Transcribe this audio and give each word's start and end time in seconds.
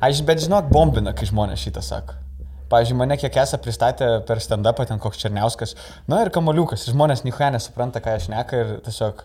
Aš 0.00 0.22
bet 0.26 0.42
žinok, 0.44 0.68
bombina, 0.72 1.12
kai 1.16 1.28
žmonės 1.28 1.62
šitą 1.66 1.82
sako. 1.84 2.14
Pavyzdžiui, 2.70 2.96
mane 2.98 3.14
kiek 3.20 3.36
esą 3.38 3.60
pristatė 3.62 4.06
per 4.26 4.40
stand-upą 4.42 4.86
ten 4.88 4.98
koks 4.98 5.20
Černiauskas, 5.22 5.76
na 6.10 6.24
ir 6.24 6.32
kamoliukas, 6.34 6.88
žmonės 6.90 7.22
nihuoja 7.22 7.52
nesupranta, 7.54 8.00
ką 8.02 8.16
aš 8.18 8.26
neka 8.32 8.58
ir 8.58 8.72
tiesiog, 8.88 9.20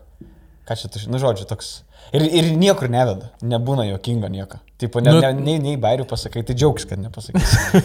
ką 0.69 0.77
čia 0.77 0.91
tu, 0.93 1.01
nu 1.09 1.17
žodžiu, 1.21 1.47
toks. 1.49 1.71
Ir, 2.13 2.21
ir 2.21 2.51
niekur 2.59 2.89
neveda, 2.91 3.31
nebūna 3.41 3.87
jokinga 3.89 4.29
nieko. 4.29 4.59
Taip, 4.81 4.95
ne, 5.01 5.11
Nu- 5.15 5.21
ne, 5.25 5.31
nei, 5.37 5.57
nei 5.61 5.77
bairių 5.81 6.05
pasakai, 6.09 6.43
tai 6.45 6.53
džiaugs, 6.57 6.85
kad 6.89 7.01
nepasakysi. 7.01 7.81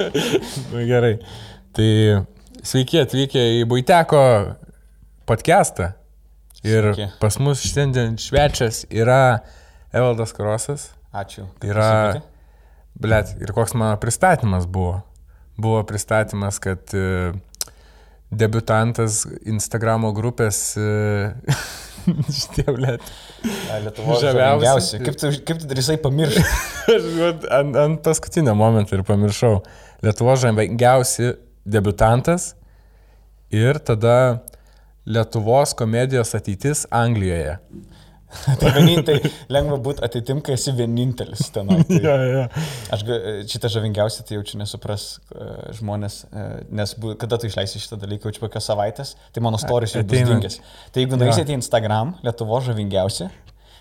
Na, 0.74 0.84
Gerai. 0.86 1.16
Tai 1.74 1.88
sveiki 2.66 3.02
atvykę 3.02 3.42
į 3.60 3.64
Buiteko 3.70 4.22
podcastą. 5.26 5.92
Ir 6.66 6.90
Sveiki. 6.92 7.06
pas 7.22 7.38
mus 7.40 7.62
šiandien 7.64 8.18
švečias 8.20 8.82
yra 8.92 9.40
Evaldas 9.96 10.34
Krosas. 10.36 10.90
Ačiū. 11.10 11.46
Yra, 11.64 11.86
pasikvietei. 11.88 12.26
Blėt, 12.98 13.36
ir 13.42 13.52
koks 13.56 13.76
mano 13.78 13.98
pristatymas 14.00 14.66
buvo. 14.70 15.00
Buvo 15.60 15.82
pristatymas, 15.84 16.58
kad 16.62 16.94
e, 16.96 17.32
debutantas 18.30 19.24
Instagramo 19.44 20.12
grupės 20.16 20.60
e, 20.80 20.86
šitie, 22.40 22.66
blėt. 22.72 23.04
Lietuvos 23.84 24.22
žaviausi. 24.24 24.64
žaviausi. 24.64 25.02
Kaip 25.04 25.20
tu, 25.20 25.32
kaip 25.48 25.60
tu 25.62 25.70
drįsai 25.70 25.98
pamiršti? 26.02 26.44
Aš 26.94 27.10
ant, 27.58 27.76
ant 27.84 28.00
paskutinio 28.06 28.56
momento 28.58 28.96
ir 28.96 29.04
pamiršau. 29.06 29.60
Lietuvo 30.04 30.36
žavingiausi 30.40 31.34
debutantas 31.68 32.54
ir 33.52 33.80
tada 33.84 34.40
Lietuvos 35.10 35.72
komedijos 35.74 36.34
ateitis 36.36 36.84
Anglijoje. 36.92 37.56
tai 38.60 38.70
vienintelį 38.76 39.30
lengva 39.52 39.76
būti 39.82 40.04
ateitim, 40.06 40.40
kai 40.46 40.54
esi 40.56 40.72
vienintelis 40.76 41.48
ten. 41.54 41.70
Tai 41.90 41.98
Ja, 42.00 42.14
ja. 42.30 42.44
aš 42.94 43.04
ga- 43.08 43.18
šitą 43.50 43.70
žavingiausią 43.74 44.24
tai 44.28 44.38
jaučiu 44.38 44.60
nesupras 44.60 45.06
e, 45.34 45.48
žmonės, 45.80 46.20
e, 46.30 46.44
nes 46.80 46.94
bu, 47.00 47.14
kada 47.20 47.38
tu 47.42 47.50
išleisi 47.50 47.82
šitą 47.82 47.98
dalyką, 48.04 48.30
jaučiu 48.30 48.44
kokios 48.46 48.68
savaitės, 48.70 49.14
tai 49.34 49.42
mano 49.44 49.58
stories 49.60 49.96
jau 49.98 50.04
bus 50.06 50.22
dingęs. 50.30 50.60
Tai 50.94 51.04
jeigu 51.04 51.18
nueisite 51.20 51.52
į 51.54 51.58
Instagram, 51.60 52.14
Lietuvo 52.26 52.60
žavingiausi, 52.64 53.28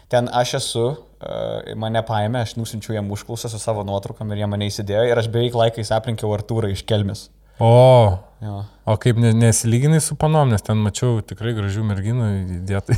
ten 0.10 0.30
aš 0.34 0.56
esu, 0.60 0.86
e, 1.22 1.76
mane 1.80 2.02
paėmė, 2.08 2.44
aš 2.48 2.56
nusinčiau 2.58 2.98
jam 2.98 3.10
užklausą 3.14 3.52
su 3.54 3.60
savo 3.62 3.86
nuotraukom 3.88 4.32
ir 4.34 4.42
jie 4.44 4.50
mane 4.50 4.68
įsidėjo 4.72 5.06
ir 5.12 5.22
aš 5.22 5.30
beveik 5.34 5.58
laikais 5.62 5.94
aplinkiau 5.96 6.34
Artūrą 6.38 6.72
iš 6.74 6.82
Kelmis. 6.90 7.28
O, 7.60 8.20
Jo. 8.40 8.62
o 8.88 8.94
kaip 8.96 9.18
ne, 9.20 9.34
nesilyginai 9.36 10.00
su 10.04 10.16
panom, 10.16 10.48
nes 10.54 10.64
ten 10.64 10.80
mačiau 10.80 11.18
tikrai 11.28 11.52
gražių 11.58 11.82
merginų 11.90 12.28
įdėta 12.60 12.96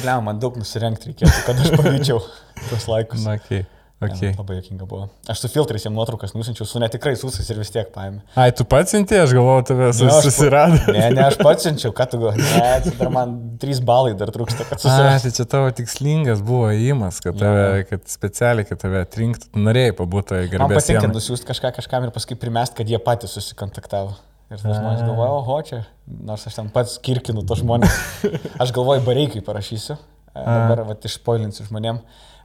Bliam, 0.00 0.22
man 0.24 0.38
daug 0.40 0.56
nusirengti 0.56 1.10
reikėtų, 1.10 1.42
kad 1.44 1.60
aš 1.60 1.74
pavyzdžiau 1.76 2.22
tuos 2.70 2.86
laikus. 2.88 3.26
Na, 3.26 3.36
okei. 3.36 3.66
Okay. 3.98 4.14
Okay. 4.14 4.34
Labai 4.38 4.56
jokinga 4.60 4.86
buvo. 4.86 5.08
Aš 5.26 5.40
su 5.42 5.48
filtrais 5.50 5.82
jam 5.82 5.90
nuotraukas 5.96 6.30
nusinčiau, 6.36 6.62
su 6.70 6.78
netikrai 6.78 7.16
susais 7.18 7.48
ir 7.50 7.58
vis 7.58 7.72
tiek 7.74 7.88
paėmė. 7.90 8.20
Ai, 8.38 8.52
tu 8.54 8.62
pats 8.62 8.92
siuntė, 8.94 9.16
aš 9.24 9.32
galvoju, 9.34 9.64
tave 9.72 9.88
Jo, 9.88 9.90
aš 9.90 9.98
pa- 10.04 10.20
susirado. 10.28 10.76
Ne, 10.94 11.08
ne, 11.16 11.24
aš 11.26 11.38
pats 11.40 11.66
siunčiau, 11.66 11.90
ką 11.98 12.06
tu 12.12 12.20
galvoji. 12.22 12.44
Ne, 12.46 12.68
čia 12.84 12.92
dar 13.00 13.10
man 13.16 13.32
trys 13.64 13.80
balai 13.82 14.12
dar 14.20 14.30
trūksta, 14.30 14.68
kad 14.68 14.78
A, 14.78 14.82
susirastų. 14.84 15.24
tai 15.26 15.32
čia 15.40 15.46
tavo 15.50 15.72
tikslingas 15.80 16.44
buvo 16.46 16.68
įimas, 16.76 17.18
kad, 17.24 17.40
tave, 17.42 17.82
kad 17.90 18.06
specialiai, 18.14 18.68
kad 18.70 18.78
tave 18.84 19.02
atrinktų, 19.02 19.50
norėjai 19.66 19.96
pabūti 19.98 20.38
Man 20.38 20.46
garbės. 20.54 20.78
patinka 20.84 21.02
sienoj. 21.08 21.16
nusiųsti 21.18 21.50
kažką 21.50 21.74
kažkam 21.80 22.06
ir 22.06 22.14
paskui 22.14 22.38
primest, 22.38 22.78
kad 22.78 22.86
jie 22.94 23.02
patys 23.02 23.34
susikontaktavo. 23.34 24.14
Ir 24.48 24.62
tas 24.62 24.78
žmonės 24.78 25.02
galvoja, 25.04 25.34
oho, 25.42 25.58
čia, 25.66 25.82
nors 26.06 26.46
aš 26.48 26.54
ten 26.62 26.70
pats 26.72 26.94
kirkinu 27.04 27.42
tos 27.44 27.60
žmonės. 27.66 27.98
Aš 28.62 28.70
galvoju, 28.78 29.02
bareikiai 29.04 29.42
parašysiu. 29.44 29.98
Dabar, 30.38 30.84
va, 30.86 30.94
išpoilinsiu 31.04 31.66
žmonėm. 31.66 31.98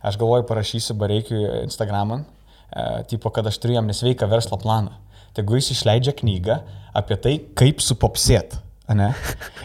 Aš 0.04 0.18
galvoju, 0.20 0.44
parašysiu 0.50 0.98
bareikiui 1.00 1.46
Instagram'an, 1.64 2.26
e, 2.26 2.86
tipo, 3.08 3.32
kad 3.32 3.48
aš 3.48 3.59
turiu 3.64 3.78
jam 3.78 3.88
nesveiką 3.88 4.28
verslo 4.32 4.59
planą. 4.59 4.98
Tegu 5.34 5.56
jis 5.58 5.72
išleidžia 5.78 6.14
knygą 6.18 6.59
apie 6.94 7.18
tai, 7.18 7.38
kaip 7.58 7.82
supopsėt. 7.82 8.59
ane? 8.88 9.14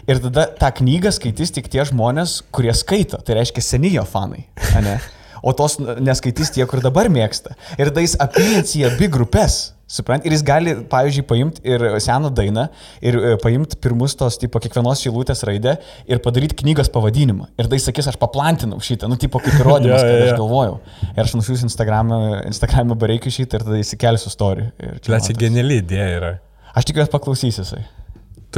Ir 0.09 0.21
tada 0.23 0.47
tą 0.57 0.71
knygą 0.79 1.11
skaitys 1.11 1.51
tik 1.51 1.67
tie 1.67 1.83
žmonės, 1.85 2.39
kurie 2.55 2.73
skaito. 2.73 3.19
Tai 3.21 3.35
reiškia 3.35 3.61
senijo 3.61 4.05
fanai. 4.07 4.45
ane? 4.79 4.99
O 5.43 5.53
tos 5.53 5.77
neskaitys 5.79 6.51
tie, 6.55 6.65
kur 6.67 6.81
dabar 6.83 7.11
mėgsta. 7.11 7.55
Ir 7.77 7.91
tada 7.91 8.03
jis 8.03 8.15
apijins 8.19 8.75
į 8.79 8.87
abi 8.89 9.11
grupės. 9.11 9.59
Suprant, 9.89 10.21
ir 10.27 10.35
jis 10.35 10.43
gali, 10.45 10.75
pavyzdžiui, 10.91 11.23
paimti 11.25 11.63
ir 11.65 11.81
seną 12.05 12.29
dainą, 12.37 12.67
ir 13.01 13.15
e, 13.17 13.31
paimti 13.41 13.77
pirmus 13.81 14.13
tos, 14.19 14.35
tipo, 14.37 14.61
kiekvienos 14.61 15.01
šilutės 15.01 15.41
raidę 15.49 15.73
ir 16.05 16.21
padaryti 16.21 16.59
knygos 16.61 16.91
pavadinimą. 16.93 17.47
Ir 17.57 17.69
tai 17.71 17.79
sakys, 17.81 18.11
aš 18.11 18.19
paplantinau 18.21 18.77
šitą, 18.85 19.09
nu, 19.09 19.17
tipo, 19.17 19.41
kaip 19.41 19.57
įrodymas, 19.63 20.03
Jo, 20.05 20.11
kad 20.11 20.13
jo, 20.13 20.25
aš 20.27 20.33
jo. 20.35 20.37
galvojau. 20.43 20.75
Ir 21.15 21.23
aš 21.25 21.33
nusiųsiu 21.39 21.65
Instagram'e 21.71 22.19
Instagram 22.51 22.93
bareikiu 23.01 23.33
šitą 23.33 23.57
ir 23.57 23.65
tada 23.65 23.81
įsikelsiu 23.81 24.29
story. 24.33 24.69
Ir 24.77 25.01
čia 25.01 25.17
toks- 25.17 25.41
geniali 25.41 25.81
idėja 25.81 26.11
yra. 26.19 26.31
Aš 26.77 26.85
tikiuosi 26.91 27.09
paklausys 27.15 27.57
jisai. 27.63 27.81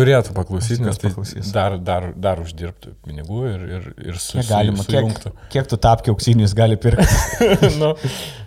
Turėtų 0.02 0.34
paklausyti, 0.36 0.82
nes 0.84 0.98
tai 1.00 1.12
paklausys. 1.12 1.52
dar, 1.56 1.78
dar, 1.78 2.10
dar 2.18 2.42
uždirbtų 2.44 2.96
pinigų 3.06 3.42
ir, 3.52 3.64
ir, 3.78 3.88
ir 4.12 4.20
su, 4.22 4.40
Kiek 4.40 4.50
galima, 4.50 4.82
su, 4.82 4.90
kiek, 4.90 5.00
sujungtų. 5.06 5.34
kiek 5.54 5.70
tu 5.72 5.80
tapki 5.88 6.12
auksinius 6.14 6.56
gali 6.58 6.78
pirkti. 6.82 7.08
nu, 7.82 7.94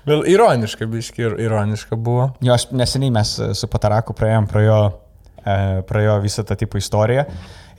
vėl 0.09 0.27
ironiška, 0.35 0.89
biški, 0.91 1.25
ir 1.29 1.37
ironiška 1.47 1.97
buvo. 1.97 2.33
Jo, 2.45 2.57
aš 2.59 2.69
neseniai 2.75 3.15
mes 3.15 3.37
e, 3.41 3.53
su 3.57 3.71
Pataraku 3.71 4.17
praėjom 4.19 4.51
pro 4.51 4.65
jo, 4.67 4.81
e, 5.45 5.59
pro 5.89 6.03
jo 6.05 6.17
visą 6.27 6.45
tą 6.49 6.59
tipo 6.61 6.81
istoriją. 6.83 7.29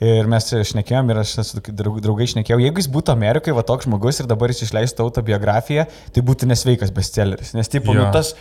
Ir 0.04 0.26
mes 0.28 0.44
šnekėjom 0.68 1.08
ir 1.08 1.22
aš 1.22 1.30
su 1.48 1.60
draugai 1.72 2.26
šnekėjau, 2.28 2.58
jeigu 2.60 2.82
jis 2.82 2.88
būtų 2.92 3.14
Amerikoje, 3.14 3.54
va 3.56 3.62
toks 3.64 3.86
žmogus 3.88 4.18
ir 4.20 4.26
dabar 4.28 4.52
jis 4.52 4.66
išleistų 4.66 5.06
autobiografiją, 5.06 5.86
tai 6.12 6.24
būtų 6.28 6.50
nesveikas 6.50 6.92
bestselleris. 6.92 7.54
Nes, 7.56 7.70
tipo, 7.72 7.94
Jo. 7.96 8.02
nu, 8.04 8.10
tas 8.12 8.34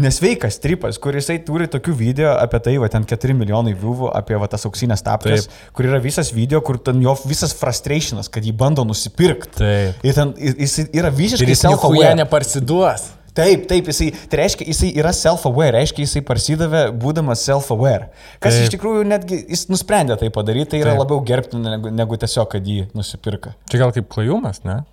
nesveikas 0.00 0.58
tripas, 0.62 0.98
kur 1.02 1.14
jisai 1.16 1.38
turi 1.46 1.66
tokių 1.70 1.94
video 1.98 2.32
apie 2.40 2.60
tai, 2.64 2.76
va 2.82 2.88
ten 2.92 3.04
4 3.08 3.36
milijonai 3.38 3.74
viewų, 3.78 4.10
apie 4.16 4.38
va 4.40 4.48
tas 4.50 4.66
auksinės 4.68 5.04
tapkės, 5.06 5.48
kur 5.76 5.88
yra 5.88 6.00
visas 6.02 6.32
video, 6.34 6.60
kur 6.66 6.78
ten 6.82 7.02
jo 7.04 7.14
visas 7.28 7.54
frustrationas, 7.58 8.30
kad 8.32 8.44
jį 8.46 8.54
bando 8.58 8.84
nusipirkti. 8.88 9.58
Taip. 9.60 10.00
Ir 10.06 10.16
ten 10.16 10.34
jis 10.38 10.78
yra 10.90 11.10
Ir 11.12 11.18
visiškai 11.18 11.50
jis 11.52 11.62
niekuoja 11.68 11.78
self-aware. 11.78 12.16
neparsiduos. 12.22 13.10
Taip, 13.34 13.64
taip, 13.66 13.88
jisai, 13.90 14.12
tai 14.30 14.38
reiškia, 14.44 14.64
jisai 14.70 14.92
yra 14.94 15.10
self-aware, 15.10 15.72
reiškia, 15.74 16.04
jisai 16.06 16.20
parsidavė, 16.22 16.84
būdamas 17.02 17.40
self-aware. 17.42 18.12
Kas 18.38 18.54
Taip. 18.54 18.68
iš 18.68 18.74
tikrųjų 18.76 19.02
netgi, 19.10 19.40
jis 19.50 19.64
nusprendė 19.72 20.14
tai 20.20 20.28
padaryti, 20.30 20.70
tai 20.76 20.84
yra 20.84 20.92
Taip. 20.92 21.00
labiau 21.02 21.18
gerbtina 21.26 21.72
negu, 21.74 21.90
negu 21.90 22.14
tiesiog, 22.22 22.46
kad 22.52 22.62
jį 22.70 22.84
nusipirka. 22.94 23.56
Čia 23.72 23.80
gal 23.82 23.90
kaip 23.96 24.06
klajumas, 24.14 24.62
ne? 24.62 24.84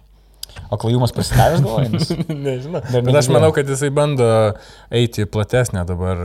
O 0.72 0.78
klajumas 0.80 1.14
pasidavęs 1.16 1.64
galvojimas. 1.66 2.12
Nežinau. 2.48 2.82
Bet 2.92 3.18
aš 3.22 3.30
manau, 3.34 3.52
kad 3.56 3.70
jisai 3.70 3.90
bando 3.96 4.28
eiti 4.92 5.26
platesnę 5.30 5.84
dabar 5.90 6.22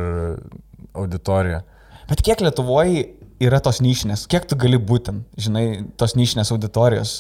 auditoriją. 0.96 1.62
Bet 2.10 2.22
kiek 2.26 2.42
Lietuvoje 2.44 3.06
yra 3.42 3.58
tos 3.64 3.82
nišinės, 3.84 4.26
kiek 4.30 4.46
tu 4.48 4.56
gali 4.60 4.78
būti, 4.78 5.14
žinai, 5.42 5.64
tos 6.00 6.14
nišinės 6.16 6.52
auditorijos, 6.54 7.16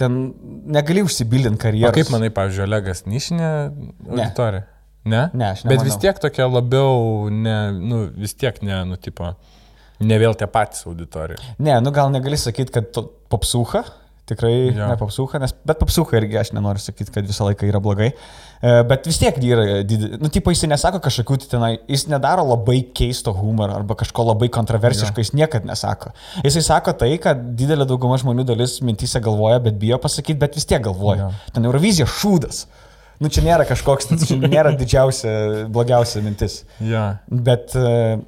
ten 0.00 0.32
negali 0.74 1.04
užsibildinti 1.06 1.60
karjerą. 1.62 1.92
kaip 1.94 2.10
manai, 2.14 2.30
pavyzdžiui, 2.34 2.64
Olegas 2.66 3.04
nišinė 3.06 3.50
auditorija? 4.08 4.64
Ne? 5.04 5.26
Ne, 5.36 5.50
aš 5.52 5.66
Bet 5.66 5.76
nemanau. 5.76 5.84
vis 5.90 5.98
tiek 6.00 6.18
tokia 6.22 6.46
labiau, 6.48 7.28
ne, 7.28 7.56
nu, 7.76 7.98
vis 8.16 8.32
tiek 8.40 8.56
ne, 8.64 8.78
nu, 8.88 8.96
tipo, 8.96 9.34
ne 10.00 10.18
vėl 10.18 10.32
tie 10.40 10.48
patys 10.48 10.86
auditorija. 10.88 11.36
Ne, 11.60 11.76
nu 11.84 11.92
gal 11.94 12.08
negali 12.14 12.38
sakyti, 12.40 12.72
kad 12.78 13.02
popsucha, 13.28 13.84
tikrai 14.26 14.52
Jo. 14.72 14.86
ne 14.88 14.96
popsucha, 14.96 15.38
nes, 15.42 15.52
bet 15.68 15.78
popsucha 15.80 16.16
irgi 16.16 16.38
aš 16.40 16.52
nenoriu 16.56 16.80
sakyti, 16.80 17.12
kad 17.12 17.26
visą 17.28 17.44
laiką 17.50 17.66
yra 17.68 17.80
blogai. 17.84 18.12
E, 18.64 18.70
Bet 18.88 19.04
vis 19.06 19.18
tiek 19.20 19.36
yra, 19.44 19.82
didi- 19.84 20.14
nu, 20.22 20.30
tipo, 20.32 20.50
jis 20.54 20.62
nesako 20.70 21.00
kažkokių, 21.04 21.36
tai 21.42 21.48
tenai, 21.52 21.72
jis 21.92 22.06
nedaro 22.08 22.44
labai 22.48 22.78
keisto 22.96 23.34
humoro 23.36 23.74
arba 23.76 23.94
kažko 24.00 24.24
labai 24.30 24.48
kontroversiško, 24.48 25.20
jis 25.20 25.34
niekada 25.36 25.68
nesako. 25.68 26.14
Jisai 26.44 26.62
sako 26.70 26.92
tai, 26.96 27.10
kad 27.18 27.36
didelė 27.58 27.84
dauguma 27.86 28.16
žmonių 28.16 28.46
dalis 28.48 28.78
mintys 28.80 29.12
galvoja, 29.20 29.60
bet 29.62 29.76
bijo 29.78 29.98
pasakyti, 30.00 30.38
bet 30.40 30.54
vis 30.56 30.64
tiek 30.64 30.80
galvoja. 30.82 31.28
Jo. 31.28 31.52
Ten 31.52 31.64
Eurovizija 31.68 32.06
šūdas. 32.08 32.64
Nu, 33.20 33.28
čia 33.28 33.44
nėra 33.46 33.68
kažkoks, 33.68 34.08
čia 34.26 34.36
nėra 34.56 34.72
didžiausia, 34.76 35.68
blogiausia 35.68 36.22
mintis. 36.24 36.62
Ja. 36.80 37.18
Bet, 37.30 37.76
e, 37.76 38.18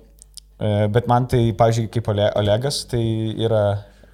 e, 0.61 0.87
bet 0.93 1.09
man 1.11 1.27
tai, 1.27 1.53
pavyzdžiui, 1.57 1.89
kaip 1.97 2.07
Ole- 2.13 2.29
Olegas, 2.39 2.85
tai 2.93 3.01
yra, 3.49 3.65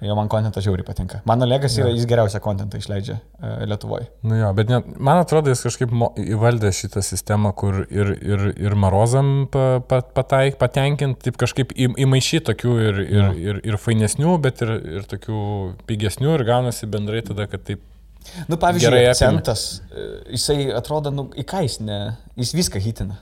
jo 0.07 0.15
man 0.17 0.29
kontentas 0.31 0.65
žiauriai 0.65 0.85
patinka. 0.87 1.21
Man 1.29 1.43
Olegas 1.45 1.75
yra, 1.79 1.91
jis 1.93 2.07
geriausią 2.09 2.41
kontentą 2.43 2.79
išleidžia 2.81 3.17
e, 3.19 3.53
Lietuvoje. 3.69 4.07
Nu 4.27 4.37
jo, 4.39 4.49
bet 4.57 4.71
net, 4.71 4.89
man 4.97 5.21
atrodo, 5.21 5.51
jis 5.53 5.63
kažkaip 5.65 5.93
įvaldė 6.23 6.73
šitą 6.75 7.03
sistemą, 7.05 7.53
kur 7.57 7.83
ir, 7.85 8.13
ir, 8.19 8.45
ir 8.65 8.77
Marozam 8.79 9.47
pa, 9.53 9.79
pa, 9.87 10.01
pataik, 10.03 10.59
patenkinti, 10.61 11.21
taip 11.27 11.39
kažkaip 11.41 11.73
įmaišyti 11.77 12.45
tokių 12.51 12.75
ir, 12.87 13.01
ir, 13.03 13.33
ir, 13.47 13.63
ir 13.73 13.79
fainesnių, 13.81 14.37
bet 14.43 14.63
ir, 14.65 14.75
ir 14.99 15.09
tokių 15.09 15.41
pigesnių 15.89 16.37
ir 16.37 16.45
gaunasi 16.47 16.89
bendrai 16.91 17.23
tada, 17.25 17.47
kad 17.51 17.65
taip. 17.67 17.83
Nu, 18.47 18.55
pavyzdžiui, 18.55 19.03
akcentas, 19.11 19.67
e, 19.91 20.07
jisai 20.37 20.71
atrodo, 20.75 21.11
nu, 21.13 21.27
į 21.35 21.43
ką 21.47 21.65
jis 21.65 21.81
ne, 21.83 21.99
jis 22.39 22.55
viską 22.55 22.81
hitina. 22.83 23.19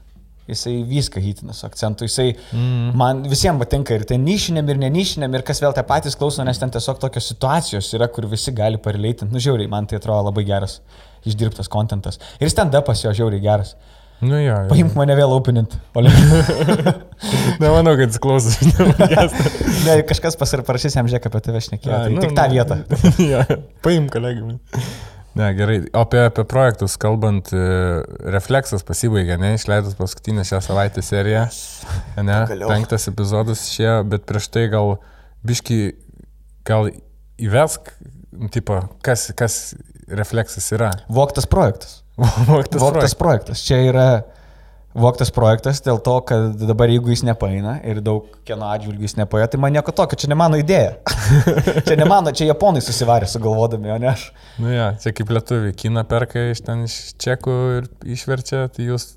Jisai 0.50 0.82
viską 0.88 1.22
hitina 1.22 1.54
su 1.54 1.68
akcentu. 1.68 2.08
Jisai 2.10 2.32
mm. 2.34 2.90
man 2.98 3.22
visiems 3.30 3.62
patinka 3.62 3.96
ir 3.96 4.08
ten 4.10 4.26
nišiniam, 4.26 4.68
ir 4.74 4.82
nenišiniam, 4.82 5.38
ir 5.38 5.46
kas 5.48 5.62
vėl 5.64 5.76
tie 5.78 5.86
patys 5.88 6.18
klauso, 6.20 6.44
nes 6.48 6.60
ten 6.60 6.74
tiesiog 6.74 7.00
tokios 7.04 7.30
situacijos 7.32 7.94
yra, 7.98 8.10
kur 8.12 8.28
visi 8.32 8.54
gali 8.58 8.82
pareileitinti. 8.82 9.32
Nu, 9.32 9.44
žiauriai, 9.44 9.70
man 9.72 9.88
tai 9.88 10.02
atrodo 10.02 10.26
labai 10.32 10.48
geras 10.50 10.80
išdirbtas 11.30 11.70
kontentas. 11.72 12.20
Ir 12.42 12.50
stand-upas 12.52 13.06
jo 13.06 13.14
žiauriai 13.16 13.44
geras. 13.44 13.76
Nu 14.22 14.38
jo. 14.38 14.54
jo. 14.54 14.70
Paimk 14.70 14.94
mane 14.98 15.16
vėl 15.18 15.32
upinint. 15.34 15.74
Nemanau, 17.62 17.96
kad 17.98 18.06
jis 18.06 18.20
klausosi. 18.22 18.70
ne, 19.88 19.96
kažkas 20.10 20.38
pasirašys 20.38 20.98
jam 21.00 21.10
žiūrėk 21.10 21.26
apie 21.32 21.42
tave 21.48 21.62
šnekėjo. 21.66 21.94
Tai 21.96 22.12
nu, 22.14 22.22
tik 22.22 22.36
tą 22.38 22.46
vietą. 22.54 22.78
ja, 23.32 23.42
paimk 23.86 24.14
kolegai. 24.14 24.60
Ne, 25.38 25.54
gerai. 25.56 25.78
O 25.94 26.04
apie, 26.04 26.20
apie 26.28 26.44
projektus 26.44 26.98
kalbant, 27.00 27.54
e, 27.56 27.62
refleksas 28.34 28.84
pasibaigė, 28.88 29.38
ne, 29.40 29.54
išleidus 29.56 29.96
paskutinę 30.00 30.44
šią 30.48 30.60
savaitę 30.66 31.04
seriją. 31.06 31.46
Ne, 32.20 32.42
Pagaliau. 32.44 32.68
penktas 32.72 33.08
epizodas 33.12 33.64
išėjo, 33.70 34.02
bet 34.12 34.28
prieš 34.28 34.50
tai 34.52 34.66
gal 34.74 34.98
biški, 35.48 35.80
gal 36.68 36.92
įvesk, 37.42 37.94
tipo, 38.52 38.82
kas, 39.06 39.30
kas 39.40 39.62
refleksas 40.12 40.68
yra. 40.76 40.92
Voktas 41.10 41.48
projektas. 41.48 42.02
Voktas 42.52 42.84
Voktas 42.84 43.16
projektas. 43.16 43.64
Čia 43.64 43.80
yra 43.88 44.08
voktas 44.98 45.32
projektas 45.34 45.82
dėl 45.86 46.00
to, 46.04 46.18
kad 46.28 46.60
dabar 46.60 46.92
jeigu 46.92 47.14
jis 47.14 47.24
nepaina 47.28 47.78
ir 47.88 48.02
daug 48.04 48.28
kieno 48.48 48.68
atžvilgių 48.72 49.08
jis 49.08 49.18
nepaina, 49.20 49.50
tai 49.52 49.60
man 49.62 49.76
nieko 49.76 49.94
tokio, 49.96 50.20
čia 50.20 50.32
ne 50.32 50.38
mano 50.40 50.60
idėja. 50.60 50.98
čia 51.88 51.98
ne 52.00 52.08
mano, 52.10 52.34
čia 52.36 52.50
japonai 52.50 52.84
susivarė 52.84 53.30
sugalvodami, 53.32 53.92
o 53.94 54.00
ne 54.02 54.12
aš. 54.12 54.30
Nu 54.62 54.72
ja, 54.74 54.92
čia 55.02 55.16
kaip 55.16 55.32
lietuviai, 55.32 55.76
kiną 55.78 56.04
perka 56.10 56.50
iš 56.52 56.64
ten 56.68 56.86
iš 56.88 56.98
čekų 57.22 57.58
ir 57.78 57.92
išverčia, 58.18 58.66
tai 58.76 58.90
jūs 58.90 59.14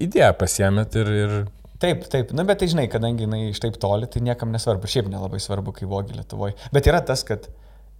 idėją 0.00 0.32
pasiemėt 0.40 0.96
ir, 1.02 1.12
ir 1.24 1.36
Taip, 1.82 2.04
taip, 2.06 2.28
na 2.30 2.44
bet 2.46 2.60
tai 2.62 2.68
žinai, 2.70 2.84
kadangi 2.86 3.24
jinai 3.24 3.48
iš 3.48 3.58
taip 3.58 3.74
toli, 3.82 4.06
tai 4.06 4.20
niekam 4.22 4.52
nesvarbu, 4.54 4.86
šiaip 4.86 5.08
nelabai 5.10 5.40
svarbu, 5.42 5.72
kai 5.74 5.88
vogi 5.90 6.14
Lietuvoje. 6.14 6.54
Bet 6.70 6.86
yra 6.86 7.00
tas, 7.02 7.24
kad 7.26 7.48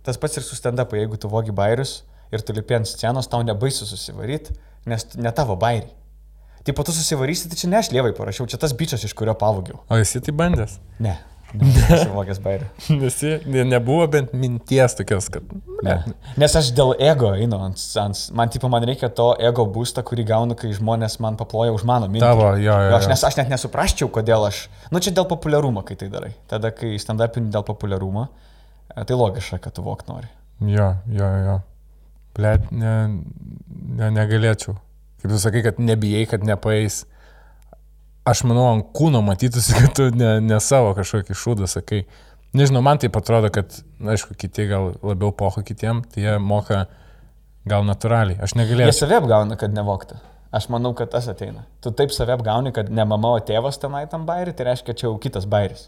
tas 0.07 0.21
pats 0.23 0.39
ir 0.39 0.45
su 0.47 0.55
stand-up, 0.55 0.95
jeigu 0.95 1.19
tu 1.19 1.27
vogi 1.33 1.51
bairius 1.51 1.97
ir 2.31 2.45
tu 2.47 2.55
lipi 2.55 2.77
ant 2.79 2.87
scenos, 2.87 3.27
tau 3.33 3.43
nebaisu 3.43 3.89
susivaryti, 3.89 4.55
nes 4.87 5.09
ne 5.19 5.35
tavo 5.35 5.59
bairiai. 5.59 5.91
Tai 6.63 6.73
po 6.79 6.85
to 6.87 6.95
susivarysi, 6.95 7.49
tai 7.51 7.59
čia 7.59 7.69
ne 7.73 7.81
aš 7.81 7.91
lievai 7.91 8.13
parašiau, 8.15 8.47
čia 8.47 8.59
tas 8.63 8.75
bičias, 8.77 9.03
iš 9.03 9.15
kurio 9.19 9.35
pavogiau. 9.39 9.81
O 9.91 9.99
esi 9.99 10.21
tai 10.23 10.35
bandęs? 10.39 10.77
Ne, 11.03 11.17
nesivogęs 11.59 12.39
bairių. 12.45 12.69
Nesi, 13.01 13.33
ne, 13.51 13.65
nebuvo 13.67 14.05
bent 14.11 14.31
minties 14.39 14.95
tokios, 14.99 15.27
kad... 15.33 15.49
Ne. 15.83 15.97
Nes 16.39 16.55
aš 16.59 16.71
dėl 16.77 16.95
ego 17.03 17.33
einu 17.35 17.59
ant, 17.67 17.83
ant, 17.99 18.21
man 18.39 18.53
tipo, 18.55 18.71
man 18.71 18.87
reikia 18.87 19.11
to 19.11 19.33
ego 19.43 19.67
būsto, 19.75 20.05
kurį 20.07 20.27
gaunu, 20.29 20.57
kai 20.59 20.71
žmonės 20.77 21.19
man 21.25 21.39
paploja 21.41 21.75
už 21.75 21.83
mano 21.89 22.07
mintį. 22.07 22.23
Tavo, 22.23 22.53
jo, 22.63 22.79
jo, 22.87 22.95
Aš, 23.01 23.09
jo. 23.09 23.13
nes, 23.17 23.27
aš 23.27 23.41
net 23.41 23.51
nesuprasčiau, 23.51 24.13
kodėl 24.15 24.47
aš. 24.47 24.63
Nu, 24.95 25.03
čia 25.03 25.11
dėl 25.17 25.27
populiarumo, 25.33 25.83
kai 25.89 25.99
tai 25.99 26.13
darai. 26.15 26.31
Tada, 26.53 26.71
kai 26.77 26.95
stand-upini 27.03 27.51
dėl 27.51 27.67
populiarumo, 27.67 28.29
e, 28.95 29.03
tai 29.03 29.19
logiška, 29.19 29.59
kad 29.67 29.75
tu 29.75 29.83
vok 29.83 30.07
nori. 30.13 30.31
Jo, 30.63 30.93
jo, 31.11 31.35
jo. 31.49 31.59
Blet, 32.39 32.71
ne, 32.71 32.97
ne, 33.99 34.15
negalėčiau. 34.15 34.79
Kaip 35.23 35.31
tu 35.31 35.39
sakai, 35.39 35.63
kad 35.63 35.79
nebijai, 35.79 36.27
kad 36.31 36.45
nepaeis. 36.47 37.05
Aš 38.29 38.45
manau, 38.47 38.69
ant 38.75 38.91
kūno 38.95 39.23
matytųsi, 39.27 39.75
kad 39.81 39.95
tu 39.99 40.09
ne, 40.15 40.37
ne 40.43 40.59
savo 40.63 40.93
kažkokį 40.99 41.39
šūdą 41.39 41.71
sakai. 41.71 42.05
Nežinau, 42.59 42.83
man 42.85 43.01
tai 43.01 43.09
atrodo, 43.09 43.49
kad, 43.55 43.79
na, 44.03 44.13
aišku, 44.13 44.35
kiti 44.37 44.67
gal 44.69 44.91
labiau 45.01 45.33
poho 45.33 45.63
kitiem, 45.65 46.03
tai 46.13 46.27
jie 46.27 46.35
moka 46.43 46.83
gal 47.69 47.87
natūraliai. 47.89 48.37
Aš 48.45 48.53
Jie 48.53 48.61
negalėčiau. 48.61 48.99
save 48.99 49.17
apgauna, 49.23 49.57
kad 49.57 49.73
nevokti. 49.73 50.19
Aš 50.53 50.67
manau, 50.69 50.93
kad 50.93 51.09
tas 51.15 51.31
ateina. 51.33 51.65
Tu 51.81 51.95
taip 51.97 52.13
save 52.13 52.35
apgauni, 52.35 52.75
kad 52.77 52.91
ne 52.93 53.07
mama, 53.09 53.31
o 53.39 53.41
tėvas 53.41 53.81
tenai 53.81 54.05
tam 54.13 54.27
bairį, 54.29 54.53
tai 54.59 54.69
reiškia, 54.69 54.95
čia 54.99 55.07
jau 55.09 55.15
kitas 55.23 55.47
bairis. 55.49 55.87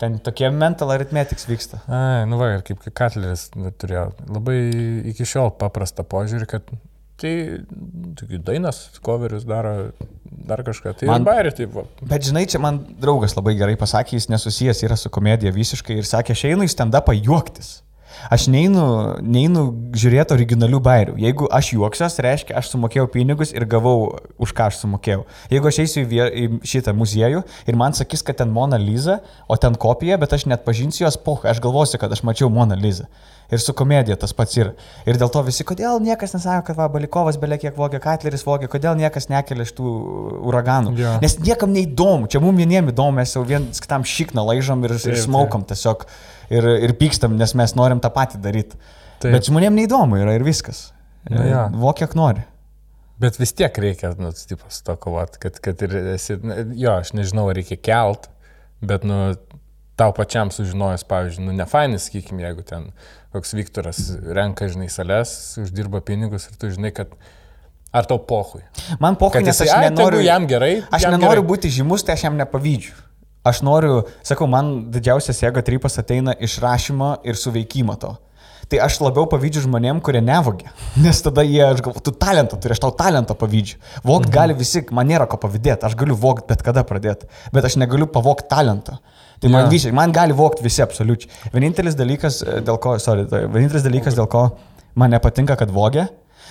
Ten 0.00 0.18
tokie 0.20 0.50
mental 0.52 0.90
arithmetics 0.92 1.46
vyksta. 1.48 1.78
Ai, 1.88 2.24
nu 2.28 2.36
va, 2.40 2.50
ir 2.56 2.64
kaip 2.66 2.82
Katleris 2.98 3.46
turėjo 3.80 4.10
labai 4.28 4.58
iki 5.12 5.24
šiol 5.24 5.54
paprastą 5.56 6.04
požiūrį, 6.04 6.48
kad 6.50 6.66
tai 7.20 7.32
taigi, 8.18 8.38
dainas, 8.44 8.82
coverius 9.04 9.46
daro, 9.48 9.92
dar 10.46 10.62
kažką. 10.66 10.92
Tai 11.00 11.08
Man- 11.08 11.24
bairė, 11.26 11.54
taip, 11.56 11.72
va. 11.74 11.86
Bet 12.02 12.28
žinai, 12.28 12.46
čia 12.50 12.60
man 12.62 12.82
draugas 13.00 13.36
labai 13.38 13.56
gerai 13.58 13.76
pasakė, 13.80 14.18
jis 14.20 14.28
nesusijęs 14.32 14.84
yra 14.86 14.96
su 15.00 15.10
komedija 15.10 15.52
visiškai 15.52 15.96
ir 15.98 16.04
sakė, 16.08 16.36
aš 16.36 16.44
einu 16.52 16.66
į 16.68 16.72
stand-upą 16.74 17.16
juoktis. 17.16 17.80
Aš 18.32 18.48
neinu, 18.52 18.84
neinu 19.22 19.66
žiūrėti 19.96 20.34
originalių 20.36 20.80
bairių. 20.82 21.14
Jeigu 21.22 21.48
aš 21.52 21.72
juoksiuos, 21.76 22.18
reiškia, 22.26 22.56
aš 22.58 22.72
sumokėjau 22.72 23.06
pinigus 23.12 23.52
ir 23.54 23.66
gavau, 23.70 24.16
už 24.42 24.54
ką 24.56 24.70
aš 24.70 24.80
sumokėjau. 24.82 25.24
Jeigu 25.52 25.70
aš 25.70 25.80
eisiu 25.84 26.02
į, 26.02 26.08
vie, 26.10 26.26
į 26.26 26.48
šitą 26.66 26.94
muziejų 26.96 27.44
ir 27.68 27.78
man 27.78 27.96
sakys, 27.96 28.24
kad 28.26 28.40
ten 28.40 28.52
Mona 28.54 28.80
Lisa, 28.80 29.20
o 29.48 29.58
ten 29.60 29.78
kopija, 29.78 30.18
bet 30.20 30.34
aš 30.36 30.48
net 30.50 30.66
pažinsiu 30.66 31.06
jos, 31.06 31.20
poh, 31.22 31.44
aš 31.46 31.62
galvosiu, 31.62 32.00
kad 32.02 32.12
aš 32.12 32.24
mačiau 32.26 32.50
Mona 32.52 32.78
Lisa. 32.78 33.08
Ir 33.50 33.60
su 33.62 33.70
komedija 33.78 34.16
tas 34.18 34.32
pats 34.34 34.56
yra. 34.58 34.72
Ir 35.06 35.18
dėl 35.20 35.30
to 35.30 35.42
visi, 35.46 35.62
kodėl 35.66 36.00
niekas 36.02 36.34
nesako, 36.34 36.64
kad 36.66 36.78
va, 36.80 36.88
Balikovas 36.90 37.38
belie 37.38 37.60
kiek 37.62 37.76
vogė, 37.78 38.00
Katleris 38.02 38.42
vogė, 38.46 38.66
kodėl 38.72 38.96
niekas 38.98 39.28
nekelia 39.30 39.66
šitų 39.68 39.92
uraganų. 40.50 40.94
Jo. 40.98 41.12
Nes 41.22 41.38
niekam 41.38 41.70
neįdomu, 41.74 42.26
čia 42.32 42.42
mums 42.42 42.58
vieniem 42.58 42.90
įdomu, 42.90 43.20
mes 43.20 43.36
jau 43.36 43.44
viens 43.46 43.82
kitam 43.82 44.02
šikną 44.02 44.42
laižom 44.50 44.82
ir, 44.88 44.96
ir 44.98 45.04
taip. 45.04 45.22
smaukom 45.28 45.66
tiesiog 45.70 46.08
ir, 46.52 46.68
ir 46.88 46.94
pykstam, 46.98 47.36
nes 47.40 47.54
mes 47.58 47.74
norim 47.78 48.02
tą 48.02 48.10
patį 48.14 48.42
daryti. 48.44 48.78
Taip. 49.22 49.32
Bet 49.32 49.48
žmonėm 49.48 49.76
neįdomu 49.78 50.20
yra 50.20 50.36
ir 50.36 50.44
viskas. 50.46 50.90
Na 51.30 51.46
jo. 51.48 51.64
Vok 51.82 52.02
kiek 52.02 52.14
nori. 52.18 52.44
Bet 53.18 53.38
vis 53.40 53.54
tiek 53.56 53.78
reikia, 53.80 54.12
nu, 54.20 54.28
tipo, 54.36 54.68
su 54.68 54.82
to 54.84 54.94
kovoti, 55.00 55.40
kad, 55.40 55.56
kad 55.64 55.80
ir 55.86 55.94
esi, 56.12 56.36
jo, 56.76 56.92
aš 56.92 57.14
nežinau, 57.16 57.46
reikia 57.56 57.78
kelt, 57.80 58.28
bet, 58.84 59.06
nu, 59.08 59.32
tau 59.96 60.12
pačiam 60.12 60.52
sužinojus, 60.52 61.06
pavyzdžiui, 61.08 61.46
nu, 61.46 61.54
ne 61.56 61.64
fainis, 61.68 62.10
sakykime, 62.10 62.44
jeigu 62.44 62.66
ten 62.68 62.90
koks 63.32 63.56
Viktoras 63.56 64.02
renka, 64.36 64.68
žinai, 64.68 64.90
sales, 64.92 65.32
uždirba 65.64 66.02
pinigus 66.04 66.50
ir 66.50 66.60
tu 66.60 66.68
žinai, 66.74 66.92
kad 66.96 67.16
ar 67.96 68.04
tau 68.08 68.20
pohui. 68.20 68.60
Man 69.00 69.16
Kad 69.16 69.48
nes 69.48 69.64
aš 69.64 69.72
nenoriu, 69.88 70.20
jam 70.24 70.44
gerai, 70.48 70.82
Aš 70.92 71.08
jam 71.08 71.16
nenoriu 71.16 71.40
gerai. 71.40 71.50
būti 71.54 71.72
žymus, 71.72 72.04
tai 72.04 72.18
aš 72.18 72.26
jam 72.28 72.36
nepavydžiu. 72.36 72.92
Aš 73.46 73.62
noriu, 73.66 74.02
sakau, 74.26 74.48
man 74.50 74.88
didžiausias 74.92 75.42
jėga 75.44 75.62
trypas 75.66 76.00
ateina 76.02 76.34
iš 76.42 76.58
rašymo 76.62 77.16
ir 77.26 77.38
suveikimo 77.38 77.94
to. 78.02 78.16
Tai 78.66 78.80
aš 78.82 78.96
labiau 78.98 79.28
pavydžiu 79.30 79.62
žmonėm, 79.68 80.00
kurie 80.02 80.18
nevogia. 80.24 80.72
Nes 81.04 81.20
tada 81.22 81.44
jie, 81.46 81.62
aš 81.62 81.84
galvoju, 81.86 82.02
tu 82.08 82.14
talentą 82.18 82.58
turi, 82.58 82.74
aš 82.74 82.82
tau 82.82 82.90
talentą 82.98 83.36
pavydžiu. 83.38 83.78
Vogt 84.02 84.26
mhm. 84.26 84.34
gali 84.34 84.56
visi, 84.58 84.82
man 84.90 85.06
nėra 85.06 85.28
ko 85.30 85.38
pavydėti, 85.42 85.86
aš 85.86 85.94
galiu 85.98 86.18
vogt 86.18 86.48
bet 86.50 86.64
kada 86.66 86.82
pradėti, 86.88 87.30
bet 87.54 87.68
aš 87.68 87.78
negaliu 87.78 88.10
pavogti 88.10 88.50
talento. 88.50 88.98
Tai 89.38 89.52
man, 89.52 89.66
Jo. 89.66 89.72
visi, 89.76 89.92
man 89.94 90.14
gali 90.16 90.34
vogti 90.34 90.64
visi 90.64 90.82
absoliučiai. 90.82 91.52
Vienintelis 91.52 91.94
dalykas, 91.94 92.40
e, 92.42 92.60
dėl 92.66 92.80
ko, 92.82 92.96
sorry, 93.02 93.26
tai 93.30 93.44
vienintelis 93.44 93.84
dalykas, 93.84 94.16
dėl 94.16 94.26
ko 94.32 94.46
man 94.96 95.12
nepatinka, 95.12 95.58
kad 95.60 95.70
vogia, 95.70 96.08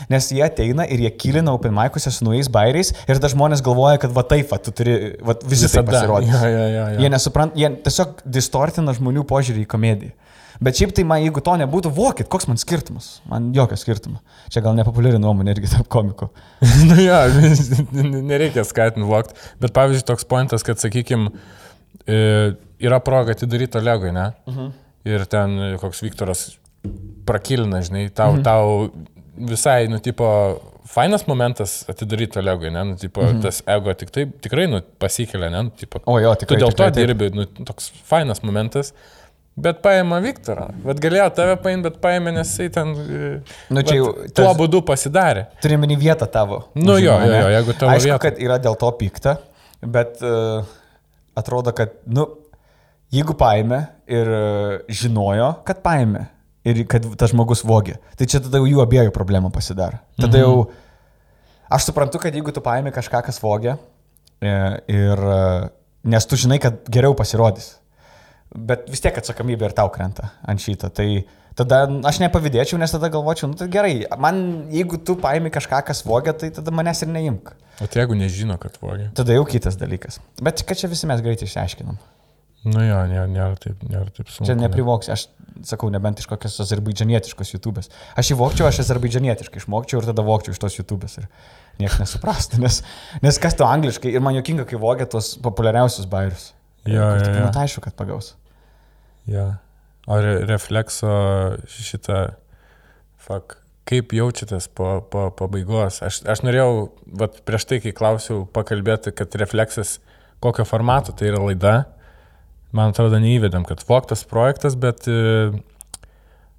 Nes 0.10 0.28
jie 0.32 0.44
ateina 0.44 0.86
ir 0.92 1.00
jie 1.06 1.12
kilina 1.16 1.54
open 1.56 1.74
mic'uose 1.76 2.12
su 2.12 2.26
naujais 2.26 2.50
bairiais 2.52 2.92
ir 3.08 3.16
tada 3.16 3.32
žmonės 3.34 3.64
galvoja, 3.66 3.98
kad 4.02 4.12
va 4.16 4.24
taip, 4.28 4.50
va, 4.52 4.58
tu 4.58 4.72
turi, 4.76 5.16
va, 5.24 5.36
visi 5.46 5.70
taip 5.72 5.88
pasirodys. 5.90 6.30
Jo, 6.30 6.52
jo, 6.52 6.68
jo, 6.76 6.86
jo. 6.94 7.00
Jie 7.04 7.10
nesupranta, 7.10 7.56
jie 7.60 7.72
tiesiog 7.88 8.22
distortina 8.38 8.94
žmonių 8.94 9.24
požiūrį 9.30 9.66
į 9.66 9.72
komediją. 9.72 10.12
Bet 10.64 10.78
šiaip 10.80 10.94
tai 10.96 11.04
man, 11.04 11.20
jeigu 11.20 11.42
to 11.44 11.52
nebūtų, 11.60 11.90
vokit, 11.92 12.30
koks 12.32 12.48
man 12.48 12.56
skirtumas? 12.56 13.18
Man 13.28 13.50
jokio 13.56 13.76
skirtumo. 13.76 14.22
Čia 14.54 14.62
gal 14.64 14.78
nepopuliari 14.78 15.20
nuomonė 15.20 15.52
irgi 15.52 15.68
tarp 15.74 15.90
komikų. 15.92 16.30
nu 16.90 16.96
jo, 17.02 17.18
nereikia 18.24 18.64
skatinti 18.64 19.08
vokti. 19.10 19.36
Bet 19.60 19.74
pavyzdžiui, 19.76 20.06
toks 20.08 20.24
pointas, 20.32 20.64
kad, 20.64 20.80
sakykime, 20.80 21.34
yra 22.08 23.00
proga 23.04 23.36
atidaryti 23.36 23.82
Olegui, 23.82 24.12
ne? 24.16 24.32
Uh 24.46 24.54
Mhm. 24.54 24.66
-huh. 24.66 24.72
Ir 25.06 25.26
ten 25.30 25.60
e, 25.60 25.78
koks 25.78 26.02
Viktoras 26.02 26.58
prakilina, 27.26 27.82
žinai, 27.82 28.10
tau, 28.10 28.34
-huh. 28.34 28.44
tau 28.44 28.90
visai, 29.38 29.88
nu, 29.92 29.98
tipo, 30.00 30.28
fainas 30.88 31.26
momentas 31.28 31.84
atidaryti 31.90 32.40
Olegui, 32.40 32.70
ne? 32.72 32.84
Nu, 32.84 32.96
tipo, 32.96 33.22
-huh. 33.22 33.42
tas 33.42 33.64
ego 33.68 33.94
tik 33.94 34.10
tai, 34.10 34.26
tikrai, 34.42 34.68
nu, 34.68 34.82
pasikelia, 35.00 35.50
ne? 35.50 35.62
Nu, 35.64 35.70
tipo, 35.70 36.00
O 36.06 36.20
jo, 36.20 36.34
tu 36.36 36.46
tikrai. 36.46 36.60
dėl 36.62 36.72
to 36.72 36.84
tikrai 36.84 36.92
taip. 36.92 37.08
dirbi, 37.08 37.30
nu, 37.36 37.46
toks 37.66 37.92
fainas 38.04 38.42
momentas. 38.44 38.94
Bet 39.58 39.78
paima 39.82 40.20
Viktorą. 40.20 40.68
Bet 40.84 41.00
galėjo 41.00 41.30
tave 41.36 41.56
paimti, 41.64 41.84
bet 41.90 42.02
paėmė, 42.02 42.32
nes 42.36 42.50
jisai 42.50 42.70
ten... 42.70 42.90
e, 42.92 43.42
Nu, 43.70 43.82
čia 43.82 43.96
jau 43.96 44.10
Tuo 44.14 44.46
tas- 44.50 44.58
būdu 44.58 44.82
pasidarė. 44.84 45.46
Turi 45.62 45.78
meni 45.78 45.96
vietą 45.96 46.28
tavo. 46.28 46.66
Nu 46.76 46.98
jo, 47.00 47.14
užima, 47.16 47.26
jo, 47.26 47.32
ne? 47.32 47.40
jo, 47.42 47.48
jeigu 47.54 47.74
tavo 47.80 47.92
Aišku, 47.92 48.04
vieta. 48.10 48.20
kad 48.20 48.40
yra 48.44 48.58
dėl 48.60 48.76
to 48.76 48.92
pikta, 48.92 49.38
bet 49.82 50.20
uh, 50.22 50.66
atrodo, 51.36 51.72
kad, 51.72 51.90
nu, 52.06 52.28
jeigu 53.12 53.34
paėmė 53.34 53.80
ir 54.08 54.28
uh, 54.28 54.80
žinojo, 54.90 55.54
kad 55.64 55.80
paėmė 55.84 56.26
ir 56.66 56.84
kad 56.90 57.06
tas 57.20 57.32
žmogus 57.34 57.62
vogė, 57.68 58.00
tai 58.18 58.26
čia 58.32 58.42
tada 58.44 58.60
jų 58.64 58.82
abiejų 58.84 59.14
problema 59.16 59.52
pasidaro. 59.54 60.00
Tada 60.20 60.38
Mhm. 60.38 60.44
jau, 60.44 60.70
aš 61.72 61.90
suprantu, 61.92 62.20
kad 62.22 62.34
jeigu 62.34 62.52
tu 62.54 62.62
paėmė 62.66 62.92
kažką, 62.96 63.24
kas 63.26 63.40
vogė, 63.44 63.78
e, 64.42 64.52
ir, 64.92 65.18
e, 65.18 65.70
nes 66.06 66.26
tu 66.26 66.36
žinai, 66.36 66.60
kad 66.62 66.84
geriau 66.90 67.16
pasirodys, 67.18 67.76
bet 68.56 68.90
vis 68.90 69.02
tiek 69.02 69.16
atsakomybė 69.16 69.70
ir 69.70 69.74
tau 69.78 69.90
krenta 69.90 70.32
ant 70.48 70.60
šito. 70.60 70.90
Tai 70.94 71.08
tada 71.56 71.86
aš 72.08 72.20
nepavydėčiau, 72.20 72.78
nes 72.80 72.92
tada 72.92 73.10
galvočiau, 73.10 73.50
nu 73.52 73.56
tai 73.60 73.68
gerai, 73.72 74.06
man 74.18 74.68
jeigu 74.72 74.98
tu 75.04 75.16
paimi 75.16 75.50
kažką, 75.52 75.84
kas 75.86 76.04
vogia, 76.06 76.34
tai 76.34 76.50
tada 76.56 76.72
manęs 76.72 77.02
ir 77.04 77.10
neimk. 77.10 77.54
O 77.82 77.88
tai 77.88 78.02
jeigu 78.04 78.16
nežino, 78.16 78.58
kad 78.60 78.78
vogė. 78.82 79.10
Tada 79.14 79.34
jau 79.36 79.46
kitas 79.46 79.76
dalykas. 79.76 80.20
Bet 80.42 80.64
kad 80.64 80.78
čia 80.78 80.88
visi 80.88 81.08
mes 81.08 81.22
greitai 81.22 81.48
išsiaiškinam. 81.48 81.98
Nu 82.66 82.82
jo, 82.82 82.98
nėra, 83.06 83.28
nėra 83.30 83.58
taip, 83.62 83.82
nėra 83.86 84.10
taip 84.16 84.30
sunku. 84.32 84.48
Čia 84.48 84.56
neprivoks. 84.58 85.10
Aš 85.14 85.28
sakau, 85.64 85.90
nebent 85.94 86.20
iš 86.20 86.28
kokios 86.30 86.58
azerbaidžianietiškos 86.66 87.54
YouTube'ės. 87.56 87.92
Aš 88.20 88.32
jį 88.32 88.40
vokčiau, 88.40 88.68
aš 88.68 88.82
azerbaidžianietiškai 88.84 89.62
išmokčiau 89.62 90.02
ir 90.02 90.10
tada 90.10 90.26
vokčiau 90.26 90.56
iš 90.56 90.62
tos 90.62 90.78
YouTube'ės 90.80 91.20
ir 91.22 91.30
niekas 91.80 92.02
nesuprastų, 92.04 92.60
nes, 92.64 92.82
nes 93.24 93.40
kas 93.42 93.58
to 93.60 93.68
angliškai 93.68 94.14
ir 94.16 94.24
man 94.24 94.38
jokinga, 94.38 94.68
kai 94.70 94.80
vogia 94.82 95.08
tos 95.10 95.36
populiariausius 95.44 96.10
bairius. 96.12 96.50
Jo, 96.86 97.02
jo, 97.02 97.22
jo. 97.24 97.36
nu, 97.42 97.52
tai 97.54 97.66
aišku, 97.66 97.84
kad 97.86 97.96
pagaus. 97.98 98.34
Ja. 99.30 99.56
O 100.06 100.20
re 100.22 100.38
reflekso 100.46 101.10
šitą, 101.66 102.20
fuck, 103.18 103.58
kaip 103.90 104.14
jaučiatės 104.14 104.68
po, 104.78 105.00
po 105.10 105.28
pabaigos? 105.38 106.02
Aš, 106.06 106.22
aš 106.30 106.44
norėjau, 106.46 106.90
vat, 107.22 107.42
prieš 107.48 107.68
tai, 107.70 107.80
kai 107.82 107.94
klausiau, 107.98 108.44
pakalbėti, 108.54 109.14
kad 109.18 109.34
refleksas, 109.42 109.98
kokio 110.44 110.66
formato 110.68 111.16
tai 111.16 111.32
yra 111.32 111.42
laida. 111.42 111.76
Man 112.76 112.92
atrodo, 112.92 113.20
neįvedam, 113.24 113.64
kad 113.68 113.84
voktas 113.88 114.26
projektas, 114.28 114.76
bet 114.80 115.06
e, 115.08 115.52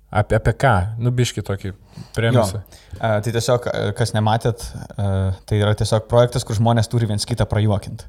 apie, 0.08 0.38
apie 0.38 0.54
ką? 0.56 0.72
Nubiški 1.02 1.44
tokį 1.44 1.74
premisą. 2.16 2.62
A, 2.96 3.18
tai 3.24 3.34
tiesiog, 3.34 3.68
a, 3.68 3.90
kas 3.96 4.14
nematėt, 4.16 4.64
tai 4.96 5.58
yra 5.60 5.74
tiesiog 5.76 6.06
projektas, 6.08 6.46
kur 6.48 6.56
žmonės 6.56 6.88
turi 6.92 7.08
viens 7.10 7.28
kitą 7.28 7.44
prajuokinti. 7.50 8.08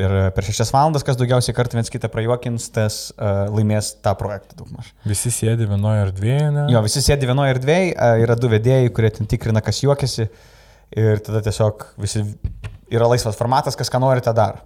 Ir 0.00 0.12
per 0.30 0.46
šešias 0.46 0.70
valandas, 0.70 1.02
kas 1.02 1.18
daugiausiai 1.18 1.56
kartų 1.56 1.80
viens 1.80 1.90
kitą 1.90 2.08
prajuokins, 2.12 2.68
tas 2.72 3.00
laimės 3.18 3.96
tą 4.04 4.12
projektą 4.16 4.60
daugmaž. 4.60 4.92
Visi 5.10 5.32
sėdi 5.34 5.66
vienoje 5.68 6.04
erdvėje, 6.06 6.52
ne? 6.54 6.68
Jo, 6.70 6.84
visi 6.86 7.02
sėdi 7.02 7.26
vienoje 7.26 7.56
erdvėje, 7.56 7.88
yra 8.22 8.36
du 8.38 8.52
vedėjai, 8.52 8.92
kurie 8.94 9.10
ten 9.16 9.26
tikrina, 9.30 9.60
kas 9.66 9.82
juokiasi. 9.82 10.28
Ir 11.00 11.20
tada 11.26 11.42
tiesiog 11.46 11.82
visi 12.02 12.22
yra 12.94 13.10
laisvas 13.10 13.38
formatas, 13.38 13.76
kas 13.78 13.90
ką 13.90 14.00
nori, 14.02 14.22
tą 14.22 14.34
daro. 14.38 14.62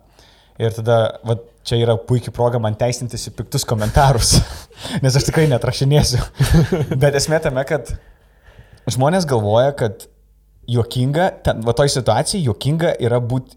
Ir 0.61 0.76
tada, 0.76 0.99
va, 1.26 1.38
čia 1.64 1.78
yra 1.80 1.97
puikia 2.00 2.33
proga 2.35 2.61
man 2.62 2.76
teisintis 2.78 3.28
į 3.30 3.35
piktus 3.38 3.64
komentarus, 3.68 4.37
nes 5.04 5.16
aš 5.16 5.28
tikrai 5.30 5.47
netrašinėsiu. 5.52 6.21
Bet 7.02 7.16
esmė 7.21 7.40
tame, 7.44 7.64
kad 7.68 7.94
žmonės 8.92 9.25
galvoja, 9.28 9.73
kad 9.76 10.06
juokinga, 10.71 11.30
ten, 11.44 11.62
va 11.64 11.75
toj 11.76 11.90
situacijai 11.92 12.44
juokinga 12.47 12.94
yra 13.04 13.18
būti 13.21 13.56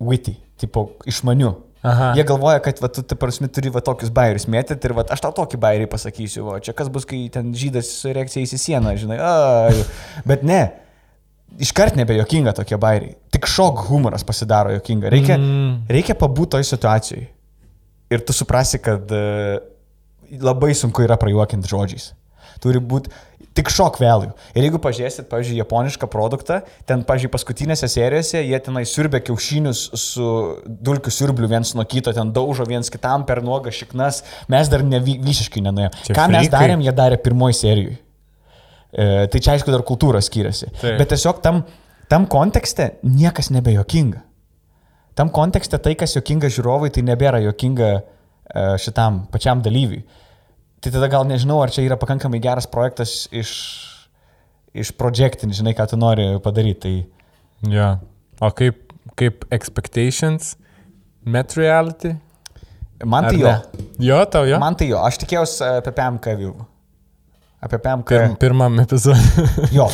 witty, 0.00 0.36
tipo 0.60 0.90
išmaniu. 1.08 1.54
Aha. 1.88 2.10
Jie 2.18 2.24
galvoja, 2.26 2.58
kad 2.62 2.80
va, 2.82 2.88
tu, 2.90 3.04
ta 3.06 3.14
prasme, 3.14 3.46
turi 3.54 3.70
va 3.70 3.78
tokius 3.84 4.10
bairius 4.12 4.48
mėtyti 4.50 4.88
ir 4.88 4.96
va, 4.96 5.04
aš 5.14 5.22
tau 5.22 5.30
tokį 5.36 5.60
bairį 5.62 5.86
pasakysiu, 5.92 6.42
va, 6.48 6.56
čia 6.64 6.74
kas 6.76 6.90
bus, 6.92 7.06
kai 7.06 7.20
ten 7.32 7.52
žydas 7.56 7.92
su 8.00 8.10
reakcija 8.16 8.42
į 8.48 8.58
sieną, 8.58 8.96
žinai. 8.98 9.18
Ai. 9.22 9.84
Bet 10.26 10.42
ne, 10.46 10.58
iškart 11.62 11.96
nebejokinga 12.00 12.56
tokie 12.58 12.76
bairiai. 12.82 13.14
Tik 13.34 13.46
šok 13.48 13.84
humoras 13.92 14.26
pasidaro 14.26 14.74
jokinga. 14.74 15.12
Reikia, 15.14 15.38
Mm. 15.38 15.86
reikia 15.88 16.18
pabūti 16.18 16.56
toj 16.56 16.66
situacijai. 16.66 17.28
Ir 18.10 18.22
tu 18.24 18.32
suprasi, 18.32 18.78
kad 18.80 19.10
e, 19.12 19.58
labai 20.40 20.74
sunku 20.76 21.02
yra 21.04 21.16
prajuokinti 21.20 21.68
žodžiais. 21.68 22.12
Turi 22.62 22.80
būti 22.80 23.12
tik 23.58 23.68
šok 23.74 23.96
vėliau. 24.00 24.32
Ir 24.54 24.64
jeigu 24.66 24.78
pažiūrėsit, 24.82 25.26
pavyzdžiui, 25.30 25.58
japonišką 25.60 26.06
produktą, 26.10 26.60
ten, 26.86 27.02
pavyzdžiui, 27.06 27.30
paskutinėse 27.34 27.88
serijose 27.90 28.40
jie 28.44 28.58
tenai 28.62 28.84
siurbia 28.86 29.18
kiaušinius 29.26 29.80
su 29.98 30.26
dulkių 30.66 31.10
siurbliu 31.14 31.48
viens 31.50 31.72
nuo 31.74 31.84
kito, 31.90 32.12
ten 32.14 32.30
daužo 32.34 32.66
viens 32.70 32.90
kitam 32.90 33.24
per 33.26 33.42
nuogą 33.46 33.72
šiknas, 33.74 34.22
mes 34.50 34.70
dar 34.70 34.84
ne, 34.86 35.00
vi- 35.02 35.18
visiškai 35.22 35.62
nenuėjome. 35.66 36.04
Ką 36.14 36.28
mes 36.30 36.46
frikai. 36.46 36.54
darėm, 36.54 36.84
jie 36.86 36.94
darė 37.02 37.18
pirmoji 37.22 37.58
serijoje. 37.60 37.98
E, 38.92 39.26
tai 39.28 39.40
čia 39.44 39.56
aišku 39.56 39.74
dar 39.74 39.82
kultūra 39.86 40.22
skiriasi. 40.24 40.70
Taip. 40.80 40.94
Bet 41.02 41.10
tiesiog 41.12 41.42
tam, 41.44 41.64
tam 42.08 42.26
kontekste 42.30 42.94
niekas 43.04 43.50
nebejokinga. 43.54 44.22
Tam 45.18 45.32
kontekste 45.34 45.80
tai, 45.82 45.96
kas 45.98 46.14
jokinga 46.14 46.50
žiūrovui, 46.54 46.92
tai 46.94 47.02
nebėra 47.06 47.42
jokinga 47.42 47.90
e, 47.98 48.00
šitam 48.78 49.24
pačiam 49.32 49.62
dalyviui. 49.64 50.04
Tai 50.78 50.92
tada 50.94 51.08
gal 51.10 51.26
nežinau, 51.26 51.58
ar 51.58 51.74
čia 51.74 51.82
yra 51.82 51.98
pakankamai 51.98 52.38
geras 52.42 52.68
projektas 52.70 53.24
iš, 53.34 53.50
iš 54.78 54.92
projektinį, 54.94 55.58
žinai, 55.58 55.74
ką 55.74 55.88
tu 55.90 55.98
nori 55.98 56.30
padaryti. 56.44 56.78
Tai 57.02 57.18
Ja. 57.66 57.98
O 58.40 58.50
kaip, 58.54 58.92
kaip 59.18 59.44
expectations, 59.50 60.54
met 61.26 61.56
reality? 61.58 62.14
man 63.04 63.26
tai 63.26 63.38
jo. 63.40 63.54
Jo, 63.98 64.24
tau 64.30 64.46
jo. 64.46 64.58
Man 64.62 64.76
tai 64.78 64.90
jo. 64.92 65.00
Aš 65.02 65.18
tikėjausi 65.22 65.64
apie 65.66 65.94
PMK 65.94 66.36
view. 66.38 66.54
Apie 67.60 67.78
PMK. 67.82 68.06
Pir, 68.12 68.36
pirmam 68.38 68.76
epizodui. 68.84 69.46
Jo, 69.78 69.88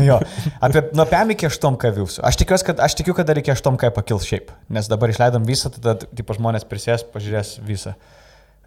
jo. 0.00 0.16
Apie 0.64 0.80
nuo 0.96 1.04
PM 1.10 1.34
iki 1.34 1.44
8K 1.50 1.90
viewsų. 1.98 2.22
Aš, 2.24 2.38
tikiuosi, 2.40 2.64
kad, 2.70 2.80
aš 2.80 2.96
tikiu, 3.02 3.12
kad 3.18 3.28
dar 3.28 3.36
iki 3.40 3.52
8K 3.52 3.90
pakils 3.92 4.24
šiaip. 4.28 4.48
Nes 4.72 4.88
dabar 4.88 5.12
išleidom 5.12 5.44
visą, 5.48 5.68
tada 5.74 5.98
tipo, 6.08 6.32
žmonės 6.38 6.64
prisės, 6.70 7.04
pažiūrės 7.12 7.58
visą. 7.68 7.92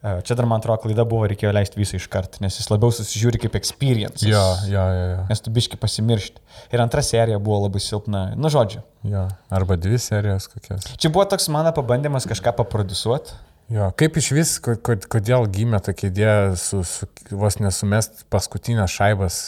E, 0.06 0.12
Čia 0.28 0.38
dar 0.38 0.46
man 0.46 0.62
atrodo 0.62 0.84
klaida 0.84 1.02
buvo, 1.10 1.26
reikėjo 1.32 1.56
leisti 1.58 1.82
visą 1.82 1.98
iš 1.98 2.06
karto, 2.14 2.38
nes 2.46 2.60
jis 2.60 2.70
labiau 2.70 2.94
susižiūri 2.94 3.42
kaip 3.48 3.58
experience. 3.58 4.22
jo, 4.30 4.44
jo, 4.70 4.86
jo, 4.94 5.08
jo. 5.16 5.26
Nes 5.32 5.42
tu 5.42 5.50
biški 5.56 5.82
pasimiršti. 5.82 6.44
Ir 6.76 6.86
antra 6.86 7.02
serija 7.02 7.42
buvo 7.42 7.64
labai 7.66 7.82
silpna. 7.82 8.28
Nu, 8.38 8.54
žodžiu. 8.54 8.84
jo. 9.10 9.26
Arba 9.50 9.80
dvi 9.82 9.98
serijos 9.98 10.46
kokios. 10.54 10.86
Čia 11.02 11.10
buvo 11.10 11.26
toks 11.34 11.50
mano 11.50 11.74
pabandymas 11.74 12.30
kažką 12.30 12.54
paprodusuoti. 12.62 13.34
Jo, 13.74 13.90
kaip 13.98 14.18
iš 14.22 14.30
vis, 14.36 14.56
ko- 14.62 14.78
ko- 14.78 15.00
kodėl 15.18 15.48
gimė 15.50 15.80
tokia 15.82 16.12
idėja 16.12 16.56
su, 16.60 16.84
su 16.86 17.08
vos 17.32 17.58
nesumest 17.58 18.26
paskutinės 18.30 18.94
šaibas 18.94 19.40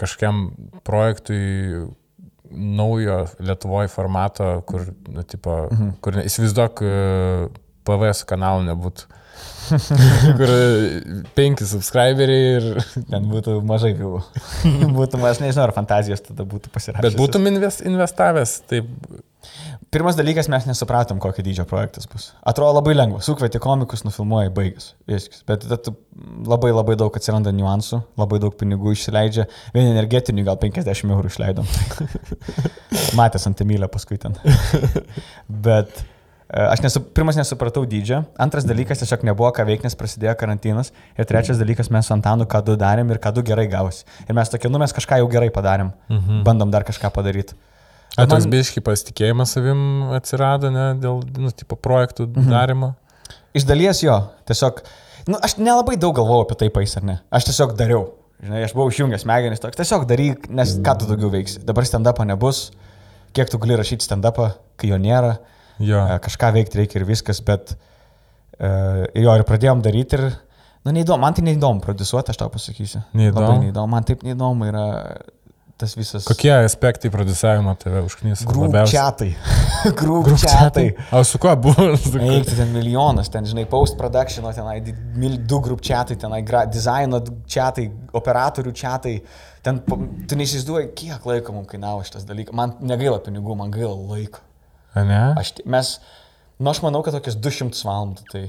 kažkiam 0.00 0.50
projektui 0.86 1.84
naujo 2.50 3.26
Lietuvoje 3.42 3.90
formato, 3.92 4.62
kur, 4.68 4.86
nu, 5.12 5.24
tipo, 5.28 5.66
mhm. 5.72 5.92
kur 6.00 6.20
įsivaizduok, 6.22 6.82
e, 6.82 6.96
PVS 7.86 8.24
kanalų 8.28 8.66
nebūtų. 8.70 9.12
kur 10.38 10.52
e, 10.54 11.24
penki 11.36 11.66
subscriberiai 11.68 12.50
ir... 12.56 12.68
Ten 13.10 13.26
būtų 13.28 13.58
mažai 13.66 13.92
viewų. 13.98 14.22
būtų, 14.96 15.20
aš 15.28 15.42
nežinau, 15.42 15.66
ar 15.66 15.74
fantazijos 15.76 16.22
tada 16.24 16.46
būtų 16.48 16.72
pasirašęs. 16.74 17.08
Bet 17.10 17.18
būtum 17.18 17.50
invest, 17.50 17.82
investavęs, 17.86 18.60
taip. 18.70 18.88
Pirmas 19.94 20.16
dalykas, 20.18 20.48
mes 20.50 20.64
nesupratom, 20.66 21.20
kokio 21.22 21.44
dydžio 21.46 21.64
projektas 21.70 22.08
bus. 22.10 22.24
Atrodo 22.50 22.74
labai 22.74 22.96
lengva. 22.96 23.20
Sukvieti 23.22 23.60
komikus, 23.62 24.02
nufilmuoji, 24.02 24.50
baigas. 24.54 24.88
Viskas. 25.06 25.44
Bet 25.46 25.62
tada 25.62 25.94
labai 26.48 26.72
labai 26.74 26.96
daug 26.98 27.14
atsiranda 27.14 27.52
niuansų, 27.54 28.00
labai 28.18 28.40
daug 28.42 28.56
pinigų 28.58 28.96
išsileidžia. 28.96 29.46
Vien 29.76 29.86
energetinių 29.92 30.42
gal 30.48 30.58
50 30.58 31.14
eurų 31.14 31.30
išleidom. 31.30 31.70
Matęs 33.18 33.46
ant 33.46 33.62
Emilio 33.62 33.86
paskui 33.92 34.18
ten. 34.18 34.34
Bet 35.68 35.94
e, 36.02 36.64
aš 36.64 36.82
nesu, 36.82 37.04
pirmas 37.14 37.38
nesupratau 37.38 37.84
dydžio. 37.86 38.24
Antras 38.42 38.66
dalykas, 38.66 39.04
tiesiog 39.04 39.22
nebuvo 39.30 39.52
ką 39.54 39.68
veikti, 39.70 39.86
nes 39.86 39.98
prasidėjo 40.02 40.34
karantinas. 40.42 40.90
Ir 41.14 41.30
trečias 41.30 41.62
dalykas, 41.62 41.92
mes 41.94 42.10
su 42.10 42.16
Antanu 42.16 42.50
ką 42.50 42.64
du 42.66 42.74
darėm 42.82 43.14
ir 43.14 43.22
ką 43.22 43.36
du 43.38 43.46
gerai 43.46 43.68
gavosi. 43.70 44.02
Ir 44.26 44.34
mes 44.34 44.50
tokie, 44.50 44.72
nu 44.72 44.82
mes 44.82 44.98
kažką 44.98 45.22
jau 45.22 45.30
gerai 45.30 45.54
padarėm. 45.54 45.94
Mhm. 46.10 46.42
Bandom 46.50 46.74
dar 46.74 46.82
kažką 46.90 47.14
padaryti. 47.14 47.54
A, 48.16 48.24
Bet 48.24 48.32
toks 48.32 48.46
man- 48.46 48.54
biški 48.56 48.82
pasitikėjimas 48.84 49.52
savim 49.56 49.80
atsirado, 50.16 50.70
ne, 50.72 50.86
dėl, 51.00 51.20
nu, 51.38 51.52
tipo, 51.52 51.76
projektų 51.76 52.28
mhm. 52.30 52.52
darimo. 52.52 52.94
Iš 53.56 53.64
dalies 53.68 54.02
jo, 54.04 54.16
tiesiog, 54.48 54.82
nu, 55.28 55.40
aš 55.40 55.56
nelabai 55.60 55.96
daug 56.00 56.16
galvojau 56.16 56.46
apie 56.46 56.56
tai 56.60 56.70
pais 56.72 56.96
ar 56.96 57.04
ne. 57.08 57.18
Aš 57.32 57.50
tiesiog 57.50 57.76
dariau. 57.76 58.08
Žinai, 58.42 58.66
aš 58.66 58.74
buvau 58.76 58.92
išjungęs 58.92 59.22
smegenis, 59.24 59.60
toks, 59.62 59.78
tiesiog 59.78 60.04
daryk, 60.08 60.50
nes 60.52 60.74
ką 60.84 60.98
tu 61.00 61.08
daugiau 61.08 61.30
veiksi. 61.32 61.62
Dabar 61.64 61.86
stand-upą 61.88 62.26
nebus, 62.28 62.66
kiek 63.36 63.48
tu 63.48 63.60
gali 63.62 63.78
rašyti 63.80 64.04
stand-upą, 64.04 64.50
kai 64.76 64.90
jo 64.92 64.98
nėra, 65.00 65.38
Jo. 65.82 66.00
E, 66.08 66.18
kažką 66.24 66.52
veikti 66.56 66.80
reikia 66.80 67.00
ir 67.00 67.06
viskas, 67.08 67.42
bet 67.44 67.74
uh, 67.76 69.04
jo 69.12 69.32
ir 69.36 69.44
pradėjom 69.48 69.82
daryti 69.84 70.18
ir, 70.18 70.26
nu, 70.86 70.94
neįdomu, 70.96 71.20
man 71.24 71.36
tai 71.36 71.44
neįdomu 71.48 71.84
produsuoti, 71.84 72.32
aš 72.32 72.40
tau 72.40 72.52
pasakysiu. 72.52 73.02
Neįdomu? 73.16 73.42
Labai 73.44 73.66
neįdomu, 73.66 73.92
man 73.92 74.06
taip 74.08 74.24
neįdomu 74.26 74.70
yra 74.70 74.86
tas 75.76 75.92
visas... 75.98 76.24
Kokie 76.28 76.50
aspektai 76.54 77.10
producavimo 77.12 77.74
tave 77.80 78.00
užknys 78.06 78.42
labiausiai? 78.48 79.34
Grūpčiatai. 79.36 79.92
Grūpčiatai. 80.00 80.84
O 81.18 81.22
su 81.28 81.40
kuo 81.42 81.52
buvo? 81.60 81.88
Eik, 82.30 82.48
ten 82.56 82.72
milijonas, 82.74 83.28
ten, 83.32 83.46
žinai, 83.48 83.66
post-production, 83.70 84.46
tenai 84.56 84.78
di- 84.84 84.94
mil- 85.20 85.38
du 85.48 85.60
grupčiatai, 85.64 86.16
tenai 86.22 86.40
dizaino 86.72 87.20
čiatai, 87.44 87.86
operatorių 88.16 88.72
čiatai. 88.76 89.16
Ten, 89.66 89.80
tu 89.84 90.38
neįsivaizduoji, 90.38 90.92
kiek 90.96 91.24
laiko 91.26 91.52
mums 91.56 91.68
kainavo 91.72 92.04
šitas 92.06 92.24
dalykas. 92.28 92.54
Man 92.56 92.76
negaila 92.86 93.18
pinigų, 93.24 93.56
man 93.58 93.74
gaila 93.74 93.96
laiko. 94.14 94.40
A, 94.94 95.02
Ne? 95.04 95.18
Aš, 95.36 95.50
mes, 95.68 95.96
nu 96.56 96.70
aš 96.72 96.78
manau, 96.80 97.02
kad 97.04 97.12
tokias 97.18 97.36
200 97.36 97.82
valandų 97.84 98.22
tai 98.32 98.46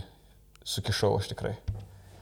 sukišau 0.63 1.17
aš 1.19 1.33
tikrai. 1.33 1.57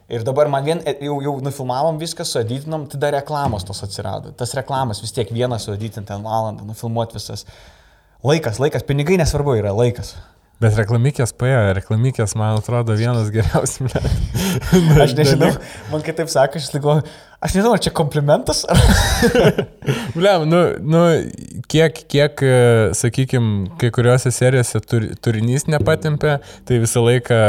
Ir 0.06 0.22
dabar 0.22 0.50
man 0.54 0.66
vien, 0.66 0.82
e, 0.86 0.94
jau, 1.02 1.18
jau 1.24 1.34
nufilmavom 1.42 1.98
viską, 1.98 2.26
sueditinom, 2.30 2.86
tai 2.92 3.00
dar 3.02 3.16
reklamos 3.18 3.66
tos 3.66 3.82
atsirado. 3.88 4.36
Tas 4.38 4.54
reklamas 4.54 5.02
vis 5.02 5.16
tiek 5.16 5.32
vieną 5.34 5.58
sueditinti 5.62 6.12
ten 6.12 6.22
valandą, 6.22 6.66
nufilmuoti 6.68 7.18
visas. 7.18 7.48
Laikas, 8.26 8.62
laikas, 8.62 8.86
pinigai 8.86 9.18
nesvarbu 9.18 9.58
yra 9.58 9.74
laikas. 9.74 10.14
Bet 10.62 10.78
reklamikės 10.78 11.34
paėjo, 11.36 11.74
reklamikės, 11.76 12.32
man 12.40 12.60
atrodo, 12.62 12.94
vienas 12.96 13.28
geriausių. 13.34 13.90
Aš 15.04 15.16
nežinau, 15.18 15.50
man 15.92 16.06
kitaip 16.06 16.30
sako, 16.32 16.62
aš 16.62 16.70
ligo, 16.72 16.94
aš 17.44 17.58
nežinau, 17.58 17.74
ar 17.76 17.82
čia 17.84 17.92
komplimentas. 17.98 18.62
Bliam, 20.16 20.46
nu, 20.48 20.62
nu, 20.80 21.02
kiek, 21.68 22.00
kiek, 22.14 22.46
sakykime, 22.96 23.74
kai 23.82 23.90
kuriuose 23.98 24.32
serijose 24.32 24.80
tur, 24.86 25.10
turinys 25.20 25.68
nepatimpė, 25.68 26.38
tai 26.64 26.80
visą 26.86 27.04
laiką 27.04 27.42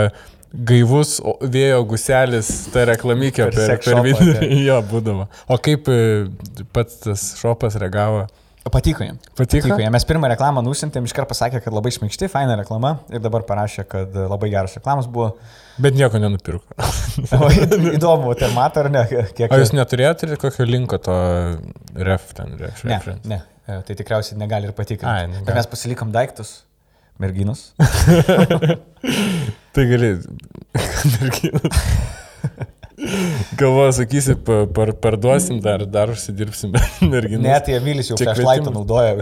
gaivus 0.69 1.19
vėjo 1.43 1.83
guselis, 1.91 2.49
ta 2.73 2.87
reklamikė 2.89 3.51
Per 3.51 3.55
per, 3.59 3.79
per 3.85 4.03
video. 4.07 4.35
tai. 4.41 4.49
Jo, 4.69 4.81
būdavo. 4.89 5.29
O 5.53 5.59
kaip 5.63 5.89
e, 5.93 6.01
pats 6.73 7.03
tas 7.05 7.29
šopas 7.41 7.77
reagavo? 7.83 8.25
Patiko 8.67 9.05
jam. 9.07 9.15
Patiko? 9.39 9.69
Patiko 9.69 9.77
jam. 9.79 9.93
Mes 9.95 10.03
pirmą 10.09 10.27
reklamą 10.33 10.59
nusintėm, 10.67 11.05
iškart 11.07 11.29
pasakė, 11.31 11.61
kad 11.63 11.75
labai 11.77 11.93
šmikšti, 11.95 12.27
faina 12.33 12.57
reklama 12.59 12.97
ir 13.15 13.21
dabar 13.23 13.45
parašė, 13.47 13.85
kad 13.87 14.17
labai 14.27 14.49
geras 14.51 14.75
reklamas 14.75 15.07
buvo. 15.07 15.37
Bet 15.79 15.95
nieko 15.95 16.19
nenupirko. 16.23 16.65
O, 17.33 17.47
įdomu, 17.95 18.35
tai 18.37 18.51
mato 18.53 18.83
ar 18.83 18.91
ne? 18.93 19.01
Kiek... 19.09 19.47
O 19.49 19.57
jūs 19.57 19.71
neturėjote 19.73 20.37
kokio 20.43 20.67
linko 20.69 20.99
to 21.01 21.15
ref 22.05 22.27
ten, 22.37 22.53
ref, 22.61 22.83
Ne, 22.85 22.91
reference? 22.99 23.25
ne, 23.31 23.39
e, 23.65 23.79
tai 23.89 23.97
tikriausiai 23.97 24.37
negali 24.37 24.69
ir 24.69 24.75
patikrinti. 24.77 25.09
Ai, 25.09 25.25
negali. 25.31 25.47
Bet 25.49 25.57
mes 25.63 25.71
pasilikom 25.73 26.11
daiktus, 26.13 26.51
merginos. 27.23 27.71
Tai 29.77 29.85
gali. 29.91 30.09
Galvoju, 33.61 33.93
sakysi, 33.93 34.35
pa- 34.41 34.65
par, 34.73 34.93
parduosim 35.05 35.59
dar, 35.61 35.85
dar 35.85 36.09
užsidirbsim 36.15 36.73
merginas. 37.05 37.45
Ne, 37.45 37.57
tai 37.61 37.75
Emilis 37.77 38.09
jau 38.09 38.17
Čia 38.17 38.33
flashlightą 38.33 38.73
naudoja. 38.73 39.13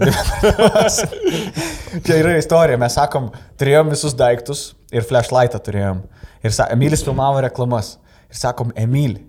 Čia 2.05 2.19
yra 2.21 2.37
istorija, 2.39 2.79
mes 2.79 2.95
sakom, 2.95 3.27
turėjom 3.59 3.91
visus 3.91 4.15
daiktus 4.15 4.69
ir 4.95 5.03
flashlightą 5.07 5.59
turėjom. 5.65 6.05
Ir 6.45 6.55
sa, 6.55 6.69
Emilis 6.71 7.03
filmavo 7.03 7.41
reklamas. 7.43 7.97
Ir 8.31 8.39
sakom, 8.39 8.71
Emili, 8.79 9.25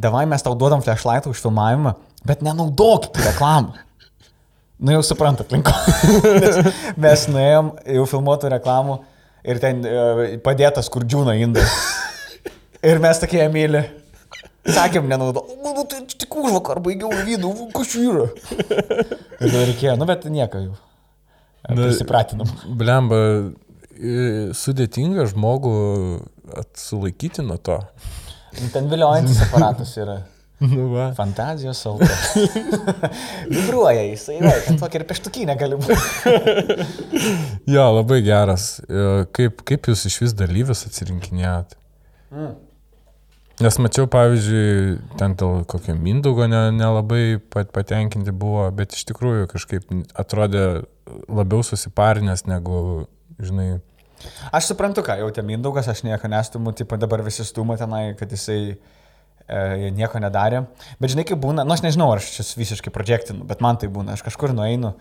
davai 0.00 0.24
mes 0.30 0.44
tau 0.44 0.56
duodam 0.56 0.80
flashlightą 0.84 1.34
už 1.34 1.42
filmavimą, 1.44 1.92
bet 2.24 2.40
nenaudokit 2.46 3.20
reklamą. 3.28 3.76
Nu 4.80 4.92
jau 4.96 5.04
suprantat, 5.04 5.52
linko. 5.52 5.72
Mes 7.04 7.28
nuėjom 7.32 7.70
jau 7.96 8.08
filmuotų 8.08 8.50
reklamų 8.56 8.98
ir 9.46 9.60
ten 9.62 9.84
e, 9.86 10.36
padėtas 10.44 10.90
kur 10.92 11.06
džiūna 11.06 11.36
indai. 11.42 11.64
Ir 12.86 13.00
mes 13.02 13.18
tokie, 13.18 13.40
Emilė, 13.42 13.82
sakėm, 14.68 15.08
nenaudok. 15.10 15.48
Nu, 15.64 15.72
tai 15.90 16.02
tik 16.06 16.34
už 16.38 16.52
vakar 16.58 16.78
baigiau 16.84 17.10
vidų, 17.26 17.52
yra. 18.02 18.26
Ir 18.60 19.48
tada 19.48 19.64
reikėjo, 19.64 19.96
nu 19.98 20.06
bet 20.08 20.26
nieko 20.30 20.60
jau. 20.62 20.76
Na, 21.66 21.80
Prisipratinam. 21.80 22.52
Blemba, 22.78 23.18
e, 23.96 24.52
sudėtinga 24.54 25.26
žmogų 25.32 25.74
sulaikyti 26.78 27.42
nuo 27.46 27.58
to. 27.58 27.80
Nu, 28.60 28.70
Ten 28.74 28.86
viliojantis 28.92 29.42
aparatas 29.48 29.96
yra. 29.98 30.20
Nu, 30.60 30.86
va. 30.88 31.10
Fantazijos 31.12 31.80
sauga. 31.84 32.06
Vibruoja 33.52 34.02
jisai, 34.08 34.38
va, 34.40 34.52
tokia 34.80 35.02
ir 35.02 35.06
peštukinė 35.10 35.56
gali 35.60 35.76
būti. 35.80 35.96
Jo, 37.74 37.88
labai 37.98 38.20
geras. 38.24 38.78
E, 38.86 39.24
Kaip, 39.36 39.60
kaip 39.68 39.88
jūs 39.90 40.06
iš 40.08 40.16
vis 40.22 40.34
dalyvius 40.38 40.84
atsirinkinėjot? 40.88 41.74
Mm. 42.32 42.54
Nes 43.64 43.78
mačiau, 43.80 44.04
pavyzdžiui, 44.12 44.96
ten 45.20 45.34
dėl 45.40 45.62
kokio 45.68 45.94
Mindaugo 45.96 46.44
ne- 46.48 46.70
nelabai 46.76 47.38
pat- 47.52 47.70
patenkinti 47.72 48.32
buvo, 48.36 48.66
bet 48.76 48.92
iš 48.96 49.06
tikrųjų 49.08 49.46
kažkaip 49.52 49.86
atrodė 50.20 50.64
labiau 51.32 51.64
susiparinęs 51.64 52.44
negu, 52.50 53.06
žinai, 53.40 53.76
Aš 54.56 54.70
suprantu, 54.72 55.02
ką 55.04 55.18
jautė 55.20 55.42
Mindaugas, 55.44 55.86
aš 55.92 56.00
nieko 56.06 56.28
nestumu, 56.32 56.72
taip 56.76 56.94
dabar 56.98 57.20
visi 57.22 57.44
stuma 57.44 57.76
tenai, 57.78 58.14
kad 58.18 58.30
jisai 58.32 58.76
e, 59.48 59.90
nieko 59.96 60.20
nedarė. 60.22 60.64
Bet 61.00 61.14
žinai, 61.14 61.26
kaip 61.28 61.40
būna, 61.42 61.64
nu 61.66 61.76
aš 61.76 61.84
nežinau, 61.86 62.10
ar 62.12 62.22
aš 62.22 62.32
čia 62.36 62.46
visiškai 62.60 62.92
projektinu, 62.94 63.46
bet 63.48 63.62
man 63.64 63.80
tai 63.80 63.90
būna, 63.92 64.16
aš 64.16 64.24
kažkur 64.26 64.54
nueinu, 64.56 64.94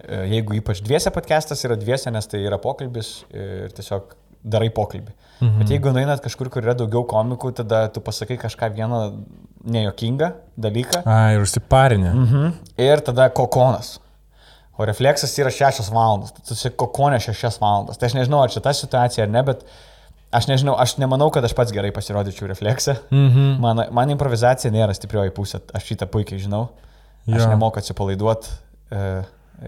e, 0.00 0.24
jeigu 0.36 0.58
ypač 0.60 0.82
dviese 0.86 1.12
podcastas 1.14 1.64
yra 1.68 1.78
dviese, 1.80 2.12
nes 2.14 2.30
tai 2.30 2.42
yra 2.46 2.60
pokalbis 2.62 3.20
ir 3.34 3.74
tiesiog 3.76 4.16
darai 4.40 4.70
pokalbį. 4.72 5.12
Mhm. 5.40 5.56
Bet 5.60 5.72
jeigu 5.74 5.92
nueinat 5.94 6.22
kažkur, 6.24 6.50
kur 6.52 6.64
yra 6.64 6.74
daugiau 6.76 7.04
komikų, 7.08 7.52
tada 7.60 7.86
tu 7.92 8.02
pasakai 8.04 8.38
kažką 8.40 8.70
vieną 8.76 9.00
nejokingą 9.64 10.30
dalyką 10.60 11.02
a, 11.04 11.18
ir 11.34 11.44
užsiparinę. 11.44 12.12
mhm. 12.14 12.54
ir 12.80 13.04
tada 13.04 13.28
kokonas. 13.28 13.98
O 14.80 14.84
refleksas 14.88 15.36
yra 15.36 15.50
6 15.52 15.90
valandas. 15.92 16.32
Tu 16.32 16.54
esi 16.56 16.70
kokonė 16.72 17.18
6 17.20 17.60
valandas. 17.60 17.98
Tai 18.00 18.08
aš 18.08 18.16
nežinau, 18.16 18.40
ar 18.40 18.52
čia 18.52 18.62
ta 18.64 18.72
situacija 18.72 19.26
ar 19.26 19.32
ne, 19.32 19.42
bet 19.44 19.66
aš 20.32 20.46
nežinau, 20.50 20.76
aš 20.78 20.96
nemanau, 21.02 21.30
kad 21.34 21.44
aš 21.44 21.54
pats 21.58 21.72
gerai 21.74 21.90
pasirodyčiau 21.94 22.48
refleksą. 22.50 22.96
Mhm. 23.10 23.48
Man, 23.62 23.84
man 23.96 24.12
improvizacija 24.14 24.70
nėra 24.74 24.94
stiprioji 24.96 25.32
pusė, 25.36 25.60
aš 25.74 25.88
šitą 25.92 26.06
puikiai 26.10 26.38
žinau. 26.42 26.68
Aš 27.30 27.42
Jo. 27.44 27.48
nemoku 27.52 27.78
atsipalaiduoti 27.78 28.48
e, 28.90 29.00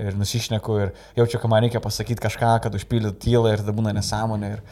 ir 0.07 0.15
nusišneku 0.17 0.77
ir 0.81 0.93
jaučiu, 1.19 1.39
kad 1.43 1.51
man 1.53 1.63
reikia 1.67 1.83
pasakyti 1.85 2.23
kažką, 2.25 2.55
kad 2.65 2.75
užpildytų 2.79 3.19
tylą 3.23 3.53
ir 3.53 3.61
tada 3.61 3.75
būna 3.77 3.93
nesąmonė. 3.99 4.55
Ir 4.57 4.63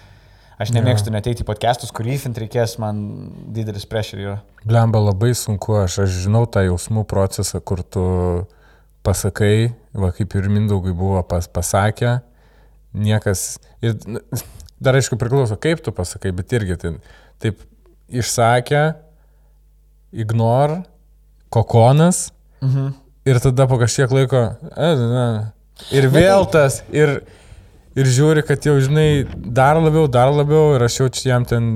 aš 0.61 0.73
nemėgstu 0.77 1.13
neteiti 1.13 1.45
į 1.45 1.47
podcastus, 1.49 1.93
kur 1.95 2.09
įfint 2.09 2.37
reikės, 2.41 2.79
man 2.81 3.03
didelis 3.53 3.85
pressure 3.89 4.21
yra. 4.25 4.39
Blemba 4.65 4.99
labai 5.05 5.35
sunku, 5.37 5.77
aš, 5.85 6.01
aš 6.07 6.17
žinau 6.25 6.47
tą 6.49 6.65
jausmų 6.67 7.05
procesą, 7.09 7.61
kur 7.61 7.81
tu 7.85 8.03
pasakai, 9.07 9.73
va 9.97 10.11
kaip 10.17 10.35
ir 10.37 10.49
Mindaugui 10.53 10.93
buvo 10.97 11.23
pas, 11.25 11.47
pasakę, 11.49 12.19
niekas, 12.93 13.59
ir 13.85 13.97
n- 14.07 14.21
dar 14.81 14.97
aišku 14.99 15.19
priklauso, 15.21 15.57
kaip 15.61 15.83
tu 15.85 15.93
pasakai, 15.93 16.33
bet 16.37 16.53
irgi 16.57 16.77
tai, 16.81 16.93
taip 17.43 17.61
išsakė, 18.11 18.85
ignor, 20.13 20.83
kokonas 21.51 22.31
Mhm. 22.63 22.93
ir 23.27 23.39
tada 23.41 23.67
po 23.69 23.79
kažkiek 23.79 24.11
laiko, 24.13 24.41
e, 24.77 24.89
na, 24.97 25.53
ir 25.91 26.09
vėl 26.13 26.45
tas, 26.51 26.83
ir, 26.93 27.23
ir 27.97 28.05
žiūri, 28.05 28.43
kad 28.47 28.61
jau, 28.67 28.75
žinai, 28.81 29.25
dar 29.37 29.77
labiau, 29.81 30.09
dar 30.11 30.29
labiau, 30.33 30.75
ir 30.77 30.83
aš 30.85 30.99
jaučiu 31.01 31.29
jam 31.31 31.45
ten 31.45 31.71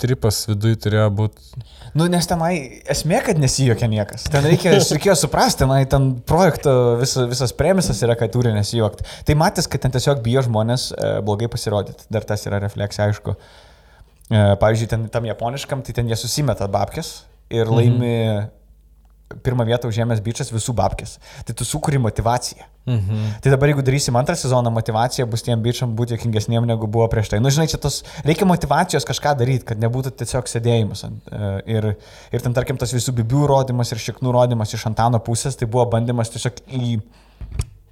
tripas 0.00 0.42
viduje 0.48 0.78
turėjo 0.86 1.06
būti. 1.18 1.62
Nu, 1.96 2.06
nes 2.12 2.28
tenai 2.28 2.52
esmė, 2.92 3.20
kad 3.24 3.40
nesijokia 3.40 3.88
niekas. 3.90 4.26
Ten 4.32 4.44
reikia, 4.46 4.74
reikėjo 4.96 5.16
suprasti, 5.18 5.62
tenai 5.64 5.82
ten 5.90 6.10
projekto 6.28 6.74
visa, 7.00 7.26
visas 7.30 7.54
premisas 7.56 8.02
yra, 8.04 8.16
kad 8.18 8.32
turi 8.34 8.52
nesijokti. 8.54 9.06
Tai 9.28 9.38
matys, 9.40 9.68
kad 9.72 9.84
ten 9.84 9.94
tiesiog 9.94 10.20
bijo 10.24 10.44
žmonės 10.46 10.90
e, 10.92 11.14
blogai 11.26 11.48
pasirodyti. 11.52 12.08
Dar 12.12 12.26
tas 12.28 12.44
yra 12.48 12.60
refleksija, 12.62 13.08
aišku. 13.08 13.36
E, 14.28 14.42
pavyzdžiui, 14.60 14.90
ten, 14.92 15.08
tam 15.12 15.28
japoniškam, 15.30 15.86
tai 15.86 15.96
ten 15.96 16.12
jie 16.12 16.20
susimeta 16.20 16.68
babkės 16.70 17.18
ir 17.52 17.70
laimi 17.70 18.12
mhm. 18.12 18.52
Pirmą 19.42 19.66
vietą 19.66 19.90
užėmęs 19.90 20.22
bičias 20.22 20.52
visų 20.54 20.74
babkės. 20.78 21.16
Tai 21.46 21.54
tu 21.58 21.66
sukūri 21.66 21.98
motivaciją. 22.02 22.66
Mhm. 22.86 23.22
Tai 23.42 23.50
dabar, 23.50 23.72
jeigu 23.72 23.82
darysim 23.82 24.16
antrą 24.18 24.36
sezoną, 24.38 24.70
motivacija 24.70 25.26
bus 25.26 25.42
tiem 25.42 25.62
bičiam 25.62 25.96
būti 25.98 26.14
jokingesniem 26.14 26.68
negu 26.70 26.86
buvo 26.86 27.08
prieš 27.10 27.32
tai. 27.32 27.40
Na, 27.40 27.48
nu, 27.48 27.54
žinai, 27.54 27.66
čia 27.72 27.80
tos 27.82 28.04
reikia 28.26 28.46
motivacijos 28.46 29.06
kažką 29.08 29.34
daryti, 29.40 29.66
kad 29.66 29.82
nebūtų 29.82 30.14
tiesiog 30.22 30.50
sėdėjimas. 30.50 31.04
e, 31.06 31.52
Ir, 31.76 31.92
ir 32.30 32.44
ten, 32.44 32.54
tarkim, 32.54 32.78
tas 32.78 32.94
visų 32.94 33.16
bibių 33.18 33.46
rodimas 33.50 33.90
ir 33.90 34.02
šiknų 34.02 34.34
rodimas 34.38 34.74
iš 34.74 34.86
Antano 34.86 35.18
pusės, 35.18 35.58
tai 35.58 35.66
buvo 35.66 35.88
bandymas 35.96 36.30
tiesiog 36.34 36.62
į... 36.70 36.82
Iki 36.86 37.25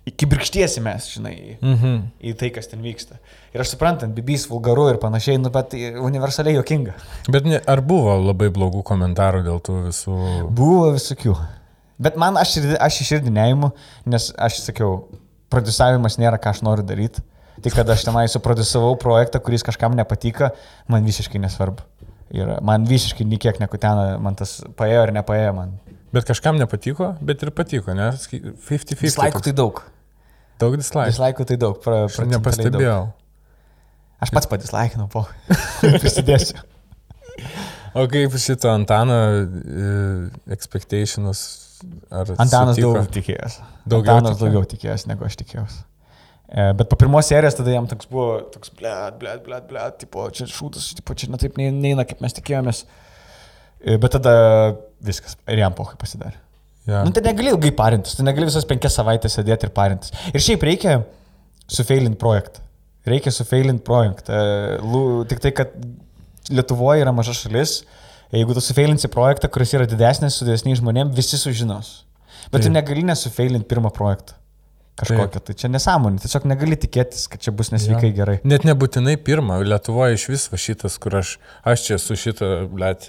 birkštiesi 0.05 0.83
mes, 0.85 1.07
žinai, 1.17 1.57
Mhm. 1.63 1.95
į 2.21 2.35
tai, 2.37 2.51
kas 2.51 2.67
ten 2.69 2.83
vyksta. 2.85 3.17
Ir 3.55 3.61
aš 3.61 3.73
suprantant, 3.73 4.15
bibys 4.15 4.47
vulgaru 4.51 4.91
ir 4.91 4.99
panašiai, 5.01 5.39
nu, 5.41 5.51
bet 5.51 5.73
universaliai 5.73 6.59
jokinga. 6.59 6.93
Bet 7.31 7.45
ne, 7.45 7.61
ar 7.67 7.81
buvo 7.81 8.13
labai 8.21 8.51
blogų 8.51 8.83
komentarų 8.85 9.45
dėl 9.45 9.61
tų 9.65 9.79
visų... 9.89 10.51
Buvo 10.51 10.93
visokių. 10.93 11.37
Bet 11.99 12.17
man 12.17 12.37
aš, 12.37 12.59
aš 12.81 13.01
iš 13.01 13.13
širdį 13.15 13.33
neimu, 13.33 13.73
nes 14.05 14.33
aš 14.37 14.61
sakiau, 14.61 15.07
produsavimas 15.49 16.19
nėra 16.19 16.37
ką 16.43 16.51
aš 16.51 16.61
noriu 16.67 16.85
daryti. 16.85 17.23
Tik 17.63 17.73
kad 17.73 17.89
aš 17.89 18.05
tenai 18.05 18.27
suprodusavau 18.29 18.97
projektą, 19.01 19.41
kuris 19.41 19.63
kažkam 19.63 19.95
nepatiko, 19.97 20.51
man 20.91 21.05
visiškai 21.07 21.39
nesvarbu. 21.41 21.81
Ir 22.35 22.59
man 22.67 22.85
visiškai 22.85 23.25
niekiek 23.25 23.61
nekutena, 23.63 24.19
man 24.19 24.35
tas 24.35 24.59
paėjo 24.77 25.05
ar 25.07 25.13
nepaėjo 25.15 25.55
man. 25.55 25.77
Bet 26.13 26.27
kažkam 26.27 26.59
nepatiko, 26.59 27.17
bet 27.23 27.43
ir 27.43 27.51
patiko, 27.55 27.95
ne? 27.95 28.11
50-50. 28.11 29.01
Dislaikų 29.01 29.41
tai 29.47 29.53
daug. 29.55 29.81
Daug 30.63 30.77
dislaikų. 30.79 31.11
Dislaikų 31.13 31.47
tai 31.51 31.57
daug. 31.61 31.81
Pra, 31.83 32.05
Aš 32.07 32.15
procentaliai 32.17 32.35
daug. 32.35 32.45
nepastebėjau. 32.45 33.03
Aš 34.25 34.31
pats 34.37 34.49
padislaikinau, 34.53 35.09
po. 35.13 35.25
Prisidėsiu. 36.03 36.63
O 37.95 38.07
kaip 38.11 38.35
šito 38.43 38.71
Antano 38.73 39.17
uh, 39.45 40.29
expectations? 40.55 41.43
Ar 42.11 42.31
Antanas 42.41 42.79
sutiko? 42.79 42.95
daug 42.97 43.11
tikėjęs. 43.13 43.59
Daugiau 43.85 44.17
Antanas 44.19 44.39
tikėjo? 44.39 44.53
daugiau 44.55 44.71
tikėjęs, 44.71 45.05
negu 45.11 45.27
aš 45.27 45.37
tikėjausi. 45.43 45.83
E, 46.55 46.65
Bet 46.79 46.89
po 46.91 46.97
pirmos 47.01 47.29
serijos 47.29 47.57
tada 47.59 47.73
jam 47.75 47.87
toks 47.91 48.09
buvo, 48.09 48.39
toks, 48.55 48.71
blėt, 48.79 49.19
blėt, 49.21 49.43
blėt, 49.47 49.67
blėt, 49.69 49.99
tipo, 50.05 50.25
čia 50.35 50.47
šūdas, 50.49 50.91
tipo, 50.99 51.17
čia 51.19 51.29
netaip 51.33 51.59
nei- 51.61 51.73
neina, 51.75 52.05
kaip 52.09 52.23
mes 52.25 52.37
tikėjomės. 52.39 52.85
E, 53.85 53.97
Bet 54.01 54.15
tada 54.17 54.35
viskas, 55.05 55.37
ir 55.51 55.61
jam 55.65 55.75
pohai 55.77 55.99
pasidarė. 56.01 56.39
Ja. 56.87 57.03
Nu, 57.07 57.11
tai 57.17 57.23
negali 57.25 57.49
ilgai 57.49 57.71
parintis, 57.73 58.15
tai 58.19 58.27
negali 58.27 58.45
visas 58.51 58.67
penkias 58.69 58.93
savaitės 58.99 59.39
sėdėti 59.39 59.65
ir 59.69 59.73
parintis. 59.73 60.13
Ir 60.35 60.43
šiaip 60.45 60.65
reikia 60.69 60.99
sufeilinti 61.67 62.19
projektą. 62.21 62.61
Reikia 63.09 63.33
sufeilinti 63.33 63.85
projektą. 63.85 64.37
Lu- 64.85 65.25
Tik 65.29 65.41
tai, 65.45 65.53
kad 65.57 65.73
Lietuvoje 66.53 67.01
yra 67.01 67.13
maža 67.17 67.33
šalis, 67.33 67.79
jeigu 68.35 68.53
tu 68.53 68.61
sufeilinsi 68.61 69.09
projektą, 69.09 69.49
kuris 69.49 69.73
yra 69.79 69.87
didesnis, 69.89 70.37
su 70.37 70.45
didesniais 70.45 70.81
žmonėmis, 70.83 71.15
visi 71.17 71.39
sužinos. 71.41 72.03
Bet 72.53 72.61
tu 72.61 72.69
Taip. 72.69 72.75
negali 72.77 73.03
nesufeilinti 73.09 73.65
pirmą 73.71 73.89
projektą. 73.93 74.35
kažkokia. 75.01 75.41
Tai 75.43 75.55
čia 75.59 75.69
nesąmonė, 75.73 76.21
tiesiog 76.23 76.45
negali 76.47 76.77
tikėtis, 76.79 77.25
kad 77.27 77.41
čia 77.43 77.51
bus 77.51 77.73
nesveikai 77.73 78.13
Jo. 78.13 78.15
gerai. 78.21 78.37
Net 78.47 78.63
nebūtinai 78.63 79.17
pirmą, 79.27 79.57
Lietuvoje 79.67 80.15
iš 80.15 80.29
viso 80.31 80.55
šitas, 80.57 81.01
kur 81.03 81.17
aš, 81.19 81.33
aš 81.67 81.83
čia 81.89 81.97
su 81.99 82.15
šitą, 82.15 82.69
blėt, 82.71 83.09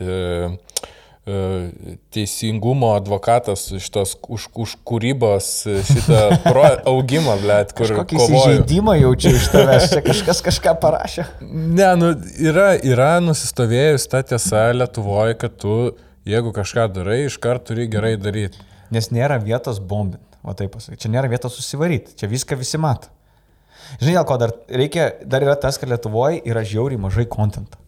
teisingumo 2.13 2.91
advokatas 2.93 3.63
šitos 3.81 4.11
už, 4.29 4.43
už 4.53 4.75
kūrybos 4.85 5.47
e, 5.65 5.79
šitą 5.87 6.19
pro, 6.43 6.65
augimą, 6.91 7.39
blėt, 7.41 7.71
kur 7.77 7.95
Kokį 7.97 8.19
įžeidimą 8.27 8.93
jaučiu 8.99 9.31
iš 9.33 9.47
tavęs, 9.49 9.87
čia 9.89 10.03
kažkas 10.05 10.43
kažką 10.45 10.75
parašė. 10.83 11.25
Ne, 11.49 11.87
nu, 11.97 12.11
yra, 12.37 12.75
yra 12.77 13.15
nusistovėjus 13.25 14.05
ta 14.11 14.21
tiesa 14.21 14.67
Lietuvoje, 14.77 15.39
kad 15.41 15.55
tu, 15.63 15.79
jeigu 16.29 16.53
kažką 16.53 16.91
darai, 16.93 17.23
iškart 17.25 17.65
turi 17.71 17.87
gerai 17.89 18.13
daryti. 18.21 18.61
Nes 18.93 19.09
nėra 19.09 19.39
vietos 19.41 19.81
bombinti, 19.81 20.37
o 20.45 20.53
taip 20.53 20.75
pasakyti. 20.77 21.07
Čia 21.07 21.13
nėra 21.15 21.31
vietos 21.31 21.57
susivaryti, 21.57 22.13
čia 22.21 22.29
viską 22.29 22.59
visi 22.61 22.77
mato. 22.77 23.09
Žinai, 23.97 24.13
dėl 24.19 24.29
ko 24.29 24.37
dar 24.41 24.53
reikia, 24.69 25.09
dar 25.25 25.41
yra 25.45 25.57
tas, 25.57 25.81
kad 25.81 25.89
Lietuvoje 25.89 26.43
yra 26.45 26.61
žiauriai 26.61 27.01
mažai 27.01 27.25
kontento. 27.25 27.81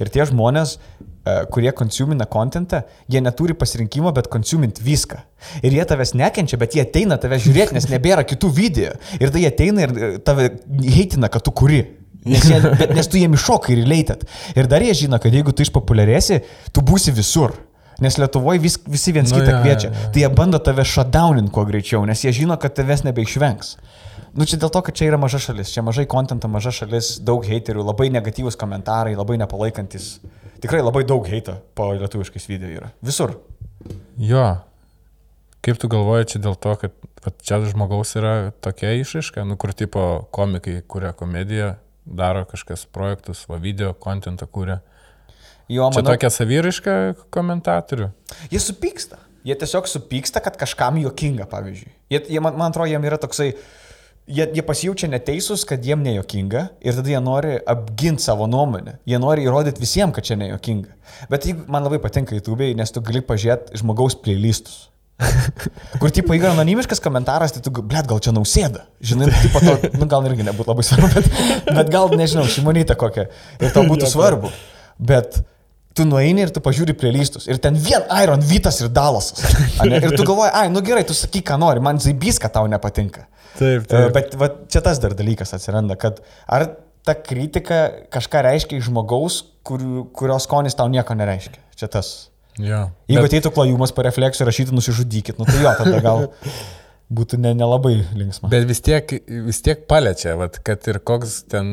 Ir 0.00 0.08
tie 0.12 0.24
žmonės, 0.28 0.78
e, 0.78 1.07
kurie 1.52 1.72
konsumina 1.76 2.26
kontentą, 2.30 2.82
jie 3.10 3.20
neturi 3.24 3.54
pasirinkimo, 3.58 4.12
bet 4.16 4.28
konsumint 4.32 4.80
viską. 4.84 5.20
Ir 5.62 5.76
jie 5.78 5.84
tavęs 5.88 6.14
nekenčia, 6.18 6.58
bet 6.60 6.74
jie 6.76 6.82
ateina 6.86 7.18
tave 7.20 7.38
žiūrėti, 7.42 7.76
nes 7.78 7.88
nebėra 7.90 8.24
kitų 8.28 8.50
video. 8.56 8.96
Ir 9.20 9.32
tai 9.34 9.44
jie 9.44 9.52
ateina 9.52 9.86
ir 9.86 9.94
e, 9.94 10.10
tave 10.24 10.50
heitina, 10.84 11.30
kad 11.32 11.44
tu 11.46 11.54
kuri. 11.54 11.84
Nes, 12.28 12.44
jie, 12.50 12.58
bet, 12.64 12.90
nes 12.98 13.08
tu 13.08 13.20
jiem 13.20 13.36
iššokai 13.38 13.76
ir 13.76 13.86
leitat. 13.88 14.26
Ir 14.58 14.66
dar 14.70 14.82
jie 14.84 14.94
žino, 15.04 15.20
kad 15.22 15.32
jeigu 15.32 15.54
tu 15.54 15.64
išpopuliarėsi, 15.64 16.42
tu 16.74 16.82
būsi 16.84 17.14
visur. 17.16 17.54
Nes 18.02 18.14
Lietuvoje 18.18 18.60
vis, 18.62 18.76
visi 18.86 19.10
viens 19.10 19.30
Nu, 19.32 19.40
kitą 19.40 19.56
jo, 19.56 19.62
kviečia. 19.64 19.88
jo, 19.90 19.94
jo. 20.04 20.10
Tai 20.14 20.20
jie 20.22 20.28
bando 20.30 20.58
tave 20.62 20.84
shutdownint 20.86 21.50
kuo 21.50 21.64
greičiau, 21.66 22.04
nes 22.06 22.20
jie 22.22 22.30
žino, 22.36 22.54
kad 22.62 22.76
tavęs 22.76 23.02
nebeišvengs. 23.08 23.72
Nu 24.38 24.46
čia 24.46 24.58
dėl 24.60 24.70
to, 24.70 24.82
kad 24.86 24.94
čia 24.94 25.08
yra 25.08 25.18
maža 25.18 25.40
šalis, 25.42 25.72
čia 25.74 25.82
mažai 25.82 26.04
kontento, 26.06 26.46
maža 26.52 26.70
šalis, 26.76 27.16
daug 27.26 27.42
heiterių, 27.48 27.82
labai 27.88 28.06
negatyvus 28.14 28.58
komentarai, 28.60 29.16
labai 29.18 29.38
nepalaikantis. 29.40 30.18
Tikrai 30.62 30.80
labai 30.82 31.04
daug 31.06 31.26
heito 31.30 31.54
po 31.78 31.90
lietuviškais 31.94 32.48
video 32.50 32.70
yra. 32.80 32.90
Visur. 33.04 33.36
Jo. 34.18 34.46
Kaip 35.62 35.78
tu 35.82 35.90
galvoji 35.90 36.32
čia 36.32 36.40
dėl 36.42 36.56
to, 36.58 36.74
kad 36.78 37.38
čia 37.44 37.58
žmogaus 37.66 38.14
yra 38.18 38.50
tokia 38.64 38.92
išaiška, 39.00 39.44
nu 39.46 39.56
kur 39.60 39.74
tipo 39.76 40.04
komikai 40.34 40.80
kuria 40.86 41.12
komediją, 41.18 41.74
daro 42.06 42.44
kažkas 42.48 42.86
projektus, 42.90 43.44
va 43.50 43.58
video, 43.62 43.92
kontentą 43.94 44.46
kuria. 44.46 44.80
Jo, 45.68 45.90
Čia 45.92 46.00
manau, 46.00 46.14
tokia 46.14 46.30
savyriška 46.32 46.92
komentatorių. 47.34 48.10
jie 48.50 48.60
supyksta. 48.62 49.18
Jie 49.44 49.54
tiesiog 49.54 49.86
supyksta, 49.88 50.40
kad 50.44 50.56
kažkam 50.60 50.96
juokinga, 51.00 51.44
pavyzdžiui. 51.48 51.92
Jie, 52.10 52.20
jie 52.34 52.40
man, 52.42 52.56
man 52.58 52.72
atrodo, 52.72 52.88
jiem 52.90 53.04
yra 53.06 53.18
toksai, 53.20 53.52
jie, 54.28 54.44
jie 54.54 54.64
pasijaučia 54.66 55.08
neteisūs, 55.12 55.64
kad 55.68 55.84
jiem 55.84 56.02
nejuokinga 56.04 56.64
ir 56.84 56.98
tada 56.98 57.12
jie 57.12 57.22
nori 57.24 57.56
apginti 57.72 58.24
savo 58.24 58.46
nuomonę. 58.50 58.98
Jie 59.08 59.18
nori 59.22 59.46
įrodyti 59.48 59.82
visiems, 59.82 60.14
kad 60.16 60.28
čia 60.28 60.38
nejuokinga. 60.40 60.94
Bet 61.32 61.48
jeigu 61.48 61.66
man 61.72 61.86
labai 61.86 62.00
patinka 62.02 62.36
YouTube'ai, 62.36 62.76
nes 62.78 62.94
tu 62.94 63.02
gali 63.04 63.24
pažiūrėti 63.24 63.80
žmogaus 63.82 64.18
playlistus. 64.22 64.86
Kur, 66.00 66.12
tipo, 66.14 66.34
jeigu 66.36 66.46
anonimiškas 66.52 67.02
komentaras, 67.02 67.54
tai 67.54 67.62
tu, 67.64 67.72
blėt, 67.74 68.06
gal 68.10 68.20
čia 68.22 68.34
nausėda. 68.36 68.84
Žinai, 69.02 69.30
tipo, 69.42 69.62
to, 69.64 69.92
nu, 69.98 70.06
gal 70.10 70.26
irgi 70.30 70.46
nebūtų 70.46 70.70
labai 70.70 70.86
svarbu, 70.86 71.10
bet, 71.16 71.30
bet 71.72 71.90
gal, 71.94 72.12
nežinau, 72.20 72.46
šimonytė 72.52 72.94
kokia. 72.98 73.26
Ir 73.58 73.74
tau 73.74 73.82
būtų 73.88 74.10
svarbu. 74.12 74.52
Bet 75.10 75.40
tu 75.98 76.06
nueini 76.08 76.46
ir 76.46 76.52
tu 76.54 76.62
pažiūri 76.64 76.94
playlistus. 76.98 77.48
Ir 77.50 77.58
ten 77.62 77.76
vien 77.82 78.04
Iron 78.22 78.40
Vytas 78.46 78.78
ir 78.84 78.88
Dalasas. 78.94 79.42
Ir 79.84 80.14
tu 80.14 80.22
galvoji, 80.24 80.52
ai, 80.54 80.68
nu 80.72 80.80
gerai, 80.86 81.02
tu 81.08 81.16
sakyk, 81.18 81.44
ką 81.50 81.58
nori, 81.60 81.82
man 81.84 81.98
zaibys, 82.02 82.38
kad 82.42 82.54
tau 82.54 82.66
nepatinka. 82.70 83.26
Taip, 83.58 83.90
E, 83.90 84.04
Bet 84.14 84.36
va, 84.38 84.48
čia 84.70 84.80
tas 84.86 85.00
dar 85.02 85.16
dalykas 85.18 85.50
atsiranda, 85.56 85.96
kad 85.98 86.20
ar 86.46 86.68
ta 87.08 87.14
kritika 87.18 87.78
kažką 88.14 88.42
reiškia 88.46 88.78
iš 88.78 88.88
žmogaus, 88.90 89.40
kur, 89.66 89.82
kurios 90.14 90.44
skonis 90.46 90.76
tau 90.78 90.86
nieko 90.92 91.16
nereiškia. 91.18 91.58
Čia 91.78 91.88
tas. 91.90 92.10
Jo. 92.58 92.88
Jeigu 93.10 93.22
Bet, 93.24 93.32
ateitų 93.32 93.52
klajumas 93.54 93.92
po 93.94 94.02
refleksijų 94.06 94.44
ir 94.44 94.50
rašytų 94.52 94.74
nusižudykit, 94.78 95.38
nu 95.38 95.46
tai 95.48 95.60
jo, 95.62 95.72
tada 95.78 96.00
gal 96.04 96.24
būtų 97.14 97.38
ne- 97.40 97.54
nelabai 97.56 97.94
ne 98.00 98.06
linksma. 98.24 98.50
bet 98.52 98.66
vis 98.68 98.82
tiek, 98.84 99.14
vis 99.46 99.62
tiek 99.64 99.86
paliečia, 99.90 100.34
vat, 100.40 100.58
kad 100.66 100.86
ir 100.90 100.98
koks 101.00 101.38
ten, 101.48 101.70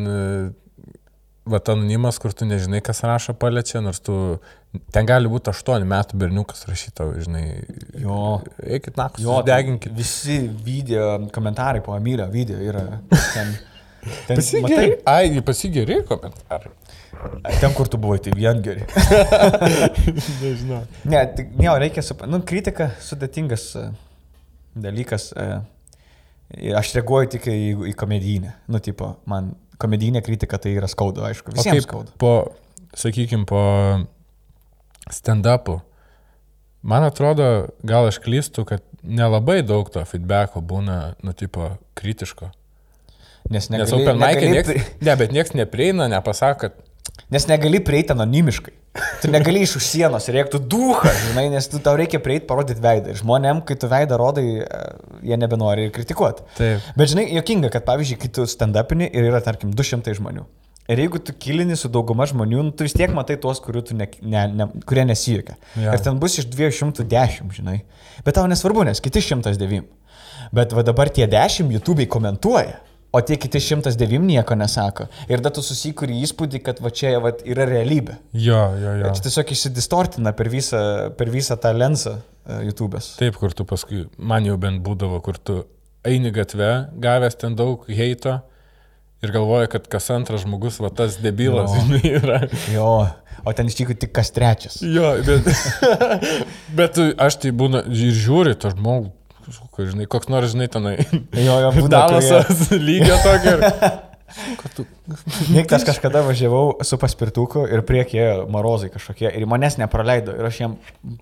vat 1.45 1.69
anonimas, 1.69 2.17
kur 2.21 2.34
tu 2.34 2.45
nežinai, 2.49 2.81
kas 2.86 3.03
rašo, 3.05 3.36
paliečia, 3.38 3.81
nors 3.86 3.99
tu, 4.03 4.15
ten 4.95 5.05
gali 5.05 5.29
būti 5.29 5.51
8 5.53 5.86
metų 5.91 6.17
berniukas 6.21 6.65
rašytau, 6.69 7.12
žinai. 7.21 7.45
Jo. 8.01 8.41
Eikit 8.65 8.97
naktį, 8.97 9.23
Jo, 9.27 9.39
deginkit. 9.45 9.93
Visi 9.97 10.39
video 10.65 11.19
komentarai 11.36 11.84
po 11.86 11.93
Amylio 11.97 12.27
video 12.34 12.58
yra 12.62 12.86
ten. 13.34 13.55
Ten, 14.27 14.38
Pasigeri. 14.38 14.99
Ai, 15.10 15.41
pasigeri 15.41 15.95
komentarai. 16.05 16.69
matai, 17.41 17.53
ten 17.58 17.71
kur 17.73 17.88
tu 17.89 17.97
buvai, 17.97 18.19
tai 18.21 18.36
vien 18.38 18.60
geri. 18.62 18.84
Nežinau. 20.43 20.84
Ne, 21.10 21.23
ne, 21.58 21.71
reikia 21.81 22.03
suprasti. 22.05 22.29
Nu, 22.29 22.43
kritika 22.45 22.91
sudėtingas 23.01 23.63
e, 23.81 23.86
dalykas. 24.86 25.31
e, 25.34 25.58
Aš 26.77 26.91
reaguoju 26.99 27.31
tik 27.34 27.47
į, 27.49 27.58
į 27.89 27.95
komedinę. 27.97 28.53
Nu, 28.69 28.77
tipo, 28.77 29.15
man 29.25 29.55
komedinė 29.82 30.22
kritika 30.26 30.58
tai 30.62 30.76
yra 30.78 30.88
skaudu, 30.92 31.24
aišku. 31.28 31.54
Visiems 31.58 31.84
skaudu. 31.88 32.14
po, 32.22 32.34
sakykime, 32.96 33.46
po 33.50 33.62
stand-upų, 35.12 35.80
man 36.86 37.06
atrodo, 37.08 37.50
gal 37.86 38.10
aš 38.10 38.20
klystu, 38.24 38.66
kad 38.68 38.84
nelabai 39.06 39.60
daug 39.66 39.90
to 39.94 40.02
feedbacko 40.10 40.62
būna, 40.66 41.16
nu, 41.26 41.34
tipo, 41.38 41.76
kritiško. 41.98 42.52
Nes 43.50 43.68
Nes 43.70 43.92
negali, 43.92 44.02
open 44.02 44.18
mic 44.18 44.42
nieks, 44.42 44.70
pri- 44.72 45.06
ne, 45.06 45.16
bet 45.20 45.34
niekas 45.36 45.54
neprieina, 45.54 46.08
nepasako, 46.10 46.60
kad 46.66 46.80
nes 47.32 47.47
negali 47.49 47.80
prieiti 47.84 48.13
anonimiškai. 48.15 48.73
Tu 49.21 49.28
negali 49.32 49.60
iš 49.65 49.75
už 49.80 49.88
sienos 49.89 50.28
ir 50.30 50.38
reiktų 50.38 50.62
duhą, 50.71 51.12
žinai, 51.30 51.49
nes 51.51 51.67
tu 51.67 51.82
tau 51.84 51.97
reikia 51.99 52.21
prieiti 52.23 52.47
parodyti 52.47 52.84
veidą. 52.84 53.15
Žmonėm, 53.19 53.60
kai 53.67 53.75
tu 53.80 53.89
veidą 53.91 54.19
rodai, 54.21 54.45
e, 54.63 54.84
jie 55.32 55.39
nebenori 55.39 55.89
ir 55.89 55.95
kritikuoti. 55.95 56.45
taip. 56.56 56.86
Bet 56.95 57.12
žinai, 57.12 57.25
jokinga, 57.36 57.73
kad 57.73 57.84
pavyzdžiui, 57.89 58.19
kai 58.21 58.32
tu 58.38 58.47
stand-upini 58.47 59.10
ir 59.12 59.28
yra, 59.28 59.43
tarkim, 59.43 59.73
200 59.75 60.15
žmonių. 60.15 60.45
Ir 60.86 61.01
jeigu 61.01 61.17
tu 61.17 61.34
kilini 61.34 61.75
su 61.75 61.89
dauguma 61.89 62.28
žmonių, 62.30 62.63
nu, 62.67 62.71
tu 62.71 62.86
vis 62.86 62.93
tiek 62.93 63.10
matai 63.13 63.39
tuos, 63.41 63.60
tu 63.60 63.95
ne, 63.97 64.06
ne, 64.21 64.47
ne, 64.54 64.67
kurie 64.86 65.06
nesijuokia. 65.10 65.58
Jo. 65.82 65.95
Ir 65.95 66.04
ten 66.06 66.19
bus 66.21 66.38
iš 66.38 66.45
210, 66.54 67.49
žinai. 67.58 67.80
Bet 68.23 68.38
tau 68.38 68.45
nesvarbu, 68.47 68.86
nes 68.86 69.01
kiti 69.01 69.23
109. 69.25 69.82
Bet 70.54 70.75
va 70.78 70.84
dabar 70.86 71.10
tie 71.10 71.25
10 71.28 71.73
YouTube'ai 71.73 72.06
komentuoja. 72.06 72.78
O 73.15 73.21
tie 73.23 73.38
kiti 73.39 73.62
109 73.63 74.19
nieko 74.28 74.58
nesako. 74.60 75.06
Ir 75.32 75.39
tada 75.39 75.54
tu 75.56 75.63
susikuri 75.63 76.17
įspūdį, 76.25 76.60
kad 76.65 76.82
va 76.84 76.91
čia 76.91 77.13
va, 77.23 77.32
yra 77.47 77.63
realybė. 77.69 78.17
Jo, 78.36 78.60
jo, 78.82 78.95
jo. 78.99 79.12
Čia 79.15 79.23
tiesiog 79.30 79.54
išsidistortina 79.56 80.34
per 80.36 80.49
visą, 80.51 80.82
per 81.15 81.32
visą 81.32 81.56
tą 81.63 81.71
lensą 81.78 82.17
uh, 82.19 82.60
YouTube'as. 82.67 83.13
Taip, 83.21 83.38
kur 83.39 83.56
tu 83.56 83.63
paskui, 83.69 84.04
man 84.19 84.47
jau 84.49 84.58
bent 84.60 84.84
būdavo, 84.84 85.21
kur 85.23 85.39
tu 85.39 85.62
eini 86.06 86.34
gatve, 86.36 86.73
gavęs 87.01 87.39
ten 87.41 87.56
daug 87.58 87.88
heito 87.88 88.36
ir 89.25 89.32
galvoji, 89.34 89.71
kad 89.73 89.88
kas 89.89 90.12
antras 90.13 90.43
žmogus, 90.43 90.75
va 90.84 90.91
tas 90.93 91.15
debilas, 91.23 91.71
žinai, 91.80 92.01
yra. 92.19 92.39
Jo, 92.73 92.89
o 93.41 93.54
ten 93.58 93.71
iš 93.71 93.80
tikrųjų 93.80 94.04
tik 94.04 94.12
kas 94.13 94.30
trečias. 94.36 94.75
Jo, 94.86 95.15
bet, 95.25 95.47
bet 96.78 96.93
tu- 96.97 97.13
aš 97.25 97.39
tai 97.41 97.54
būna 97.56 97.86
ir 97.89 98.13
žiūri 98.13 98.54
to 98.62 98.69
žmogų, 98.75 99.10
žinai, 99.91 100.08
koks 100.10 100.29
nors, 100.31 100.51
žinai, 100.55 100.67
tenai. 100.71 100.97
Jo, 101.45 101.60
jo, 101.63 101.88
Dalasas 101.91 102.67
lygio 102.88 103.17
tokio. 103.23 103.58
tu- 104.75 104.86
Nik, 105.53 105.69
aš 105.71 105.86
kažkada 105.88 106.23
važiavau 106.25 106.79
su 106.84 106.97
paspirtuku 106.99 107.62
ir 107.71 107.84
priekį 107.86 108.23
marozai 108.51 108.89
kažkokie 108.91 109.29
ir 109.29 109.45
manęs 109.47 109.77
nepraleido 109.79 110.34
ir 110.36 110.47
aš 110.49 110.58
jam 110.63 110.73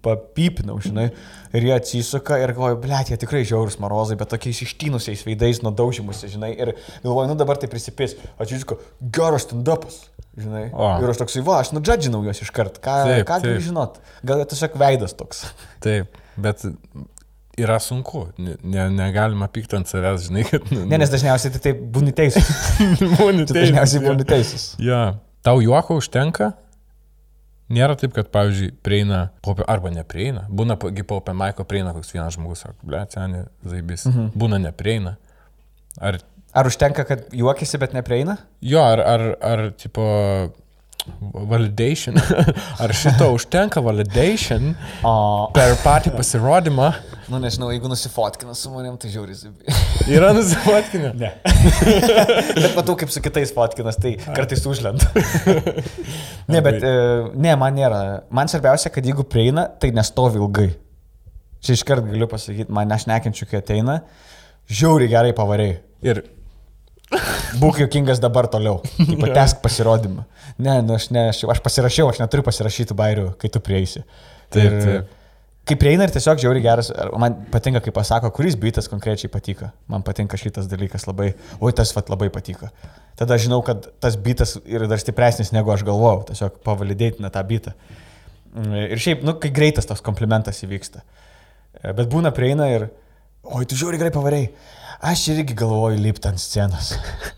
papypinau, 0.05 0.79
žinai, 0.81 1.09
ir 1.53 1.67
jie 1.67 1.73
atsisuka 1.75 2.39
ir 2.41 2.53
galvoju, 2.55 2.79
blėt, 2.81 3.11
jie 3.11 3.19
tikrai 3.21 3.43
žiaurus 3.45 3.77
marozai, 3.83 4.17
bet 4.19 4.31
tokiais 4.33 4.63
ištinusiais 4.65 5.25
veidais 5.27 5.61
nudaužimusi, 5.65 6.31
žinai, 6.31 6.53
ir 6.55 6.73
galvoju, 7.03 7.29
nu 7.33 7.37
dabar 7.39 7.59
tai 7.61 7.69
prisipės, 7.71 8.15
atsižiūrėk, 8.41 8.87
geras 9.19 9.45
stand-upas, 9.49 9.99
žinai. 10.39 10.65
O. 10.71 10.89
Ir 11.03 11.13
aš 11.13 11.21
toksai, 11.25 11.43
va, 11.45 11.59
aš 11.61 11.73
nudžadžinau 11.75 12.23
juos 12.25 12.41
iš 12.41 12.53
karto, 12.55 12.81
ką, 12.83 12.97
Taip, 13.11 13.27
ką 13.29 13.41
taip. 13.43 13.61
žinot, 13.67 13.99
gal 14.25 14.41
tiesiog 14.49 14.79
veidas 14.79 15.13
toks. 15.19 15.43
Taip, 15.83 16.17
bet 16.39 16.63
yra 17.59 17.77
sunku, 17.83 18.25
ne, 18.41 18.55
ne, 18.63 18.87
negalima 18.95 19.47
pykti 19.53 19.77
ant 19.77 19.89
savęs, 19.89 20.27
žinai, 20.29 20.43
kad... 20.49 20.65
Nu, 20.73 20.85
Ne, 20.89 20.97
nes 21.01 21.11
dažniausiai 21.11 21.53
tai 21.55 21.61
taip 21.67 21.83
būni 21.93 22.13
teisus. 22.15 22.49
būni 23.19 23.45
Tu 23.49 23.55
dažniausiai 23.57 24.03
būni 24.05 24.25
teisus. 24.27 24.71
Ja. 24.81 25.19
Tau 25.45 25.61
juoko 25.63 25.99
užtenka? 25.99 26.53
Nėra 27.73 27.95
taip, 27.97 28.11
kad, 28.15 28.27
pavyzdžiui, 28.33 28.73
prieina, 28.85 29.21
arba 29.71 29.89
neprieina. 29.93 30.43
Būna, 30.51 30.75
gi 30.93 31.05
po 31.07 31.17
Open 31.21 31.37
Mike 31.39 31.63
prieina 31.69 31.93
koks 31.95 32.11
vienas 32.13 32.35
žmogus, 32.35 32.65
sako, 32.65 32.77
ble, 32.89 32.99
ten 33.09 33.39
zaibys. 33.65 34.05
Mhm. 34.09 34.33
Būna 34.37 34.59
neprieina. 34.61 35.17
Ar 36.01 36.19
Ar 36.53 36.67
užtenka, 36.69 37.01
kad 37.09 37.31
juokiasi, 37.33 37.79
bet 37.81 37.95
neprieina? 37.97 38.35
jo, 38.61 38.77
ar, 38.77 38.99
ar, 39.01 39.21
ar 39.41 39.61
tipo, 39.73 40.03
validation. 41.33 42.15
Ar 42.83 42.93
šito 42.95 43.29
užtenka 43.35 43.81
validation 43.83 44.73
O, 45.03 45.13
per 45.55 45.75
patį 45.83 46.13
pasirodymą? 46.15 46.91
nu 47.31 47.39
nežinau, 47.39 47.69
jeigu 47.71 47.87
nusifotkina 47.89 48.53
su 48.57 48.69
manim, 48.73 48.95
tai 48.99 49.09
žiauri 49.13 49.35
zibi. 49.37 49.73
Yra 50.11 50.33
nusifotkinę? 50.35 51.13
Ne. 51.17 51.31
bet 52.59 52.75
matau, 52.75 52.95
kaip 52.99 53.11
su 53.13 53.23
kitais 53.23 53.53
fotkinas, 53.55 53.97
tai 54.01 54.15
kartais 54.35 54.63
užlenda. 54.69 55.07
ne, 56.51 56.61
bet 56.61 56.83
e, 56.83 56.93
ne, 57.33 57.55
man 57.59 57.75
nėra. 57.77 58.01
Man 58.33 58.51
svarbiausia, 58.51 58.91
kad 58.93 59.07
jeigu 59.07 59.25
prieina, 59.29 59.65
tai 59.79 59.93
nestovi 59.95 60.41
ilgai. 60.41 60.69
Čia 61.63 61.77
iškart 61.79 62.05
galiu 62.11 62.27
pasakyti, 62.31 62.71
man 62.75 62.91
aš 62.91 63.07
nekenčiu, 63.09 63.47
kai 63.49 63.61
ateina, 63.63 64.01
žiauri 64.67 65.07
gerai 65.11 65.31
pavariai. 65.37 65.79
Ir 66.03 66.25
Būk 67.61 67.81
jokingas 67.83 68.21
dabar 68.23 68.47
toliau. 68.51 68.79
Patesk 69.23 69.61
pasirodymą. 69.63 70.25
Ne, 70.61 70.77
nu 70.85 70.95
aš, 70.97 71.09
ne, 71.13 71.27
aš, 71.31 71.43
aš 71.49 71.59
pasirašiau, 71.65 72.11
aš 72.11 72.21
neturiu 72.21 72.45
pasirašyti 72.45 72.95
bairių, 72.97 73.33
kai 73.41 73.51
tu 73.53 73.61
prieisi. 73.63 74.03
Taip, 74.53 74.63
Ir 74.63 74.79
taip. 74.83 75.19
Kai 75.63 75.77
prieina 75.79 76.03
ir 76.03 76.11
tiesiog 76.11 76.41
žiauri 76.43 76.59
geras, 76.59 76.89
man 77.15 77.37
patinka, 77.51 77.79
kai 77.85 77.93
pasako, 77.95 78.33
kuris 78.35 78.57
bitas 78.59 78.89
konkrečiai 78.91 79.31
patiko. 79.31 79.69
Man 79.87 80.03
patinka 80.03 80.35
šitas 80.35 80.67
dalykas 80.67 81.05
labai, 81.07 81.29
oi 81.63 81.71
tas 81.71 81.93
vat 81.95 82.11
labai 82.11 82.27
patiko. 82.35 82.67
Tada 83.15 83.37
žinau, 83.39 83.61
kad 83.63 83.87
tas 84.03 84.17
bitas 84.19 84.57
yra 84.67 84.89
dar 84.91 84.99
stipresnis 84.99 85.53
negu 85.55 85.71
aš 85.71 85.85
galvojau, 85.87 86.25
tiesiog 86.33 86.57
pavalidėtina 86.67 87.31
tą 87.31 87.45
bitą. 87.47 87.71
Mm, 88.51 88.89
Ir 88.91 88.99
šiaip, 89.05 89.23
nu, 89.23 89.37
kai 89.39 89.53
greitas 89.55 89.87
toks 89.87 90.03
komplimentas 90.03 90.59
įvyksta. 90.67 91.05
E, 91.79 91.93
Bet 91.95 92.11
būna 92.11 92.33
prieina 92.35 92.67
ir, 92.73 92.89
oi, 93.47 93.63
tu 93.63 93.79
žiauri 93.79 94.01
gerai 94.01 94.11
pavarėjai. 94.11 94.51
Aš 95.03 95.25
irgi 95.33 95.55
galvoju 95.59 95.97
lipti 95.99 96.29
ant 96.29 96.39
scenos. 96.39 96.93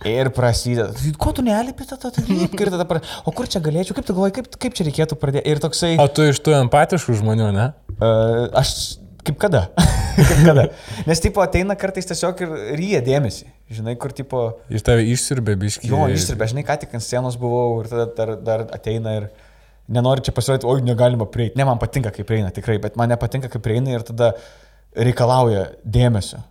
Ir 0.06 0.30
prasideda. 0.30 0.91
"Tai 0.93 1.13
Ko 1.17 1.32
tu 1.34 1.41
nelipi, 1.41 1.88
tada 1.89 2.12
lipk 2.28 2.62
ir 2.62 2.69
tada 2.69 2.86
pradėti. 2.86 3.10
O 3.25 3.34
kur 3.34 3.49
čia 3.49 3.58
galėčiau, 3.60 3.95
kaip 3.97 4.06
tu 4.06 4.13
galvoji, 4.13 4.36
kaip, 4.38 4.49
kaip 4.62 4.78
čia 4.78 4.86
reikėtų 4.86 5.17
pradėti. 5.17 5.49
Ir 5.49 5.62
toksai... 5.63 5.95
o 5.97 6.06
tu 6.08 6.28
iš 6.30 6.43
tų 6.45 6.54
empatiškų 6.60 7.17
žmonių, 7.23 7.49
ne? 7.56 7.65
Uh, 7.97 8.54
aš 8.62 8.99
kaip 9.25 9.39
kada? 9.41 9.63
kaip 10.30 10.45
kada? 10.45 10.67
Nes 11.10 11.23
tipo 11.25 11.41
ateina 11.41 11.73
kartais 11.73 12.06
tiesiog 12.06 12.45
ir 12.45 12.56
ryja 12.78 13.01
dėmesį. 13.10 13.49
Žinai, 13.73 13.97
kur 13.97 14.13
tipo... 14.13 14.45
Ir 14.69 14.86
tave 14.86 15.10
išsirbė 15.10 15.58
biški. 15.65 15.89
Jo, 15.89 16.06
išsirbė, 16.13 16.51
žinai, 16.54 16.67
ką 16.69 16.78
tik 16.86 16.93
ant 16.93 17.01
scenos 17.04 17.39
buvau 17.41 17.80
ir 17.82 17.89
tada 17.89 18.06
dar, 18.13 18.36
dar 18.45 18.67
ateina 18.78 19.17
ir 19.23 19.32
nenori 19.89 20.21
čia 20.21 20.38
pasirodyti, 20.38 20.69
oi, 20.69 20.86
negalima 20.86 21.25
prieiti. 21.25 21.58
Ne, 21.58 21.65
man 21.65 21.82
patinka, 21.82 22.13
kaip 22.13 22.30
prieina 22.30 22.54
tikrai, 22.54 22.78
bet 22.84 22.93
man 23.01 23.10
nepatinka, 23.10 23.49
kaip 23.49 23.65
prieina 23.65 23.97
ir 23.97 24.06
tada 24.06 24.36
reikalauja 24.93 25.71
dėmesio. 25.82 26.45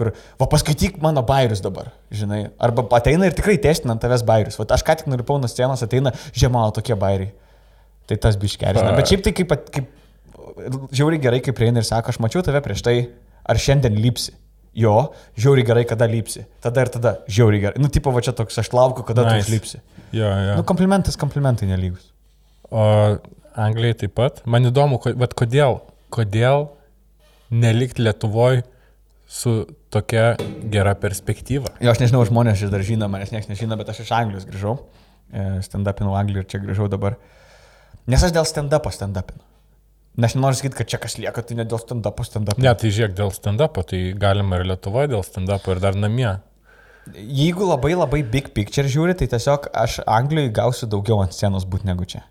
Kur, 0.00 0.10
va 0.40 0.46
paskaityk 0.48 0.96
mano 1.04 1.20
bairius 1.28 1.60
dabar, 1.64 1.90
žinai. 2.16 2.46
Arba 2.58 2.86
ateina 2.96 3.28
ir 3.28 3.36
tikrai 3.36 3.58
testina 3.60 3.92
ant 3.94 4.00
tavęs 4.02 4.24
bairius. 4.24 4.56
Va 4.60 4.64
aš 4.76 4.84
ką 4.88 4.96
tik 5.02 5.10
nulipau 5.12 5.36
nuo 5.42 5.50
scenos, 5.52 5.84
ateina 5.84 6.14
žemalo 6.32 6.72
tokie 6.80 6.96
bairiai. 6.96 7.34
Tai 8.08 8.16
tas 8.24 8.38
biškeris. 8.40 8.80
Bet 8.96 9.10
šiaip 9.12 9.22
tai 9.28 9.32
kaip, 9.36 9.52
kaip 9.76 9.90
žiauriai 10.96 11.20
gerai, 11.22 11.40
kaip 11.44 11.54
prieina 11.58 11.82
ir 11.82 11.86
sako, 11.86 12.10
aš 12.14 12.18
mačiau 12.24 12.42
tave 12.46 12.62
prieš 12.64 12.82
tai, 12.86 12.96
ar 13.44 13.60
šiandien 13.60 13.94
lypsi. 14.02 14.32
Jo, 14.80 14.96
žiauriai 15.38 15.66
gerai, 15.66 15.84
kada 15.90 16.06
lypsi. 16.10 16.44
Tada 16.62 16.84
ir 16.86 16.90
tada, 16.94 17.12
žiauriai 17.30 17.62
gerai. 17.66 17.82
Nu, 17.82 17.88
tipo, 17.92 18.12
va 18.14 18.22
čia 18.22 18.32
toks, 18.38 18.58
aš 18.62 18.70
laukiu, 18.74 19.02
kada 19.06 19.24
nice. 19.26 19.44
Tu 19.44 19.48
užlipsi. 19.50 19.80
Jo, 20.14 20.28
jo. 20.30 20.56
Nu, 20.60 20.64
komplimentas, 20.66 21.18
komplimentai 21.18 21.66
nelygus. 21.70 22.08
O 22.70 22.84
Anglijai 23.58 23.96
taip 24.04 24.14
pat. 24.14 24.38
Man 24.46 24.68
įdomu, 24.70 25.00
ko- 25.02 25.14
kodėl, 25.42 25.80
kodėl 26.14 26.68
nelikti 27.50 28.04
Lietuvoje 28.06 28.62
su 29.30 29.52
tokia 29.94 30.34
gera 30.72 30.96
perspektyva. 30.98 31.70
Jo, 31.78 31.92
aš 31.92 32.02
nežinau, 32.02 32.24
žmonės 32.26 32.64
iš 32.64 32.72
dar 32.72 32.82
žino, 32.86 33.06
manęs 33.10 33.30
niekas 33.30 33.50
nežino, 33.52 33.78
bet 33.78 33.92
aš 33.92 34.02
iš 34.02 34.10
Anglijos 34.16 34.48
grįžau. 34.48 34.74
E, 35.30 35.44
Stand-upinau 35.62 36.16
Angliją 36.18 36.42
ir 36.42 36.50
čia 36.50 36.58
grįžau 36.64 36.88
dabar. 36.90 37.16
Nes 38.10 38.24
aš 38.26 38.34
dėl 38.34 38.48
stand-upo 38.48 38.90
stand-upinu. 38.90 39.44
Nes 40.20 40.34
nenoriu 40.34 40.58
sakyti, 40.58 40.80
kad 40.80 40.90
čia 40.90 40.98
kas 40.98 41.14
lieka, 41.22 41.44
tai 41.46 41.60
ne 41.60 41.66
dėl 41.68 41.78
stand-upo 41.78 42.26
stand-upinu. 42.26 42.66
Ne, 42.66 42.74
tai 42.74 42.90
žiūrėk, 42.90 43.14
dėl 43.20 43.30
stand-upo, 43.36 43.86
tai 43.86 44.02
galima 44.18 44.58
ir 44.58 44.66
Lietuvoje 44.72 45.12
dėl 45.14 45.22
stand-upo 45.22 45.76
ir 45.76 45.82
dar 45.84 45.94
namie. 45.94 46.32
Jeigu 47.14 47.70
labai 47.70 47.94
labai 47.94 48.24
big 48.34 48.50
picture 48.56 48.90
žiūri, 48.90 49.14
tai 49.14 49.30
tiesiog 49.30 49.70
aš 49.78 50.00
Anglijoje 50.10 50.50
gausiu 50.58 50.90
daugiau 50.90 51.22
ant 51.22 51.38
scenos 51.38 51.70
būti 51.70 51.86
negu 51.86 52.08
čia. 52.10 52.26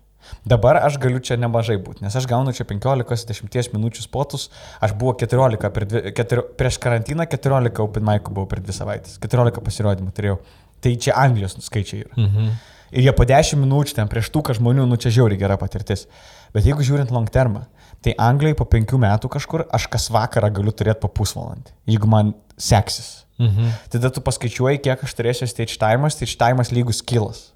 Dabar 0.48 0.80
aš 0.80 0.96
galiu 1.02 1.20
čia 1.24 1.36
nemažai 1.40 1.76
būti, 1.82 2.04
nes 2.04 2.16
aš 2.16 2.26
gaunu 2.30 2.54
čia 2.56 2.64
15-10 2.68 3.74
minučių 3.74 4.04
spotus, 4.06 4.48
aš 4.80 4.94
buvau 4.98 5.14
14 5.20 5.70
per 5.74 5.86
dvi, 5.88 6.02
keturi, 6.16 6.44
prieš 6.58 6.80
karantiną, 6.82 7.26
14 7.30 7.82
open 7.84 8.06
mic 8.06 8.28
buvau 8.30 8.48
per 8.50 8.62
2 8.64 8.76
savaitės, 8.76 9.18
14 9.22 9.62
pasirodymų 9.66 10.14
turėjau. 10.16 10.40
Tai 10.80 10.94
čia 10.96 11.16
Anglijos 11.20 11.58
skaičiai 11.60 12.04
yra. 12.06 12.14
Mhm. 12.16 12.52
Ir 12.90 13.04
jie 13.06 13.12
po 13.14 13.26
10 13.28 13.60
minučių 13.60 14.00
ten 14.00 14.08
prieš 14.10 14.32
tūką 14.34 14.56
žmonių, 14.58 14.86
nu 14.90 14.96
čia 14.98 15.12
žiauri 15.14 15.38
gera 15.38 15.54
patirtis. 15.60 16.08
Bet 16.54 16.66
jeigu 16.66 16.82
žiūrint 16.82 17.12
long 17.14 17.28
termą, 17.30 17.66
tai 18.02 18.16
Anglijai 18.18 18.56
po 18.58 18.66
5 18.66 18.96
metų 18.98 19.30
kažkur 19.30 19.66
aš 19.70 19.86
kas 19.92 20.08
vakarą 20.10 20.50
galiu 20.56 20.74
turėti 20.74 21.04
po 21.04 21.12
pusvalandį, 21.20 21.70
jeigu 21.92 22.10
man 22.10 22.34
seksis. 22.58 23.20
Mhm. 23.40 23.70
Tada 23.92 24.10
tu 24.10 24.20
paskaičiuoji, 24.24 24.82
kiek 24.84 25.04
aš 25.06 25.14
turėsiu 25.16 25.48
stage 25.48 25.78
time, 25.80 26.10
stage 26.12 26.36
time 26.40 26.66
lygus 26.74 27.00
kilas. 27.00 27.52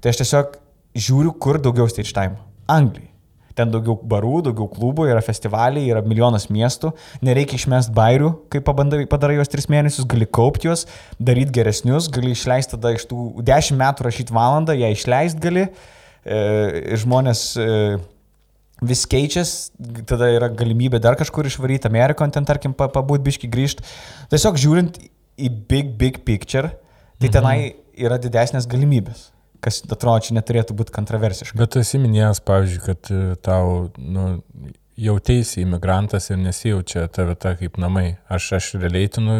Tai 0.00 0.12
aš 0.12 0.22
tiesiog 0.22 0.56
žiūriu, 0.98 1.34
kur 1.40 1.60
daugiau 1.62 1.88
stage 1.90 2.14
time. 2.16 2.38
Anglijai. 2.68 3.08
Ten 3.58 3.72
daugiau 3.74 3.96
barų, 4.10 4.36
daugiau 4.46 4.68
klubų, 4.70 5.08
yra 5.10 5.22
festivaliai, 5.24 5.88
yra 5.90 6.04
milijonas 6.06 6.46
miestų, 6.52 6.92
nereikia 7.26 7.56
išmest 7.58 7.90
bairių, 7.96 8.30
kai 8.52 8.60
pabandai, 8.62 9.00
padarai 9.10 9.40
juos 9.40 9.50
tris 9.50 9.66
mėnesius, 9.72 10.06
gali 10.06 10.28
kaupti 10.30 10.68
juos, 10.68 10.84
daryti 11.18 11.56
geresnius, 11.56 12.06
gali 12.14 12.36
išleisti 12.36 12.76
tada 12.76 12.92
iš 12.94 13.08
tų 13.10 13.24
dešimt 13.48 13.80
metų 13.80 14.06
rašyti 14.06 14.36
valandą, 14.36 14.76
ją 14.78 14.92
išleisti 14.94 15.42
gali, 15.42 15.64
e, 16.22 16.38
žmonės 17.02 17.42
e, 17.58 17.66
vis 18.86 19.02
keičias, 19.10 19.56
tada 20.06 20.30
yra 20.36 20.52
galimybė 20.54 21.00
dar 21.02 21.18
kažkur 21.18 21.48
išvaryti 21.50 21.90
Amerikon, 21.90 22.30
ten 22.34 22.46
tarkim 22.46 22.76
pabūt 22.78 23.24
biški 23.26 23.50
grįžti. 23.50 23.86
Tiesiog 24.30 24.60
žiūrint 24.62 25.02
į 25.34 25.50
big, 25.70 25.96
big 25.98 26.22
picture, 26.26 26.70
tai 27.18 27.32
tenai 27.34 27.58
yra 27.98 28.20
didesnės 28.22 28.70
galimybės, 28.70 29.32
kas 29.64 29.80
atrodo 29.86 30.26
čia 30.26 30.36
neturėtų 30.38 30.76
būti 30.78 30.94
kontroversiška. 30.94 31.58
Bet 31.58 31.74
tu 31.74 31.82
esi 31.82 32.00
minėjęs, 32.02 32.42
pavyzdžiui, 32.46 32.84
kad 32.84 33.10
e, 33.14 33.22
tau 33.44 33.88
nu, 33.98 34.28
jautėsi 34.98 35.62
imigrantas 35.64 36.30
ir 36.30 36.40
nesijaučia 36.42 37.06
ta 37.14 37.26
vieta 37.28 37.54
kaip 37.58 37.78
namai. 37.80 38.12
Aš, 38.30 38.52
aš 38.58 38.70
realiai, 38.78 39.10
tu, 39.14 39.22
nu, 39.24 39.38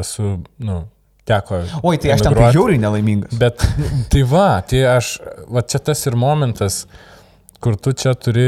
esu, 0.00 0.36
nu, 0.62 0.82
teko. 1.28 1.62
Oi, 1.82 1.98
tai 2.02 2.14
aš 2.14 2.24
ten 2.26 2.36
tai 2.36 2.50
žiauriai 2.54 2.80
nelaimingas. 2.82 3.36
Bet 3.40 3.64
tai 4.12 4.24
va, 4.28 4.48
tai 4.68 4.84
aš, 4.96 5.16
va 5.52 5.64
čia 5.66 5.82
tas 5.90 6.04
ir 6.08 6.18
momentas, 6.18 6.84
kur 7.64 7.78
tu 7.80 7.92
čia 7.96 8.14
turi, 8.18 8.46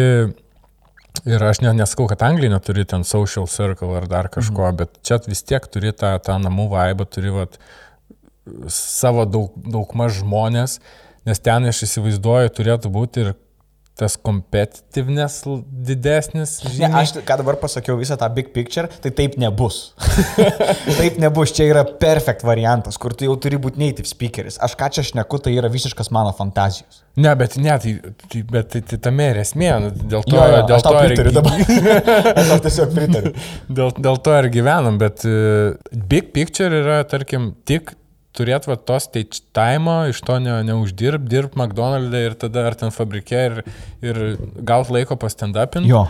ir 1.29 1.44
aš 1.44 1.62
ne, 1.64 1.75
nesakau, 1.81 2.09
kad 2.11 2.23
Anglija 2.27 2.55
neturi 2.55 2.87
ten 2.88 3.05
social 3.09 3.49
circle 3.51 3.97
ar 3.99 4.09
dar 4.11 4.31
kažko, 4.33 4.68
mhm. 4.71 4.81
bet 4.81 5.03
čia 5.07 5.21
vis 5.27 5.44
tiek 5.44 5.66
turi 5.73 5.92
tą, 5.92 6.14
tą 6.25 6.38
namų 6.42 6.71
vaibą, 6.77 7.09
turi 7.09 7.35
va 7.35 7.49
savo 8.72 9.24
daug, 9.28 9.52
daug 9.64 9.92
maž 9.98 10.20
žmonės, 10.22 10.78
nes 11.28 11.42
ten 11.44 11.68
aš 11.70 11.84
įsivaizduoju 11.88 12.54
turėtų 12.58 12.92
būti 12.94 13.26
ir 13.26 13.34
tas 13.98 14.14
competitiveness 14.14 15.40
l- 15.50 15.64
didesnis. 15.66 16.52
Ne, 16.62 16.70
žymiai. 16.70 17.00
aš 17.00 17.12
ką 17.26 17.37
dabar 17.40 17.56
pasakiau 17.58 17.96
visą 17.98 18.14
tą 18.20 18.28
big 18.30 18.52
picture, 18.54 18.87
tai 19.02 19.11
taip 19.11 19.34
nebus. 19.42 19.80
taip 21.00 21.18
nebus, 21.18 21.50
čia 21.56 21.66
yra 21.72 21.82
perfect 21.82 22.44
variantas, 22.46 22.94
kur 23.02 23.11
tu 23.18 23.26
jau 23.26 23.34
turi 23.42 23.58
būti 23.58 23.82
native 23.82 24.06
speakeris. 24.06 24.61
Aš 24.62 24.76
ką 24.78 24.92
čia 24.94 25.02
šneku, 25.11 25.40
tai 25.42 25.56
yra 25.58 25.66
visiškas 25.72 26.12
mano 26.14 26.30
fantazijos. 26.38 27.02
Ne, 27.18 27.32
bet 27.34 27.58
ne, 27.58 27.74
tai, 27.82 27.96
tai, 28.30 28.44
bet 28.54 28.70
tai, 28.76 28.84
tai 28.87 29.00
tame 29.08 29.32
ir 29.32 29.42
esmė, 29.42 29.72
nu, 29.82 29.90
dėl 29.90 30.22
to, 30.30 30.38
Jo, 30.38 30.46
jo, 30.54 30.61
dėl 30.70 30.87
to 30.87 30.94
ir 30.94 31.02
pritariu 31.08 31.34
dabar. 31.34 31.62
aš 32.44 32.52
tiesiog 32.68 32.94
pritariu. 32.94 33.34
Dėl, 33.80 33.96
dėl 33.98 34.22
to 34.28 34.38
ir 34.44 34.52
gyvenam, 34.54 35.02
bet 35.02 35.26
uh, 35.26 35.74
big 36.06 36.30
picture 36.38 36.70
yra, 36.84 37.00
tarkim, 37.11 37.50
tik 37.66 37.96
turėt 38.38 38.68
va 38.70 38.77
to 38.79 38.96
stage 39.03 39.42
time, 39.57 39.90
iš 40.12 40.20
to 40.27 40.38
ne, 40.42 40.55
neuždirb, 40.68 41.27
dirb 41.31 41.59
McDonald's 41.59 42.14
ir 42.16 42.37
tada 42.38 42.66
ar 42.70 42.77
ten 42.79 42.94
fabrike 42.94 43.42
ir, 43.51 43.59
ir 44.05 44.22
gaut 44.62 44.90
laiko 44.94 45.18
pas 45.20 45.35
stand-upin. 45.35 45.87
Jo. 45.90 46.07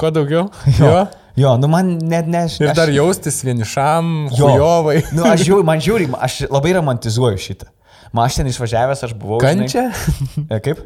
Kuo 0.00 0.10
daugiau? 0.14 0.48
Jo. 0.80 1.02
Jo, 1.32 1.54
nu 1.56 1.64
man 1.72 1.94
net 2.04 2.26
ne... 2.28 2.42
Ir 2.60 2.68
aš- 2.70 2.76
dar 2.76 2.90
jaustis 2.92 3.38
vienišam, 3.46 4.08
Jo. 4.36 4.50
jovai. 4.60 4.98
Nu, 5.16 5.22
aš 5.30 5.44
žiūriu, 5.48 5.64
man 5.64 5.80
žiūri, 5.80 6.10
aš 6.20 6.42
labai 6.52 6.74
romantizuoju 6.76 7.40
šitą. 7.40 7.70
Man 8.12 8.26
aš 8.28 8.36
ten 8.42 8.50
išvažiavęs, 8.50 9.00
aš 9.06 9.14
buvau. 9.16 9.38
Kančia? 9.40 9.86
Žinai, 9.96 10.48
E, 10.52 10.58
kaip? 10.60 10.82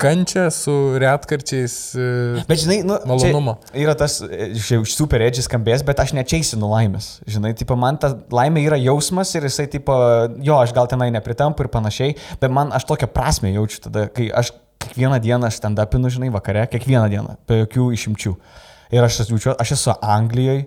Kančia 0.00 0.48
su 0.50 0.72
retkarčiais. 0.98 1.74
Uh, 1.94 2.42
Bet 2.48 2.58
žinai, 2.64 2.80
nu, 2.86 2.96
Malonumo. 3.06 3.56
Yra 3.78 3.94
tas 3.98 4.18
e, 4.26 4.48
šiaip 4.58 4.88
super 4.90 5.22
edžis 5.22 5.46
skambės, 5.46 5.84
bet 5.86 6.02
aš 6.02 6.16
nečiaisinu 6.18 6.66
laimės. 6.72 7.08
Žinai, 7.30 7.54
tipo, 7.58 7.76
man 7.78 8.00
ta 8.02 8.10
laimė 8.34 8.64
yra 8.66 8.78
jausmas 8.82 9.30
ir 9.38 9.46
jisai, 9.46 9.68
tipo, 9.70 9.94
jo, 10.42 10.58
aš 10.58 10.74
gal 10.74 10.90
tenai 10.90 11.12
nepritampu 11.14 11.64
ir 11.64 11.70
panašiai, 11.70 12.18
bet 12.42 12.54
man 12.54 12.74
aš 12.74 12.88
tokią 12.90 13.10
prasme 13.14 13.54
jaučiu 13.54 13.84
tada, 13.86 14.08
kai 14.10 14.28
aš 14.34 14.50
kiekvieną 14.84 15.20
dieną 15.22 15.50
stand-upinu, 15.54 16.10
žinai, 16.12 16.32
vakare, 16.34 16.66
kiekvieną 16.74 17.06
dieną, 17.12 17.36
be 17.48 17.62
jokių 17.62 17.90
išimčių. 17.94 18.34
Ir 18.94 19.06
aš 19.06 19.22
jaučiu, 19.28 19.54
aš 19.54 19.76
esu 19.78 19.94
Anglijoje, 20.02 20.66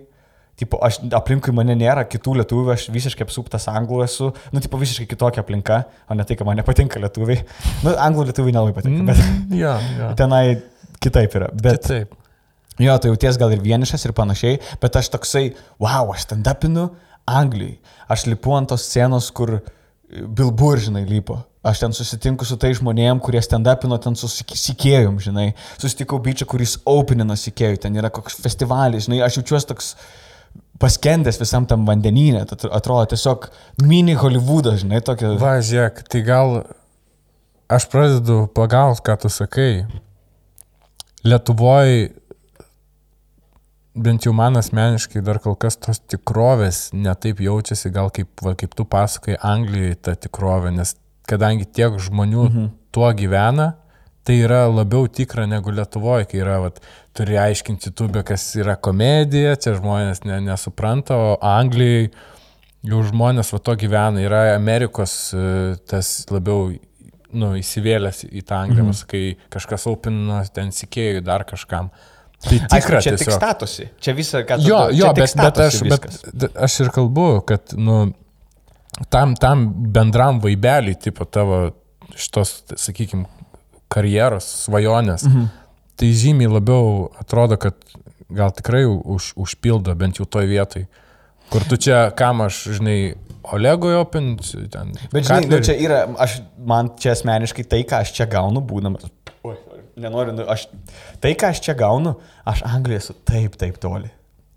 Tipo, 0.58 0.80
aš 0.82 0.96
aplinkui 1.14 1.52
mane 1.54 1.76
nėra 1.78 2.02
kitų 2.10 2.32
lietuvių, 2.40 2.72
aš 2.74 2.88
visiškai 2.90 3.22
apsuptas 3.28 3.68
anglų 3.70 4.00
esu, 4.04 4.32
nu, 4.50 4.58
tipo, 4.64 4.78
visiškai 4.80 5.06
kitokia 5.12 5.44
aplinka, 5.44 5.84
o 6.10 6.16
ne 6.18 6.24
tai, 6.26 6.34
kad 6.40 6.48
man 6.48 6.58
nepatinka 6.58 6.98
lietuviai. 6.98 7.44
Nu, 7.86 7.92
anglų 7.94 8.24
lietuviai 8.32 8.56
nelabai 8.56 8.74
patinka, 8.80 9.04
bet 9.12 9.20
Mm, 9.22 9.54
jo, 9.60 9.74
jo. 10.00 10.08
tenai 10.20 10.42
kitaip 10.98 11.36
yra. 11.38 11.52
Bet, 11.54 11.86
Taip. 11.86 12.16
jo, 12.82 12.96
tai 12.98 13.12
jauties 13.12 13.38
gal 13.38 13.54
ir 13.54 13.62
vienišas 13.62 14.08
ir 14.08 14.16
panašiai, 14.18 14.58
bet 14.82 14.98
aš 14.98 15.12
toksai, 15.14 15.44
wow, 15.78 16.10
aš 16.16 16.26
stand-upinu 16.26 16.88
Anglijai. 17.28 17.78
Aš 18.10 18.26
lipu 18.26 18.54
ant 18.58 18.70
tos 18.72 18.82
scenos, 18.90 19.30
kur 19.30 19.60
Bilbur, 20.08 20.78
žinai, 20.80 21.04
lipo. 21.06 21.38
Aš 21.68 21.82
ten 21.82 21.92
susitinku 21.92 22.46
su 22.48 22.56
tai 22.56 22.70
žmonėm, 22.74 23.18
kurie 23.20 23.40
stand-upino 23.44 23.98
ten 24.00 24.14
su 24.16 24.26
sik- 24.32 24.54
sikėjum, 24.56 25.18
žinai. 25.20 25.50
Susitikau 25.78 26.18
bičią, 26.24 26.46
kuris 26.48 26.78
openina 26.88 27.36
sikėjų, 27.36 27.82
ten 27.82 27.98
yra 28.00 28.08
koks 28.14 28.38
festivalis, 28.40 29.04
žinai, 29.06 29.20
aš 29.26 29.36
jaučiuosi 29.42 29.68
toks 29.68 29.90
paskendęs 30.82 31.40
visam 31.40 31.66
tam 31.68 31.86
vandenynė, 31.88 32.44
tai 32.48 32.70
atrodo 32.74 33.10
tiesiog 33.12 33.48
mini 33.82 34.14
Hollywoodas, 34.18 34.82
žinai, 34.84 35.02
tokia... 35.04 35.34
Va, 35.40 35.56
žiūrėk, 35.64 36.04
tai 36.10 36.22
gal 36.26 36.60
aš 37.68 37.88
pradedu 37.92 38.44
pagauti, 38.54 39.02
ką 39.06 39.18
tu 39.24 39.32
sakai. 39.32 39.72
Lietuvoje, 41.26 42.12
bent 43.98 44.26
jau 44.26 44.32
man 44.36 44.58
asmeniškai, 44.60 45.22
dar 45.26 45.40
kol 45.42 45.56
kas 45.58 45.76
tos 45.82 46.00
tikrovės 46.06 46.88
netaip 46.94 47.42
jaučiasi, 47.42 47.90
gal 47.94 48.12
kaip, 48.14 48.30
va, 48.44 48.54
kaip 48.58 48.76
tu 48.78 48.86
pasakai, 48.88 49.36
Anglijoje 49.42 49.98
ta 50.06 50.14
tikrovė, 50.14 50.72
nes 50.78 50.94
kadangi 51.28 51.66
tiek 51.66 51.98
žmonių 52.00 52.44
mhm. 52.46 52.70
tuo 52.94 53.10
gyvena, 53.18 53.72
tai 54.28 54.38
yra 54.44 54.66
labiau 54.68 55.08
tikra 55.08 55.46
negu 55.48 55.72
Lietuvoje, 55.72 56.26
kai 56.28 56.42
yra, 56.42 56.58
vat, 56.66 56.82
turi 57.16 57.38
aiškinti 57.40 57.94
tubę, 57.96 58.20
kas 58.28 58.50
yra 58.60 58.76
komedija, 58.76 59.54
čia 59.56 59.72
žmonės 59.78 60.20
ne, 60.28 60.42
nesupranta, 60.44 61.16
o 61.16 61.30
Anglijai 61.40 62.10
jau 62.86 63.00
žmonės 63.08 63.54
va 63.54 63.62
to 63.64 63.74
gyvena, 63.80 64.20
yra 64.22 64.42
Amerikos 64.54 65.16
e, 65.32 65.40
tas 65.88 66.12
labiau 66.30 66.68
nu, 67.32 67.54
įsivėlęs 67.58 68.22
į 68.28 68.44
tą 68.48 68.62
Angliją, 68.66 68.86
mhm. 68.90 69.02
kai 69.10 69.24
kažkas 69.56 69.88
opina 69.90 70.42
ten 70.54 70.70
sikėjų 70.74 71.24
dar 71.26 71.44
kažkam. 71.48 71.90
Tai 72.38 72.54
tikra, 72.54 73.00
Aišku, 73.00 73.00
čia 73.02 73.12
tik 73.16 73.24
tiesiog. 73.24 73.34
statusi. 73.34 73.88
Čia 73.98 74.12
visą, 74.14 74.44
ką 74.46 74.60
tu 74.60 74.68
Jo, 74.68 74.84
čia 74.92 74.98
jo, 75.00 75.08
tik 75.16 75.24
bet, 75.24 75.40
bet, 75.40 75.56
aš, 75.64 75.78
bet 75.82 76.04
viskas. 76.06 76.20
d- 76.30 76.50
aš 76.68 76.76
ir 76.84 76.90
kalbu, 76.94 77.26
kad 77.48 77.74
nu, 77.74 77.96
tam, 79.10 79.34
tam 79.34 79.64
bendram 79.96 80.38
vaibeliui, 80.44 80.94
tipo 81.02 81.26
tavo 81.26 81.64
šitos, 82.14 82.52
sakykime, 82.78 83.26
karjeros, 83.92 84.46
svajonės, 84.66 85.26
mhm. 85.28 85.48
tai 85.98 86.12
žymiai 86.14 86.50
labiau 86.52 87.08
atrodo, 87.20 87.58
kad 87.60 87.76
gal 88.28 88.52
tikrai 88.52 88.84
už, 88.86 89.32
užpildo 89.40 89.94
bent 89.98 90.20
jau 90.20 90.26
toj 90.28 90.48
vietoj. 90.50 90.84
Kur 91.48 91.64
tu 91.64 91.78
čia, 91.80 92.08
kam 92.16 92.44
aš, 92.44 92.66
žinai, 92.76 92.98
Olegui 93.48 93.94
opint, 93.96 94.42
ten. 94.68 94.90
Bet 95.08 95.24
žinai, 95.24 95.46
nu, 95.48 95.58
čia 95.64 95.76
yra, 95.80 96.02
aš, 96.20 96.40
man 96.68 96.90
čia 97.00 97.14
asmeniškai 97.14 97.64
tai, 97.64 97.80
ką 97.88 98.02
aš 98.04 98.12
čia 98.18 98.26
gaunu, 98.28 98.60
būdamas. 98.60 99.06
Oi, 99.48 99.54
nenoriu, 99.96 100.34
nu, 100.36 100.44
aš, 100.52 100.66
tai, 101.22 101.32
ką 101.38 101.54
aš 101.54 101.62
čia 101.64 101.72
gaunu, 101.78 102.18
aš 102.48 102.60
Anglijoje 102.68 103.06
esu 103.06 103.16
taip, 103.30 103.56
taip 103.60 103.78
toli. 103.80 104.10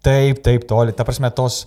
Taip, 0.04 0.42
taip 0.44 0.66
toli. 0.68 0.96
Ta 0.98 1.06
prasme, 1.08 1.32
tos, 1.38 1.62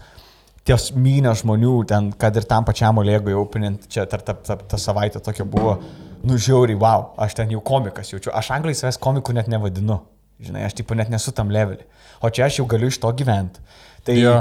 tos 0.68 0.90
mynė 0.92 1.32
žmonių, 1.40 1.78
ten, 1.88 2.12
kad 2.20 2.36
ir 2.36 2.44
tam 2.50 2.68
pačiam 2.68 3.00
Olegui 3.00 3.32
opinint, 3.38 3.88
čia 3.88 4.04
ta, 4.10 4.20
ta, 4.20 4.36
ta, 4.36 4.58
ta 4.74 4.80
savaitė 4.80 5.24
tokia 5.24 5.48
buvo, 5.48 5.78
nu 6.24 6.38
žiauriai, 6.40 6.78
wow, 6.80 7.10
aš 7.20 7.36
ten 7.38 7.52
jau 7.52 7.60
komikas 7.64 8.12
jaučiu. 8.12 8.32
Aš 8.34 8.50
Anglijai 8.56 8.78
savęs 8.78 8.98
komiku 9.02 9.34
net 9.36 9.48
nevadinu. 9.52 10.00
Žinai, 10.44 10.64
aš 10.66 10.74
tipo 10.80 10.96
net 10.98 11.10
nesu 11.12 11.32
tam 11.36 11.52
levelį. 11.54 11.84
O 12.24 12.30
čia 12.32 12.46
aš 12.48 12.58
jau 12.60 12.66
galiu 12.70 12.90
iš 12.90 12.98
to 13.02 13.10
gyventi. 13.16 13.62
Tai 14.04 14.16
Jo. 14.18 14.34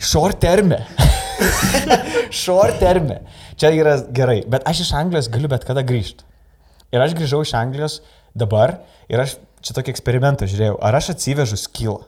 short 0.00 0.38
terme. 0.40 0.78
short 2.42 2.78
terme. 2.80 3.20
Čia 3.60 3.72
yra 3.76 3.96
gerai, 4.12 4.42
bet 4.48 4.64
aš 4.68 4.86
iš 4.86 4.92
Anglijos 4.96 5.28
galiu 5.32 5.50
bet 5.52 5.66
kada 5.68 5.84
grįžti. 5.84 6.24
Ir 6.94 7.02
aš 7.02 7.16
grįžau 7.18 7.42
iš 7.44 7.52
Anglijos 7.58 7.98
dabar 8.36 8.78
ir 9.10 9.20
aš 9.20 9.36
čia 9.64 9.74
tokį 9.76 9.92
eksperimentą 9.92 10.46
žiūrėjau, 10.48 10.78
ar 10.80 10.96
aš 10.96 11.10
atsivežu 11.16 11.58
skylą. 11.60 12.04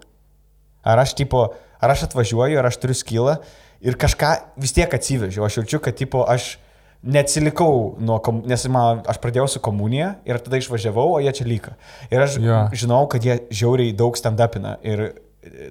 Ar 0.87 1.03
aš 1.03 1.16
tipo, 1.18 1.42
ar 1.83 1.92
aš 1.92 2.07
atvažiuoju, 2.09 2.59
ar 2.61 2.68
aš 2.71 2.79
turiu 2.81 2.97
skylą 2.97 3.37
ir 3.85 3.99
kažką 3.99 4.31
vis 4.62 4.73
tiek 4.77 4.94
atsivežiau. 4.94 5.44
Aš 5.44 5.61
jaučiu, 5.61 5.83
kad 5.83 5.99
tipo 5.99 6.23
aš 6.25 6.55
neatsilikau 7.03 7.97
nuo, 8.01 8.19
kom- 8.19 8.43
nes 8.47 8.67
man, 8.69 9.03
aš 9.07 9.19
pradėjau 9.23 9.49
su 9.49 9.61
komunija 9.61 10.17
ir 10.27 10.39
tada 10.43 10.59
išvažiavau, 10.59 11.15
o 11.15 11.21
jie 11.23 11.33
čia 11.33 11.45
lyka. 11.47 11.75
Ir 12.11 12.21
aš 12.23 12.37
Jo. 12.43 12.69
žinau, 12.73 13.07
kad 13.09 13.23
jie 13.25 13.39
žiauriai 13.51 13.95
daug 13.97 14.17
stand-upina 14.17 14.77
ir 14.83 15.13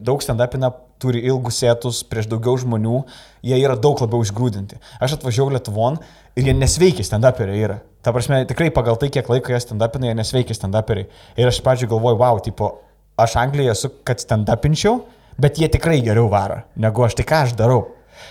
daug 0.01 0.21
stand-upina 0.23 0.71
turi 0.99 1.19
ilgus 1.27 1.59
sėtus 1.61 1.99
prieš 2.07 2.27
daugiau 2.31 2.57
žmonių, 2.57 3.03
jie 3.43 3.59
yra 3.61 3.75
daug 3.75 3.99
labiau 4.01 4.23
išgrūdinti. 4.23 4.79
Aš 5.01 5.17
atvažiavau 5.19 5.51
Lietuvon 5.53 5.99
ir 6.35 6.43
jie 6.47 6.53
nesveiki 6.53 7.03
stand-uperiai 7.05 7.59
yra. 7.67 7.79
Ta 8.01 8.13
prasme, 8.15 8.45
tikrai 8.47 8.71
pagal 8.71 8.95
tai, 8.97 9.09
kiek 9.09 9.27
laiko 9.29 9.51
jie 9.51 9.59
stand-upina, 9.59 10.07
jie 10.07 10.15
nesveiki 10.15 10.55
stand-uperiai. 10.55 11.07
Ir 11.37 11.47
aš 11.51 11.59
pradžioje 11.61 11.89
galvoju, 11.91 12.17
wow, 12.17 12.39
tipo, 12.41 12.71
aš 13.19 13.35
Anglijoje 13.35 13.71
esu, 13.75 13.91
kad 14.07 14.17
stand-upinčiau, 14.23 15.01
bet 15.37 15.59
jie 15.59 15.67
tikrai 15.69 15.99
geriau 16.01 16.29
varo, 16.31 16.63
negu 16.75 17.03
aš 17.03 17.13
tai 17.19 17.25
ką 17.27 17.43
aš 17.43 17.53
darau. 17.59 17.83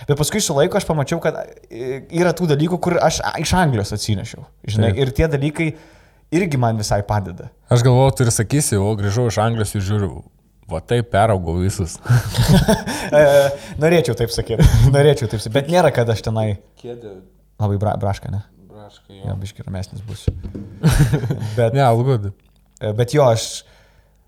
Bet 0.07 0.17
paskui 0.19 0.41
su 0.43 0.55
laiku 0.57 0.77
aš 0.79 0.85
pamačiau, 0.87 1.19
kad 1.23 1.37
e, 1.69 2.01
yra 2.19 2.33
tų 2.37 2.47
dalykų, 2.53 2.79
kur 2.83 2.97
aš 3.03 3.19
iš 3.43 3.53
Anglijos 3.57 3.93
atsinešiau. 3.95 4.45
Žinai, 4.67 4.93
Taip. 4.93 5.03
ir 5.03 5.13
tie 5.17 5.27
dalykai 5.31 5.67
irgi 6.37 6.59
man 6.59 6.79
visai 6.79 7.01
padeda. 7.07 7.49
Aš 7.71 7.85
galvoju, 7.87 8.15
tu 8.19 8.25
ir 8.27 8.33
sakysi, 8.35 8.79
o 8.79 8.89
grįžau 8.99 9.27
iš 9.31 9.37
Anglijos 9.43 9.71
ir 9.77 9.85
žiūriu, 9.87 10.09
va 10.67 10.81
taip 10.83 11.11
peraugau 11.13 11.59
visus. 11.63 11.97
E, 13.07 13.19
norėčiau 13.79 14.17
taip 14.19 14.33
sakyti, 14.35 14.65
norėčiau 14.95 15.29
taip 15.31 15.39
sakyti, 15.39 15.53
bet 15.55 15.69
nėra, 15.71 15.93
kad 15.95 16.09
aš 16.11 16.25
tenai 16.25 16.57
Kėdė, 16.81 17.13
labai 17.63 17.77
bra, 17.79 17.93
braška, 18.01 18.27
ne? 18.33 18.41
braškai. 18.67 19.21
Jo, 19.21 19.35
biški 19.39 19.63
ramesnis 19.63 20.01
būsiu. 20.03 20.33
bet, 21.57 21.71
Ne, 21.71 21.85
algud. 21.85 22.33
e, 22.83 22.91
bet 22.97 23.15
jo, 23.15 23.23
aš, 23.31 23.63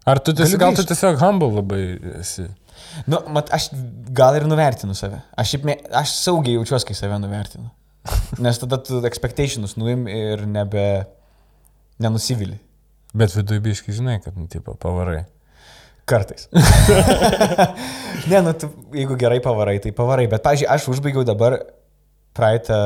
Ar 0.07 0.21
tu 0.23 0.31
tiesiog, 0.31 0.55
Galiu 0.55 0.61
gal 0.63 0.79
tu 0.79 0.87
tiesiog 0.87 1.19
humble 1.21 1.51
labai 1.59 1.81
esi? 2.21 2.47
Nu, 3.09 3.19
mat, 3.35 3.51
aš 3.55 3.69
gal 4.15 4.37
ir 4.37 4.47
nuvertinu 4.49 4.95
save. 4.97 5.21
Aš, 5.37 5.55
šiaip, 5.55 5.67
aš 5.95 6.15
saugiai 6.23 6.57
jaučiuosi, 6.57 6.87
kai 6.89 6.97
save 6.97 7.19
nuvertinu. 7.21 7.69
Nes 8.43 8.59
tada 8.61 8.79
tu 8.81 9.01
expectationus 9.07 9.75
nuim 9.79 10.07
ir 10.09 10.45
nebe, 10.49 10.85
nenusivili. 12.01 12.59
Bet 13.13 13.33
viduje 13.35 13.61
biškai 13.65 13.95
žinai, 13.97 14.19
kad, 14.23 14.37
nu, 14.37 14.47
tipo, 14.51 14.75
pavarai. 14.79 15.23
Kartais. 16.09 16.47
ne, 18.29 18.41
nu, 18.45 18.53
tu, 18.57 18.69
jeigu 18.95 19.17
gerai 19.19 19.41
pavarai, 19.45 19.77
tai 19.83 19.93
pavarai. 19.95 20.29
Bet, 20.31 20.41
pažiūrėjau, 20.45 20.73
aš 20.75 20.87
užbaigiau 20.93 21.25
dabar 21.27 21.57
praeitą 22.37 22.79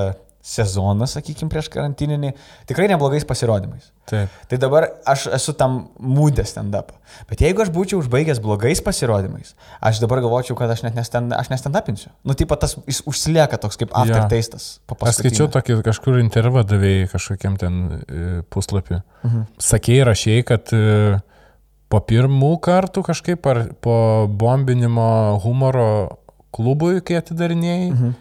sezoną, 0.44 1.08
sakykime, 1.08 1.48
prieš 1.52 1.70
karantininį, 1.72 2.34
tikrai 2.68 2.90
neblogais 2.92 3.24
pasirodymais. 3.28 3.94
Taip. 4.10 4.32
Tai 4.52 4.58
dabar 4.60 4.90
aš 5.08 5.30
esu 5.38 5.54
tam 5.56 5.78
mūdė 6.04 6.44
stand-up. 6.48 6.92
Bet 7.30 7.40
jeigu 7.46 7.64
aš 7.64 7.72
būčiau 7.72 8.02
užbaigęs 8.02 8.42
blogais 8.44 8.82
pasirodymais, 8.84 9.54
aš 9.80 10.02
dabar 10.04 10.20
galvočiau, 10.26 10.58
kad 10.60 10.74
aš 10.74 10.84
net 10.84 10.98
nestand-upinsiu. 11.00 12.12
Nu, 12.28 12.36
taip 12.36 12.52
pat 12.52 12.66
tas 12.66 12.76
užsilieka 12.84 13.62
toks 13.64 13.80
kaip 13.80 13.96
aftertastas. 13.96 14.82
po 14.84 14.98
Aš 15.08 15.22
skaičiau 15.22 15.48
tokį 15.54 15.80
kažkur 15.88 16.20
intervą 16.20 16.66
davėjai 16.68 17.08
kažkokiam 17.14 17.56
ten 17.62 17.80
e, 17.88 18.26
puslapį. 18.52 19.00
Mhm. 19.24 19.46
Sakėjai, 19.64 20.10
rašiai, 20.12 20.44
kad 20.50 20.76
e, 20.76 21.22
po 21.88 22.04
pirmų 22.04 22.58
kartų 22.68 23.06
kažkaip 23.08 23.48
ar 23.48 23.64
po 23.80 23.96
bombinimo 24.28 25.40
humoro 25.46 26.20
klubui, 26.54 27.00
kai 27.06 27.22
atidarinėjai, 27.22 27.90
mhm. 27.94 28.14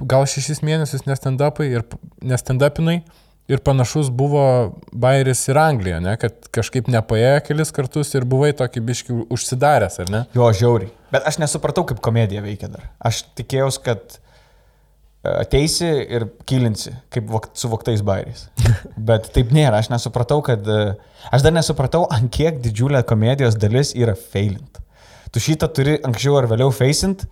Gal 0.00 0.26
šešis 0.28 0.62
mėnesius 0.66 1.06
nestandapai 1.08 1.68
ir 1.72 1.84
nestandapinai. 2.24 3.02
Ir 3.44 3.60
panašus 3.60 4.08
buvo 4.08 4.42
Bairis 4.88 5.42
ir 5.50 5.58
Anglija, 5.60 5.98
ne? 6.00 6.14
kad 6.16 6.46
kažkaip 6.54 6.86
nepaėjo 6.88 7.42
kelis 7.44 7.74
kartus 7.76 8.14
ir 8.16 8.24
buvai 8.24 8.54
tokį 8.56 8.82
biškių 8.88 9.16
užsidaręs, 9.36 9.98
ar 10.00 10.12
ne? 10.14 10.22
Jo, 10.32 10.48
žiauriai. 10.56 10.88
Bet 11.12 11.28
aš 11.28 11.36
nesupratau, 11.42 11.84
kaip 11.90 12.00
komedija 12.04 12.40
veikia 12.40 12.70
dar. 12.72 12.86
Aš 13.04 13.20
tikėjausi, 13.36 13.82
kad 13.84 14.16
e, 14.16 15.34
ateisi 15.42 15.90
ir 16.16 16.24
kilinsi, 16.48 16.94
kaip 17.12 17.28
vok, 17.34 17.50
su 17.52 17.68
voktais 17.68 18.00
bairiais. 18.00 18.46
Bet 19.12 19.28
taip 19.36 19.52
nėra. 19.52 19.82
Aš 19.84 19.92
nesupratau, 19.92 20.40
kad... 20.46 20.64
e, 20.64 20.96
Aš 21.32 21.44
dar 21.44 21.52
nesupratau, 21.56 22.06
ant 22.12 22.32
kiek 22.32 22.64
didžiulė 22.64 23.04
komedijos 23.08 23.60
dalis 23.60 23.92
yra 23.96 24.16
failint. 24.16 24.80
Tu 25.36 25.40
šitą 25.42 25.68
turi 25.74 25.98
anksčiau 26.04 26.36
ar 26.40 26.48
vėliau 26.48 26.72
facint. 26.72 27.24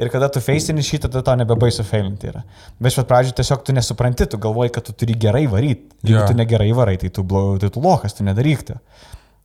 Ir 0.00 0.08
kada 0.08 0.30
tu 0.32 0.40
feisini 0.40 0.80
šitą, 0.84 1.10
tada 1.12 1.20
tau 1.26 1.36
nebebaisu 1.36 1.84
failinti 1.84 2.30
yra. 2.30 2.40
Bet 2.80 2.94
iš 2.94 3.00
pat 3.02 3.08
pradžių 3.10 3.34
tiesiog 3.36 3.64
tu 3.66 3.74
nesupranti, 3.76 4.26
tu 4.32 4.38
galvoji, 4.40 4.72
kad 4.72 4.86
tu 4.86 4.94
turi 4.96 5.16
gerai 5.20 5.44
varyti. 5.50 5.90
Jeigu 6.06 6.22
Jo. 6.22 6.26
tu 6.30 6.36
negerai 6.38 6.70
varai, 6.76 6.96
tai 7.02 7.10
tu, 7.12 7.24
blo, 7.26 7.58
tai 7.60 7.68
tu 7.74 7.82
lokas, 7.84 8.16
tu 8.16 8.24
nedaryk 8.24 8.64
to. 8.70 8.78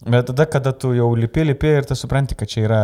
Bet 0.05 0.29
tada, 0.29 0.45
kada 0.47 0.71
tu 0.71 0.93
jau 0.95 1.09
lipi, 1.17 1.43
lipi 1.43 1.73
ir 1.81 1.87
tu 1.89 1.97
supranti, 1.99 2.37
kad 2.39 2.47
čia 2.47 2.63
yra 2.69 2.81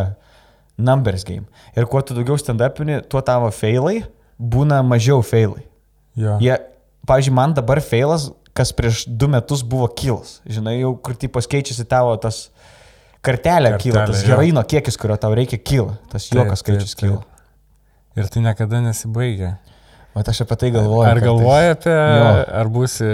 numbers 0.77 1.23
game. 1.27 1.47
Ir 1.77 1.87
kuo 1.87 2.01
tu 2.03 2.17
daugiau 2.17 2.35
stand-upini, 2.39 2.99
tuo 3.07 3.21
tavo 3.23 3.47
failai 3.55 4.01
būna 4.41 4.81
mažiau 4.83 5.23
failai. 5.23 5.63
Jo. 6.19 6.35
Jie, 6.43 6.57
pavyzdžiui, 7.07 7.35
man 7.39 7.55
dabar 7.55 7.79
failas, 7.85 8.31
kas 8.57 8.73
prieš 8.75 9.05
du 9.07 9.29
metus 9.31 9.63
buvo 9.63 9.87
kilas. 9.87 10.39
Žinai, 10.49 10.81
jau 10.81 10.95
kur 10.99 11.15
tipo 11.15 11.39
keičiasi 11.39 11.87
tavo 11.87 12.17
tas 12.19 12.49
kartelė 13.23 13.77
kyla, 13.77 14.07
tas 14.09 14.17
Kartelė, 14.17 14.27
heroino 14.27 14.63
kiekis, 14.67 14.97
kurio 14.99 15.15
tau 15.21 15.35
reikia, 15.37 15.59
kyla. 15.61 15.95
Tas 16.11 16.27
juokas 16.33 16.63
skaičius 16.65 16.97
kyla. 16.99 17.21
Ir 18.19 18.27
tai 18.27 18.43
niekada 18.43 18.81
nesibaigia. 18.83 19.55
O 20.11 20.19
aš 20.19 20.41
apie 20.43 20.55
tai 20.59 20.69
galvoju. 20.75 21.07
Ar 21.07 21.19
galvoji 21.23 21.67
apie, 21.71 21.91
Jo. 21.95 22.31
ar 22.59 22.69
būsi 22.71 23.05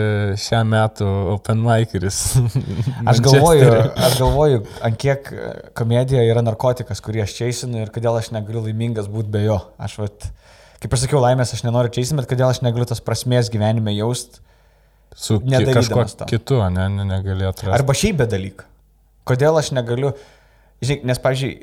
šią 0.41 0.63
metų 0.65 1.09
Open 1.35 1.59
Mikeris? 1.61 2.17
Aš 3.11 3.21
galvoju, 3.21 3.67
aš 3.93 4.15
galvoju, 4.17 4.63
ant 4.87 4.97
kiek 4.97 5.29
komedija 5.77 6.23
yra 6.25 6.41
narkotikas, 6.41 7.03
kurį 7.05 7.21
aš 7.27 7.35
čiaisinu 7.37 7.83
ir 7.83 7.91
kodėl 7.93 8.17
aš 8.17 8.31
negaliu 8.33 8.63
laimingas 8.65 9.11
būti 9.13 9.29
be 9.35 9.43
jo. 9.43 9.59
Aš, 9.77 9.99
vat, 10.01 10.25
kaip 10.81 10.97
aš 10.97 11.05
sakiau, 11.05 11.21
laimės 11.21 11.53
aš 11.53 11.61
nenoriu 11.67 11.93
čiaisinti, 11.93 12.17
bet 12.23 12.31
kodėl 12.33 12.49
aš 12.49 12.63
negaliu 12.65 12.89
tos 12.89 13.03
prasmės 13.05 13.53
gyvenime 13.53 13.93
jaust. 13.93 14.41
Su 15.13 15.37
kažkuo 15.37 16.07
kitu, 16.29 16.63
ne, 16.73 16.89
ne, 16.97 17.05
negali 17.13 17.45
atrasti. 17.45 17.77
Arba 17.77 17.93
šiaip 17.97 18.17
be 18.23 18.29
dalyką. 18.33 18.65
Kodėl 19.29 19.61
aš 19.61 19.69
negaliu, 19.77 20.15
žinai, 20.81 21.11
nes, 21.13 21.21
pavyzdžiui, 21.21 21.55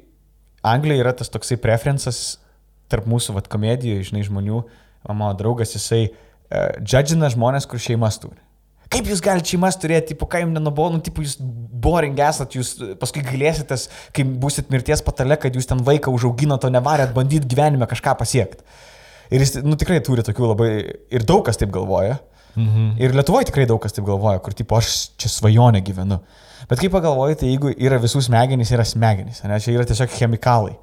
Anglijoje 0.64 1.02
yra 1.02 1.12
tas 1.18 1.28
toksai 1.28 1.58
preferencas 1.60 2.22
tarp 2.92 3.06
mūsų, 3.10 3.36
vat, 3.36 3.50
komedijoje, 3.52 4.10
žinai, 4.10 4.24
žmonių, 4.26 4.64
mano 5.10 5.32
draugas, 5.38 5.74
jisai 5.76 6.06
uh, 6.08 6.74
džadžina 6.80 7.30
žmonės, 7.34 7.68
kur 7.70 7.82
šeimas 7.82 8.20
turi. 8.22 8.40
Kaip 8.92 9.08
jūs 9.10 9.22
galite 9.24 9.50
šeimas 9.50 9.78
turėti, 9.80 10.12
tipo, 10.12 10.28
ką 10.30 10.42
jums 10.42 10.54
nenubodu, 10.54 11.00
tipo, 11.06 11.24
jūs 11.24 11.38
boring 11.40 12.18
esat, 12.20 12.54
jūs 12.54 12.74
paskui 13.00 13.24
galėsitės, 13.26 13.88
kai 14.14 14.26
būsit 14.26 14.70
mirties 14.70 15.02
patale, 15.02 15.38
kad 15.40 15.56
jūs 15.56 15.66
ten 15.70 15.80
vaiką 15.86 16.12
užauginote, 16.14 16.68
o 16.68 16.74
nevarėt 16.74 17.14
bandyti 17.16 17.48
gyvenime 17.50 17.88
kažką 17.90 18.14
pasiekti. 18.20 18.62
Ir 19.34 19.42
jis, 19.42 19.56
nu, 19.64 19.74
tikrai 19.80 19.98
turi 20.04 20.22
tokių 20.26 20.50
labai, 20.52 20.70
ir 21.16 21.26
daug 21.26 21.42
kas 21.46 21.58
taip 21.58 21.72
galvoja. 21.74 22.20
Mhm. 22.54 22.90
Ir 23.02 23.14
Lietuvoje 23.18 23.48
tikrai 23.48 23.66
daug 23.66 23.80
kas 23.82 23.96
taip 23.96 24.06
galvoja, 24.06 24.38
kur 24.44 24.54
tipo 24.54 24.76
aš 24.78 25.10
čia 25.18 25.30
svajonę 25.32 25.80
gyvenu. 25.84 26.20
Bet 26.70 26.80
kaip 26.80 26.92
pagalvoji, 26.94 27.40
tai 27.40 27.50
jeigu 27.50 27.72
yra 27.74 27.98
visų 28.00 28.22
smegenys, 28.28 28.70
yra 28.72 28.86
smegenys, 28.88 29.42
ne, 29.44 29.58
čia 29.60 29.74
yra 29.74 29.86
tiesiog 29.88 30.12
chemikalai. 30.14 30.76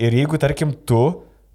Ir 0.00 0.16
jeigu, 0.16 0.38
tarkim, 0.40 0.72
tu, 0.88 1.02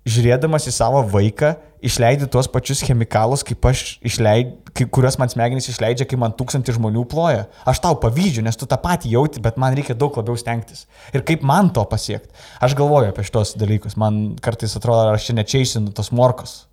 žiūrėdamas 0.06 0.68
į 0.70 0.74
savo 0.76 1.02
vaiką, 1.10 1.56
išleidi 1.86 2.28
tuos 2.32 2.48
pačius 2.52 2.82
chemikalus, 2.86 3.44
kaip 3.46 3.66
aš 3.70 3.84
išleidžiu, 4.06 4.88
kuriuos 4.94 5.18
man 5.22 5.32
smegenys 5.32 5.70
išleidžia, 5.72 6.08
kai 6.10 6.20
man 6.22 6.36
tūkstantį 6.38 6.76
žmonių 6.78 7.06
ploja, 7.10 7.48
aš 7.68 7.82
tau 7.84 7.98
pavyzdžiu, 8.02 8.44
nes 8.46 8.58
tu 8.60 8.68
tą 8.70 8.78
patį 8.82 9.16
jauti, 9.16 9.42
bet 9.44 9.60
man 9.62 9.78
reikia 9.78 9.98
daug 9.98 10.16
labiau 10.18 10.38
stengtis. 10.40 10.86
Ir 11.16 11.26
kaip 11.28 11.46
man 11.46 11.72
to 11.74 11.86
pasiekti? 11.90 12.32
Aš 12.64 12.78
galvoju 12.78 13.12
apie 13.12 13.26
šitos 13.26 13.56
dalykus, 13.62 13.98
man 14.02 14.38
kartais 14.46 14.78
atrodo, 14.78 15.10
ar 15.10 15.20
aš 15.20 15.30
čia 15.30 15.38
nečiaisinu 15.40 15.94
tos 15.96 16.14
morkos. 16.16 16.64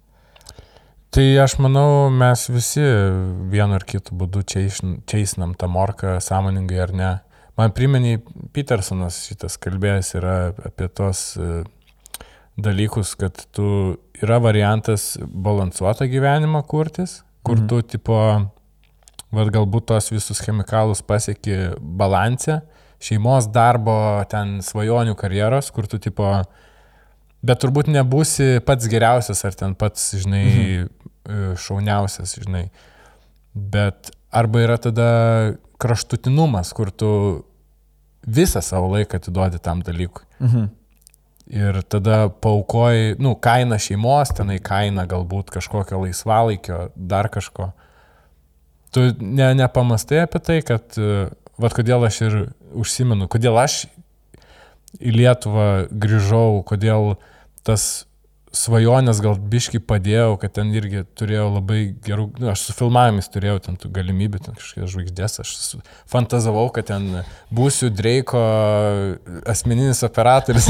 Tai 1.13 1.27
aš 1.43 1.59
manau, 1.61 2.09
mes 2.09 2.47
visi 2.49 2.85
vienu 3.53 3.77
ar 3.77 3.85
kitu 3.85 4.17
būdu 4.17 4.47
čiaisnam 4.49 5.53
tą 5.61 5.69
morką, 5.69 6.17
sąmoningai 6.25 6.81
ar 6.81 6.97
ne. 6.97 7.13
Man 7.61 7.75
priminė, 7.77 8.17
Petersonas 8.57 9.19
šitas 9.27 9.59
kalbėjęs 9.61 10.15
yra 10.17 10.37
apie 10.71 10.89
tos 10.89 11.35
e, 11.37 11.65
dalykus, 12.57 13.15
kad 13.17 13.37
tu 13.53 13.97
yra 14.23 14.39
variantas 14.43 15.17
balansuotą 15.23 16.07
gyvenimą 16.11 16.63
kurtis, 16.69 17.23
kur 17.45 17.57
Mhm. 17.57 17.67
tu 17.69 17.83
tipo, 17.83 18.51
vad 19.33 19.49
galbūt 19.49 19.87
tos 19.87 20.11
visus 20.11 20.41
chemikalus 20.41 21.03
pasieki 21.03 21.75
balansę, 21.81 22.63
šeimos 23.01 23.49
darbo, 23.51 24.25
ten 24.29 24.61
svajonių 24.61 25.17
karjeros, 25.17 25.71
kur 25.73 25.87
tu 25.87 25.99
tipo, 25.99 26.45
bet 27.43 27.61
turbūt 27.61 27.89
nebūsi 27.89 28.61
pats 28.65 28.87
geriausias 28.87 29.45
ar 29.45 29.55
ten 29.55 29.75
pats, 29.75 30.13
žinai, 30.15 30.89
mhm. 31.27 31.57
šauniausias, 31.57 32.37
žinai. 32.39 32.71
Bet 33.55 34.11
arba 34.31 34.61
yra 34.61 34.79
tada 34.79 35.57
kraštutinumas, 35.79 36.73
kur 36.73 36.91
tu 36.91 37.45
visą 38.27 38.63
savo 38.63 38.93
laiką 38.93 39.19
atiduodi 39.19 39.59
tam 39.59 39.83
dalykui. 39.83 40.25
Mhm. 40.41 40.71
Ir 41.53 41.83
tada 41.93 42.31
paukoji, 42.41 43.19
nu, 43.21 43.35
kaina 43.37 43.77
šeimos, 43.77 44.31
tenai 44.33 44.57
kaina 44.65 45.05
galbūt 45.09 45.51
kažkokio 45.53 46.01
laisvalaikio, 46.01 46.87
dar 46.97 47.29
kažko. 47.33 47.69
Tu 48.93 49.11
ne, 49.21 49.51
nepamastai 49.59 50.23
apie 50.25 50.41
tai, 50.41 50.57
kad, 50.65 50.97
e, 50.97 51.27
vad 51.61 51.77
kodėl 51.77 52.07
aš 52.09 52.23
ir 52.25 52.39
užsimenu, 52.73 53.29
kodėl 53.29 53.61
aš 53.61 53.83
į 54.97 55.13
Lietuvą 55.19 55.69
grįžau, 55.93 56.63
kodėl 56.69 57.15
tas 57.69 58.07
svajonės 58.53 59.21
gal 59.25 59.37
biški 59.37 59.81
padėjau, 59.89 60.37
kad 60.41 60.53
ten 60.59 60.71
irgi 60.77 61.03
turėjau 61.19 61.47
labai 61.55 61.81
gerų, 62.05 62.27
nu, 62.37 62.51
aš 62.53 62.67
su 62.69 62.75
filmavimais 62.77 63.31
turėjau 63.33 63.59
ten 63.65 63.79
tų 63.81 63.89
galimybių, 63.97 64.41
ten 64.45 64.57
kažkokias 64.59 64.93
žvaigždės, 64.93 65.37
aš 65.41 65.53
fantazavau, 66.13 66.67
kad 66.75 66.91
ten 66.91 67.09
būsiu 67.55 67.89
Dreiko 67.93 68.43
asmeninis 69.49 70.05
operatorius. 70.07 70.69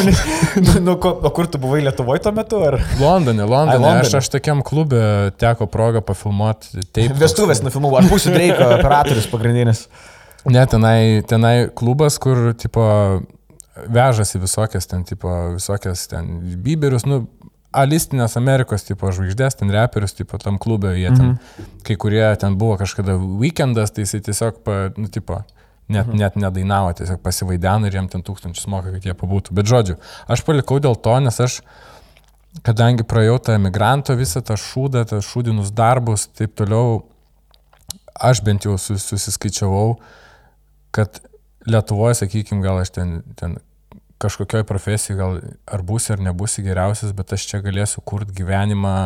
nu, 0.66 0.78
nu, 0.86 0.96
ko- 1.02 1.16
o 1.18 1.32
kur 1.34 1.50
tu 1.50 1.60
buvai 1.62 1.82
Lietuvoje 1.86 2.22
tuo 2.26 2.34
metu? 2.36 2.62
Ar... 2.62 2.78
Londone, 3.02 3.42
Londone. 3.42 3.74
Ai, 3.74 3.82
Londone. 3.82 4.06
Aš, 4.06 4.18
aš 4.22 4.32
tokiam 4.38 4.62
klube 4.66 5.02
teko 5.42 5.66
progą 5.70 6.04
pafilmuoti. 6.06 6.86
Taip, 6.94 7.16
Vestuvės 7.18 7.64
nufilmavau, 7.66 8.04
aš 8.04 8.12
būsiu 8.12 8.34
Dreiko 8.36 8.70
operatorius 8.78 9.26
pagrindinis. 9.34 9.88
Ne, 10.46 10.62
tenai, 10.70 11.24
tenai 11.26 11.56
klubas, 11.74 12.20
kur, 12.22 12.52
tipo, 12.54 12.84
vežasi 13.92 14.40
visokias 14.40 14.88
ten, 14.88 15.04
tipo, 15.04 15.30
visokias 15.56 16.06
ten 16.10 16.38
biberius, 16.64 17.06
nu, 17.08 17.24
alistinės 17.76 18.36
Amerikos, 18.40 18.86
tipo, 18.86 19.10
žvaigždės, 19.12 19.58
ten 19.60 19.72
reperius, 19.74 20.14
tipo, 20.16 20.38
tam 20.40 20.58
klube, 20.62 20.94
jie 20.96 21.10
ten, 21.12 21.34
mhm. 21.34 21.74
kai 21.86 21.98
kurie 22.00 22.24
ten 22.40 22.56
buvo 22.60 22.78
kažkada 22.80 23.18
weekendas, 23.18 23.92
tai 23.92 24.06
jisai 24.06 24.22
tiesiog, 24.24 24.62
pa, 24.64 24.78
nu, 24.96 25.10
tipo, 25.12 25.42
net, 25.88 26.06
mhm. 26.06 26.16
net 26.22 26.38
nedainavo, 26.40 26.94
tiesiog 26.98 27.20
pasivaideno 27.24 27.88
ir 27.88 27.98
jiem 27.98 28.08
ten 28.12 28.24
tūkstančius 28.26 28.70
moka, 28.72 28.94
kad 28.96 29.04
jie 29.06 29.16
pabūtų. 29.18 29.56
Bet 29.56 29.68
žodžiu, 29.70 29.98
aš 30.32 30.44
palikau 30.46 30.80
dėl 30.82 30.96
to, 31.02 31.18
nes 31.24 31.40
aš, 31.42 31.60
kadangi 32.66 33.04
praėjau 33.06 33.38
tą 33.48 33.58
emigranto 33.60 34.16
visą 34.16 34.40
tą 34.46 34.56
šūdą, 34.60 35.04
tą 35.12 35.20
šūdinus 35.24 35.74
darbus, 35.76 36.28
taip 36.38 36.56
toliau, 36.56 37.04
aš 38.16 38.40
bent 38.46 38.64
jau 38.64 38.78
sus, 38.80 39.04
susiskaičiavau, 39.04 39.98
kad 40.96 41.20
Lietuvoje, 41.66 42.14
sakykime, 42.20 42.62
gal 42.62 42.78
aš 42.78 42.92
ten, 42.94 43.16
ten 43.34 43.56
kažkokioj 44.22 44.64
profesijai, 44.68 45.18
gal 45.18 45.38
ar 45.68 45.82
būsi 45.86 46.14
ar 46.14 46.22
nebūsi 46.24 46.64
geriausias, 46.64 47.12
bet 47.16 47.34
aš 47.36 47.46
čia 47.50 47.60
galėsiu 47.64 48.02
kurti 48.06 48.36
gyvenimą 48.38 48.96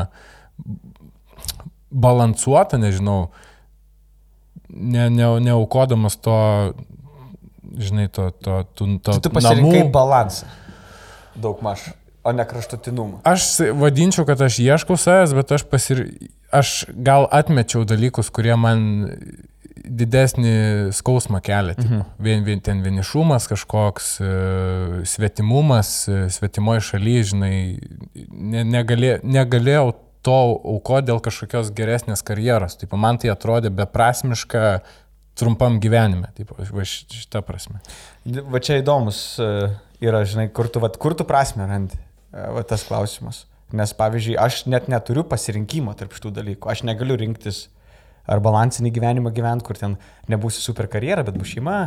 balansuotą, 1.90 2.78
nežinau, 2.78 3.30
ne, 4.70 5.08
ne, 5.11 5.30
neaukodamas 5.42 6.18
to, 6.22 6.36
žinai, 7.78 8.06
to, 8.08 8.30
to, 8.30 8.62
to, 8.74 8.90
to 9.02 9.16
Tu 9.26 9.32
pasirinkai 9.34 9.82
namų. 9.82 9.94
balansą. 9.94 10.46
Daug 11.40 11.62
maž, 11.64 11.88
o 12.26 12.34
ne 12.36 12.46
kraštutinumą. 12.46 13.22
Aš 13.26 13.48
vadinčiau, 13.80 14.26
kad 14.28 14.40
aš 14.46 14.61
ieškau 14.62 14.98
savęs, 15.00 15.34
bet 15.34 15.54
aš, 15.56 15.66
pasir... 15.70 16.04
aš 16.54 16.84
gal 16.94 17.26
atmečiau 17.30 17.86
dalykus, 17.88 18.30
kurie 18.34 18.54
man 18.58 19.08
didesnį 19.84 20.52
skausmą 20.96 21.40
kelia. 21.44 21.74
Mhm. 21.78 22.02
Vien, 22.22 22.44
vien 22.44 22.60
ten 22.60 22.82
vienišumas 22.84 23.48
kažkoks, 23.50 24.08
e, 24.20 24.30
svetimumas, 25.08 26.08
e, 26.08 26.28
svetimoje 26.32 26.80
šalyje, 26.90 27.22
žinai, 27.32 27.54
ne, 28.28 28.64
negalė, 28.64 29.18
negalėjau 29.24 29.94
to 30.26 30.36
auko 30.74 31.00
dėl 31.00 31.20
kažkokios 31.24 31.70
geresnės 31.72 32.22
karjeros. 32.26 32.76
Taip, 32.76 32.92
man 32.92 33.18
tai 33.18 33.30
atrodė 33.32 33.70
beprasmiška 33.72 34.80
trumpam 35.40 35.78
gyvenime, 35.80 36.28
taip, 36.36 36.52
va 36.58 36.84
ši- 36.84 37.06
šitą 37.22 37.40
prasme. 37.46 37.80
Va 38.26 38.60
čia 38.60 38.82
įdomus 38.82 39.38
e, 39.40 39.70
yra, 40.04 40.24
žinai, 40.28 40.50
kur 40.52 40.68
tu, 40.68 40.82
vat, 40.82 40.98
kur 41.00 41.14
tu 41.16 41.24
prasme 41.24 41.64
randi, 41.66 41.96
va 42.32 42.62
tas 42.62 42.84
klausimas. 42.84 43.46
Nes, 43.72 43.92
pavyzdžiui, 43.94 44.34
aš 44.36 44.64
net 44.66 44.88
neturiu 44.90 45.22
pasirinkimo 45.24 45.94
tarp 45.94 46.12
šitų 46.16 46.32
dalykų. 46.34 46.68
Aš 46.72 46.82
negaliu 46.88 47.14
rinktis 47.20 47.68
ar 48.28 48.42
balansinį 48.44 48.92
gyvenimą 48.96 49.32
gyventi, 49.36 49.66
kur 49.66 49.78
ten 49.78 49.96
nebūsi 50.30 50.62
super 50.64 50.88
karjera, 50.90 51.24
bet 51.26 51.38
bus 51.40 51.52
šeima, 51.54 51.78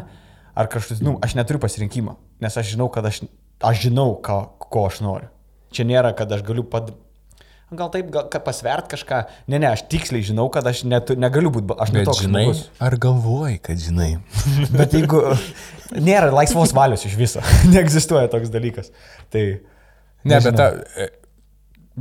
ar 0.53 0.69
kažkokius, 0.71 1.05
aš 1.25 1.37
neturiu 1.39 1.61
pasirinkimo, 1.61 2.17
nes 2.43 2.57
aš 2.59 2.73
žinau, 2.75 2.89
kad 2.93 3.07
aš, 3.09 3.23
aš 3.63 3.85
žinau, 3.87 4.13
ką, 4.23 4.39
ko 4.61 4.87
aš 4.89 5.01
noriu. 5.05 5.31
Čia 5.73 5.87
nėra, 5.89 6.13
kad 6.17 6.31
aš 6.33 6.45
galiu 6.45 6.65
pad... 6.69 6.93
Gal 7.73 7.89
taip, 7.89 8.11
gal, 8.13 8.27
kad 8.29 8.43
pasvert 8.45 8.85
kažką. 8.91 9.23
Ne, 9.49 9.57
ne, 9.57 9.71
aš 9.73 9.87
tiksliai 9.89 10.21
žinau, 10.27 10.45
kad 10.53 10.67
aš 10.69 10.83
netu, 10.85 11.15
negaliu 11.17 11.49
būti, 11.55 11.73
aš 11.73 11.89
Bet 11.89 12.03
netoks 12.03 12.19
žinai, 12.21 12.43
žmogus. 12.45 12.67
ar 12.85 12.95
galvoji, 13.01 13.57
kad 13.65 13.81
žinai? 13.81 14.09
Bet 14.77 14.93
jeigu 14.93 15.23
nėra 15.97 16.29
laisvos 16.35 16.75
valios 16.77 17.07
iš 17.09 17.15
viso, 17.17 17.41
neegzistuoja 17.73 18.29
toks 18.29 18.53
dalykas. 18.53 18.93
Tai... 19.33 19.41
Ne, 20.23 20.37
bet, 20.37 20.53
nežinau. 20.53 20.59
ta, 20.61 21.01
e, 21.01 21.09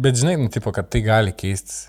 bet 0.05 0.21
žinai, 0.21 0.37
nu, 0.45 0.53
tipo, 0.53 0.71
kad 0.77 0.93
tai 0.93 1.01
gali 1.07 1.33
keistis. 1.35 1.87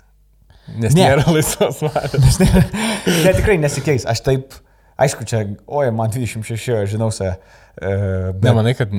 Nes 0.68 0.94
Ne. 0.94 1.02
ne. 1.02 1.06
nėra 1.10 1.26
laisvos 1.28 1.82
valios. 1.84 2.40
Ne, 2.40 3.32
tikrai 3.36 3.58
nesikeis. 3.60 4.06
Aš 4.08 4.24
taip, 4.24 4.56
aišku, 5.00 5.26
čia, 5.28 5.44
oi, 5.68 5.88
man 5.94 6.12
26, 6.14 6.72
aš 6.80 6.92
žinau 6.96 7.10
save. 7.14 7.36
Uh, 7.74 8.32
bet... 8.32 8.44
Nemanai, 8.48 8.76
kad 8.78 8.92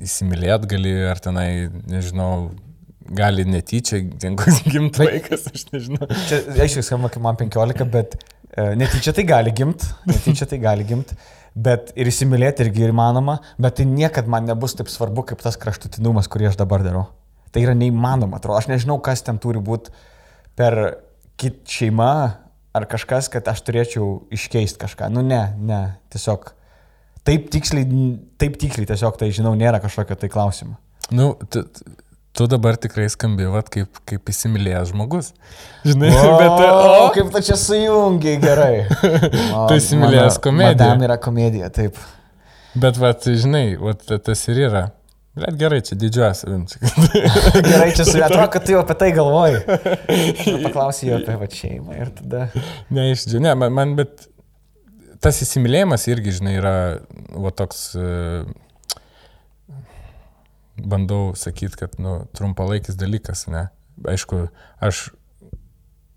įsimylėt 0.00 0.68
gali, 0.70 0.92
ar 1.10 1.18
tenai, 1.22 1.48
nežinau, 1.90 2.50
gali 3.18 3.46
netyčia, 3.48 4.04
ten 4.22 4.38
koks 4.38 4.62
gimtų 4.72 5.08
vaikas, 5.08 5.48
aš 5.50 5.66
nežinau. 5.74 6.06
Čia, 6.30 6.44
aišku, 6.62 6.86
skamba, 6.86 7.10
kaip 7.10 7.24
man 7.26 7.40
15, 7.40 7.88
bet 7.90 8.20
E, 8.50 8.74
Netyčia 8.74 9.12
tai 9.14 9.24
gali 9.24 9.52
gimt, 9.54 9.84
netyčia 10.10 10.46
tai 10.50 10.58
gali 10.58 10.82
gimt, 10.86 11.12
bet 11.54 11.92
ir 11.94 12.08
įsimylėti 12.10 12.64
irgi 12.66 12.88
įmanoma, 12.88 13.38
bet 13.62 13.78
tai 13.78 13.86
niekad 13.86 14.26
man 14.30 14.48
nebus 14.48 14.74
taip 14.78 14.90
svarbu 14.90 15.22
kaip 15.28 15.42
tas 15.44 15.58
kraštutinumas, 15.60 16.26
kurį 16.30 16.50
aš 16.50 16.58
dabar 16.58 16.82
darau. 16.82 17.04
Tai 17.54 17.62
yra 17.62 17.76
neįmanoma, 17.78 18.40
atrodo. 18.40 18.58
Aš 18.58 18.66
nežinau, 18.70 18.98
kas 19.02 19.22
ten 19.26 19.38
turi 19.42 19.62
būti 19.62 19.94
per 20.60 20.76
kit 21.40 21.62
šeima 21.72 22.12
ar 22.76 22.86
kažkas, 22.90 23.30
kad 23.32 23.48
aš 23.50 23.62
turėčiau 23.66 24.10
iškeisti 24.34 24.80
kažką. 24.82 25.08
Nu 25.12 25.24
ne, 25.26 25.40
ne, 25.56 25.80
tiesiog 26.12 26.52
taip 27.26 27.48
tiksliai, 27.52 27.88
taip 28.40 28.60
tiksliai 28.60 28.88
tiesiog 28.92 29.18
tai 29.20 29.32
žinau, 29.34 29.56
nėra 29.58 29.80
kažkokio 29.82 30.18
tai 30.20 30.30
klausimo. 30.32 30.76
Nu, 31.10 31.32
tu, 31.50 31.64
tu 32.36 32.46
dabar 32.50 32.78
tikrai 32.78 33.08
skambi, 33.10 33.48
vat, 33.50 33.72
kaip, 33.72 33.98
kaip 34.06 34.30
įsimylėjęs 34.30 34.92
žmogus. 34.92 35.32
Žinai, 35.88 36.12
O, 36.14 36.36
bet... 36.40 36.62
o, 36.62 37.10
kaip 37.16 37.32
tu 37.34 37.42
čia 37.48 37.58
sujungiai 37.58 38.38
gerai. 38.42 38.74
O, 39.56 39.66
Tu 39.66 39.80
įsimylėjęs 39.80 40.38
komediją. 40.44 40.76
Madam 40.76 41.04
yra 41.08 41.18
komedija, 41.20 41.72
taip. 41.74 41.98
Bet, 42.78 43.00
vat, 43.02 43.26
žinai, 43.26 43.74
vat, 43.80 44.06
tas 44.06 44.46
ir 44.52 44.66
yra. 44.68 44.84
Bet 45.40 45.58
gerai, 45.60 45.80
čia 45.86 45.96
didžiuojas 46.00 46.42
savim. 46.44 46.64
Gerai, 47.68 47.90
čia 47.96 48.06
su 48.06 48.16
atrodo, 48.20 48.48
kad 48.52 48.66
tu 48.66 48.74
jau 48.74 48.82
apie 48.84 48.96
tai 49.00 49.10
galvoji. 49.16 49.60
Paklausai 50.66 51.10
jo 51.10 51.20
apie 51.20 51.36
va 51.40 51.48
šeimą 51.60 51.96
ir 51.98 52.12
tada... 52.18 52.48
Neišdžiu, 52.94 53.40
ne, 53.44 53.54
man, 53.58 53.74
man, 53.76 53.94
bet 53.98 54.26
tas 55.24 55.40
įsimylėjimas 55.44 56.06
irgi, 56.10 56.36
žinai, 56.40 56.56
yra, 56.60 56.74
va 57.44 57.52
toks, 57.56 57.90
bandau 60.80 61.32
sakyti, 61.38 61.82
kad, 61.84 61.96
nu, 62.02 62.20
trumpalaikis 62.36 62.98
dalykas, 63.00 63.46
ne. 63.52 63.68
Aišku, 64.08 64.46
aš 64.80 65.10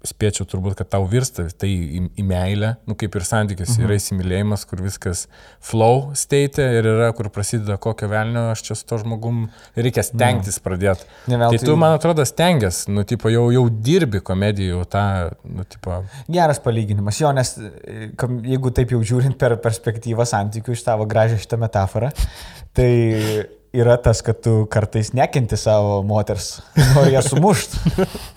spėčiau 0.03 0.45
turbūt, 0.49 0.75
kad 0.79 0.89
tau 0.91 1.05
virsta 1.07 1.45
tai 1.59 1.69
į, 1.71 2.01
į 2.19 2.25
meilę, 2.27 2.73
nu 2.89 2.95
kaip 2.99 3.15
ir 3.15 3.25
santykis, 3.27 3.71
mhm. 3.77 3.85
yra 3.87 3.97
įsimylėjimas, 3.99 4.65
kur 4.67 4.83
viskas 4.83 5.25
flow 5.63 6.11
state 6.19 6.65
ir 6.79 6.89
yra, 6.91 7.09
kur 7.15 7.29
prasideda 7.33 7.77
kokio 7.81 8.09
velnio, 8.11 8.49
aš 8.51 8.65
čia 8.67 8.77
su 8.79 8.87
to 8.89 8.99
žmogum 9.03 9.45
reikia 9.79 10.03
stengtis 10.05 10.59
pradėti. 10.63 11.07
Ne 11.31 11.39
Tai 11.43 11.61
tu, 11.61 11.77
man 11.79 11.95
atrodo, 11.95 12.25
stengiasi, 12.27 12.91
nu, 12.93 13.05
tipo, 13.07 13.31
jau, 13.31 13.47
jau 13.55 13.63
dirbi 13.71 14.19
komedijų, 14.25 14.83
tą, 14.91 15.05
nu, 15.47 15.67
tipo, 15.69 16.01
Geras 16.31 16.59
palyginimas, 16.63 17.23
jo, 17.23 17.31
nes 17.35 17.55
jeigu 17.55 18.75
taip 18.75 18.91
jau 18.95 19.01
žiūrint 19.13 19.39
per 19.39 19.55
perspektyvą 19.63 20.27
santykių 20.27 20.75
iš 20.75 20.85
tavo 20.85 21.07
gražią 21.09 21.39
šitą 21.39 21.59
metaforą, 21.63 22.11
tai 22.75 22.91
yra 23.73 23.97
tas, 23.97 24.21
kad 24.25 24.37
tu 24.43 24.63
kartais 24.71 25.11
nekenti 25.17 25.57
savo 25.57 26.01
moters, 26.05 26.57
nori 26.93 27.15
ją 27.15 27.23
sumušt. 27.25 27.79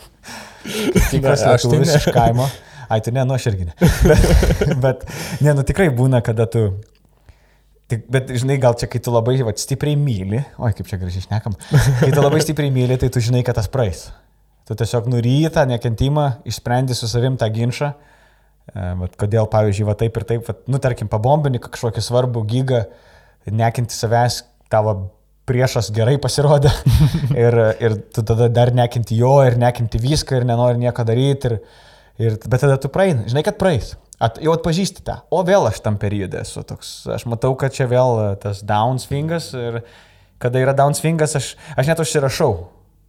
Tikras 1.12 1.44
tai 1.44 1.56
lietuvis 1.56 1.94
iš 1.98 2.08
kaimo. 2.14 2.48
Ai, 2.88 3.00
tu 3.02 3.10
ne, 3.10 3.24
nu 3.26 3.34
aš 3.34 3.48
irgi 3.50 3.66
ne. 3.66 3.74
Bet, 4.84 5.02
ne, 5.42 5.54
nu 5.56 5.64
tikrai 5.66 5.88
būna, 5.94 6.22
kada 6.26 6.46
tu... 6.50 6.68
Tik, 7.90 8.06
bet, 8.10 8.30
žinai, 8.34 8.58
gal 8.62 8.74
čia, 8.78 8.88
kai 8.90 8.98
tu 9.02 9.12
labai 9.14 9.36
va, 9.46 9.54
stipriai 9.54 9.98
myli, 9.98 10.40
oi, 10.58 10.72
kaip 10.74 10.88
čia 10.90 10.98
gražiai 10.98 11.22
šnekam, 11.22 11.54
kai 12.00 12.10
tu 12.10 12.22
labai 12.22 12.40
stipriai 12.42 12.72
myli, 12.74 12.98
tai 12.98 13.10
tu 13.14 13.22
žinai, 13.22 13.44
kad 13.46 13.58
tas 13.58 13.70
praeis. 13.70 14.08
Tu 14.66 14.74
tiesiog 14.78 15.06
nurytą 15.10 15.62
nekentimą, 15.70 16.26
išsprendi 16.50 16.96
su 16.98 17.06
savim 17.10 17.38
tą 17.38 17.46
ginčą. 17.54 17.92
E, 18.66 18.88
vat 19.02 19.14
kodėl, 19.18 19.46
pavyzdžiui, 19.50 19.86
va 19.86 19.94
taip 19.98 20.18
ir 20.18 20.26
taip, 20.26 20.46
vat, 20.50 20.64
nu, 20.70 20.82
tarkim, 20.82 21.10
pabombini 21.10 21.62
kažkokį 21.62 22.02
svarbų 22.02 22.42
gygą, 22.50 22.82
nekinti 23.54 23.94
savęs, 23.94 24.40
tavo 24.70 24.96
priešas 25.46 25.92
gerai 25.94 26.16
pasirodė 26.22 26.72
ir, 27.44 27.58
ir 27.82 27.98
tu 28.14 28.24
tada 28.26 28.48
dar 28.52 28.72
nekinti 28.74 29.18
jo 29.18 29.38
ir 29.46 29.58
nekinti 29.60 30.00
viską 30.02 30.40
ir 30.40 30.48
nenori 30.48 30.80
nieko 30.82 31.06
daryti. 31.06 31.54
Ir, 31.54 31.60
ir, 32.22 32.40
bet 32.46 32.64
tada 32.64 32.78
tu 32.80 32.90
praeini, 32.92 33.28
žinai, 33.30 33.44
kad 33.46 33.60
praeis. 33.60 33.94
At, 34.16 34.38
jau 34.40 34.54
atpažįsti 34.56 35.02
tą. 35.04 35.18
O 35.28 35.42
vėl 35.44 35.66
aš 35.68 35.82
tam 35.84 35.98
periode 36.00 36.40
esu 36.40 36.62
toks. 36.64 37.02
Aš 37.12 37.26
matau, 37.28 37.52
kad 37.60 37.74
čia 37.76 37.84
vėl 37.90 38.16
e, 38.22 38.28
tas 38.40 38.62
downswingas 38.64 39.50
ir 39.60 39.82
kada 40.40 40.62
yra 40.62 40.72
downswingas, 40.76 41.36
aš, 41.36 41.50
aš 41.76 41.90
net 41.90 42.00
užsirašau. 42.00 42.54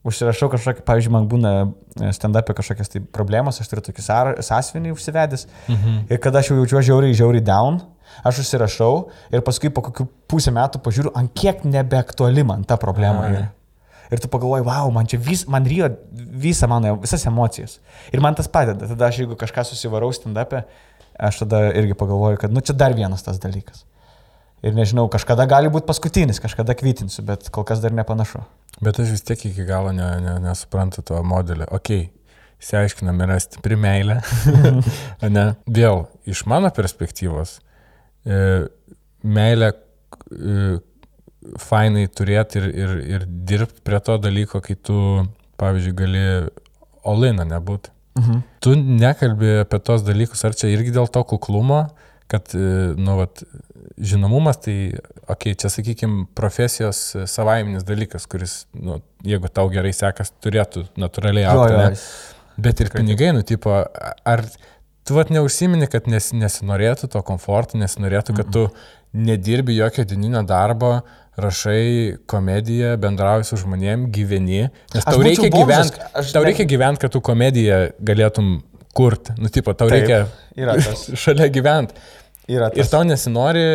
Užsirašau 0.07 0.49
kažkokį, 0.51 0.83
pavyzdžiui, 0.87 1.13
man 1.15 1.25
būna 1.31 1.53
stand-up'e 2.15 2.55
kažkokias 2.55 2.91
tai 2.91 3.01
problemos, 3.01 3.59
aš 3.59 3.71
turiu 3.71 3.83
tokį 3.87 4.03
sąsiuvinį 4.47 4.93
užsivedęs. 4.95 5.47
Mhm. 5.71 5.95
Ir 6.11 6.21
kada 6.23 6.43
aš 6.43 6.51
jau 6.51 6.59
jaučiu 6.59 6.83
žiauriai, 6.91 7.15
žiauriai 7.17 7.43
down, 7.43 7.81
aš 8.25 8.41
užsirašau 8.43 8.93
ir 9.33 9.43
paskui 9.45 9.69
po 9.73 9.83
kokių 9.85 10.07
pusę 10.29 10.53
metų 10.55 10.81
pažiūriu, 10.85 11.13
ant 11.17 11.31
kiek 11.37 11.63
nebeaktuali 11.67 12.45
man 12.47 12.65
ta 12.67 12.79
problema 12.81 13.27
yra. 13.29 13.45
Ir 14.07 14.21
tu 14.23 14.29
pagalvoji, 14.31 14.63
wow, 14.63 14.87
man 14.93 15.07
čia 15.09 15.19
vis, 15.19 15.43
man 15.51 15.65
ryjo 15.67 15.89
visą 16.15 16.69
mano, 16.71 16.95
visas 17.03 17.25
emocijas. 17.27 17.77
Ir 18.15 18.23
man 18.23 18.37
tas 18.39 18.47
padeda. 18.47 18.87
Tada 18.87 19.09
aš 19.09 19.19
jeigu 19.23 19.35
kažką 19.39 19.65
susivarau 19.67 20.13
stand-up'e, 20.15 20.63
aš 21.19 21.41
tada 21.43 21.65
irgi 21.75 21.97
pagalvoju, 21.99 22.39
kad, 22.39 22.53
nu, 22.55 22.63
čia 22.63 22.75
dar 22.77 22.95
vienas 22.95 23.25
tas 23.25 23.41
dalykas. 23.43 23.83
Ir 24.65 24.73
nežinau, 24.77 25.05
kažkada 25.11 25.45
gali 25.49 25.69
būti 25.69 25.85
paskutinis, 25.89 26.39
kažkada 26.41 26.73
kvitinsiu, 26.77 27.25
bet 27.27 27.51
kol 27.53 27.67
kas 27.67 27.83
dar 27.83 27.93
nepanašu. 27.93 28.41
Bet 28.81 28.99
aš 29.01 29.11
vis 29.13 29.25
tiek 29.27 29.43
iki 29.49 29.65
galo 29.67 29.91
ne, 29.93 30.07
ne, 30.23 30.37
nesuprantu 30.41 31.03
to 31.05 31.19
modelio. 31.25 31.67
Ok, 31.75 31.91
išsiaiškinam, 32.61 33.21
yra 33.27 33.37
stipri 33.43 33.77
meilė. 33.79 34.21
ne? 35.35 35.47
Vėl, 35.67 36.05
iš 36.29 36.45
mano 36.49 36.71
perspektyvos, 36.73 37.57
e, 38.25 38.39
meilė 39.27 39.71
e, 39.73 40.77
fainai 41.61 42.07
turėti 42.11 42.61
ir, 42.61 42.67
ir, 42.71 42.95
ir 43.17 43.27
dirbti 43.27 43.83
prie 43.85 43.99
to 44.03 44.17
dalyko, 44.21 44.61
kai 44.63 44.75
tu, 44.75 44.97
pavyzdžiui, 45.61 45.95
gali 45.97 46.25
olina 47.07 47.45
nebūti. 47.47 47.93
Mhm. 48.17 48.43
Tu 48.65 48.73
nekalbė 48.77 49.61
apie 49.63 49.79
tos 49.85 50.03
dalykus, 50.05 50.43
ar 50.47 50.57
čia 50.57 50.71
irgi 50.73 50.95
dėl 50.95 51.09
to 51.13 51.21
kuklumo, 51.27 51.85
kad, 52.31 52.49
e, 52.57 52.93
nu, 52.97 53.19
vat, 53.21 53.43
žinomumas, 53.97 54.59
tai, 54.65 54.77
okei, 55.27 55.53
okay, 55.53 55.59
čia, 55.59 55.71
sakykime, 55.73 56.25
profesijos 56.37 56.99
savaiminis 57.29 57.85
dalykas, 57.87 58.27
kuris, 58.29 58.57
nu, 58.75 58.99
jeigu 59.25 59.51
tau 59.53 59.69
gerai 59.73 59.93
sekas, 59.95 60.33
turėtų 60.43 60.87
natūraliai 60.99 61.47
aukti. 61.53 62.01
Bet 62.57 62.81
ir 62.81 62.89
pinigai, 62.89 63.31
nu, 63.37 63.43
tipo, 63.45 63.69
ar 63.69 64.43
tu 65.07 65.15
vat 65.15 65.31
neužsimini, 65.33 65.87
kad 65.91 66.07
nes, 66.11 66.31
nesinorėtų 66.35 67.09
to 67.13 67.21
komforto, 67.25 67.79
nesinorėtų, 67.79 68.35
kad 68.37 68.51
tu 68.53 68.65
nedirbi 69.17 69.77
jokio 69.77 70.05
dieninio 70.07 70.43
darbo, 70.47 70.99
rašai 71.37 72.17
komediją, 72.29 72.95
bendrauji 73.01 73.45
su 73.47 73.59
žmonėm, 73.61 74.07
gyveni, 74.13 74.65
nes 74.95 75.05
tau 75.05 75.21
reikia 75.21 75.51
gyventi, 75.53 76.01
tau 76.33 76.43
reikia 76.45 76.65
gyventi, 76.69 77.03
kad 77.05 77.13
tu 77.13 77.21
komediją 77.23 77.79
galėtum 78.09 78.57
kurti, 78.97 79.35
nu, 79.37 79.51
tipo, 79.53 79.75
tau 79.77 79.91
Taip, 79.93 80.09
reikia 80.09 81.15
šalia 81.25 81.47
gyventi. 81.53 81.97
Ir 82.49 82.89
tau 82.89 83.03
nesinori, 83.05 83.67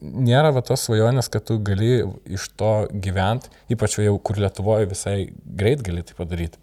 nėra 0.00 0.50
va 0.54 0.62
tos 0.66 0.84
svajonės, 0.86 1.30
kad 1.32 1.46
tu 1.48 1.58
gali 1.64 2.02
iš 2.28 2.48
to 2.60 2.72
gyventi, 2.92 3.52
ypač 3.72 3.98
jau 4.00 4.16
kur 4.24 4.40
Lietuvoje 4.40 4.88
visai 4.90 5.16
greit 5.44 5.84
gali 5.86 6.04
tai 6.06 6.16
padaryti. 6.18 6.60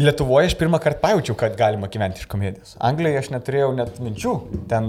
Lietuvoje 0.00 0.48
aš 0.48 0.54
pirmą 0.56 0.78
kartą 0.80 1.00
pajaučiau, 1.02 1.34
kad 1.38 1.56
galima 1.58 1.88
gyventi 1.92 2.22
iš 2.22 2.28
komedijos. 2.30 2.72
Anglijoje 2.80 3.20
aš 3.20 3.28
neturėjau 3.34 3.70
net 3.76 3.98
minčių. 4.00 4.32
Ten 4.70 4.88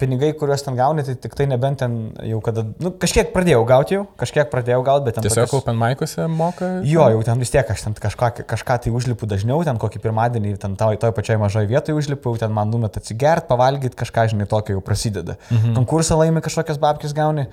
pinigai, 0.00 0.30
kuriuos 0.36 0.64
ten 0.66 0.76
gauni, 0.78 1.04
tai 1.06 1.14
tik 1.20 1.36
tai 1.38 1.46
nebent 1.48 1.80
ten 1.80 1.96
jau 2.28 2.42
kada... 2.44 2.66
Nu, 2.82 2.92
kažkiek 3.00 3.32
pradėjau 3.32 3.62
gauti 3.68 3.96
jau, 3.96 4.04
kažkiek 4.20 4.50
pradėjau 4.52 4.82
gauti, 4.86 5.06
bet 5.08 5.18
ten... 5.18 5.26
Tiesiog 5.26 5.48
tokios- 5.48 5.64
open 5.64 5.80
mic'uose 5.80 6.28
moka. 6.28 6.70
Jo, 6.86 7.08
jau 7.14 7.24
ten 7.26 7.40
vis 7.40 7.54
tiek 7.54 7.72
aš 7.72 7.86
ten 7.86 7.96
kažką, 7.96 8.30
kažką 8.52 8.78
tai 8.84 8.94
užlipu 8.94 9.28
dažniau, 9.30 9.64
ten 9.64 9.80
kokį 9.80 10.04
pirmadienį, 10.04 10.54
ten 10.60 10.76
toj, 10.80 11.00
toj 11.00 11.16
pačioj 11.16 11.40
mažoje 11.40 11.70
vietoje 11.72 11.96
užlipu, 11.96 12.36
ten 12.40 12.52
man 12.54 12.70
numet 12.74 13.00
atsigert, 13.00 13.48
pavalgyti, 13.48 13.96
kažką, 14.04 14.28
žinai, 14.34 14.48
tokio 14.50 14.76
jau 14.76 14.84
prasideda. 14.84 15.40
Mhm. 15.48 15.76
Konkursą 15.80 16.20
laimi 16.20 16.44
kažkokias 16.44 16.80
babkis 16.82 17.16
gauni. 17.16 17.48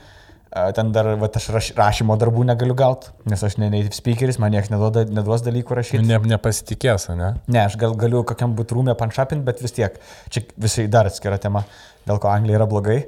Ten 0.48 0.94
dar, 0.96 1.10
va, 1.20 1.28
aš 1.36 1.50
raš, 1.52 1.70
rašymo 1.76 2.16
darbų 2.20 2.46
negaliu 2.48 2.76
gauti, 2.78 3.12
nes 3.28 3.42
aš 3.44 3.58
ne 3.60 3.68
native 3.72 3.98
speakeris, 3.98 4.38
man 4.40 4.54
niekas 4.56 4.72
neduoda, 4.72 5.04
neduos 5.12 5.44
dalykų 5.44 5.76
rašyti. 5.76 6.06
Ne, 6.08 6.20
nepasitikės, 6.32 7.10
ne? 7.20 7.34
Ne, 7.52 7.66
aš 7.66 7.76
gal 7.82 7.96
galiu 8.00 8.24
kokiam 8.28 8.56
būtrūmė 8.56 8.96
panšapinti, 9.00 9.44
bet 9.48 9.60
vis 9.64 9.76
tiek, 9.76 9.98
čia 10.32 10.46
visai 10.56 10.88
dar 10.92 11.10
atskira 11.12 11.36
tema, 11.44 11.66
dėl 12.08 12.22
ko 12.24 12.32
Anglija 12.32 12.62
yra 12.62 12.70
blogai. 12.70 13.02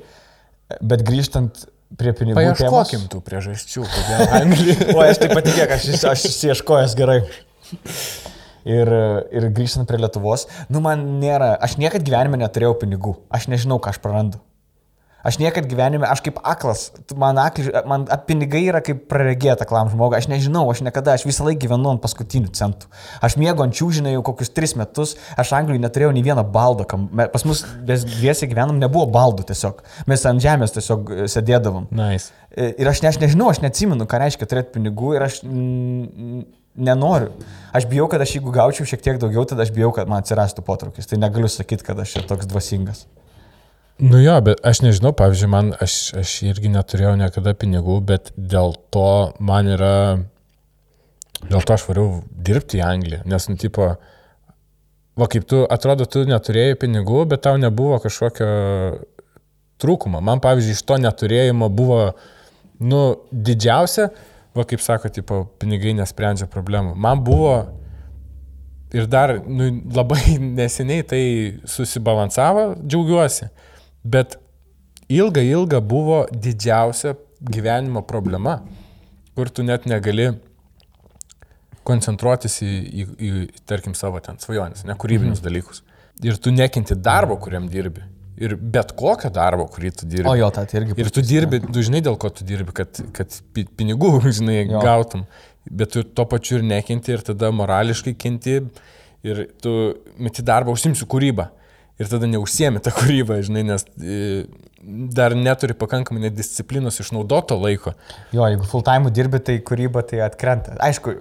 Bet 0.83 1.05
grįžtant 1.07 1.63
prie 1.97 2.11
pinigų. 2.17 2.41
Paieškokim 2.41 3.07
tų 3.13 3.23
priežasčių, 3.25 3.85
kodėl 3.87 4.25
Anglija. 4.41 4.89
O 4.97 5.05
aš 5.05 5.23
taip 5.23 5.33
patikėk, 5.39 5.77
aš, 5.77 5.87
aš 6.11 6.27
įsieškojęs 6.33 6.97
gerai. 6.99 7.21
Ir, 8.67 8.91
ir 9.31 9.49
grįžtant 9.55 9.87
prie 9.87 9.97
Lietuvos, 10.03 10.49
nu 10.67 10.83
man 10.83 11.07
nėra, 11.23 11.53
aš 11.63 11.79
niekad 11.79 12.03
gyvenime 12.05 12.41
neturėjau 12.43 12.75
pinigų, 12.83 13.15
aš 13.31 13.47
nežinau, 13.49 13.79
ką 13.79 13.95
aš 13.95 14.03
prarandu. 14.03 14.43
Aš 15.19 15.35
niekad 15.41 15.65
gyvenime, 15.67 16.07
aš 16.07 16.21
kaip 16.23 16.37
aklas, 16.47 16.85
man, 17.19 17.35
akli, 17.43 17.67
man 17.89 18.05
pinigai 18.27 18.61
yra 18.69 18.79
kaip 18.83 19.01
praregėta 19.11 19.65
klam 19.67 19.89
žmogui, 19.91 20.15
aš 20.15 20.29
nežinau, 20.31 20.63
aš 20.71 20.79
niekada, 20.85 21.17
aš 21.17 21.25
visą 21.27 21.43
laiką 21.47 21.65
gyvenu 21.65 21.91
ant 21.91 22.03
paskutinių 22.03 22.53
centų. 22.55 22.87
Aš 23.25 23.35
mėgo 23.41 23.65
ant 23.65 23.75
čiūžinai 23.75 24.13
jau 24.13 24.23
kokius 24.29 24.53
tris 24.55 24.77
metus, 24.79 25.17
aš 25.35 25.51
Anglijoje 25.57 25.83
neturėjau 25.83 26.13
nei 26.15 26.23
vieno 26.23 26.45
baldo, 26.47 26.87
kam, 26.87 27.09
pas 27.19 27.43
mus 27.43 27.65
mes 27.87 28.05
dviesi 28.07 28.47
gyvenam, 28.47 28.79
nebuvo 28.79 29.09
baldų 29.11 29.49
tiesiog, 29.51 29.83
mes 30.07 30.23
ant 30.29 30.45
žemės 30.45 30.77
tiesiog 30.77 31.11
e, 31.11 31.27
sėdėdavom. 31.35 31.91
Nice. 31.99 32.31
Ir 32.55 32.87
aš, 32.87 33.03
ne, 33.03 33.11
aš 33.11 33.19
nežinau, 33.19 33.51
aš 33.51 33.59
neatsimenu, 33.65 34.07
ką 34.09 34.23
reiškia 34.23 34.47
turėti 34.49 34.77
pinigų 34.77 35.17
ir 35.17 35.27
aš 35.27 35.43
mm, 35.43 36.47
nenoriu. 36.79 37.33
Aš 37.75 37.85
bijau, 37.91 38.07
kad 38.11 38.23
aš 38.23 38.37
jeigu 38.37 38.55
gaučiau 38.55 38.87
šiek 38.87 39.03
tiek 39.03 39.19
daugiau, 39.21 39.43
tada 39.47 39.67
aš 39.67 39.75
bijau, 39.75 39.91
kad 39.95 40.09
man 40.09 40.23
atsirastų 40.23 40.63
potraukis. 40.65 41.11
Tai 41.11 41.19
negaliu 41.21 41.51
sakyti, 41.51 41.85
kad 41.85 41.99
aš 41.99 42.15
čia 42.15 42.25
toks 42.29 42.49
dvasingas. 42.49 43.05
Nu 43.99 44.21
jo, 44.23 44.37
bet 44.39 44.61
aš 44.63 44.79
nežinau, 44.79 45.11
pavyzdžiui, 45.11 45.47
man, 45.51 45.73
aš, 45.83 45.93
aš 46.21 46.37
irgi 46.47 46.69
neturėjau 46.71 47.17
niekada 47.19 47.51
pinigų, 47.51 47.97
bet 48.07 48.29
dėl 48.39 48.77
to 48.95 49.33
man 49.43 49.67
yra, 49.73 49.95
dėl 51.41 51.65
to 51.67 51.75
aš 51.75 51.83
variau 51.89 52.21
dirbti 52.31 52.79
į 52.79 52.85
Angliją, 52.87 53.25
nes, 53.27 53.49
nu, 53.51 53.59
tipo, 53.59 53.89
va 55.19 55.27
kaip 55.27 55.49
tu, 55.51 55.65
atrodo, 55.67 56.07
tu 56.07 56.23
neturėjai 56.29 56.79
pinigų, 56.79 57.25
bet 57.33 57.43
tau 57.43 57.59
nebuvo 57.59 57.99
kažkokio 57.99 58.49
trūkumo. 59.83 60.23
Man, 60.23 60.39
pavyzdžiui, 60.47 60.79
iš 60.79 60.87
to 60.87 61.01
neturėjimo 61.03 61.67
buvo, 61.67 62.01
nu, 62.79 63.03
didžiausia, 63.35 64.07
va 64.55 64.63
kaip 64.69 64.79
sako, 64.79 65.11
tipo, 65.11 65.43
pinigai 65.59 65.91
nesprendžia 65.99 66.47
problemų. 66.47 66.95
Man 66.95 67.27
buvo 67.27 67.57
ir 68.95 69.11
dar 69.11 69.41
nu, 69.43 69.73
labai 69.91 70.39
neseniai 70.61 71.03
tai 71.03 71.23
susibalansavo, 71.67 72.77
džiaugiuosi. 72.79 73.51
Bet 74.03 74.37
ilga, 75.09 75.41
ilga 75.41 75.81
buvo 75.81 76.23
didžiausia 76.31 77.15
gyvenimo 77.39 78.03
problema, 78.07 78.59
kur 79.35 79.49
tu 79.49 79.63
net 79.63 79.87
negali 79.89 80.29
koncentruotis 81.87 82.59
į, 82.61 82.69
į, 82.69 83.05
į 83.17 83.31
tarkim, 83.69 83.95
savo 83.97 84.19
ten 84.23 84.39
svajonės, 84.41 84.85
nekūrybinius 84.87 85.39
mhm. 85.39 85.47
dalykus. 85.47 85.83
Ir 86.23 86.37
tu 86.41 86.51
nekinti 86.51 86.97
darbo, 86.99 87.37
kuriam 87.39 87.69
dirbi. 87.71 88.03
Ir 88.39 88.55
bet 88.55 88.93
kokio 88.99 89.31
darbo, 89.35 89.65
kurį 89.71 89.91
tu 89.99 90.07
dirbi. 90.07 90.27
O 90.31 90.35
jo, 90.39 90.47
tai 90.55 90.65
irgi. 90.75 90.95
Ir 90.99 91.09
tu 91.15 91.23
dirbi, 91.23 91.59
tu 91.63 91.83
žinai, 91.83 91.99
dėl 92.03 92.15
ko 92.19 92.29
tu 92.31 92.45
dirbi, 92.47 92.75
kad, 92.75 92.99
kad 93.15 93.39
pinigų, 93.55 94.13
žinai, 94.39 94.61
jo. 94.61 94.83
gautum. 94.83 95.25
Bet 95.69 95.95
tu 95.95 96.03
tuo 96.03 96.27
pačiu 96.29 96.59
ir 96.59 96.67
nekinti 96.67 97.15
ir 97.15 97.23
tada 97.25 97.51
morališkai 97.55 98.13
kinti 98.19 98.61
ir 99.27 99.41
tu 99.63 99.73
meti 100.19 100.43
darbą, 100.45 100.75
užsimsiu 100.75 101.07
kūrybą 101.11 101.49
ir 101.99 102.09
tada 102.11 102.29
neužsiemi 102.31 102.81
tą 102.83 102.93
kūrybą, 102.95 103.39
žinai, 103.45 103.65
nes 103.67 103.85
e, 103.99 104.45
dar 105.15 105.35
neturi 105.37 105.75
pakankamai 105.77 106.23
nedisciplinos 106.27 107.01
išnaudoto 107.03 107.59
laiko. 107.59 107.93
Jo, 108.35 108.47
jeigu 108.47 108.67
full 108.69 108.85
time 108.87 109.11
dirbi, 109.13 109.41
tai 109.43 109.59
kūryba 109.65 110.05
tai 110.07 110.23
atkrenta. 110.25 110.77
Aišku, 110.85 111.17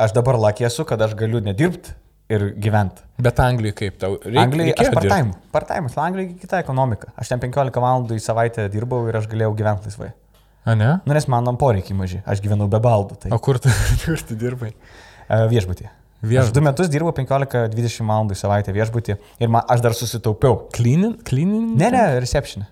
aš 0.00 0.14
dabar 0.16 0.38
lakė 0.40 0.66
esu, 0.70 0.86
kad 0.88 1.02
aš 1.06 1.14
galiu 1.18 1.42
nedirbti 1.44 1.94
ir 2.30 2.50
gyventi. 2.62 3.04
Bet 3.22 3.38
Anglijai 3.42 3.76
kaip 3.76 4.00
tau? 4.02 4.16
Reikia, 4.22 4.42
Anglijai 4.44 4.74
aš 4.74 4.90
part-time. 4.94 5.36
Part-time, 5.54 5.92
Anglijai 6.04 6.34
kita 6.38 6.62
ekonomika. 6.62 7.10
Aš 7.18 7.32
ten 7.32 7.42
15 7.42 7.80
valandų 7.82 8.18
į 8.18 8.24
savaitę 8.24 8.66
dirbau 8.72 9.02
ir 9.10 9.18
aš 9.18 9.30
galėjau 9.30 9.54
gyventi 9.58 9.90
laisvai. 9.90 10.12
A 10.68 10.76
ne? 10.76 10.90
Nu, 11.06 11.14
nes 11.16 11.26
man 11.30 11.48
poreikiai 11.58 11.96
maži. 11.96 12.20
Aš 12.28 12.42
gyvenau 12.44 12.68
be 12.70 12.78
baldų. 12.82 13.22
Tai... 13.24 13.32
O 13.34 13.40
kur 13.42 13.58
tu, 13.62 13.72
kur 14.04 14.20
tu 14.28 14.38
dirbai? 14.38 14.74
Uh, 15.30 15.46
viešbutį. 16.22 16.42
Aš 16.44 16.52
du 16.56 16.62
metus 16.64 16.90
dirbau 16.92 17.12
15-20 17.16 18.06
valandų 18.06 18.36
į 18.36 18.40
savaitę 18.40 18.74
viešbutį 18.76 19.16
ir 19.40 19.52
man, 19.52 19.64
aš 19.70 19.84
dar 19.84 19.96
susitaupiau. 19.96 20.66
Cleaning? 20.76 21.18
Cleaning? 21.26 21.74
Ne, 21.80 21.90
ne, 21.94 22.04
reception. 22.22 22.66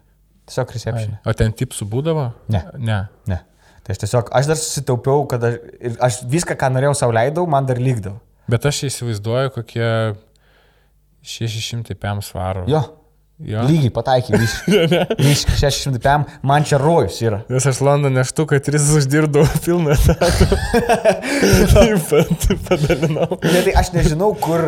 Tiesiog 0.49 0.73
reception. 0.77 1.17
O 1.29 1.35
ten 1.37 1.53
tipsų 1.57 1.89
būdavo? 1.93 2.31
Ne. 2.53 2.63
Ne. 2.81 3.03
ne. 3.29 3.41
Tai 3.85 3.97
aš 3.97 4.03
tiesiog, 4.05 4.31
aš 4.37 4.49
dar 4.51 4.61
susitaupiau, 4.61 5.25
kad 5.29 5.45
aš, 5.49 5.59
aš 6.05 6.23
viską, 6.29 6.57
ką 6.61 6.73
norėjau 6.75 6.97
savo 6.99 7.17
leidau, 7.17 7.47
man 7.49 7.69
dar 7.69 7.81
lygdavo. 7.81 8.19
Bet 8.49 8.65
aš 8.69 8.83
įsivaizduoju, 8.89 9.53
kokie 9.57 9.89
600 11.25 11.97
PM 12.01 12.23
svarų. 12.25 12.65
Jo. 12.73 12.83
Jo. 13.39 13.61
Lygiai 13.63 13.93
pataikiai, 13.95 14.39
visiškai 15.15 15.59
600 15.61 16.01
PM, 16.03 16.25
man 16.43 16.65
čia 16.67 16.81
rojus 16.83 17.21
yra. 17.23 17.45
Nes 17.47 17.63
aš 17.71 17.79
Londone 17.87 18.25
štuką 18.27 18.59
3 18.67 18.89
uždirbdavau 18.99 19.61
pilną 19.65 19.95
etatą. 19.95 20.49
Taip 21.79 22.09
pat 22.11 22.49
padalinau. 22.67 23.39
Ne, 23.45 23.63
tai 23.63 23.77
aš 23.79 23.93
nežinau, 23.95 24.33
kur, 24.43 24.65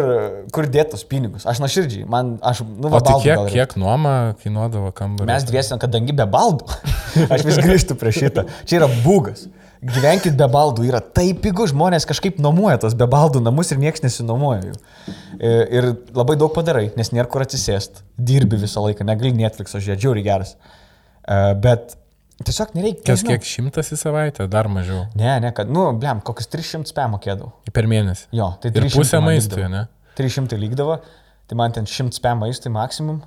kur 0.54 0.70
dėtos 0.70 1.02
pinigus. 1.10 1.48
Aš 1.50 1.58
nuoširdžiai, 1.64 2.06
man, 2.10 2.36
aš, 2.46 2.62
nu, 2.62 2.92
va, 2.92 3.00
o 3.00 3.04
tai 3.08 3.16
kiek, 3.24 3.42
kiek 3.56 3.74
nuoma 3.80 4.14
kainuodavo 4.44 4.94
kambarį? 4.94 5.26
Mes 5.32 5.50
dviesiam, 5.50 5.82
kadangi 5.82 6.14
be 6.14 6.28
baldų. 6.30 6.70
aš 7.34 7.48
vis 7.50 7.58
grįžtu 7.58 7.98
prie 7.98 8.14
šitą. 8.14 8.46
Čia 8.70 8.84
yra 8.84 8.92
būgas 9.02 9.48
gyvenkit 9.80 10.36
be 10.38 10.46
baldų, 10.50 10.84
yra 10.90 11.00
taip 11.00 11.40
pigu, 11.44 11.64
žmonės 11.70 12.06
kažkaip 12.08 12.40
nuomoja 12.42 12.80
tos 12.82 12.96
be 12.98 13.06
baldų 13.10 13.42
namus 13.44 13.72
ir 13.72 13.80
niekas 13.80 14.04
nesinuomoja 14.04 14.60
jų. 14.66 14.74
E, 15.38 15.52
ir 15.78 15.88
labai 16.16 16.36
daug 16.40 16.52
padarai, 16.56 16.90
nes 16.98 17.12
nėra 17.14 17.28
kur 17.30 17.44
atsisėst, 17.44 18.02
dirbi 18.16 18.60
visą 18.60 18.84
laiką, 18.84 19.06
negali 19.08 19.32
Netflix'o 19.38 19.80
žiūrėti, 19.80 20.04
žiūri 20.04 20.24
geras. 20.26 20.54
E, 21.24 21.38
bet 21.64 21.96
tiesiog 22.44 22.76
nereikia. 22.76 23.06
Kas 23.12 23.24
kiek 23.26 23.48
šimtas 23.48 23.92
į 23.94 24.00
savaitę, 24.02 24.48
dar 24.52 24.68
mažiau? 24.72 25.06
Ne, 25.18 25.32
ne, 25.44 25.54
kad, 25.56 25.72
nu, 25.72 25.88
blem, 26.00 26.20
kokius 26.24 26.50
300 26.52 26.92
spę 26.92 27.08
mokėdavau. 27.16 27.54
Per 27.72 27.88
mėnesį. 27.90 28.28
Jo, 28.36 28.52
tai 28.60 28.74
300. 28.76 28.92
Ir 28.92 29.00
pusę 29.00 29.24
maistui, 29.24 29.66
ne? 29.72 29.86
300 30.20 30.60
lygdavo, 30.60 31.00
tai 31.48 31.56
man 31.58 31.72
ten 31.76 31.88
100 31.88 32.20
spę 32.20 32.36
maistui 32.36 32.72
maksimum. 32.74 33.22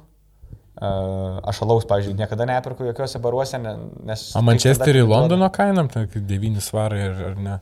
Aš 0.83 1.61
alaus, 1.63 1.85
pavyzdžiui, 1.87 2.17
niekada 2.19 2.47
neperku 2.49 2.87
jokiuose 2.89 3.21
baruose, 3.23 3.59
nes... 3.61 4.23
O 4.35 4.41
Manchesterį 4.43 5.05
Londono 5.07 5.47
kainam, 5.53 5.87
tai 5.91 6.05
9 6.11 6.63
svarai 6.63 7.01
ar, 7.07 7.19
ar 7.31 7.37
ne? 7.39 7.57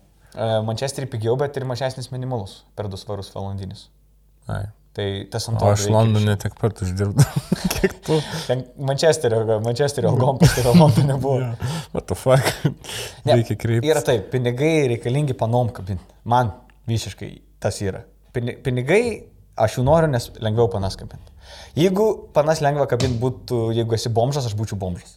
Manchesterį 0.66 1.10
pigiau, 1.12 1.36
bet 1.38 1.58
ir 1.60 1.68
mažesnis 1.70 2.10
minimalus 2.14 2.62
per 2.78 2.90
2 2.90 3.02
svarus 3.02 3.30
valandinis. 3.36 3.90
Ai. 4.50 4.66
Tai 4.92 5.06
tas 5.32 5.46
ant 5.48 5.60
to. 5.62 5.68
Aš 5.72 5.86
Londone 5.92 6.34
tiek 6.40 6.56
pat 6.60 6.82
uždirbau. 6.84 7.24
Kiek 7.78 7.94
tu? 8.04 8.18
Mančesterio, 8.84 9.60
Mančesterio 9.64 10.12
algom 10.12 10.40
pas 10.42 10.52
tave 10.58 10.74
Londone 10.76 11.16
buvo. 11.16 11.38
yeah. 11.40 11.78
What 11.94 12.10
the 12.10 12.18
fuck? 12.20 12.44
ne, 13.28 13.38
Reikia 13.38 13.56
kreiptis. 13.56 13.88
Yra 13.88 14.04
taip, 14.04 14.28
pinigai 14.34 14.90
reikalingi 14.92 15.38
panom 15.40 15.72
kabinti. 15.76 16.04
Man 16.28 16.52
visiškai 16.92 17.32
tas 17.64 17.80
yra. 17.86 18.04
Pinigai, 18.36 19.04
aš 19.56 19.80
jų 19.80 19.88
noriu, 19.88 20.12
nes 20.12 20.28
lengviau 20.44 20.68
panas 20.74 21.00
kabinti. 21.00 21.31
Jeigu 21.78 22.08
panas 22.36 22.62
lengva 22.64 22.88
kabinti 22.92 23.20
būtų, 23.22 23.64
jeigu 23.78 23.96
esi 23.96 24.12
bomžas, 24.14 24.48
aš 24.50 24.58
būčiau 24.60 24.80
bomžas. 24.80 25.16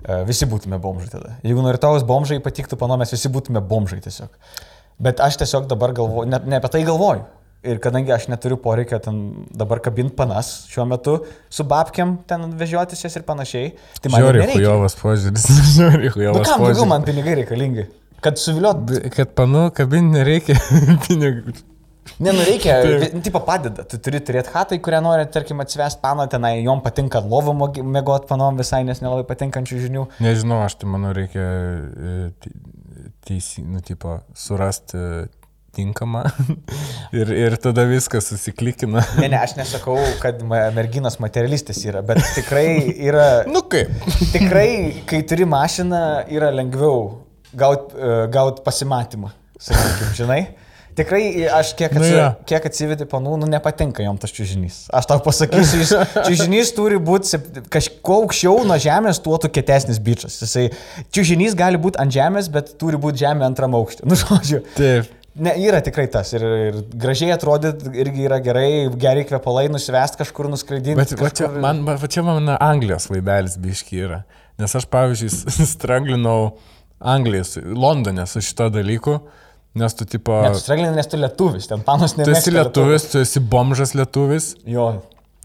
E, 0.00 0.22
visi 0.28 0.48
būtume 0.48 0.78
bomžai 0.80 1.10
tada. 1.12 1.34
Jeigu 1.44 1.64
norėtavus 1.64 2.06
bomžai 2.08 2.40
patiktų 2.44 2.78
pano, 2.80 2.96
mes 3.00 3.12
visi 3.12 3.30
būtume 3.32 3.60
bomžai 3.60 4.00
tiesiog. 4.04 4.32
Bet 5.00 5.20
aš 5.24 5.40
tiesiog 5.42 5.68
dabar 5.68 5.94
galvoju, 5.96 6.28
ne, 6.30 6.40
ne 6.46 6.60
apie 6.60 6.72
tai 6.72 6.82
galvoju. 6.88 7.26
Ir 7.60 7.76
kadangi 7.84 8.12
aš 8.14 8.30
neturiu 8.32 8.56
poreikio 8.56 8.96
ten 9.04 9.16
dabar 9.52 9.82
kabinti 9.84 10.14
panas 10.16 10.62
šiuo 10.70 10.86
metu 10.88 11.18
su 11.52 11.66
babkiam 11.68 12.14
ten 12.28 12.46
vežiotis 12.56 13.04
jas 13.04 13.18
ir 13.20 13.26
panašiai, 13.26 13.74
tai 14.00 14.12
man 14.12 14.24
Žiūrėk, 14.24 14.54
hujovas 14.54 14.96
požiūris. 14.96 15.44
Žiūrėk, 15.76 16.14
hujovas 16.16 16.40
nu, 16.40 16.46
kam 16.48 16.64
daugiau 16.64 16.88
man 16.88 17.04
pinigai 17.04 17.36
reikalingi? 17.42 17.84
Kad 18.24 18.40
suviliot. 18.40 18.94
Kad 19.12 19.36
panų 19.36 19.66
kabinti 19.76 20.16
nereikia 20.16 20.56
pinigų. 21.04 21.52
Ne, 22.18 22.32
nu 22.36 22.44
reikia, 22.46 22.76
tipo 23.24 23.42
padeda. 23.46 23.84
Tu 23.88 24.00
turi 24.02 24.20
turėti 24.24 24.52
hatą, 24.54 24.76
į 24.76 24.82
kurią 24.84 25.00
nori, 25.04 25.26
tarkim, 25.32 25.62
atsivest 25.64 26.00
pano, 26.02 26.26
tenai 26.30 26.56
jom 26.60 26.82
patinka 26.84 27.22
lovų 27.24 27.54
mėgot 27.80 28.28
panom 28.30 28.58
visai, 28.60 28.82
nes 28.88 29.02
nelabai 29.04 29.26
patinkančių 29.28 29.82
žinių. 29.86 30.06
Nežinau, 30.24 30.62
aš 30.66 30.80
tai 30.80 30.90
manau, 30.92 31.14
reikia 31.16 31.44
e, 31.46 32.16
teisį, 33.28 33.64
nu, 33.70 33.84
tipo, 33.84 34.18
surasti 34.36 34.98
e, 34.98 35.28
tinkamą 35.76 36.24
ir, 37.20 37.30
ir 37.30 37.56
tada 37.62 37.84
viskas 37.88 38.30
susiklikina. 38.32 39.04
Ne, 39.20 39.28
ne, 39.30 39.38
aš 39.40 39.56
nesakau, 39.58 39.96
kad 40.22 40.42
merginos 40.76 41.20
materialistas 41.22 41.80
yra, 41.86 42.02
bet 42.06 42.22
tikrai 42.36 42.66
yra... 42.94 43.28
nu 43.54 43.62
kaip? 43.70 43.92
tikrai, 44.34 44.70
kai 45.08 45.22
turi 45.28 45.46
mašiną, 45.48 46.02
yra 46.32 46.50
lengviau 46.54 47.04
gauti 47.56 47.96
e, 47.96 48.16
gaut 48.34 48.64
pasimatymą, 48.66 49.32
sakykime, 49.60 50.16
žinai. 50.18 50.42
Tikrai 51.00 51.22
aš 51.58 51.72
kiek, 51.78 51.94
atsi, 51.94 52.02
nu, 52.02 52.08
ja. 52.12 52.28
kiek 52.48 52.66
atsivedi 52.70 53.06
panų, 53.10 53.36
nu 53.42 53.48
nepatinka 53.50 54.04
jom 54.04 54.18
tas 54.20 54.34
čiūžinys. 54.36 54.82
Aš 54.96 55.08
tau 55.10 55.20
pasakysiu, 55.24 56.02
čiūžinys 56.26 56.74
turi 56.76 57.00
būti 57.02 57.40
kažkuo 57.72 58.22
aukščiau 58.24 58.64
nuo 58.68 58.76
žemės, 58.80 59.22
tuo 59.24 59.38
tu 59.40 59.50
kietesnis 59.52 60.00
bičias. 60.04 60.40
Jisai, 60.44 60.68
čiūžinys 61.14 61.56
gali 61.58 61.80
būti 61.80 62.00
ant 62.02 62.12
žemės, 62.14 62.50
bet 62.52 62.74
turi 62.80 63.00
būti 63.00 63.24
žemė 63.24 63.48
antram 63.50 63.78
aukštį. 63.80 64.06
Nu, 64.10 64.18
žodžiu. 64.18 64.64
Taip. 64.74 65.16
Ne, 65.40 65.52
yra 65.62 65.78
tikrai 65.84 66.08
tas. 66.10 66.32
Ir, 66.34 66.42
ir 66.42 66.78
gražiai 66.98 67.30
atrodyt 67.36 67.84
irgi 67.94 68.26
yra 68.26 68.40
gerai, 68.42 68.88
gerai 68.98 69.22
kvepalai 69.28 69.68
nusivest 69.70 70.18
kažkur 70.18 70.50
nuskraidinti. 70.50 70.98
Bet 70.98 71.14
kažkur... 71.14 71.22
va 71.22 71.30
čia, 71.38 71.50
man, 71.62 71.84
va 71.86 72.10
čia 72.10 72.24
mano 72.26 72.56
Anglijos 72.58 73.06
laidelis 73.12 73.54
biški 73.62 74.02
yra. 74.08 74.24
Nes 74.60 74.74
aš, 74.76 74.88
pavyzdžiui, 74.90 75.30
stranglinau 75.74 76.56
Anglijos, 76.98 77.54
Londone 77.62 78.26
su 78.28 78.42
šito 78.44 78.68
dalyku. 78.74 79.20
Nes 79.78 79.94
tu 79.94 80.06
tipo... 80.08 80.34
Net 80.42 80.58
straglinė, 80.58 80.92
nes 80.96 81.06
tu 81.06 81.18
lietuvis, 81.20 81.68
ten 81.70 81.82
panas 81.86 82.16
ne. 82.18 82.26
Tu 82.26 82.34
esi 82.34 82.50
lietuvis, 82.50 83.06
tu 83.12 83.20
esi 83.22 83.42
bomžas 83.52 83.94
lietuvis. 83.94 84.54
Jo. 84.66 84.92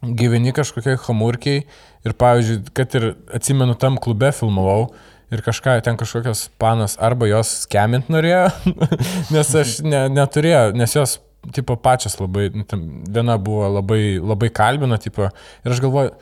Gyveni 0.01 0.53
kažkokiai 0.55 0.97
hamurkiai 1.05 1.61
ir, 2.05 2.15
pavyzdžiui, 2.17 2.63
kad 2.77 2.97
ir 2.97 3.11
atsimenu, 3.37 3.77
tam 3.81 3.99
klube 4.01 4.31
filmavau 4.35 4.89
ir 5.33 5.41
kažką 5.45 5.77
ten 5.85 5.97
kažkokios 5.97 6.47
panas 6.61 6.97
arba 7.01 7.29
jos 7.29 7.51
skemint 7.65 8.09
norėjo, 8.13 8.47
nes 9.33 9.53
aš 9.61 9.79
ne, 9.85 10.05
neturėjau, 10.13 10.73
nes 10.77 10.95
jos, 10.95 11.17
tipo, 11.55 11.77
pačias 11.81 12.17
labai, 12.21 12.47
nu, 12.53 12.65
viena 13.09 13.37
buvo 13.41 13.69
labai, 13.79 14.17
labai 14.21 14.51
kalbina, 14.53 14.99
tipo, 15.01 15.29
ir 15.29 15.75
aš 15.75 15.81
galvoju, 15.83 16.13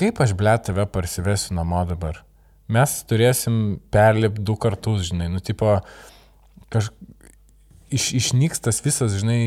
kaip 0.00 0.20
aš 0.24 0.34
ble 0.38 0.56
tave 0.64 0.88
parsivesiu 0.90 1.56
namo 1.58 1.84
dabar. 1.88 2.22
Mes 2.72 2.96
turėsim 3.04 3.78
perlipti 3.92 4.44
du 4.44 4.56
kartus, 4.60 5.10
žinai, 5.10 5.28
nu, 5.32 5.42
tipo, 5.44 5.76
kaž, 6.72 6.88
iš, 7.96 8.10
išnyks 8.20 8.62
tas 8.66 8.82
visas, 8.84 9.16
žinai, 9.20 9.40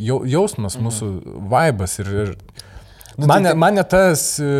jau, 0.00 0.22
jausmas, 0.28 0.76
mhm. 0.76 0.88
mūsų 0.88 1.12
vaibas 1.52 1.98
ir, 2.02 2.12
ir 2.24 2.36
Nu, 3.20 3.26
man, 3.26 3.44
tai, 3.44 3.54
man 3.58 3.76
tas, 3.90 4.22
e, 4.40 4.50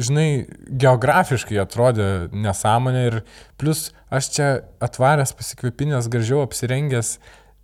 žinai, 0.00 0.46
geografiškai 0.80 1.58
atrodė 1.60 2.06
nesąmonė 2.32 3.02
ir 3.10 3.16
plus 3.60 3.90
aš 4.14 4.30
čia 4.32 4.46
atvaręs 4.80 5.34
pasikvėpinęs, 5.36 6.08
gražiau 6.12 6.44
apsirengęs, 6.46 7.16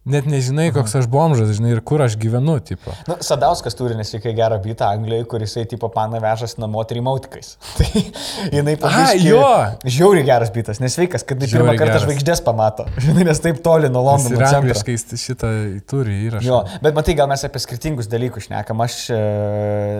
Net 0.03 0.27
nežinai, 0.27 0.65
koks 0.75 0.97
aš 0.99 1.05
bomžas, 1.07 1.53
žinai, 1.55 1.77
ir 1.77 1.81
kur 1.87 2.03
aš 2.03 2.17
gyvenu, 2.19 2.57
tipo. 2.67 2.91
Nu, 3.07 3.15
Sadauskas 3.23 3.77
turi 3.79 3.95
nesveikai 3.95 4.33
gerą 4.35 4.57
bitą 4.65 4.89
Anglijoje, 4.91 5.29
kuris, 5.31 5.55
tipo, 5.71 5.87
pana 5.95 6.19
vežas 6.23 6.57
namo 6.59 6.83
trimautikais. 6.91 7.53
tai 7.79 8.03
jinai 8.51 8.75
pavyzdžiui. 8.83 9.29
jo. 9.31 9.45
Žiauri 9.87 10.25
geras 10.27 10.51
bitas, 10.51 10.83
nesveikas, 10.83 11.23
kad 11.29 11.47
pirmą 11.47 11.77
kartą 11.79 12.01
žvaigždės 12.03 12.43
pamato. 12.43 12.89
Žinai, 13.07 13.29
nes 13.31 13.43
taip 13.47 13.63
toli 13.63 13.93
nuo 13.95 14.03
Londono. 14.09 14.43
Angliškai 14.43 14.99
šitą 15.23 15.53
turi 15.87 16.19
įrašą. 16.27 16.49
Jo, 16.51 16.61
bet 16.83 16.99
matai, 16.99 17.15
gal 17.23 17.31
mes 17.31 17.47
apie 17.47 17.63
skirtingus 17.63 18.11
dalykus 18.11 18.51
šnekam, 18.51 18.83
aš, 18.83 19.05
e, 19.15 19.23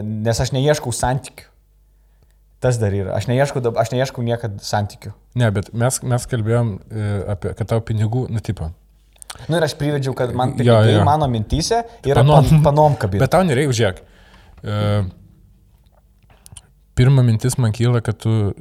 nes 0.03 0.43
aš 0.43 0.51
neieškau 0.59 0.91
santykių. 0.99 1.47
Tas 2.63 2.79
dar 2.79 2.95
yra. 2.95 3.15
Aš 3.15 3.31
neieškau, 3.31 3.63
aš 3.79 3.95
neieškau 3.95 4.23
niekada 4.27 4.63
santykių. 4.63 5.15
Ne, 5.39 5.49
bet 5.55 5.71
mes, 5.75 6.03
mes 6.07 6.27
kalbėjom 6.31 6.77
e, 6.79 7.11
apie, 7.35 7.55
kad 7.59 7.71
tau 7.71 7.83
pinigų, 7.83 8.29
nu, 8.31 8.43
tipo, 8.43 8.75
Na 9.33 9.49
nu, 9.49 9.57
ir 9.59 9.65
aš 9.65 9.75
privedžiau, 9.81 10.15
kad 10.17 10.35
man 10.37 10.53
pinigai 10.59 10.93
jo, 10.93 10.99
jo. 10.99 11.05
mano 11.09 11.27
mintyse 11.31 11.81
yra 12.05 12.21
panom, 12.21 12.45
pan, 12.49 12.63
panom 12.67 12.97
kabinė. 13.01 13.23
Bet 13.25 13.33
tau 13.33 13.47
nereikia, 13.49 13.77
žiūrėk. 13.79 14.03
Uh, 14.63 15.09
pirma 16.99 17.25
mintis 17.27 17.57
man 17.59 17.73
kyla, 17.75 18.03
kad 18.05 18.21
tu 18.23 18.53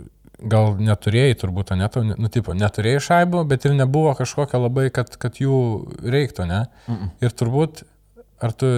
gal 0.42 0.74
neturėjai 0.82 1.38
turbūt, 1.44 1.74
ne, 1.78 1.88
tau, 1.92 2.04
nu, 2.08 2.30
tipo, 2.34 2.56
neturėjai 2.58 3.04
šaibų, 3.08 3.44
bet 3.50 3.68
ir 3.68 3.76
nebuvo 3.78 4.14
kažkokia 4.18 4.62
labai, 4.64 4.88
kad, 4.94 5.14
kad 5.22 5.38
jų 5.38 5.58
reiktų, 6.02 6.48
ne? 6.50 6.64
Mm 6.88 6.96
-mm. 6.96 7.12
Ir 7.22 7.36
turbūt, 7.38 7.84
ar 8.42 8.56
tu, 8.58 8.72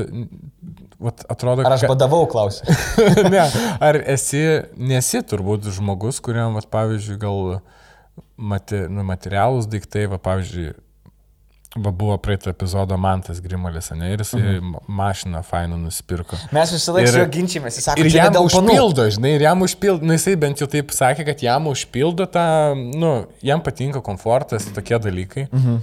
vat, 0.99 1.23
atrodo, 1.29 1.63
kad... 1.63 1.71
Ar 1.71 1.77
aš 1.77 1.87
badavau 1.87 2.25
klausimą? 2.27 2.75
ne, 3.35 3.45
ar 3.79 4.01
esi, 4.15 4.43
nesi 4.75 5.23
turbūt 5.23 5.69
žmogus, 5.77 6.19
kuriam, 6.19 6.57
vat, 6.59 6.67
pavyzdžiui, 6.73 7.19
gal 7.21 7.61
mati, 8.35 8.83
nu, 8.89 9.05
materialūs 9.07 9.69
daiktai, 9.71 10.09
va, 10.11 10.19
pavyzdžiui, 10.19 10.73
Va 11.73 11.89
buvo 11.89 12.17
praeito 12.21 12.51
epizodo 12.51 12.97
Mantas 13.01 13.39
Grimalis, 13.41 13.87
ne, 13.97 14.11
ir 14.13 14.21
jis 14.21 14.35
mhm. 14.37 14.75
mašiną 14.93 15.39
fainą 15.47 15.79
nusipirko. 15.81 16.37
Mes 16.53 16.73
visą 16.75 16.93
laiką 16.93 17.09
su 17.09 17.21
juo 17.23 17.29
ginčymės, 17.33 17.79
jis 17.79 17.87
sako, 17.89 18.03
ir 18.03 18.13
jam 18.13 18.37
užpildo, 18.43 19.07
žinai, 19.15 19.31
ir 19.39 19.45
jam 19.47 19.65
užpildo, 19.65 20.05
nu 20.05 20.13
jisai 20.13 20.35
bent 20.43 20.61
jau 20.61 20.67
taip 20.69 20.93
sakė, 20.93 21.25
kad 21.31 21.41
jam 21.41 21.71
užpildo 21.71 22.29
tą, 22.29 22.45
nu, 22.77 23.15
jam 23.41 23.65
patinka 23.65 24.03
komfortas, 24.05 24.69
tokie 24.75 25.01
dalykai. 25.01 25.47
Mhm. 25.49 25.81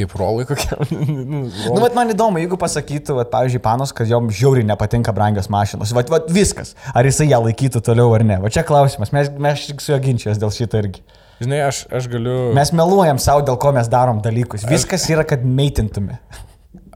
Kaip 0.00 0.16
rolai 0.16 0.44
kokie. 0.48 0.76
nu, 0.96 1.44
nu, 1.48 1.76
bet 1.80 1.94
man 1.96 2.12
įdomu, 2.12 2.40
jeigu 2.40 2.56
pasakytų, 2.60 3.20
vat, 3.20 3.30
pavyzdžiui, 3.32 3.62
panos, 3.64 3.92
kad 3.96 4.08
jom 4.08 4.32
žiauriai 4.32 4.64
nepatinka 4.68 5.12
brangios 5.16 5.48
mašinos. 5.52 5.92
Vat, 5.96 6.12
vat, 6.12 6.28
viskas. 6.32 6.74
Ar 6.96 7.08
jisai 7.08 7.30
ją 7.30 7.40
laikytų 7.44 7.80
toliau 7.84 8.12
ar 8.16 8.24
ne. 8.24 8.36
Va 8.40 8.52
čia 8.52 8.64
klausimas. 8.68 9.12
Mes, 9.16 9.32
mes 9.40 9.64
su 9.70 9.92
juo 9.92 10.00
ginčijos 10.04 10.40
dėl 10.40 10.52
šito 10.56 10.80
irgi. 10.80 11.04
Žinai, 11.40 11.62
aš, 11.70 11.84
aš 11.88 12.08
galiu. 12.12 12.50
Mes 12.56 12.72
meluojam 12.76 13.20
savo, 13.22 13.40
dėl 13.46 13.56
ko 13.60 13.72
mes 13.72 13.88
darom 13.88 14.20
dalykus. 14.24 14.66
Viskas 14.68 15.06
aš... 15.06 15.12
yra, 15.14 15.24
kad 15.28 15.44
meitintume. 15.44 16.18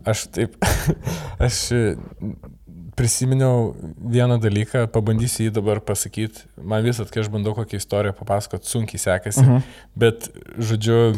Aš 0.04 0.26
taip. 0.36 0.58
Aš 1.46 1.70
prisiminiau 2.94 3.72
vieną 3.98 4.36
dalyką, 4.42 4.84
pabandysiu 4.94 5.48
jį 5.48 5.54
dabar 5.56 5.80
pasakyti. 5.82 6.44
Man 6.60 6.84
visat, 6.84 7.10
kai 7.10 7.24
aš 7.24 7.30
bandau 7.32 7.54
kokią 7.56 7.80
istoriją 7.80 8.14
papasakoti, 8.20 8.70
sunkiai 8.70 9.00
sekasi. 9.02 9.40
Uh 9.40 9.46
mhm. 9.46 9.56
-huh. 9.56 9.88
Bet, 9.94 10.28
žodžiu, 10.58 11.16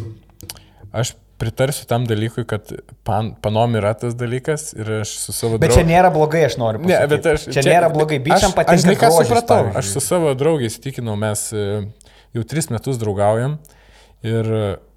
aš 0.93 1.17
pritarsiu 1.37 1.85
tam 1.87 2.07
dalykui, 2.07 2.47
kad 2.49 2.73
pan, 3.05 3.35
panom 3.41 3.77
yra 3.77 3.93
tas 3.95 4.15
dalykas 4.17 4.73
ir 4.73 4.93
aš 5.03 5.19
su 5.19 5.33
savo 5.33 5.59
draugu. 5.59 5.67
Bet 5.67 5.77
čia 5.77 5.85
nėra 5.85 6.13
blogai, 6.13 6.47
aš 6.47 6.57
noriu 6.57 6.81
pasakyti. 6.81 7.01
Ne, 7.01 7.07
bet 7.17 7.27
aš. 7.27 7.45
Čia, 7.45 7.63
čia 7.63 7.71
nėra 7.75 7.93
blogai, 7.93 8.19
bičiam 8.19 8.55
patinka. 8.57 8.73
Aš 8.73 8.87
žinai, 8.87 8.97
ką 8.97 9.11
supratau. 9.19 9.57
Pavyzdžiui. 9.57 9.79
Aš 9.79 9.93
su 9.93 10.01
savo 10.01 10.35
draugais 10.35 10.79
įtikinau, 10.81 11.17
mes 11.21 11.51
jau 12.35 12.43
tris 12.49 12.71
metus 12.73 12.99
draugaujam 12.99 13.59
ir 14.27 14.51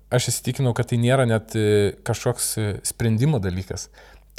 aš 0.09 0.31
įsitikinau, 0.31 0.73
kad 0.77 0.89
tai 0.89 0.99
nėra 1.01 1.25
net 1.29 1.53
e, 1.57 1.65
kažkoks 2.07 2.47
e, 2.57 2.69
sprendimo 2.87 3.39
dalykas. 3.41 3.87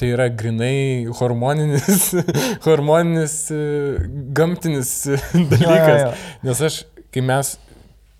Tai 0.00 0.08
yra 0.14 0.26
grinai 0.32 1.06
hormoninis, 1.20 2.10
hormoninis 2.66 3.36
e, 3.54 3.60
gamtinis 4.36 4.94
dalykas. 5.34 5.60
Jo, 5.60 5.76
jo, 5.76 5.98
jo. 6.02 6.10
Nes 6.48 6.64
aš, 6.70 6.80
kai 7.14 7.22
mes 7.26 7.54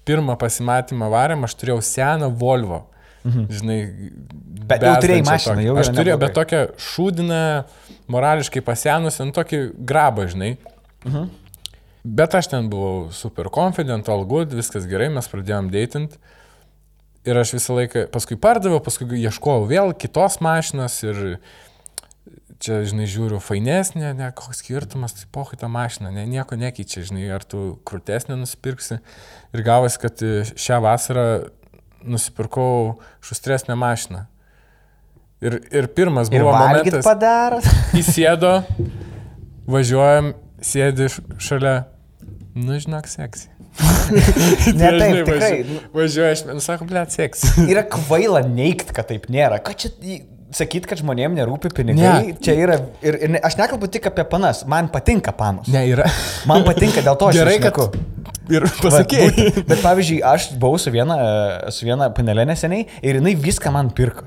pirmą 0.09 0.37
pasimatymą 0.41 1.11
varėm, 1.13 1.45
aš 1.47 1.57
turėjau 1.61 1.83
seną 1.85 2.31
Volvo. 2.41 2.85
Mhm. 3.21 3.43
Žinai, 3.53 3.79
bet 4.71 4.87
jau 4.87 4.95
turėjai 5.03 5.25
mašiną, 5.27 5.65
jau. 5.67 5.75
Aš 5.83 5.91
turėjau, 5.93 6.17
bet 6.23 6.33
tokią 6.39 6.61
šūdiną, 6.81 7.43
morališkai 8.11 8.63
pasenusią, 8.65 9.27
tokį 9.37 9.61
grabą, 9.91 10.25
žinai. 10.31 10.55
Mhm. 11.05 11.29
Bet 12.05 12.35
aš 12.35 12.49
ten 12.53 12.71
buvau 12.73 13.11
super 13.13 13.51
confident, 13.53 14.09
all 14.09 14.25
good, 14.25 14.53
viskas 14.57 14.87
gerai, 14.89 15.11
mes 15.13 15.29
pradėjom 15.29 15.69
dėtint. 15.73 16.17
Ir 17.29 17.37
aš 17.37 17.53
visą 17.59 17.77
laiką, 17.77 18.07
paskui 18.15 18.39
pardaviau, 18.41 18.81
paskui 18.81 19.21
ieškojau 19.21 19.67
vėl 19.69 19.93
kitos 19.93 20.39
mašinos 20.41 20.97
ir 21.05 21.21
čia, 22.61 22.81
žinai, 22.89 23.05
žiūriu, 23.09 23.41
fainesnė, 23.45 24.15
ne, 24.17 24.31
koks 24.37 24.63
skirtumas, 24.63 25.15
tai 25.17 25.29
pohai 25.33 25.59
tą 25.61 25.69
mašiną, 25.73 26.13
ne, 26.15 26.25
nieko 26.29 26.57
nekeičia, 26.61 27.05
žinai, 27.09 27.27
ar 27.37 27.45
tu 27.45 27.79
krūtesnę 27.89 28.37
nusipirksi. 28.41 29.01
Ir 29.53 29.65
gavosi, 29.67 30.01
kad 30.01 30.25
šią 30.57 30.81
vasarą 30.85 31.27
nusipirkau 32.05 33.01
šustresnę 33.25 33.77
mašiną. 33.77 34.25
Ir, 35.41 35.57
ir 35.73 35.89
pirmas 35.97 36.29
buvo 36.33 36.53
ir 36.53 36.57
momentas. 36.57 37.05
Padaras. 37.05 37.69
Įsėdo, 37.97 38.59
važiuojam 39.69 40.35
sėdi 40.65 41.09
šalia, 41.43 41.75
nu 42.59 42.79
žinok, 42.81 43.09
seksi. 43.11 43.49
ne 44.81 44.91
taip, 44.99 45.21
tikrai. 45.23 45.53
Važiuoju, 45.95 46.33
aš, 46.33 46.43
nu 46.49 46.63
sako, 46.65 46.89
ble, 46.91 47.05
seksi. 47.13 47.69
yra 47.71 47.85
kvaila 47.87 48.43
neigt, 48.47 48.93
kad 48.97 49.09
taip 49.11 49.29
nėra. 49.33 49.61
Ką 49.65 49.77
čia 49.79 49.93
sakyt, 50.57 50.89
kad 50.91 51.01
žmonėms 51.01 51.39
nerūpi 51.39 51.71
pinigai? 51.75 52.33
Ne. 52.33 52.39
Čia 52.43 52.57
yra, 52.59 52.79
ir, 53.07 53.19
ir 53.27 53.39
aš 53.47 53.57
nekalbu 53.61 53.91
tik 53.93 54.11
apie 54.11 54.27
panas, 54.31 54.65
man 54.71 54.91
patinka 54.93 55.35
panos. 55.37 55.71
Ne, 55.71 55.85
yra. 55.93 56.09
Man 56.51 56.67
patinka, 56.67 57.05
dėl 57.07 57.19
to 57.21 57.31
aš 57.31 57.41
gerai, 57.41 57.59
kad... 57.63 58.01
Ir 58.51 58.67
pasakėjai. 58.67 59.31
Bet, 59.31 59.59
bet 59.69 59.83
pavyzdžiui, 59.85 60.17
aš 60.27 60.49
buvau 60.59 60.79
su 60.83 60.91
viena, 60.91 61.17
su 61.71 61.87
viena 61.87 62.09
panelė 62.15 62.49
neseniai 62.51 62.89
ir 62.99 63.21
jinai 63.21 63.37
viską 63.39 63.71
man 63.71 63.93
pirko. 63.95 64.27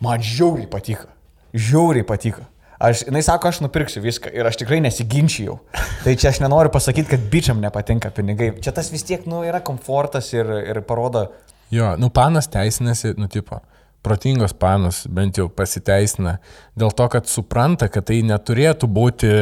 Man 0.00 0.22
žiauriai 0.22 0.68
patiko. 0.70 1.10
Žiauriai 1.50 2.06
patiko. 2.06 2.44
Aš, 2.80 3.02
jinai 3.04 3.20
sako, 3.20 3.50
aš 3.52 3.58
nupirksiu 3.60 4.00
viską 4.00 4.30
ir 4.32 4.46
aš 4.48 4.56
tikrai 4.62 4.78
nesiginčijau. 4.80 5.58
Tai 6.00 6.14
čia 6.16 6.30
aš 6.32 6.38
nenoriu 6.40 6.72
pasakyti, 6.72 7.10
kad 7.12 7.26
bičiam 7.32 7.60
nepatinka 7.60 8.08
pinigai. 8.16 8.54
Čia 8.64 8.72
tas 8.72 8.88
vis 8.88 9.04
tiek, 9.04 9.26
nu, 9.28 9.42
yra 9.44 9.60
komfortas 9.64 10.30
ir, 10.32 10.48
ir 10.64 10.80
parodo. 10.88 11.26
Jo, 11.70 11.92
nu, 12.00 12.08
panas 12.08 12.48
teisinasi, 12.48 13.12
nu, 13.20 13.28
tipo 13.28 13.60
protingos 14.00 14.54
panos 14.56 15.02
bent 15.12 15.36
jau 15.36 15.50
pasiteisina 15.52 16.38
dėl 16.78 16.92
to, 16.96 17.04
kad 17.12 17.28
supranta, 17.28 17.90
kad 17.92 18.06
tai 18.08 18.22
neturėtų 18.24 18.88
būti 18.88 19.32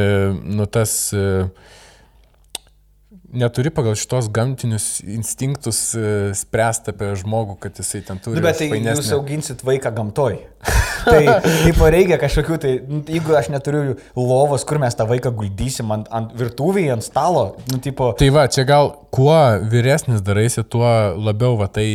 nu, 0.43 0.67
tas 0.67 0.95
uh, 1.15 1.47
neturi 3.33 3.71
pagal 3.75 3.97
šitos 3.99 4.29
gamtinius 4.33 4.87
instinktus 5.05 5.81
e, 5.97 6.05
spręsti 6.37 6.95
apie 6.95 7.11
žmogų, 7.21 7.59
kad 7.61 7.77
jisai 7.77 8.01
ten 8.07 8.21
turi. 8.23 8.39
Nu, 8.39 8.45
bet 8.45 8.57
tai 8.61 8.71
fainesnė... 8.73 9.03
jūs 9.03 9.11
auginsit 9.17 9.65
vaiką 9.67 9.93
gamtoj. 9.97 10.39
tai 11.05 11.21
taip 11.37 11.83
reikia 11.95 12.19
kažkokių, 12.21 12.59
tai 12.63 12.73
nu, 12.89 13.03
jeigu 13.09 13.37
aš 13.39 13.51
neturiu 13.53 13.99
lovos, 14.17 14.65
kur 14.69 14.81
mes 14.83 14.97
tą 14.97 15.07
vaiką 15.11 15.33
guldysim 15.37 15.93
ant, 15.95 16.09
ant 16.15 16.33
virtuvėje, 16.39 16.97
ant 16.97 17.05
stalo. 17.05 17.45
Nu, 17.73 17.81
tipo... 17.85 18.11
Tai 18.19 18.31
va, 18.35 18.49
čia 18.53 18.65
gal 18.69 18.95
kuo 19.15 19.37
vyresnis 19.71 20.25
daraisi, 20.25 20.65
tuo 20.65 20.89
labiau 21.21 21.59
va 21.61 21.69
tai 21.73 21.89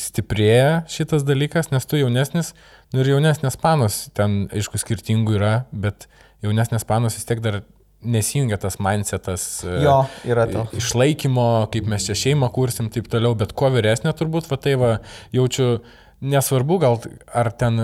stiprėja 0.00 0.84
šitas 0.90 1.24
dalykas, 1.26 1.72
nes 1.72 1.88
tu 1.88 1.98
jaunesnis, 2.00 2.54
nu 2.94 3.02
ir 3.02 3.14
jaunesnės 3.14 3.58
panos, 3.60 4.06
ten 4.16 4.44
aišku 4.52 4.80
skirtingų 4.80 5.40
yra, 5.40 5.54
bet 5.72 6.08
jaunesnės 6.44 6.86
panos 6.88 7.18
vis 7.18 7.28
tiek 7.28 7.42
dar 7.44 7.62
nesijungia 8.02 8.56
tas 8.60 8.78
mindsetas 8.80 9.46
e, 9.64 9.80
jo, 9.84 9.96
to. 10.24 10.66
išlaikymo, 10.76 11.46
kaip 11.72 11.88
mes 11.90 12.06
čia 12.08 12.16
šeimą 12.18 12.50
kursim, 12.54 12.90
taip 12.92 13.10
toliau, 13.12 13.36
bet 13.38 13.52
kuo 13.56 13.70
vyresnė 13.72 14.14
turbūt, 14.16 14.48
va 14.50 14.60
tai 14.60 14.76
va, 14.80 14.92
jaučiu, 15.36 15.80
nesvarbu 16.20 16.78
gal 16.80 17.00
ar 17.36 17.52
ten, 17.52 17.80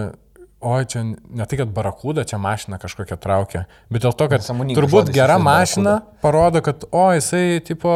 oi 0.67 0.87
čia 0.89 1.03
ne 1.05 1.45
tai, 1.45 1.59
kad 1.61 1.73
barakūda 1.77 2.25
čia 2.29 2.41
mašina 2.41 2.81
kažkokia 2.81 3.19
traukia, 3.21 3.67
bet 3.93 4.07
dėl 4.07 4.17
to, 4.17 4.29
kad 4.33 4.45
turbūt 4.47 5.12
gera 5.14 5.37
mašina 5.43 5.99
barakuda. 5.99 6.21
parodo, 6.25 6.62
kad, 6.64 6.87
o 6.97 7.07
jisai, 7.14 7.61
tipo, 7.67 7.93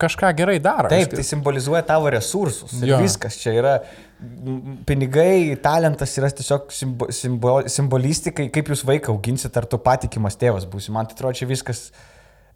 kažką 0.00 0.30
gerai 0.38 0.58
daro. 0.62 0.92
Taip, 0.92 1.10
tai 1.14 1.26
simbolizuoja 1.26 1.82
tavo 1.90 2.10
resursus. 2.14 2.78
Viskas 2.78 3.40
čia 3.42 3.56
yra 3.58 3.74
pinigai, 4.88 5.56
talentas 5.62 6.14
yra 6.18 6.30
tiesiog 6.34 6.72
simbo, 6.74 7.08
simbo, 7.14 7.54
simbolistikai, 7.70 8.48
kaip 8.54 8.72
jūs 8.72 8.82
vaiką 8.88 9.12
auginsit, 9.14 9.54
ar 9.58 9.68
tu 9.70 9.78
patikimas 9.82 10.38
tėvas 10.40 10.66
būsi. 10.70 10.92
Man 10.94 11.06
tai 11.06 11.14
atrodo, 11.18 11.38
čia 11.38 11.46
viskas 11.50 11.88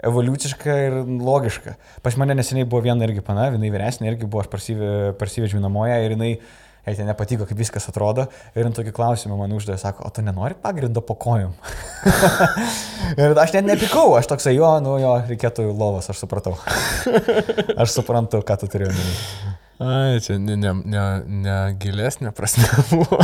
evoliuciška 0.02 0.76
ir 0.88 0.98
logiška. 1.06 1.76
Pas 2.02 2.18
mane 2.18 2.34
neseniai 2.38 2.66
buvo 2.66 2.82
viena 2.88 3.06
irgi 3.06 3.22
pana, 3.24 3.52
jinai 3.54 3.70
vyresnė 3.74 4.10
irgi 4.10 4.26
buvo, 4.26 4.42
aš 4.42 4.50
parsivežiau 5.20 5.62
namoje 5.62 6.00
ir 6.02 6.16
jinai 6.16 6.32
jai 6.82 6.96
ten 6.98 7.06
nepatiko, 7.06 7.46
kaip 7.46 7.58
viskas 7.58 7.86
atrodo. 7.90 8.26
Ir 8.58 8.66
ant 8.66 8.74
tokį 8.74 8.94
klausimą 8.96 9.38
man 9.38 9.54
uždavė, 9.54 9.78
sako, 9.78 10.08
o 10.08 10.10
tu 10.14 10.24
nenori 10.26 10.58
pagrindo 10.58 11.04
po 11.06 11.14
kojom? 11.14 11.54
ir 13.22 13.38
aš 13.38 13.54
net 13.54 13.70
nepikau, 13.70 14.08
aš 14.18 14.32
toksai, 14.34 14.56
jo, 14.58 14.74
nu 14.82 14.98
jo, 15.02 15.14
reikėtų 15.30 15.70
lovas, 15.70 16.10
aš 16.10 16.24
supratau. 16.24 16.56
aš 17.82 17.94
suprantu, 17.94 18.42
ką 18.46 18.58
tu 18.64 18.70
turėjai. 18.74 19.51
Ai, 19.82 20.20
čia 20.22 20.36
ne, 20.38 20.54
ne, 20.56 20.72
ne, 20.86 21.02
ne 21.42 21.56
gilesnė 21.82 22.30
prasme 22.36 22.68
buvo. 22.92 23.18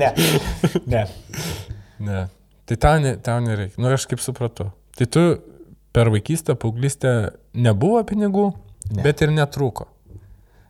ne, 0.00 0.10
ne. 0.90 1.02
Ne. 2.04 2.22
Tai 2.66 2.76
tau, 2.80 2.98
ne, 3.04 3.14
tau 3.22 3.38
nereikia. 3.44 3.78
Nu, 3.78 3.90
aš 3.94 4.06
kaip 4.10 4.22
supratau. 4.24 4.70
Tai 4.98 5.06
tu 5.10 5.22
per 5.94 6.10
vaikystę, 6.10 6.56
paauglystę 6.58 7.14
nebuvo 7.54 8.02
pinigų, 8.08 8.50
Ne. 8.92 9.00
bet 9.06 9.22
ir 9.24 9.30
netrūko. 9.32 9.86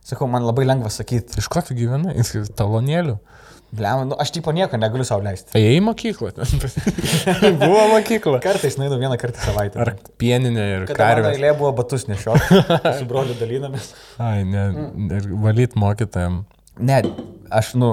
Sakau, 0.05 0.27
man 0.31 0.45
labai 0.45 0.63
lengva 0.69 0.87
sakyti, 0.93 1.39
Iš 1.41 1.47
ko 1.51 1.59
tu 1.65 1.75
gyvenai? 1.75 2.13
Talonėlių. 2.55 3.17
Blem, 3.75 4.05
nu, 4.09 4.17
aš 4.21 4.31
tipo 4.35 4.53
nieko 4.55 4.79
negaliu 4.79 5.05
savo 5.07 5.23
leisti. 5.25 5.51
Tai 5.53 5.61
į 5.61 5.81
mokyklą. 5.85 6.33
buvo 7.63 7.83
mokykla. 7.93 8.39
Kartais 8.43 8.77
nueinu 8.79 8.97
vieną 9.01 9.17
kartą 9.21 9.43
savaitę. 9.45 9.79
Ar 9.83 9.93
pieninė 10.21 10.65
ir 10.71 10.85
karvė. 10.89 11.33
eilė 11.35 11.53
buvo 11.59 11.71
batus 11.77 12.07
nešioti, 12.09 12.61
su 12.99 13.07
broliu 13.09 13.37
dalinamės. 13.39 13.93
Ai, 14.21 14.43
ne, 14.47 14.67
ir 15.19 15.31
valyt 15.43 15.77
mokytojam. 15.79 16.43
Ne, 16.79 17.01
aš, 17.53 17.73
nu, 17.79 17.91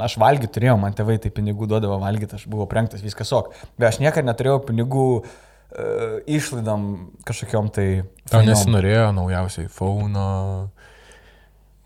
aš 0.00 0.16
valgyti 0.20 0.54
turėjau, 0.56 0.78
man 0.80 0.96
tėvai 0.96 1.18
tai 1.22 1.32
pinigų 1.34 1.68
duodavo 1.70 1.98
valgyti, 2.02 2.38
aš 2.38 2.48
buvau 2.50 2.68
prengtas, 2.70 3.04
viskas 3.04 3.32
ok. 3.36 3.52
Bet 3.76 3.90
aš 3.90 4.00
niekada 4.02 4.30
neturėjau 4.30 4.60
pinigų 4.68 5.06
uh, 5.20 6.18
išlaidom 6.30 6.90
kažkokiam 7.28 7.70
tai... 7.74 7.88
Tau 8.30 8.44
nesinorėjo 8.46 9.10
naujausiai 9.16 9.70
fauno, 9.72 10.30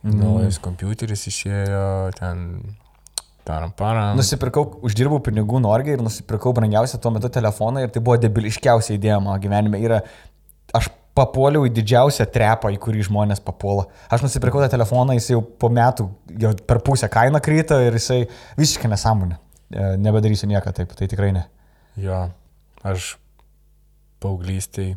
naujas 0.04 0.60
kompiuteris 0.62 1.28
išėjo, 1.30 1.84
ten 2.18 2.46
param 3.44 3.72
param. 3.76 4.18
Nusipirkau, 4.18 4.66
uždirbau 4.86 5.20
pinigų 5.24 5.60
Norgiai 5.62 5.98
ir 5.98 6.04
nusipirkau 6.04 6.54
brangiausią 6.56 7.00
tuo 7.02 7.12
metu 7.14 7.30
telefoną 7.32 7.84
ir 7.84 7.92
tai 7.94 8.02
buvo 8.04 8.16
debiliškiausia 8.22 8.96
idėja 8.96 9.20
mano 9.22 9.36
gyvenime. 9.42 9.80
Yra, 9.84 10.00
aš 10.74 10.90
papuoliau 11.14 11.66
į 11.68 11.72
didžiausią 11.76 12.26
trepą, 12.34 12.72
į 12.74 12.80
kurį 12.82 13.06
žmonės 13.08 13.42
papuola. 13.44 13.86
Aš 14.12 14.24
nusipirkau 14.26 14.62
tą 14.64 14.70
telefoną, 14.72 15.14
jis 15.18 15.30
jau 15.34 15.42
po 15.44 15.70
metų, 15.70 16.08
jau 16.42 16.54
per 16.66 16.82
pusę 16.86 17.10
kaina 17.12 17.42
kryta 17.44 17.78
ir 17.86 17.98
jisai 18.00 18.24
visiškai 18.58 18.90
nesąmonė. 18.90 19.38
E, 19.70 19.92
Nebedarysiu 20.02 20.50
nieko 20.50 20.74
taip, 20.74 20.96
tai 20.98 21.08
tikrai 21.10 21.30
ne. 21.36 21.44
Jo, 22.00 22.24
aš 22.82 23.14
paauglystėj 24.24 24.96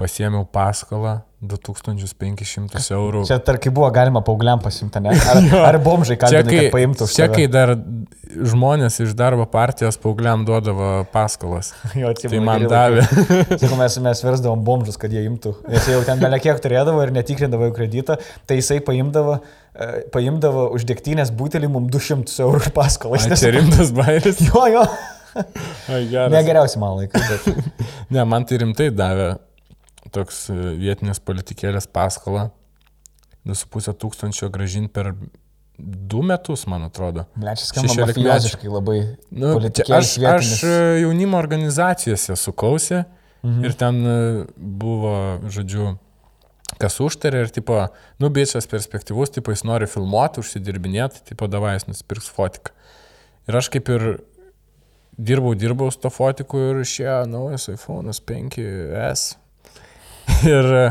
pasiemiau 0.00 0.46
paskolą 0.48 1.20
2500 1.40 2.90
eurų. 2.92 3.22
Čia 3.28 3.38
tarkim 3.40 3.72
buvo 3.72 3.88
galima 3.94 4.20
paaugliam 4.24 4.60
pasimti, 4.60 5.00
ne? 5.00 5.14
Ar, 5.32 5.38
ar 5.70 5.78
bomžai 5.80 6.18
Čia 6.20 6.42
kad 6.44 6.50
paimtų 6.74 7.06
už 7.06 7.14
čia 7.16 7.28
tave? 7.30 7.38
kai 7.38 7.46
dar 7.48 7.72
žmonės 8.52 8.98
iš 9.06 9.14
darbo 9.16 9.46
partijos 9.48 9.96
paaugliam 10.02 10.44
duodavo 10.48 11.06
paskolas. 11.14 11.72
Jo, 12.00 12.12
Tai 12.12 12.42
man 12.44 12.66
davė. 12.68 13.06
Jeigu 13.56 13.78
mes, 13.80 13.96
mes 14.04 14.22
versdavom 14.26 14.60
bomžus, 14.66 15.00
kad 15.00 15.12
jie 15.12 15.24
imtų, 15.30 15.54
nes 15.72 15.88
jie 15.88 15.96
jau 15.96 16.04
ten 16.06 16.20
belia 16.20 16.40
kiek 16.44 16.60
turėdavo 16.60 17.00
ir 17.06 17.14
netikrindavo 17.16 17.70
jų 17.70 17.76
kreditą, 17.78 18.18
tai 18.48 18.60
jisai 18.60 18.82
paimdavo, 18.84 19.40
e, 19.72 19.90
paimdavo 20.12 20.68
už 20.76 20.84
dėktynės 20.92 21.32
butelį 21.40 21.72
mums 21.72 21.92
200 21.96 22.36
eurų 22.44 22.74
paskolą. 22.76 23.16
Ai, 23.16 23.40
Čia 23.40 23.56
rimtas 23.56 23.94
bairis. 23.96 24.44
Jo, 24.44 24.68
jo. 24.76 24.84
Ai, 25.90 26.04
geras. 26.10 26.32
Negeriausi 26.34 26.80
man 26.82 27.00
laikai, 27.00 27.22
bet. 27.32 27.70
Ne, 28.14 28.24
man 28.28 28.44
tai 28.44 28.60
rimtai 28.60 28.90
davė 28.92 29.36
toks 30.14 30.48
e, 30.52 30.56
vietinės 30.80 31.22
politikėlės 31.24 31.88
paskolą. 31.90 32.50
2,5 33.48 33.96
tūkstančio 34.02 34.50
gražinti 34.52 34.92
per 34.92 35.14
du 35.80 36.20
metus, 36.26 36.66
man 36.68 36.84
atrodo. 36.84 37.24
Blečias 37.40 37.70
skamba 37.72 37.94
16 37.94 38.18
mafijoziškai 38.20 38.68
labai. 38.72 38.98
Nu, 39.32 39.54
aš, 39.96 40.12
aš 40.28 40.52
jaunimo 41.00 41.38
organizacijose 41.40 42.36
sukausi 42.36 43.00
mhm. 43.00 43.64
ir 43.64 43.76
ten 43.80 44.00
e, 44.04 44.20
buvo, 44.56 45.14
žodžiu, 45.48 45.94
kas 46.80 47.00
užtarė 47.02 47.46
ir, 47.46 47.54
tipo, 47.54 47.80
nu, 48.20 48.30
bičias 48.32 48.68
perspektyvus, 48.70 49.32
tipo, 49.34 49.54
jis 49.54 49.64
nori 49.66 49.88
filmuoti, 49.90 50.44
užsidirbinėti, 50.44 51.24
tipo, 51.32 51.48
davai 51.50 51.76
jis 51.78 51.88
nusipirks 51.88 52.30
fotiką. 52.36 52.76
Ir 53.48 53.56
aš 53.58 53.70
kaip 53.72 53.88
ir 53.90 54.06
dirbau, 55.18 55.54
dirbau 55.58 55.90
su 55.90 56.00
to 56.04 56.12
fotiku 56.12 56.60
ir 56.70 56.82
išėjo 56.84 57.22
naujas 57.30 57.68
iPhone 57.72 58.12
5S. 58.12 59.39
Ir 60.54 60.70
e, 60.74 60.84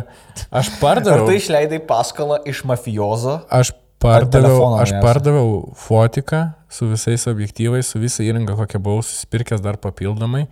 aš 0.51 0.71
Ar 0.71 0.80
pardaviau. 0.82 1.27
tu 1.27 1.38
išleidai 1.38 1.80
paskolą 1.89 2.39
iš 2.49 2.63
mafijozo? 2.69 3.39
Aš 3.49 3.73
pardaviau, 4.01 4.77
aš 4.80 4.93
pardaviau 5.03 5.49
fotiką 5.75 6.45
su 6.71 6.88
visais 6.91 7.25
objektyvais, 7.32 7.89
su 7.89 7.99
visa 7.99 8.23
įranga, 8.23 8.55
kokią 8.59 8.80
buvau 8.84 9.01
susipirkęs 9.05 9.63
dar 9.65 9.80
papildomai 9.82 10.45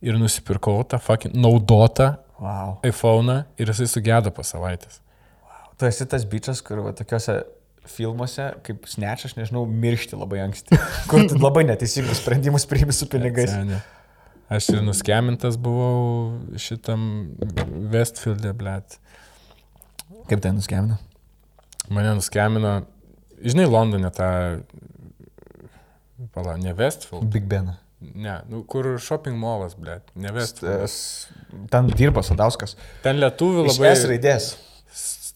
ir 0.00 0.18
nusipirkau 0.20 0.80
tą 0.86 1.00
fucking 1.02 1.34
naudotą 1.34 2.14
Wow. 2.38 2.76
iPhone 2.86 3.40
ir 3.58 3.66
jisai 3.66 3.88
sugėdo 3.90 4.30
po 4.30 4.44
savaitės. 4.46 5.00
Tu 5.74 5.88
esi 5.88 6.04
tas 6.06 6.22
bičias, 6.22 6.60
kur 6.62 6.84
va, 6.84 6.92
tokiuose 6.94 7.34
filmuose, 7.88 8.44
kaip 8.62 8.86
snečia, 8.86 9.26
aš 9.26 9.34
nežinau, 9.38 9.64
miršti 9.66 10.14
labai 10.18 10.44
anksti. 10.44 10.78
Kur 11.10 11.24
tu 11.26 11.38
labai 11.40 11.64
neteisingus 11.66 12.20
sprendimus 12.22 12.66
priimi 12.70 12.94
su 12.94 13.08
pinigais. 13.10 13.50
Seni. 13.50 13.78
Aš 14.48 14.70
ir 14.72 14.80
nuskemintas 14.80 15.58
buvau 15.60 16.38
šitam 16.56 17.02
Westfield'e, 17.92 18.54
blėt. 18.56 18.96
Kaip 20.28 20.40
tai 20.44 20.54
nuskemina? 20.56 20.96
Mane 21.92 22.14
nuskemino, 22.16 22.72
žinai, 23.44 23.66
Londone 23.68 24.08
tą, 24.16 24.30
pala, 26.32 26.56
ne 26.60 26.72
Westfield, 26.76 27.28
Big 27.32 27.44
Ben. 27.48 27.74
ne, 28.00 28.38
nu, 28.48 28.62
kur 28.68 28.88
shopping 29.02 29.36
mallas, 29.40 29.76
blėt, 29.76 30.08
ne 30.16 30.32
Westfield. 30.36 30.96
Ten 31.72 31.92
dirba 31.92 32.24
Sadauskas. 32.24 32.76
Ten 33.04 33.20
lietuvių 33.20 33.66
Iš 33.66 33.76
labai... 33.76 33.92
S 33.96 34.08
raidės. 34.08 34.48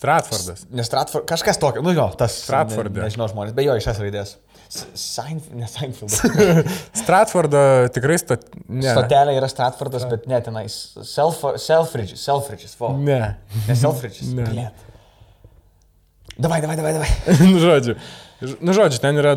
Stratfordas. 0.02 0.64
Ne 0.74 0.82
Stratford, 0.82 1.28
kažkas 1.30 1.60
tokio, 1.62 1.84
nu 1.84 1.92
jo, 1.94 2.08
tas. 2.18 2.40
Stratforde. 2.46 2.96
Ne, 2.96 3.06
nežinau 3.06 3.28
žmonės, 3.30 3.54
be 3.54 3.64
jo 3.68 3.76
iš 3.78 3.86
S 3.92 4.00
raidės. 4.02 4.36
Seinf- 4.72 5.50
ne 5.52 5.66
Seinfeld. 5.68 6.14
Stratfordo 7.02 7.60
tikrai 7.92 8.16
stot... 8.20 8.46
Ne. 8.68 8.88
Stotelė 8.88 9.36
yra 9.36 9.48
Stratfordas, 9.50 10.06
bet 10.08 10.24
ne 10.30 10.40
tenais. 10.44 10.76
Self, 11.08 11.42
Selfridges, 11.60 12.22
Selfridges, 12.24 12.76
vo. 12.80 12.94
Ne. 12.96 13.20
Ne 13.68 13.76
Selfridges. 13.76 14.32
Ne. 14.36 14.46
Blet. 14.48 14.88
Davai, 16.38 16.62
davai, 16.64 16.78
davai, 16.80 16.94
davai. 16.96 17.10
nu, 17.52 17.60
žodžiu. 17.60 17.98
Nu, 18.64 18.72
žodžiu, 18.74 18.98
ten 19.02 19.20
yra 19.20 19.36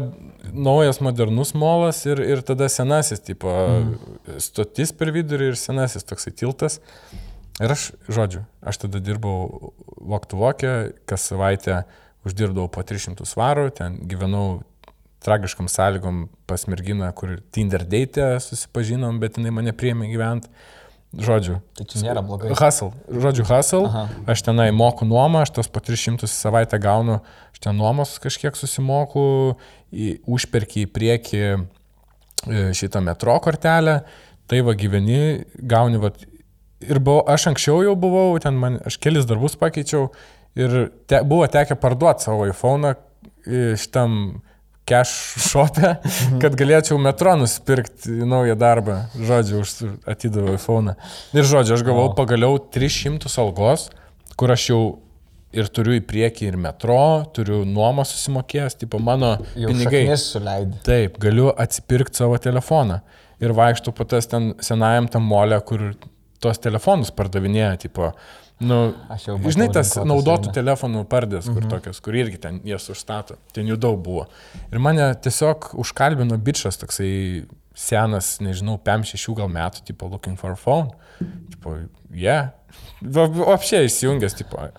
naujas 0.55 1.01
modernus 1.03 1.51
molas 1.57 1.99
ir, 2.07 2.21
ir 2.23 2.41
tada 2.45 2.69
senasis, 2.71 3.21
tipo, 3.21 3.51
mm. 3.51 4.39
stotis 4.41 4.95
per 4.95 5.11
vidurį 5.13 5.51
ir 5.51 5.59
senasis 5.59 6.07
toksai 6.07 6.33
tiltas. 6.33 6.79
Ir 7.59 7.71
aš, 7.71 7.91
žodžiu, 8.11 8.43
aš 8.63 8.81
tada 8.85 8.99
dirbau 9.03 9.73
Voktuvokė, 10.05 10.73
kas 11.07 11.27
savaitę 11.29 11.83
uždirbdavau 12.25 12.67
po 12.71 12.83
300 12.83 13.27
svarų, 13.29 13.69
ten 13.77 13.99
gyvenau 14.09 14.63
tragiškam 15.25 15.67
sąlygom 15.71 16.25
pas 16.45 16.67
merginą, 16.69 17.11
kur 17.17 17.39
Tinder 17.51 17.85
date 17.85 18.35
susipažinom, 18.43 19.19
bet 19.21 19.39
jinai 19.39 19.53
mane 19.55 19.73
priėmė 19.75 20.09
gyventi. 20.11 20.51
Žodžiu. 21.15 21.61
Tai 21.77 21.85
čia 21.87 22.01
nėra 22.03 22.21
blogai. 22.25 22.51
Hustle. 22.59 22.91
Žodžiu, 23.07 23.45
hustle. 23.47 23.85
Aha. 23.87 24.03
Aš 24.33 24.43
tenai 24.43 24.67
moku 24.75 25.07
nuomą, 25.07 25.45
aš 25.45 25.53
tos 25.55 25.69
po 25.71 25.79
300 25.79 26.27
į 26.27 26.31
savaitę 26.31 26.79
gaunu, 26.83 27.21
aš 27.55 27.61
ten 27.63 27.77
nuomos 27.79 28.17
kažkiek 28.19 28.57
susimoku, 28.59 29.55
į, 29.95 30.09
užperki 30.27 30.83
į 30.83 30.91
priekį 30.91 31.43
e, 31.45 31.55
šitą 32.75 32.99
metro 33.05 33.37
kortelę, 33.43 34.01
tai 34.51 34.59
va 34.65 34.75
gyveni, 34.75 35.45
gauni, 35.55 36.01
va, 36.03 36.11
ir 36.83 36.99
buvau, 36.99 37.23
aš 37.31 37.47
anksčiau 37.53 37.85
jau 37.85 37.95
buvau, 37.99 38.35
ten 38.43 38.59
man, 38.59 38.81
aš 38.83 38.99
kelis 38.99 39.27
darbus 39.29 39.55
pakeičiau 39.61 40.09
ir 40.59 40.75
te, 41.07 41.21
buvo 41.23 41.47
tekę 41.51 41.79
parduoti 41.79 42.27
savo 42.27 42.49
iPhone 42.49 42.95
šitam 43.45 44.41
cash 44.85 45.39
shop'e, 45.41 45.95
kad 46.41 46.57
galėčiau 46.57 46.99
metro 47.01 47.33
nusipirkti 47.39 48.19
naują 48.27 48.57
darbą. 48.59 48.99
Žodžiu, 49.17 49.63
už 49.63 49.73
atidaviau 50.09 50.59
iPhone. 50.59 50.95
Ir 51.33 51.47
žodžiu, 51.47 51.77
aš 51.79 51.85
gavau 51.87 52.11
O. 52.11 52.13
pagaliau 52.17 52.59
300 52.59 53.31
algos, 53.41 53.89
kur 54.37 54.53
aš 54.53 54.69
jau 54.69 54.81
ir 55.55 55.69
turiu 55.71 55.95
į 55.97 56.03
priekį 56.05 56.49
ir 56.51 56.57
metro, 56.59 56.99
turiu 57.35 57.63
nuomą 57.67 58.03
susimokėjęs, 58.07 58.77
tipo 58.81 58.99
mano 59.01 59.35
Jau 59.55 59.71
pinigai. 59.71 60.03
Taip, 60.85 61.19
galiu 61.23 61.49
atsipirkti 61.51 62.19
savo 62.21 62.37
telefoną. 62.41 62.99
Ir 63.43 63.55
vaikštų 63.55 63.93
po 63.95 64.07
tas 64.07 64.27
ten 64.31 64.53
senajam 64.63 65.09
tam 65.11 65.25
molė, 65.27 65.59
kur 65.67 65.93
tos 66.43 66.59
telefonus 66.61 67.11
pardavinėja, 67.15 67.73
tipo, 67.87 68.11
nu, 68.63 68.79
žinai, 69.51 69.67
tas 69.75 69.95
naudotų 69.99 70.53
telefonų 70.55 71.03
pardės, 71.11 71.49
kur 71.49 71.61
mhm. 71.63 71.71
tokios, 71.73 71.99
kur 72.03 72.15
irgi 72.15 72.39
ten 72.45 72.61
jas 72.67 72.87
užstato. 72.93 73.39
Ten 73.55 73.67
jų 73.67 73.79
daug 73.81 73.99
buvo. 74.03 74.27
Ir 74.71 74.81
mane 74.83 75.09
tiesiog 75.25 75.73
užkalbino 75.81 76.37
bičias 76.41 76.79
toksai 76.81 77.11
senas, 77.75 78.37
nežinau, 78.39 78.77
5-6 78.79 79.35
gal 79.35 79.51
metų, 79.51 79.83
tipo, 79.89 80.07
looking 80.11 80.39
for 80.39 80.55
a 80.55 80.59
phone. 80.59 80.93
Tipo, 81.51 81.81
yeah. 82.15 82.53
Apšiai 83.03 83.89
įsijungęs, 83.89 84.37
tipo, 84.39 84.69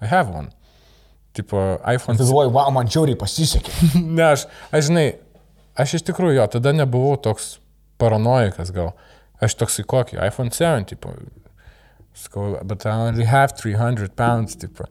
I 0.00 0.08
have 0.08 0.32
one. 0.32 0.52
tipo, 1.36 1.78
iPhone. 1.94 2.16
Tu 2.18 2.24
galvoji, 2.24 2.50
wow, 2.52 2.70
man 2.72 2.88
žiauriai 2.90 3.18
pasisekė. 3.20 3.74
ne, 4.16 4.24
aš, 4.32 4.46
aš 4.72 4.88
žinai, 4.88 5.06
aš 5.76 5.98
iš 5.98 6.06
tikrųjų 6.08 6.38
jo, 6.38 6.46
tada 6.56 6.72
nebuvau 6.76 7.18
toks 7.20 7.56
paranoikas 8.00 8.72
gal. 8.76 8.94
Aš 9.44 9.58
toks 9.60 9.82
į 9.82 9.86
kokį, 9.90 10.20
iPhone 10.24 10.54
7, 10.54 10.88
tipo. 10.94 11.12
Sakau, 12.16 12.56
but 12.64 12.86
I 12.86 12.90
only 13.08 13.24
have 13.24 13.52
300 13.56 14.08
pounds, 14.16 14.56
tipo. 14.56 14.86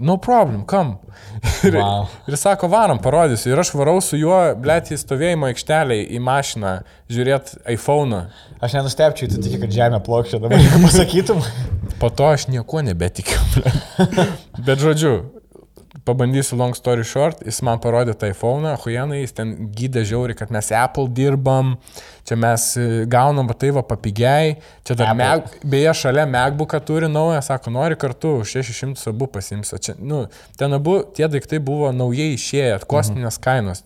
No 0.00 0.16
problem, 0.16 0.64
come. 0.64 0.98
Ir, 1.66 1.74
Wow. 1.74 2.04
ir 2.30 2.36
sako, 2.38 2.68
varom, 2.70 3.00
parodysiu. 3.02 3.50
Ir 3.50 3.58
aš 3.58 3.72
varau 3.74 3.96
su 4.04 4.14
juo, 4.20 4.36
blėt, 4.62 4.92
į 4.94 4.98
stovėjimo 5.02 5.48
aikštelę, 5.50 5.96
į 6.14 6.20
mašiną, 6.22 6.76
žiūrėt 7.10 7.56
iPhone'ą. 7.74 8.20
Aš 8.62 8.76
nenustepčiau, 8.78 9.26
tu 9.32 9.40
tik, 9.42 9.58
kad 9.64 9.74
žemė 9.74 9.98
plokščia, 10.06 10.38
dabar 10.44 10.62
jeigu 10.62 10.78
pasakytum. 10.86 11.42
Po 11.98 12.12
to 12.14 12.28
aš 12.30 12.46
nieko 12.54 12.78
nebetikiu. 12.86 13.42
Bet 14.66 14.78
žodžiu, 14.78 15.16
pabandysiu 16.08 16.56
long 16.58 16.74
story 16.76 17.04
short, 17.06 17.44
jis 17.46 17.60
man 17.66 17.78
parodė 17.84 18.16
tą 18.18 18.30
iPhone, 18.32 18.72
huienai, 18.82 19.20
jis 19.22 19.34
ten 19.36 19.54
gydė 19.76 20.02
žiauri, 20.08 20.34
kad 20.38 20.50
mes 20.54 20.70
Apple 20.74 21.06
dirbam, 21.14 21.74
čia 22.28 22.36
mes 22.40 22.64
e, 22.80 22.86
gaunam, 23.10 23.46
va 23.48 23.54
tai 23.56 23.70
va 23.76 23.82
papigiai, 23.86 24.56
čia 24.88 24.96
dar. 24.98 25.12
Mac, 25.18 25.54
beje, 25.68 25.92
šalia 26.00 26.24
MacBooką 26.28 26.80
turi 26.88 27.08
naują, 27.12 27.42
sako, 27.44 27.72
nori 27.76 27.96
kartu, 28.00 28.38
už 28.42 28.56
600 28.58 29.12
abu 29.12 29.28
pasims, 29.36 29.72
o 29.76 29.80
čia, 29.84 29.94
nu, 30.00 30.24
ten 30.60 30.76
abu 30.76 30.98
tie 31.16 31.28
daiktai 31.30 31.60
buvo 31.64 31.92
naujai 31.96 32.32
išėję, 32.36 32.80
kosminės 32.88 33.38
Mhm. 33.38 33.44
kainos, 33.48 33.84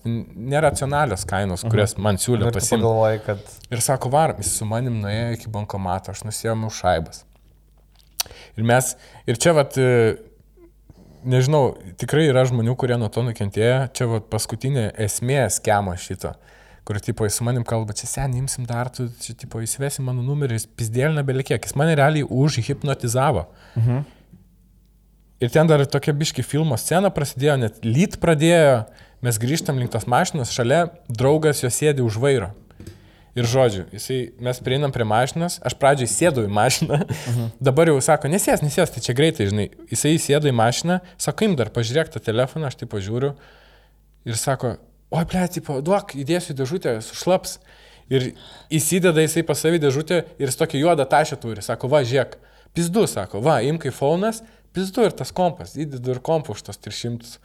neracionalios 0.55 1.27
kainos, 1.29 1.63
kurias 1.67 1.97
man 1.97 2.17
siūlė 2.21 2.49
pasimti. 2.55 2.83
kad... 3.25 3.39
Ir 3.71 3.81
sako, 3.83 4.09
varom, 4.13 4.39
jis 4.43 4.55
su 4.59 4.65
manim 4.69 4.99
nuėjo 5.03 5.29
iki 5.37 5.51
bankomato, 5.53 6.11
aš 6.15 6.23
nusėmiau 6.27 6.71
šaibas. 6.73 7.23
Ir 8.57 8.63
mes, 8.63 8.93
ir 9.27 9.39
čia 9.41 9.53
vat, 9.57 9.75
e, 9.77 10.15
nežinau, 11.25 11.73
tikrai 11.99 12.27
yra 12.29 12.43
žmonių, 12.47 12.75
kurie 12.79 12.97
nuo 12.99 13.09
to 13.13 13.23
nukentėjo, 13.25 13.77
čia 13.95 14.07
vat 14.11 14.27
paskutinė 14.31 14.89
esmė 15.05 15.45
skemo 15.53 15.95
šito, 15.99 16.33
kur 16.87 16.99
tipo 17.03 17.27
jis 17.27 17.39
su 17.39 17.47
manim 17.47 17.65
kalba, 17.67 17.95
čia 17.97 18.09
seniai 18.09 18.43
imsim 18.43 18.67
dar, 18.69 18.91
tu 18.93 19.07
čia 19.23 19.35
tipo 19.39 19.61
įsivesi 19.63 20.03
mano 20.05 20.25
numerį, 20.25 20.59
pizdėlina 20.79 21.23
belikiek, 21.27 21.63
jis 21.63 21.77
mane 21.79 21.95
realiai 21.99 22.27
užhipnotizavo. 22.27 23.47
Mhm. 23.79 24.03
Ir 25.43 25.51
ten 25.51 25.67
dar 25.67 25.81
tokia 25.91 26.13
biški 26.15 26.43
filmo 26.45 26.77
scena 26.79 27.09
prasidėjo, 27.11 27.57
net 27.65 27.81
lyt 27.83 28.15
pradėjo, 28.23 28.83
mes 29.23 29.39
grįžtam 29.39 29.79
link 29.79 29.91
tos 29.91 30.05
mašinos, 30.07 30.53
šalia 30.55 30.85
draugas 31.09 31.63
jo 31.63 31.71
sėdi 31.73 32.03
už 32.05 32.19
vairo. 32.23 32.53
Ir 33.33 33.47
žodžiu, 33.49 33.87
jisai, 33.89 34.17
mes 34.45 34.59
prieinam 34.61 34.91
prie 34.93 35.05
mašinos, 35.09 35.55
aš 35.65 35.73
pradžiai 35.81 36.09
sėdau 36.09 36.43
į 36.45 36.51
mašiną, 36.53 36.99
mhm. 37.01 37.47
dabar 37.67 37.89
jau 37.89 37.97
sako, 38.05 38.29
nesės, 38.29 38.61
nesės, 38.61 38.93
tai 38.93 39.01
čia 39.01 39.15
greitai, 39.17 39.47
žinai, 39.49 39.67
jisai 39.89 40.13
sėdo 40.21 40.51
į 40.51 40.53
mašiną, 40.57 40.99
sako, 41.17 41.47
im 41.49 41.55
dar 41.57 41.71
pažiūrėk 41.73 42.13
tą 42.13 42.21
telefoną, 42.21 42.69
aš 42.69 42.77
tai 42.83 42.89
pažiūriu 42.91 43.31
ir 44.29 44.37
sako, 44.37 44.75
oi, 45.09 45.23
ble, 45.29 45.47
tipo, 45.49 45.79
duok, 45.81 46.13
įdėsiu 46.21 46.53
į 46.53 46.59
dėžutę, 46.61 46.93
sušlaps. 47.05 47.57
Ir 48.13 48.33
įsideda 48.73 49.23
jisai 49.23 49.41
pas 49.47 49.57
savį 49.63 49.79
dėžutę 49.81 50.17
ir 50.35 50.49
jis 50.49 50.59
tokia 50.59 50.81
juoda 50.81 51.05
tašė 51.09 51.39
turi, 51.41 51.63
sako, 51.65 51.89
va, 51.89 52.03
žiūrėk, 52.05 52.35
pizdu, 52.75 53.07
sako, 53.09 53.41
va, 53.41 53.61
imk 53.65 53.87
iPhone'as, 53.89 54.43
pizdu 54.75 55.07
ir 55.07 55.15
tas 55.17 55.31
kompas, 55.33 55.73
įdedu 55.79 56.13
ir 56.13 56.21
kompą 56.21 56.53
už 56.53 56.65
tos 56.67 56.81
300. 56.83 57.39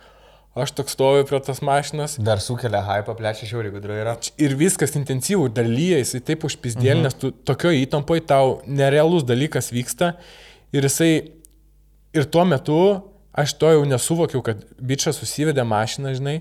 Aš 0.58 0.72
toks 0.78 0.96
stoviu 0.96 1.26
prie 1.28 1.38
tos 1.44 1.60
mašinos 1.64 2.16
Dar 2.24 2.42
sukelia 2.42 2.80
hype, 2.86 3.14
plečia 3.18 3.48
žiauriai 3.50 3.74
gudru 3.74 3.96
yra. 3.96 4.16
ir 4.40 4.56
viskas 4.58 4.96
intensyvų, 4.98 5.48
dar 5.54 5.68
lyja, 5.68 6.00
jisai 6.02 6.20
taip 6.32 6.46
užpizdėlė, 6.48 6.98
mhm. 6.98 7.06
nes 7.06 7.18
tu 7.18 7.32
tokio 7.46 7.72
įtampoje 7.74 8.26
tau 8.26 8.58
nerealus 8.66 9.26
dalykas 9.28 9.70
vyksta 9.74 10.14
ir 10.74 10.88
jisai, 10.88 11.12
ir 12.16 12.28
tuo 12.28 12.44
metu 12.48 12.78
aš 13.38 13.54
to 13.60 13.70
jau 13.70 13.82
nesuvokiau, 13.86 14.42
kad 14.44 14.62
bičias 14.82 15.20
susivedė 15.20 15.64
mašiną, 15.68 16.12
žinai, 16.18 16.36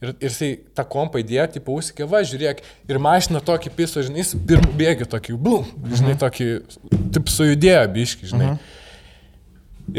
ir, 0.00 0.12
ir 0.14 0.28
jisai 0.30 0.50
tą 0.76 0.86
kompą 0.88 1.20
įdėjo, 1.20 1.46
tipo 1.58 1.76
užsikė, 1.76 2.08
va, 2.08 2.22
žiūrėk, 2.26 2.62
ir 2.88 3.00
mašina 3.02 3.42
tokį 3.44 3.72
piso, 3.76 4.04
žinai, 4.06 4.22
jis 4.24 4.34
pirmų 4.48 4.72
bėgi 4.80 5.08
tokį, 5.10 5.36
blum, 5.36 5.68
žinai, 5.90 6.14
mhm. 6.14 6.20
tokį, 6.24 6.50
taip 7.16 7.32
sujudėjo 7.34 7.86
biški, 7.96 8.30
žinai. 8.32 8.54
Mhm. 8.54 8.78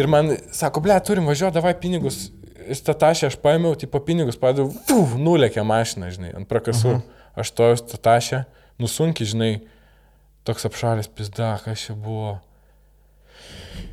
Ir 0.01 0.07
man 0.07 0.31
sako, 0.55 0.83
ble, 0.85 0.95
turim 1.03 1.27
važiuoti, 1.27 1.57
davai 1.57 1.73
pinigus. 1.77 2.29
Jis 2.69 2.83
tą 2.85 2.95
tašę 2.97 3.31
aš 3.31 3.37
paėmiau, 3.41 3.75
tipo 3.79 3.99
pinigus 4.03 4.39
padaviau, 4.39 4.71
fuf, 4.89 5.15
nulėkė 5.19 5.63
mašiną, 5.67 6.11
žinai, 6.13 6.31
ant 6.37 6.49
prakasų. 6.49 6.97
Mhm. 6.99 7.19
Aš 7.41 7.51
stojau 7.53 7.81
tą 7.87 7.97
tašę, 8.03 8.43
nusunki, 8.81 9.25
žinai, 9.27 9.51
toks 10.47 10.67
apšalęs 10.67 11.07
pizda, 11.15 11.53
kas 11.63 11.85
čia 11.87 11.95
buvo. 11.95 12.39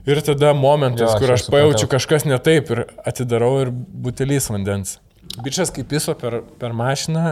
Ir 0.09 0.21
tada 0.25 0.55
momentas, 0.57 1.05
Jo, 1.05 1.13
aš 1.13 1.21
kur 1.21 1.31
jau 1.31 1.37
aš 1.37 1.45
pajaučiu 1.53 1.89
kažkas 1.93 2.25
ne 2.29 2.39
taip 2.41 2.71
ir 2.73 2.83
atidarau 3.07 3.53
ir 3.63 3.71
butelys 3.73 4.49
vandens. 4.51 4.97
Bičias 5.45 5.71
kaip 5.75 5.89
piso 5.91 6.15
per, 6.19 6.41
per 6.61 6.75
mašiną, 6.77 7.25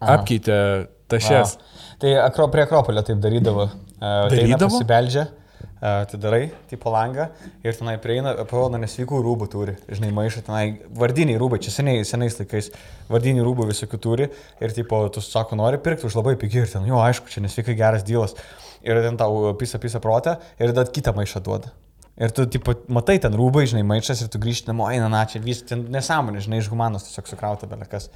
Aha. 0.00 0.16
apkeitė 0.16 0.58
tašės. 1.12 1.54
Wow. 1.58 1.88
Tai 2.00 2.14
akro, 2.24 2.48
prie 2.52 2.64
Akropolio 2.64 3.04
taip 3.06 3.20
darydavo. 3.22 3.68
Uh, 3.94 4.26
Darydavo? 4.32 4.72
Pasibeldžia, 4.72 5.28
atidarai, 5.84 6.48
tipo 6.70 6.90
langą 6.92 7.28
ir 7.64 7.76
tenai 7.76 7.96
prieina, 8.00 8.32
parodo, 8.48 8.78
nesveikų 8.80 9.20
rūbų 9.24 9.48
turi. 9.52 9.76
Žinai, 9.90 10.10
maišą 10.16 10.44
tenai, 10.46 10.64
vardiniai 10.96 11.38
rūbai, 11.40 11.60
čia 11.64 11.74
seniai, 11.74 12.06
senais 12.08 12.38
laikais, 12.40 12.70
vardiniai 13.10 13.44
rūbų 13.44 13.68
visokių 13.68 14.00
turi. 14.00 14.28
Ir 14.64 14.74
tipo, 14.76 15.02
tu 15.12 15.22
sako, 15.24 15.58
nori 15.60 15.80
pirkti 15.84 16.08
už 16.08 16.16
labai 16.20 16.36
pigiai 16.40 16.64
ir 16.64 16.72
ten, 16.72 16.88
jo, 16.88 17.00
aišku, 17.04 17.28
čia 17.32 17.44
nesveikai 17.44 17.76
geras 17.78 18.06
dylas. 18.08 18.36
Ir 18.84 19.00
ten 19.04 19.20
tau 19.20 19.52
pisa, 19.60 19.80
pisa 19.80 20.00
protą 20.00 20.38
ir 20.60 20.72
dar 20.76 20.88
kitą 20.92 21.12
maišą 21.16 21.44
duoda. 21.44 21.72
Ir 22.16 22.30
tu, 22.30 22.46
tipo, 22.46 22.76
matai 22.94 23.18
ten 23.20 23.34
rūbai, 23.34 23.66
žinai, 23.68 23.82
maišas 23.90 24.24
ir 24.24 24.30
tu 24.30 24.40
grįžti 24.40 24.70
namo, 24.70 24.86
eina, 24.88 25.10
na, 25.10 25.24
čia 25.28 25.42
vis 25.42 25.64
ten 25.66 25.88
nesąmonė, 25.92 26.44
žinai, 26.46 26.60
iš 26.62 26.70
humanos 26.70 27.08
tiesiog 27.08 27.32
sukrauta 27.32 27.68
belekas. 27.68 28.08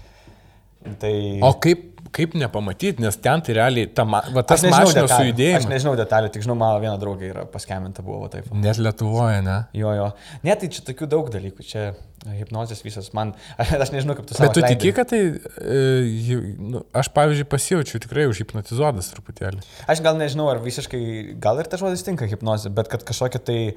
Tai... 1.01 1.13
O 1.45 1.53
kaip, 1.63 1.85
kaip 2.15 2.35
nepamatyti, 2.39 3.03
nes 3.05 3.17
ten 3.21 3.43
tai 3.45 3.57
realiai 3.59 3.89
ta, 3.95 4.05
ma- 4.09 4.23
va, 4.35 4.43
tas 4.47 4.65
mašinos 4.65 5.13
sujudėjimas. 5.13 5.65
Aš 5.65 5.71
nežinau 5.71 5.95
detalių, 5.99 6.31
tik 6.35 6.45
žinau, 6.47 6.57
mano 6.59 6.81
viena 6.83 6.97
draugė 7.01 7.33
yra 7.33 7.45
paskeminta 7.53 8.05
buvo 8.07 8.23
va 8.25 8.31
taip. 8.33 8.49
Net 8.57 8.81
Lietuvoje, 8.81 9.43
ne? 9.45 9.59
Jo, 9.77 9.93
jo. 9.97 10.07
Ne, 10.47 10.57
tai 10.59 10.71
čia 10.73 10.85
tokių 10.89 11.09
daug 11.11 11.29
dalykų, 11.35 11.67
čia 11.69 11.91
hipnozės 12.39 12.81
visas 12.85 13.11
man, 13.17 13.35
aš 13.85 13.93
nežinau, 13.95 14.17
kaip 14.19 14.27
tu 14.31 14.39
Bet 14.39 14.55
tu 14.57 14.63
atleidai. 14.63 14.79
tiki, 14.81 14.95
kad 14.97 15.13
tai, 15.13 15.21
e, 15.61 16.41
nu, 16.59 16.83
aš 16.97 17.13
pavyzdžiui 17.17 17.49
pasijaučiu 17.53 18.01
tikrai 18.05 18.27
užhipnotizuotas 18.31 19.13
truputėlį. 19.15 19.63
Aš 19.91 20.03
gal 20.05 20.19
nežinau, 20.21 20.49
ar 20.53 20.63
visiškai, 20.65 21.03
gal 21.43 21.61
ir 21.63 21.71
tas 21.71 21.83
žodis 21.85 22.05
tinka 22.07 22.29
hipnozė, 22.31 22.73
bet 22.75 22.91
kad 22.93 23.05
kažkokia 23.07 23.43
tai 23.45 23.61
e, 23.69 23.75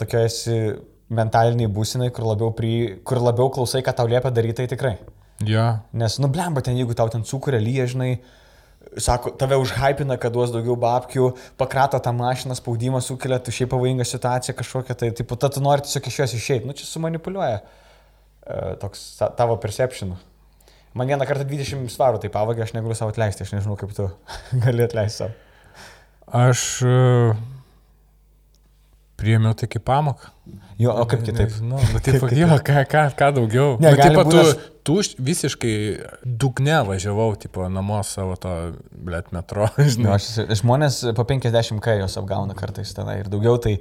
tokia 0.00 0.26
esi 0.28 0.58
mentaliniai 1.14 1.70
būsinai, 1.70 2.10
kur 2.14 2.26
labiau, 2.26 2.50
pri, 2.56 2.98
kur 3.06 3.20
labiau 3.22 3.50
klausai, 3.54 3.82
ką 3.86 3.94
tau 3.94 4.08
liepia 4.10 4.32
daryti, 4.34 4.64
tai 4.64 4.70
tikrai. 4.74 4.96
Jo. 5.44 5.66
Nes, 5.92 6.16
nu, 6.22 6.28
blemba, 6.32 6.62
ten 6.64 6.78
jeigu 6.78 6.94
tau 6.96 7.10
ten 7.12 7.24
sukuria 7.28 7.60
lyja, 7.60 7.84
žinai, 7.92 8.14
sako, 8.96 9.34
tave 9.36 9.58
užhypina, 9.60 10.16
kad 10.20 10.32
duos 10.32 10.52
daugiau 10.54 10.76
babkių, 10.80 11.26
pakrato 11.60 11.98
tą 12.00 12.12
mašiną, 12.16 12.56
spaudimą 12.56 13.02
sukelia, 13.04 13.38
tu 13.42 13.52
šiaip 13.52 13.72
pavojinga 13.74 14.06
situacija 14.08 14.54
kažkokia, 14.56 14.96
tai, 14.96 15.10
tipo, 15.16 15.36
ta 15.36 15.50
tu 15.52 15.60
nori 15.60 15.84
tiesiog 15.84 16.08
iš 16.08 16.18
jos 16.22 16.36
išeiti, 16.38 16.68
nu, 16.68 16.76
čia 16.76 16.88
sumanipuliuoja 16.88 17.58
e, 17.60 18.76
toks 18.80 19.04
ta- 19.18 19.32
tavo 19.36 19.58
perception. 19.60 20.14
Man 20.96 21.10
vieną 21.10 21.26
kartą 21.28 21.44
20 21.44 21.90
svarų 21.92 22.22
tai 22.22 22.30
pavagė, 22.32 22.64
aš 22.64 22.72
negaliu 22.72 22.96
savo 22.96 23.12
atleisti, 23.12 23.44
aš 23.44 23.52
nežinau, 23.58 23.76
kaip 23.76 23.92
tu 23.96 24.08
gali 24.64 24.86
atleisti 24.86 25.26
savo. 25.26 25.36
Aš 26.46 26.62
e, 26.88 26.96
priėmiau 29.20 29.56
tai 29.58 29.68
kaip 29.72 29.84
pamoką. 29.86 30.32
Jo, 30.80 30.92
o 30.92 31.04
kaip 31.08 31.22
kitaip? 31.24 31.50
Nežinau, 31.50 31.80
nu, 31.92 32.00
taip, 32.04 32.24
jo, 32.40 32.48
ką, 32.68 32.82
ką, 32.90 33.04
ką 33.18 33.28
daugiau. 33.38 33.76
Ne, 33.82 33.92
nu, 33.94 34.00
tipo, 34.00 34.24
būt 34.28 34.34
tu, 34.84 34.98
tu 35.02 35.22
visiškai 35.24 35.74
dugne 36.24 36.80
važiavau, 36.88 37.30
tipo, 37.40 37.64
namo 37.72 38.02
savo 38.06 38.36
to, 38.40 38.52
blėt, 38.92 39.32
metro, 39.36 39.70
Nu, 39.80 39.88
žinai. 39.94 40.18
aš, 40.18 40.28
žmonės 40.60 41.00
po 41.16 41.26
50 41.28 41.80
k 41.84 41.96
jos 42.02 42.18
apgauna 42.20 42.56
kartais 42.58 42.92
tenai 42.96 43.22
ir 43.22 43.32
daugiau, 43.32 43.56
tai 43.62 43.78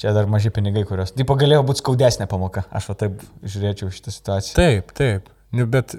čia 0.00 0.12
dar 0.16 0.28
maži 0.30 0.52
pinigai, 0.54 0.84
kurios. 0.88 1.14
Tipo 1.16 1.36
galėjo 1.40 1.64
būti 1.68 1.84
skaudesnė 1.84 2.28
pamoka, 2.30 2.66
aš 2.74 2.90
va 2.92 2.98
taip 3.04 3.24
žiūrėčiau 3.42 3.92
šitą 3.94 4.14
situaciją. 4.14 4.56
Taip, 4.58 4.94
taip. 4.98 5.32
Nu, 5.54 5.68
bet 5.70 5.94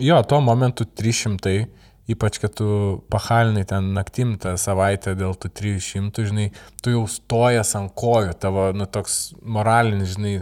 jo, 0.00 0.18
tuo 0.26 0.40
momentu 0.40 0.86
300, 0.88 1.66
ypač 2.10 2.38
kad 2.42 2.54
tu 2.58 2.68
pahalinai 3.12 3.64
ten 3.68 3.92
naktim 3.96 4.34
tą 4.40 4.54
savaitę 4.60 5.14
dėl 5.18 5.36
tų 5.40 5.50
300, 5.60 6.26
žinai, 6.30 6.48
tu 6.84 6.94
jau 6.94 7.04
stojas 7.10 7.74
ant 7.78 7.92
kojų, 7.96 8.34
tavo, 8.40 8.68
nu, 8.76 8.88
toks 8.90 9.34
moralinis, 9.40 10.16
žinai, 10.18 10.34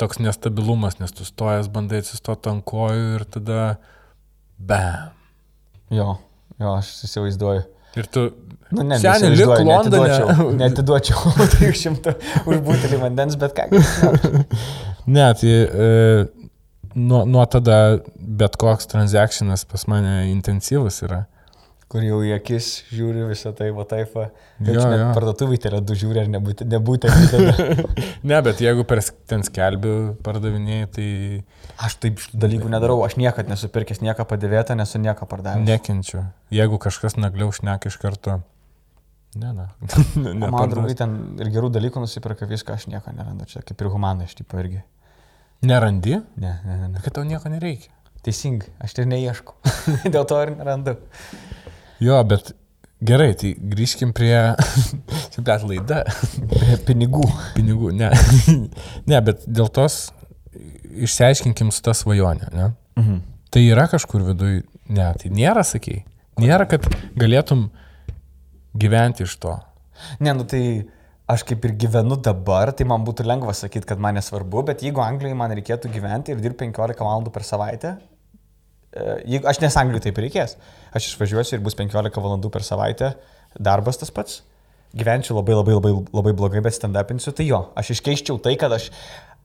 toks 0.00 0.20
nestabilumas, 0.20 0.98
nes 1.00 1.14
tu 1.16 1.24
stojas 1.28 1.70
bandai 1.72 2.02
atsistoti 2.04 2.52
ant 2.52 2.66
kojų 2.66 3.14
ir 3.20 3.26
tada, 3.38 3.62
bam. 4.58 5.14
Jo, 5.94 6.18
jo, 6.58 6.76
aš 6.76 6.92
įsivaizduoju. 7.06 7.64
Ir 7.96 8.08
tu, 8.12 8.28
Nu, 8.70 8.82
ne, 8.82 8.98
Seni, 8.98 9.30
lik 9.36 9.46
Londone. 9.46 10.54
Netiduočiau 10.58 11.30
300 11.38 12.14
už 12.50 12.62
butelį 12.66 12.98
vandens, 12.98 13.36
bet 13.38 13.54
ką. 13.54 13.68
ne, 15.14 15.26
tai 15.38 15.52
e, 15.52 15.86
nuo, 16.96 17.24
nuo 17.28 17.44
tada 17.46 17.98
bet 18.16 18.56
koks 18.60 18.88
transakcionas 18.90 19.66
pas 19.68 19.86
mane 19.90 20.18
intensyvus 20.32 21.02
yra. 21.06 21.26
kur 21.86 22.02
jau 22.02 22.16
į 22.26 22.32
akis 22.34 22.68
žiūri 22.90 23.28
visą 23.28 23.52
tai, 23.54 23.68
va 23.70 23.84
taip. 23.86 24.16
Parduotuvai 24.58 25.58
tai 25.62 25.70
yra 25.70 25.78
du 25.86 25.94
žiūri, 25.94 26.24
ar 26.24 26.30
nebūtent. 26.74 27.36
Ne, 28.26 28.40
bet 28.42 28.58
jeigu 28.58 28.82
per 28.88 28.98
ten 29.30 29.44
skelbiu 29.46 30.16
pardavinėjai, 30.26 30.88
tai 30.96 31.06
aš 31.86 31.94
taip 32.02 32.24
dalykų 32.34 32.72
nedarau, 32.72 32.98
aš 33.06 33.14
niekada 33.20 33.54
nesu 33.54 33.70
pirkęs 33.70 34.02
nieko 34.02 34.26
padėvėtą, 34.26 34.74
nesu 34.74 34.98
nieko 34.98 35.28
pardavęs. 35.30 35.62
nekenčiu. 35.68 36.24
Jeigu 36.50 36.80
kažkas 36.82 37.14
nagliau 37.20 37.54
šneka 37.54 37.92
iš 37.92 38.00
karto. 38.02 38.40
Ne. 39.36 39.52
ne 39.54 39.68
Ne, 40.26 40.50
Man 40.50 40.72
draugai 40.72 40.96
ten 40.98 41.16
ir 41.38 41.52
gerų 41.54 41.70
dalykų 41.76 42.02
nusipirka 42.02 42.50
viską, 42.50 42.80
aš 42.80 42.90
nieko 42.90 43.14
nerandu. 43.14 43.46
Čia 43.46 43.62
kaip 43.62 43.78
ir 43.78 43.92
humanai, 43.94 44.26
aš 44.26 44.40
taip 44.40 44.58
irgi. 44.58 44.82
Nerandi? 45.62 46.20
Ne, 46.36 46.52
ne, 46.64 46.76
ne. 46.76 46.88
ne. 46.94 47.02
Kad 47.04 47.16
tau 47.16 47.24
nieko 47.24 47.50
nereikia. 47.52 47.92
Teisingai, 48.26 48.72
aš 48.82 48.96
tai 48.96 49.06
neieškau. 49.08 49.54
Dėl 50.14 50.26
to 50.28 50.38
ir 50.42 50.52
nerandu. 50.56 50.96
Jo, 52.02 52.18
bet 52.28 52.52
gerai, 53.06 53.30
tai 53.38 53.54
grįžkim 53.56 54.12
prie... 54.16 54.34
Čia 55.32 55.44
bet 55.46 55.64
laida. 55.68 56.02
Prie 56.50 56.78
pinigų. 56.88 57.24
Pinigų, 57.56 57.92
ne. 57.96 58.10
ne, 59.10 59.20
bet 59.22 59.46
dėl 59.46 59.70
tos 59.72 60.08
išsiaiškinkim 61.06 61.70
su 61.74 61.84
tą 61.86 61.94
svajonę, 61.96 62.50
ne? 62.52 62.68
Mhm. 62.98 63.22
Tai 63.52 63.62
yra 63.62 63.86
kažkur 63.88 64.24
viduj, 64.26 64.60
ne, 64.92 65.08
tai 65.20 65.30
nėra, 65.32 65.62
sakai. 65.64 66.02
Nėra, 66.42 66.66
kad 66.68 66.84
galėtum 67.16 67.68
gyventi 68.76 69.24
iš 69.24 69.38
to. 69.40 69.54
Ne, 70.20 70.34
nu 70.36 70.44
tai 70.48 70.62
aš 71.30 71.42
kaip 71.46 71.64
ir 71.66 71.74
gyvenu 71.74 72.18
dabar, 72.22 72.70
tai 72.76 72.86
man 72.88 73.04
būtų 73.06 73.26
lengva 73.26 73.54
sakyti, 73.56 73.88
kad 73.88 74.02
man 74.02 74.18
nesvarbu, 74.18 74.62
bet 74.68 74.84
jeigu 74.86 75.02
Anglijoje 75.02 75.38
man 75.38 75.54
reikėtų 75.58 75.90
gyventi 75.94 76.34
ir 76.34 76.42
dirbti 76.42 76.68
15 76.68 77.02
valandų 77.02 77.32
per 77.34 77.46
savaitę, 77.46 77.96
e, 78.94 79.06
jeigu, 79.34 79.46
aš 79.50 79.62
nes 79.64 79.78
Anglijoje 79.82 80.06
taip 80.06 80.20
reikės, 80.22 80.54
aš 80.94 81.10
išvažiuosiu 81.10 81.58
ir 81.58 81.64
bus 81.66 81.78
15 81.78 82.22
valandų 82.22 82.52
per 82.54 82.66
savaitę, 82.66 83.16
darbas 83.58 83.98
tas 83.98 84.14
pats, 84.14 84.44
gyvenčiau 84.96 85.40
labai 85.40 85.58
labai 85.58 85.76
labai, 85.80 85.92
labai 86.14 86.36
blogai, 86.38 86.62
bet 86.64 86.78
stand-upinsiu, 86.78 87.34
tai 87.34 87.50
jo, 87.50 87.64
aš 87.76 87.96
iškeiščiau 87.96 88.38
tai, 88.42 88.54
kad 88.60 88.72
aš, 88.78 88.92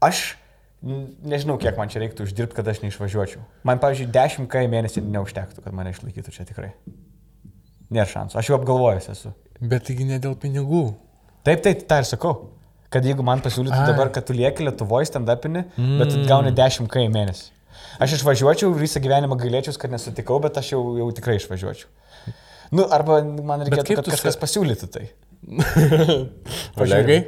aš 0.06 0.26
nežinau, 0.82 1.58
kiek 1.62 1.78
man 1.78 1.90
čia 1.90 2.02
reiktų 2.06 2.30
uždirbti, 2.30 2.58
kad 2.58 2.70
aš 2.70 2.82
neišvažiuočiau. 2.86 3.42
Man, 3.68 3.82
pavyzdžiui, 3.82 4.10
10 4.14 4.50
k 4.50 4.66
į 4.66 4.72
mėnesį 4.72 5.04
neužtektų, 5.06 5.66
kad 5.66 5.78
mane 5.78 5.94
išlaikytų 5.94 6.34
čia 6.34 6.46
tikrai. 6.50 6.72
Nėra 7.92 8.08
šansų, 8.10 8.38
aš 8.40 8.50
jau 8.50 8.58
apgalvojęs 8.58 9.10
esu. 9.12 9.34
Bet 9.60 9.90
taigi 9.90 10.08
ne 10.08 10.18
dėl 10.22 10.38
pinigų. 10.40 10.86
Taip, 11.48 11.64
taip, 11.66 11.86
tą 11.90 12.02
ir 12.02 12.10
sakau. 12.10 12.36
Kad 12.92 13.06
jeigu 13.08 13.24
man 13.24 13.40
pasiūlytų 13.42 13.78
Ai. 13.78 13.88
dabar, 13.88 14.12
kad 14.14 14.26
tu 14.28 14.36
lieki 14.36 14.66
Lietuvoje 14.68 15.08
stand-upinį, 15.08 15.64
mm. 15.80 15.98
bet 16.02 16.16
gauni 16.28 16.52
10 16.56 16.92
k 16.92 17.06
į 17.06 17.12
mėnesį. 17.14 17.50
Aš 18.04 18.18
išvažiuočiau, 18.20 18.74
visą 18.76 19.02
gyvenimą 19.04 19.38
gailėčiau, 19.40 19.78
kad 19.80 19.94
nesutikau, 19.94 20.42
bet 20.44 20.60
aš 20.60 20.74
jau, 20.74 20.82
jau 21.00 21.08
tikrai 21.16 21.38
išvažiuočiau. 21.40 21.88
Nu, 22.76 22.86
arba 22.92 23.20
man 23.24 23.66
reikėtų, 23.68 23.98
kad 24.00 24.12
kažkas 24.12 24.38
sa- 24.38 24.42
pasiūlytų 24.44 24.92
tai. 24.92 25.08
Olegai? 26.84 27.24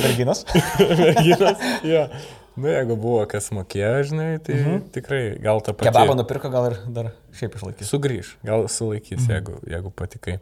Merginos? 0.00 0.46
Merginos? 0.80 1.68
jo. 1.84 2.06
Nu, 2.54 2.70
jeigu 2.70 2.96
buvo 2.98 3.22
kas 3.30 3.50
mokėjo, 3.54 3.94
žinai, 4.10 4.28
tai 4.46 4.56
mhm. 4.60 4.82
tikrai 4.94 5.22
gal 5.42 5.62
tą 5.66 5.74
patį. 5.74 5.90
Kebabą 5.90 6.14
nupirko, 6.18 6.50
gal 6.54 6.70
ir 6.70 6.76
dar 6.94 7.10
šiaip 7.34 7.58
išlaikys. 7.58 7.90
Sugrįž, 7.90 8.34
gal 8.46 8.68
sulaikys, 8.70 9.24
mhm. 9.24 9.32
jeigu, 9.34 9.56
jeigu 9.74 9.90
patikai. 9.98 10.36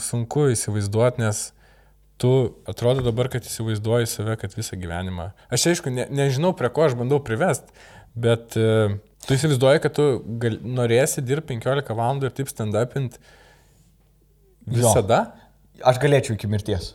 Sunku 0.00 0.48
įsivaizduoti, 0.54 1.20
nes 1.20 1.50
tu 2.22 2.32
atrodo 2.70 3.02
dabar, 3.02 3.26
kad 3.32 3.46
įsivaizduoji 3.48 4.06
save, 4.10 4.36
kad 4.38 4.54
visą 4.54 4.78
gyvenimą. 4.78 5.32
Aš 5.52 5.66
aišku, 5.72 5.90
ne, 5.94 6.06
nežinau, 6.14 6.52
prie 6.58 6.70
ko 6.70 6.86
aš 6.86 6.94
bandau 6.98 7.18
privest, 7.24 7.72
bet 8.14 8.54
uh, 8.60 8.94
tu 9.26 9.34
įsivaizduoji, 9.36 9.82
kad 9.82 9.96
tu 9.98 10.08
gal, 10.42 10.58
norėsi 10.80 11.24
dirbti 11.26 11.58
15 11.58 11.94
valandų 11.98 12.30
ir 12.30 12.36
taip 12.38 12.52
stand-upint 12.52 13.18
visada. 14.70 15.24
Aš 15.82 15.98
galėčiau 16.02 16.38
iki 16.38 16.50
mirties. 16.50 16.92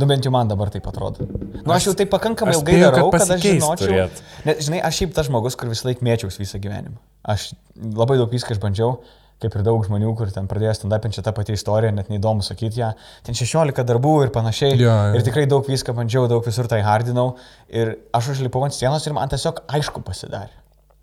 Nu 0.00 0.08
bent 0.10 0.26
jau 0.26 0.32
man 0.34 0.50
dabar 0.50 0.72
taip 0.74 0.86
atrodo. 0.90 1.28
Nu 1.62 1.70
aš 1.70 1.86
jau 1.86 1.94
taip 1.98 2.10
pakankamai 2.10 2.56
aš 2.56 2.58
ilgai 2.58 2.72
spėju, 2.72 2.84
kad 2.84 2.96
darau, 2.96 3.10
kad, 3.14 3.22
kad 3.22 3.34
aš 3.36 3.44
žinočiau. 3.44 3.86
turėtų. 3.86 4.24
Net, 4.48 4.62
žinai, 4.66 4.80
aš 4.88 4.98
šiaip 4.98 5.12
tas 5.14 5.28
žmogus, 5.28 5.56
kur 5.58 5.70
visą 5.70 5.86
laiką 5.86 6.06
mėčiaus 6.08 6.38
visą 6.40 6.58
gyvenimą. 6.62 6.98
Aš 7.30 7.52
labai 7.78 8.16
daug 8.18 8.34
viską 8.34 8.56
išbandžiau, 8.56 8.96
kaip 9.44 9.56
ir 9.58 9.64
daug 9.66 9.84
žmonių, 9.84 10.10
kur 10.18 10.32
ten 10.32 10.48
pradėjo 10.50 10.74
stand-upinti 10.80 11.22
tą 11.24 11.32
patį 11.36 11.56
istoriją, 11.58 11.92
net 11.94 12.10
neįdomu 12.12 12.44
sakyti 12.44 12.80
ją. 12.80 12.90
Ten 13.26 13.36
16 13.36 13.84
darbų 13.86 14.14
ir 14.26 14.32
panašiai. 14.34 14.76
Jo, 14.80 14.92
jo. 15.10 15.18
Ir 15.18 15.26
tikrai 15.26 15.44
daug 15.50 15.66
viską 15.68 15.94
bandžiau, 15.96 16.26
daug 16.30 16.44
visur 16.46 16.68
tai 16.70 16.80
hardinau. 16.86 17.34
Ir 17.72 17.96
aš 18.16 18.34
užlipau 18.34 18.64
ant 18.66 18.76
sienos 18.76 19.04
ir 19.04 19.16
man 19.16 19.32
tiesiog 19.32 19.64
aišku 19.78 20.04
pasidarė. 20.06 20.54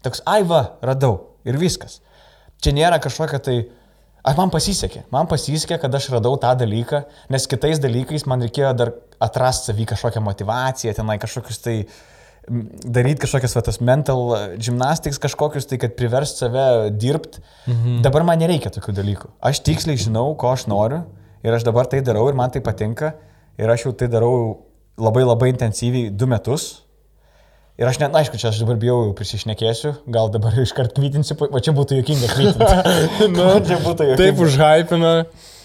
Toks, 0.06 0.24
ai 0.30 0.42
va, 0.48 0.64
radau. 0.82 1.20
Ir 1.46 1.58
viskas. 1.62 2.00
Čia 2.62 2.74
nėra 2.78 3.02
kažkokia 3.02 3.42
tai... 3.46 3.60
Ar 4.22 4.36
man 4.38 4.52
pasisekė? 4.54 5.08
Man 5.14 5.26
pasisekė, 5.30 5.80
kad 5.82 5.96
aš 5.98 6.12
radau 6.14 6.36
tą 6.42 6.52
dalyką, 6.54 7.00
nes 7.34 7.48
kitais 7.50 7.80
dalykais 7.82 8.28
man 8.30 8.44
reikėjo 8.46 8.74
dar 8.78 8.92
atrasti 9.22 9.72
savį 9.72 9.88
kažkokią 9.90 10.22
motivaciją, 10.22 10.94
tenai 10.94 11.16
kažkokius 11.22 11.58
tai 11.64 11.76
daryti 12.50 13.22
kažkokias 13.22 13.54
va, 13.56 13.64
tas 13.66 13.80
mental 13.86 14.22
gymnastics 14.58 15.20
kažkokius, 15.22 15.68
tai 15.70 15.78
kad 15.82 15.96
priverst 15.98 16.42
save 16.42 16.92
dirbti. 16.98 17.44
Mhm. 17.70 18.02
Dabar 18.06 18.26
man 18.28 18.42
nereikia 18.42 18.74
tokių 18.74 18.96
dalykų. 18.98 19.34
Aš 19.52 19.62
tiksliai 19.68 20.00
žinau, 20.02 20.32
ko 20.40 20.54
aš 20.54 20.68
noriu 20.72 21.04
ir 21.46 21.54
aš 21.54 21.66
dabar 21.68 21.90
tai 21.90 22.02
darau 22.06 22.28
ir 22.30 22.38
man 22.38 22.54
tai 22.54 22.62
patinka 22.66 23.14
ir 23.62 23.70
aš 23.70 23.88
jau 23.88 23.94
tai 23.98 24.10
darau 24.12 24.66
labai 24.98 25.24
labai 25.26 25.52
intensyviai 25.54 26.10
du 26.10 26.28
metus. 26.30 26.82
Ir 27.80 27.88
aš 27.90 27.98
net, 27.98 28.14
aišku, 28.14 28.38
čia 28.38 28.52
aš 28.52 28.60
dabar 28.62 28.76
bijau, 28.78 28.98
jau 29.08 29.14
prisišnekėsiu, 29.18 29.94
gal 30.14 30.28
dabar 30.30 30.54
iškart 30.62 30.92
kvitinsiu, 30.94 31.38
va 31.40 31.62
čia 31.64 31.72
būtų 31.74 31.98
jokinga 32.02 32.28
kvitinti. 32.30 33.30
Nu, 33.34 33.46
čia 33.66 33.80
būtų 33.82 34.12
jokinga. 34.12 34.20
Taip 34.20 34.42
užhypina. 34.44 35.14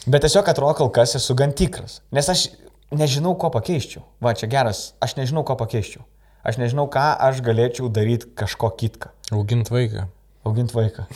Bet 0.07 0.25
tiesiog 0.25 0.49
atrodo, 0.49 0.77
kol 0.79 0.93
kas 0.95 1.17
esu 1.19 1.35
gan 1.37 1.53
tikras. 1.57 1.99
Nes 2.15 2.31
aš 2.33 2.47
nežinau, 2.95 3.35
ko 3.37 3.51
pakeiščiau. 3.53 4.05
Va, 4.23 4.33
čia 4.39 4.49
geras, 4.49 4.95
aš 5.03 5.17
nežinau, 5.19 5.43
ko 5.45 5.59
pakeiščiau. 5.61 6.07
Aš 6.47 6.61
nežinau, 6.63 6.87
ką 6.93 7.07
aš 7.27 7.41
galėčiau 7.43 7.89
daryti 7.91 8.29
kažko 8.39 8.71
kitką. 8.79 9.11
Augint 9.35 9.71
vaiką. 9.75 10.07
Auginti 10.47 10.77
vaiką. 10.77 11.07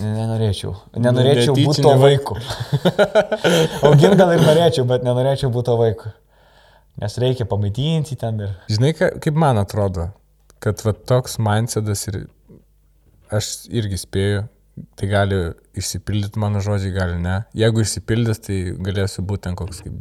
Ne- 0.00 0.14
Nenorėčiau. 0.16 0.72
Nenorėčiau 1.04 1.52
būti 1.58 1.82
to 1.84 1.92
vaiku. 2.00 2.38
Auginti 3.86 4.16
gal 4.16 4.32
ir 4.36 4.44
norėčiau, 4.46 4.86
bet 4.88 5.04
nenorėčiau 5.04 5.50
būti 5.52 5.68
to 5.68 5.74
vaiku. 5.80 6.12
Nes 7.00 7.16
reikia 7.22 7.46
pamaitinti 7.48 8.16
ten 8.20 8.40
ir... 8.44 8.54
Žinai, 8.72 8.94
ka- 8.96 9.12
kaip 9.22 9.36
man 9.38 9.60
atrodo, 9.60 10.08
kad 10.64 10.80
va, 10.84 10.94
toks 11.12 11.36
mindsetas 11.40 12.06
ir 12.10 12.22
aš 13.32 13.50
irgi 13.68 14.00
spėju, 14.00 14.42
tai 14.96 15.08
gali 15.12 15.38
išsipildyti 15.80 16.40
mano 16.40 16.60
žodžiai, 16.64 16.92
gali 16.96 17.18
ne. 17.20 17.36
Jeigu 17.56 17.84
išsipildys, 17.84 18.40
tai 18.48 18.58
galėsiu 18.80 19.24
būti 19.28 19.46
ten 19.48 19.56
koks 19.60 19.84
kaip 19.84 20.00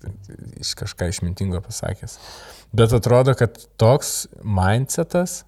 tai 0.00 0.16
iš 0.64 0.72
kažką 0.80 1.08
išmintingo 1.12 1.60
pasakęs. 1.64 2.16
Bet 2.72 2.92
atrodo, 2.94 3.34
kad 3.34 3.56
toks 3.80 4.28
mindsetas 4.46 5.42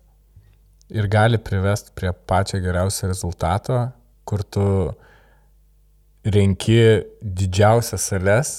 ir 0.90 1.06
gali 1.08 1.38
privesti 1.38 1.94
prie 1.94 2.10
pačio 2.12 2.60
geriausio 2.60 3.08
rezultato, 3.08 3.78
kur 4.26 4.42
tu 4.42 4.66
renki 6.24 6.78
didžiausias 7.22 8.08
sales, 8.10 8.50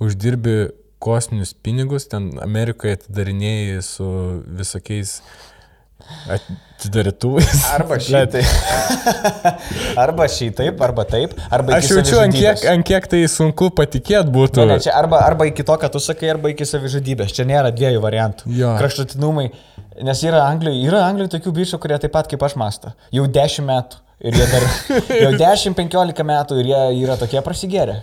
uždirbi 0.00 0.68
kosminius 1.04 1.54
pinigus, 1.54 2.06
ten 2.08 2.30
Amerikoje 2.44 2.98
atidarinėjai 2.98 3.80
su 3.84 4.06
visokiais 4.60 5.18
atidarytuvais. 6.36 7.64
Arba 7.74 7.98
šitai. 8.02 8.42
arba 10.04 10.28
šitaip, 10.28 10.80
arba 10.86 11.06
taip, 11.08 11.34
arba 11.50 11.78
Aš 11.78 11.90
jaučiu, 11.92 12.18
ant 12.22 12.36
kiek, 12.36 12.64
ant 12.70 12.86
kiek 12.86 13.08
tai 13.10 13.24
sunku 13.30 13.70
patikėti 13.76 14.32
būtų. 14.34 14.64
Ne, 14.64 14.76
ne, 14.76 14.84
čia 14.84 14.94
arba, 14.98 15.22
arba 15.26 15.48
iki 15.50 15.66
to, 15.66 15.76
ką 15.80 15.90
tu 15.94 16.02
sakai, 16.02 16.32
arba 16.34 16.52
iki 16.52 16.68
savižudybės. 16.68 17.34
Čia 17.36 17.48
nėra 17.48 17.72
dviejų 17.74 18.04
variantų. 18.04 18.52
Jo. 18.58 18.74
Kraštutinumai. 18.80 19.50
Nes 20.04 20.24
yra 20.26 20.46
Anglijoje, 20.48 20.80
yra 20.88 21.04
Anglijoje 21.06 21.36
tokių 21.36 21.52
bičių, 21.60 21.78
kurie 21.82 21.98
taip 22.02 22.14
pat 22.16 22.30
kaip 22.30 22.42
aš 22.42 22.56
mąsto. 22.58 22.94
Jau 23.14 23.28
10 23.30 23.68
metų. 23.68 24.03
Ir 24.22 24.36
jie 24.38 24.44
dar 24.46 24.62
jau 25.10 25.30
10-15 25.40 26.22
metų 26.28 26.60
ir 26.62 26.68
jie 26.70 26.82
yra 27.02 27.16
tokie 27.18 27.40
prasigėrę. 27.44 27.96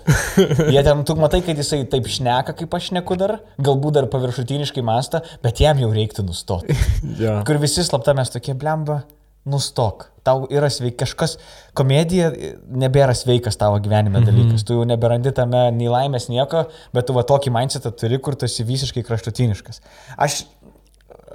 Jie 0.68 0.82
ten, 0.84 1.05
tu 1.07 1.16
matai, 1.16 1.40
kad 1.45 1.57
jisai 1.57 1.85
taip 1.90 2.10
šneka, 2.11 2.52
kaip 2.60 2.76
aš 2.77 2.90
neku 2.98 3.15
dar, 3.18 3.38
galbūt 3.64 3.95
dar 3.95 4.10
paviršutiniškai 4.11 4.84
mąsta, 4.85 5.23
bet 5.41 5.61
jam 5.64 5.80
jau 5.81 5.90
reiktų 5.95 6.27
nustoti. 6.27 6.76
Jo. 7.22 7.40
Kur 7.48 7.57
visi 7.64 7.84
slapta 7.88 8.14
mes 8.18 8.30
tokie 8.34 8.53
blemba, 8.57 9.02
nustok. 9.49 10.10
Tau 10.27 10.44
yra 10.53 10.68
sveikas 10.69 11.15
kažkas, 11.15 11.31
komedija 11.73 12.27
nebėra 12.69 13.15
sveikas 13.18 13.57
tavo 13.57 13.80
gyvenime 13.81 14.19
Mhm. 14.22 14.27
dalykas. 14.27 14.65
Tu 14.68 14.76
jau 14.77 14.84
neberandi 14.85 15.31
tame 15.34 15.64
nei 15.73 15.88
laimės 15.90 16.27
nieko, 16.30 16.68
bet 16.94 17.07
tu 17.10 17.15
va 17.18 17.23
tokį 17.26 17.53
mindsetą 17.56 17.90
turi, 17.98 18.19
kur 18.22 18.35
tu 18.38 18.45
esi 18.45 18.68
visiškai 18.68 19.02
kraštutiniškas. 19.07 19.81
Aš... 20.22 20.44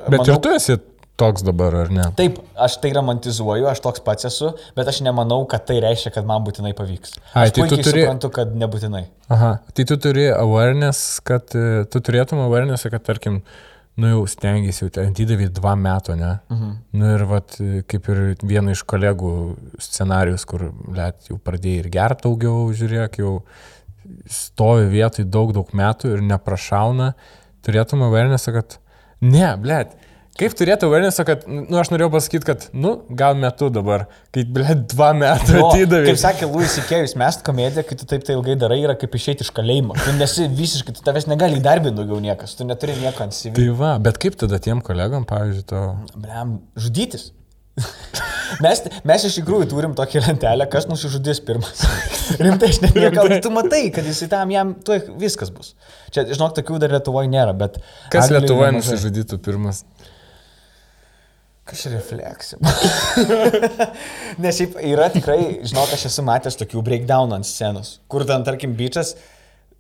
Bet 0.07 0.21
manau, 0.21 0.37
ir 0.37 0.41
tu 0.45 0.53
esi 0.55 0.77
toks 1.17 1.43
dabar, 1.47 1.75
ar 1.85 1.91
ne? 1.93 2.05
Taip, 2.19 2.39
aš 2.61 2.75
tai 2.83 2.91
romantizuoju, 2.97 3.67
aš 3.71 3.81
toks 3.85 4.03
pats 4.05 4.29
esu, 4.29 4.51
bet 4.77 4.89
aš 4.91 4.99
nemanau, 5.07 5.43
kad 5.49 5.65
tai 5.69 5.79
reiškia, 5.85 6.13
kad 6.19 6.27
man 6.29 6.45
būtinai 6.45 6.75
pavyks. 6.77 7.15
Ai, 7.33 7.47
Aš 7.49 7.55
tai 7.57 7.69
tu 7.71 7.79
turi- 7.81 8.03
suprantu, 8.05 8.31
kad 8.37 8.53
nebūtinai. 8.61 9.05
Aha, 9.33 9.55
tai 9.75 9.87
tu 9.89 9.97
turi 9.97 10.27
awareness, 10.33 11.21
kad 11.25 11.57
e, 11.57 11.85
tu 11.91 12.03
turėtum 12.05 12.43
awareness, 12.45 12.85
kad 12.93 13.03
tarkim, 13.09 13.41
nu 13.97 14.11
jau 14.13 14.27
stengiasi, 14.29 14.85
jau 14.85 14.91
ten 14.93 15.15
didavė 15.17 15.49
dva 15.57 15.73
metų, 15.81 16.19
ne? 16.21 16.35
Mhm. 16.53 16.75
Nu 17.01 17.15
ir 17.17 17.25
vat, 17.33 17.57
kaip 17.89 18.11
ir 18.13 18.21
viena 18.45 18.77
iš 18.77 18.85
kolegų 18.85 19.33
scenarius, 19.81 20.45
kur 20.45 20.69
let 20.93 21.31
jau 21.31 21.39
pradėjai 21.41 21.81
ir 21.87 21.89
gerti 21.97 22.29
daugiau, 22.29 22.67
žiūrėk, 22.77 23.17
jau 23.25 23.39
stovi 24.31 24.87
vietoj 24.93 25.25
daug, 25.33 25.53
daug 25.57 25.73
metų 25.77 26.13
ir 26.17 26.21
neprašauna, 26.29 27.15
turėtum 27.67 28.05
awareness, 28.07 28.47
kad 28.55 28.77
ne, 29.25 29.49
blėt, 29.59 29.97
Kaip 30.37 30.53
turėtų 30.57 30.91
awareness, 30.91 31.21
kad, 31.25 31.47
nu, 31.49 31.79
aš 31.81 31.89
norėjau 31.93 32.11
pasakyti, 32.13 32.45
kad, 32.45 32.65
nu, 32.77 32.93
gal 33.17 33.39
metu 33.41 33.71
dabar, 33.73 34.05
kai, 34.35 34.43
ble, 34.45 34.75
dva 34.93 35.13
metai 35.17 35.57
Jo, 35.57 35.71
atidavė. 35.71 36.11
Kaip 36.11 36.21
sakė 36.21 36.49
Louis 36.51 36.75
Ikėjus, 36.83 37.15
mes 37.21 37.39
komediją, 37.47 37.85
kai 37.89 37.97
tu 37.97 38.09
taip 38.11 38.27
tai 38.27 38.37
ilgai 38.37 38.59
darai, 38.61 38.83
yra 38.85 38.99
kaip 39.01 39.17
išeiti 39.17 39.47
iš 39.47 39.53
kalėjimo. 39.57 39.97
Tu 40.03 40.13
nesi 40.19 40.49
visiškai, 40.59 40.93
tu 40.99 41.05
tavęs 41.07 41.29
negali 41.31 41.57
įdarbinti 41.63 41.97
daugiau 41.97 42.21
niekas, 42.21 42.53
tu 42.59 42.69
neturi 42.69 42.99
nieko 43.01 43.25
ant 43.25 43.37
CV. 43.37 43.55
Tai 43.57 43.71
va, 43.81 43.95
bet 44.03 44.21
kaip 44.21 44.37
tada 44.43 44.61
tiem 44.61 44.83
kolegom, 44.85 45.25
pavyzdžiui, 45.31 45.65
to... 45.73 45.83
Bliam, 46.21 46.59
žudytis. 46.77 47.31
mes, 48.65 48.83
mes 49.09 49.25
iš 49.29 49.39
tikrųjų 49.41 49.69
turim 49.73 49.95
tokią 49.97 50.21
lentelę, 50.27 50.67
kas 50.73 50.89
nusižudys 50.91 51.41
pirmas. 51.49 51.81
Rimtai, 52.41 52.71
aš 52.75 52.83
net 52.85 52.97
nekalbu, 52.97 53.39
tu 53.45 53.53
matai, 53.55 53.87
kad 53.95 54.05
jis 54.09 54.21
tam 54.33 54.53
jam, 54.53 54.75
tu 54.85 54.97
viskas 55.21 55.53
bus. 55.53 55.73
Čia, 56.13 56.27
žinok, 56.29 56.53
tokių 56.61 56.81
dar 56.83 56.93
Lietuvoje 56.97 57.33
nėra, 57.33 57.57
bet... 57.57 57.81
Kas 58.13 58.33
Lietuvoje 58.33 58.75
nusižudytų 58.79 59.41
pirmas? 59.45 59.85
Kas 61.67 61.83
refleksija? 61.91 62.61
Nes 64.43 64.59
šiaip 64.59 64.77
yra 64.87 65.09
tikrai, 65.11 65.41
žinok, 65.67 65.97
aš 65.97 66.05
esu 66.13 66.23
matęs 66.27 66.59
tokių 66.61 66.83
breakdown 66.87 67.35
ant 67.35 67.49
scenos, 67.49 67.97
kur 68.07 68.23
ten, 68.29 68.45
tarkim, 68.47 68.77
bičias 68.79 69.17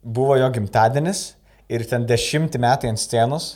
buvo 0.02 0.34
jo 0.40 0.48
gimtadienis 0.56 1.20
ir 1.70 1.86
ten 1.86 2.06
dešimtį 2.08 2.60
metai 2.62 2.90
ant 2.90 2.98
scenos, 2.98 3.52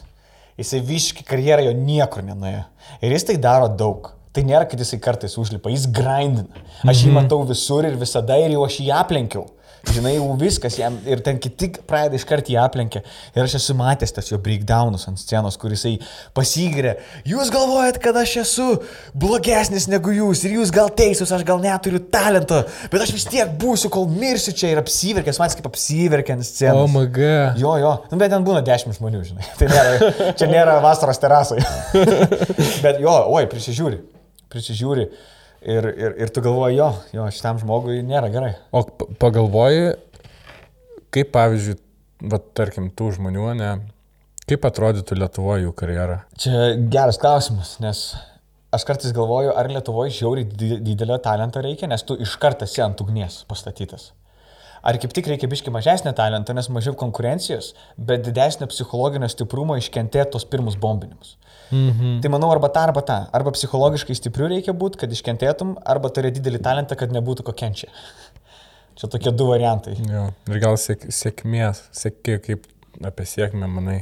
jisai 0.60 0.78
visiškai 0.86 1.26
karjerą 1.26 1.66
jo 1.66 1.74
niekur 1.74 2.22
nenuėjo. 2.26 2.62
Ir 3.02 3.16
jis 3.16 3.26
tai 3.32 3.38
daro 3.42 3.66
daug. 3.70 4.12
Tai 4.30 4.44
nėra, 4.46 4.62
kad 4.70 4.78
jisai 4.78 5.00
kartais 5.02 5.34
užlipa, 5.42 5.72
jis 5.74 5.88
grindina. 5.90 6.62
Aš 6.86 7.02
jį 7.02 7.14
matau 7.16 7.40
visur 7.48 7.86
ir 7.88 7.98
visada 7.98 8.36
ir 8.38 8.54
jau 8.54 8.62
aš 8.62 8.78
jį 8.78 8.92
aplenkiau. 8.94 9.48
Žinai, 9.90 10.12
jau 10.18 10.34
viskas 10.38 10.74
jam 10.76 10.98
ir 11.08 11.22
ten 11.24 11.38
kiti 11.40 11.70
pradeda 11.88 12.18
iš 12.18 12.24
karto 12.28 12.52
jį 12.52 12.58
aplenkia. 12.60 13.00
Ir 13.32 13.42
aš 13.42 13.56
esu 13.56 13.74
matęs 13.78 14.12
tas 14.12 14.28
jo 14.28 14.36
breakdownus 14.42 15.06
ant 15.08 15.18
scenos, 15.18 15.56
kur 15.60 15.72
jisai 15.72 15.94
pasigirė. 16.36 16.98
Jūs 17.28 17.48
galvojat, 17.54 17.98
kad 18.02 18.18
aš 18.20 18.34
esu 18.42 18.66
blogesnis 19.16 19.88
negu 19.90 20.12
jūs 20.14 20.44
ir 20.44 20.58
jūs 20.58 20.72
gal 20.74 20.92
teisūs, 21.00 21.32
aš 21.32 21.46
gal 21.48 21.62
neturiu 21.64 22.02
talento, 22.12 22.60
bet 22.92 23.06
aš 23.06 23.14
vis 23.16 23.26
tiek 23.32 23.56
būsiu, 23.60 23.90
kol 23.92 24.06
mirsiu 24.12 24.54
čia 24.54 24.74
ir 24.74 24.82
apsiverkęs, 24.82 25.40
man 25.40 25.56
kaip 25.56 25.70
apsiverkė 25.72 26.36
ant 26.36 26.46
scenos. 26.46 26.84
O, 26.84 26.92
maga. 26.92 27.56
Jo, 27.60 27.74
jo, 27.80 27.96
nu, 28.12 28.20
bet 28.20 28.34
ten 28.34 28.46
būna 28.46 28.62
dešimt 28.66 29.00
žmonių, 29.00 29.24
žinai. 29.32 29.48
Tai 29.58 29.72
nėra, 29.72 30.12
čia 30.36 30.52
nėra 30.52 30.78
vasaros 30.84 31.24
terasai. 31.24 31.64
bet 32.84 33.00
jo, 33.00 33.16
oi, 33.32 33.46
prisižiūri. 33.50 34.04
Prisižiūri. 34.52 35.08
Ir, 35.60 35.84
ir, 35.92 36.14
ir 36.24 36.30
tu 36.32 36.40
galvoji, 36.40 36.78
jo, 36.78 36.88
jo, 37.12 37.26
šitam 37.36 37.58
žmogui 37.60 37.98
nėra 38.06 38.30
gerai. 38.32 38.54
O 38.72 38.80
pagalvoji, 39.20 39.90
kaip 41.12 41.32
pavyzdžiui, 41.34 41.74
va, 42.32 42.38
tarkim, 42.56 42.86
tų 42.96 43.10
žmonių, 43.18 43.48
ne, 43.58 43.72
kaip 44.48 44.64
atrodytų 44.64 45.18
Lietuvoje 45.20 45.66
jų 45.66 45.74
karjera? 45.76 46.22
Čia 46.40 46.70
geras 46.92 47.20
klausimas, 47.20 47.74
nes 47.84 48.00
aš 48.72 48.86
kartais 48.88 49.12
galvoju, 49.16 49.52
ar 49.52 49.68
Lietuvoje 49.68 50.14
žiauriai 50.16 50.48
di- 50.48 50.80
didelio 50.86 51.20
talento 51.20 51.60
reikia, 51.60 51.90
nes 51.92 52.06
tu 52.08 52.16
iš 52.16 52.38
karto 52.40 52.64
esi 52.64 52.80
ant 52.80 53.04
ugnies 53.04 53.42
pastatytas. 53.50 54.14
Ar 54.80 54.96
kaip 54.96 55.12
tik 55.12 55.26
reikia 55.28 55.48
biški 55.50 55.68
mažesnio 55.74 56.14
talento, 56.16 56.54
nes 56.56 56.70
mažiau 56.72 56.96
konkurencijos, 56.96 57.74
bet 58.00 58.24
didesnio 58.24 58.64
psichologinio 58.72 59.28
stiprumo 59.28 59.76
iškentėti 59.76 60.32
tos 60.32 60.48
pirmus 60.48 60.80
bombinimus. 60.80 61.36
Mhm. 61.70 62.18
Tai 62.24 62.30
manau, 62.34 62.50
arba 62.54 62.68
tą, 62.74 62.82
arba 62.88 63.02
tą. 63.06 63.18
Arba 63.36 63.52
psichologiškai 63.54 64.16
stipriu 64.18 64.48
reikia 64.50 64.74
būti, 64.76 65.00
kad 65.02 65.12
iškentėtum, 65.14 65.76
arba 65.86 66.10
turi 66.14 66.32
didelį 66.34 66.60
talentą, 66.66 66.98
kad 66.98 67.12
nebūtų 67.14 67.46
kokenčia. 67.46 67.90
Čia 69.00 69.08
tokie 69.08 69.32
du 69.32 69.46
variantai. 69.48 69.94
Jo. 70.10 70.26
Ir 70.50 70.60
gal 70.60 70.76
sėk, 70.80 71.06
sėkmės, 71.14 71.86
sėkmė, 71.96 72.38
kaip 72.44 72.66
apie 73.06 73.24
sėkmę 73.30 73.68
manai. 73.70 74.00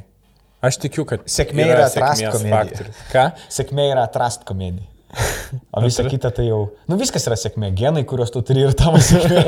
Aš 0.64 0.80
tikiu, 0.82 1.04
kad 1.06 1.22
Sėkmė 1.30 1.68
yra 1.70 1.84
atrast 1.86 2.18
sėkmės 2.18 2.34
komedija. 2.34 2.56
faktorius. 2.58 3.02
Ką? 3.12 3.24
Sėkmė 3.54 3.84
yra 3.92 4.06
atrast 4.08 4.46
komedija. 4.48 4.88
O 5.72 5.80
visa 5.80 6.02
kita 6.04 6.28
tai 6.34 6.48
jau, 6.48 6.58
nu 6.90 6.98
viskas 7.00 7.24
yra 7.30 7.36
sėkmė, 7.38 7.70
genai, 7.78 8.02
kuriuos 8.04 8.32
tu 8.34 8.42
turi 8.44 8.66
ir 8.66 8.74
tavo 8.76 8.98
sėkmė. 9.06 9.44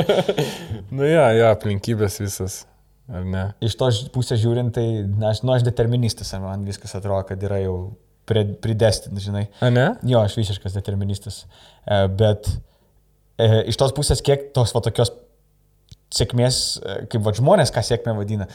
Nu 0.95 1.05
jo, 1.05 1.25
jo, 1.37 1.49
aplinkybės 1.51 2.21
visas. 2.23 2.61
Ar 3.11 3.27
ne? 3.27 3.43
Iš 3.67 3.75
tos 3.81 3.99
pusės 4.15 4.39
žiūrint, 4.41 4.71
tai, 4.77 4.85
na, 5.11 5.33
aš, 5.35 5.43
nu, 5.43 5.51
aš 5.57 5.67
deterministas, 5.67 6.31
man 6.41 6.63
viskas 6.69 6.95
atrodo, 6.97 7.27
kad 7.29 7.43
yra 7.43 7.59
jau 7.65 7.75
pridestin, 8.29 9.17
žinai. 9.21 9.47
A 9.63 9.71
ne? 9.73 9.87
Jo, 10.07 10.25
aš 10.27 10.37
visiškas 10.39 10.77
deterministas. 10.77 11.45
E, 11.85 12.05
Bet 12.09 12.51
e, 13.41 13.65
iš 13.73 13.79
tos 13.81 13.95
pusės, 13.97 14.23
kiek 14.25 14.51
tos 14.57 14.75
va 14.77 14.83
tokios 14.85 15.13
sėkmės, 16.15 16.61
e, 16.83 17.01
kaip 17.11 17.25
va 17.27 17.35
žmonės, 17.37 17.73
ką 17.75 17.83
sėkmė 17.87 18.15
vadina, 18.19 18.49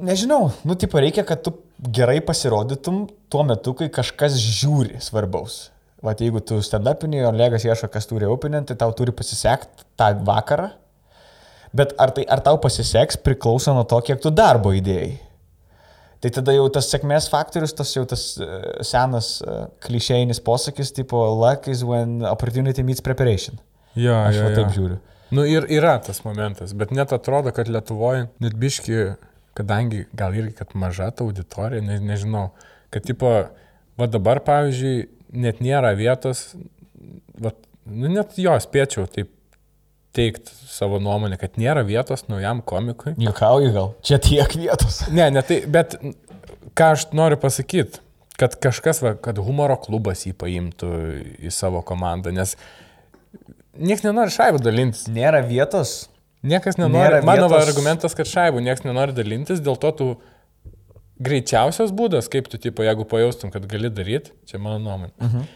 nežinau, 0.00 0.50
nu, 0.64 0.76
tipo, 0.78 1.00
reikia, 1.02 1.24
kad 1.26 1.42
tu 1.44 1.54
gerai 1.80 2.20
pasirodytum 2.24 3.04
tuo 3.32 3.44
metu, 3.46 3.74
kai 3.76 3.90
kažkas 3.92 4.38
žiūri 4.40 5.00
svarbaus. 5.02 5.68
Vat 6.04 6.22
jeigu 6.24 6.40
tu 6.44 6.56
stand-upinį, 6.64 7.24
o 7.28 7.32
Legas 7.36 7.66
ieško, 7.66 7.90
kas 7.92 8.08
turi 8.08 8.28
opening, 8.28 8.64
tai 8.68 8.78
tau 8.80 8.92
turi 8.96 9.12
pasisekti 9.12 9.84
tą 10.00 10.14
vakarą. 10.24 10.70
Bet 11.76 11.92
ar, 12.00 12.10
tai, 12.16 12.24
ar 12.26 12.40
tau 12.42 12.56
pasiseks 12.62 13.20
priklauso 13.22 13.74
nuo 13.76 13.84
to, 13.86 14.00
kiek 14.06 14.22
tu 14.22 14.32
darbo 14.34 14.72
įdėjai. 14.74 15.12
Tai 16.20 16.30
tada 16.36 16.52
jau 16.52 16.66
tas 16.72 16.90
sėkmės 16.92 17.30
faktorius, 17.32 17.72
tas 17.76 17.94
jau 17.94 18.02
tas 18.08 18.24
uh, 18.42 18.50
senas 18.84 19.38
uh, 19.40 19.70
klišėjinis 19.84 20.42
posakis, 20.44 20.92
tipo, 20.96 21.22
luck 21.32 21.68
is 21.72 21.80
when 21.86 22.20
opportunity 22.28 22.84
meets 22.84 23.00
preparation. 23.04 23.56
Jo, 23.96 24.18
Aš 24.26 24.36
jo, 24.36 24.42
va 24.44 24.50
jo. 24.50 24.58
taip 24.58 24.74
žiūriu. 24.76 24.98
Nu 25.30 25.46
ir 25.46 25.64
yra 25.70 25.94
tas 26.02 26.20
momentas, 26.26 26.74
bet 26.76 26.92
net 26.92 27.14
atrodo, 27.14 27.54
kad 27.54 27.70
Lietuvoje 27.70 28.26
net 28.42 28.56
biški, 28.58 29.14
kadangi 29.56 30.04
gal 30.16 30.34
irgi, 30.36 30.56
kad 30.58 30.74
maža 30.78 31.08
ta 31.14 31.24
auditorija, 31.24 31.82
ne, 31.86 31.96
nežinau, 32.02 32.50
kad 32.92 33.06
tipo, 33.06 33.30
va 34.00 34.08
dabar 34.10 34.42
pavyzdžiui, 34.44 35.06
net 35.40 35.62
nėra 35.62 35.94
vietos, 35.98 36.50
va, 37.40 37.54
nu 37.86 38.10
net 38.10 38.36
jo 38.42 38.56
spėčiau 38.60 39.06
taip 39.10 39.30
teikti 40.16 40.50
savo 40.66 40.98
nuomonę, 41.02 41.36
kad 41.38 41.54
nėra 41.60 41.84
vietos 41.86 42.24
naujam 42.28 42.62
komikui. 42.66 43.12
Jukauju 43.22 43.72
gal. 43.76 43.92
Čia 44.06 44.18
tiek 44.22 44.54
vietos. 44.58 45.02
Ne, 45.16 45.28
ne 45.30 45.42
tai, 45.46 45.60
bet 45.70 45.96
ką 46.78 46.92
aš 46.96 47.08
noriu 47.16 47.38
pasakyti, 47.40 48.00
kad 48.40 48.56
kažkas, 48.62 49.02
va, 49.04 49.14
kad 49.20 49.38
humoro 49.42 49.76
klubas 49.82 50.24
jį 50.26 50.32
paimtų 50.40 50.90
į 51.46 51.52
savo 51.54 51.82
komandą, 51.86 52.32
nes 52.34 52.56
niekas 53.78 54.02
nenori 54.06 54.32
šaibų 54.34 54.62
dalintis. 54.64 55.06
Nėra 55.12 55.42
vietos. 55.46 56.08
Niekas 56.42 56.78
nenori. 56.80 57.04
Nėra 57.04 57.22
Mano 57.28 57.48
vietos- 57.52 57.68
argumentas, 57.68 58.14
kad 58.16 58.26
šaibų 58.30 58.62
niekas 58.64 58.86
nenori 58.88 59.12
dalintis, 59.16 59.60
dėl 59.60 59.76
to 59.78 59.90
tu 59.98 60.06
greičiausias 61.20 61.92
būdas, 61.92 62.30
kaip 62.32 62.48
tu, 62.48 62.56
tipo, 62.60 62.82
jeigu 62.86 63.04
pajaustum, 63.08 63.50
kad 63.52 63.66
gali 63.68 63.90
daryti, 63.92 64.32
čia 64.48 64.58
mano 64.58 64.78
nuomonė. 64.80 65.12
Mhm. 65.20 65.48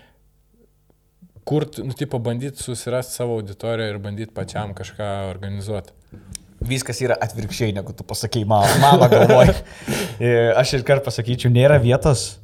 Kur, 1.45 1.67
nu, 1.85 1.93
tipo, 1.93 2.19
bandyti 2.25 2.63
susirasti 2.65 3.13
savo 3.19 3.35
auditoriją 3.41 3.91
ir 3.93 3.99
bandyti 4.01 4.33
pačiam 4.33 4.73
kažką 4.77 5.09
organizuoti. 5.29 5.93
Viskas 6.65 7.03
yra 7.05 7.19
atvirkščiai, 7.21 7.75
negu 7.77 7.93
tu 7.93 8.07
pasakai 8.09 8.47
mano, 8.49 8.79
mano 8.81 9.09
galvoj. 9.13 9.51
E, 10.23 10.29
Aš 10.57 10.77
ir 10.79 10.85
kart 10.87 11.03
pasakyčiau, 11.05 11.51
nėra 11.53 11.77
vietos. 11.83 12.39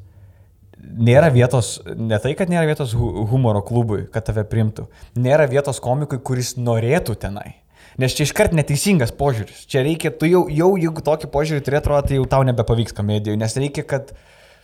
Nėra 0.81 1.28
vietos, 1.32 1.77
ne 1.94 2.16
tai, 2.18 2.32
kad 2.35 2.51
nėra 2.51 2.66
vietos 2.66 2.93
hu- 2.98 3.22
humoro 3.31 3.60
klubui, 3.64 4.02
kad 4.12 4.24
tave 4.27 4.43
primtų. 4.48 4.89
Nėra 5.22 5.47
vietos 5.48 5.78
komikui, 5.81 6.18
kuris 6.24 6.56
norėtų 6.59 7.14
tenai. 7.22 7.52
Nes 8.01 8.14
čia 8.16 8.27
iškart 8.27 8.52
neteisingas 8.56 9.12
požiūris. 9.16 9.62
Čia 9.70 9.85
reikia, 9.86 10.10
tu 10.10 10.27
jau, 10.28 10.43
jau 10.51 10.70
jeigu 10.81 11.02
tokį 11.06 11.31
požiūrį 11.32 11.64
turi, 11.66 11.78
atrodo, 11.78 12.02
tai 12.09 12.18
jau 12.18 12.27
tau 12.32 12.43
nebepavyks 12.48 12.97
komedijoje. 12.97 13.39
Nes 13.40 13.56
reikia, 13.60 13.85
kad 13.86 14.10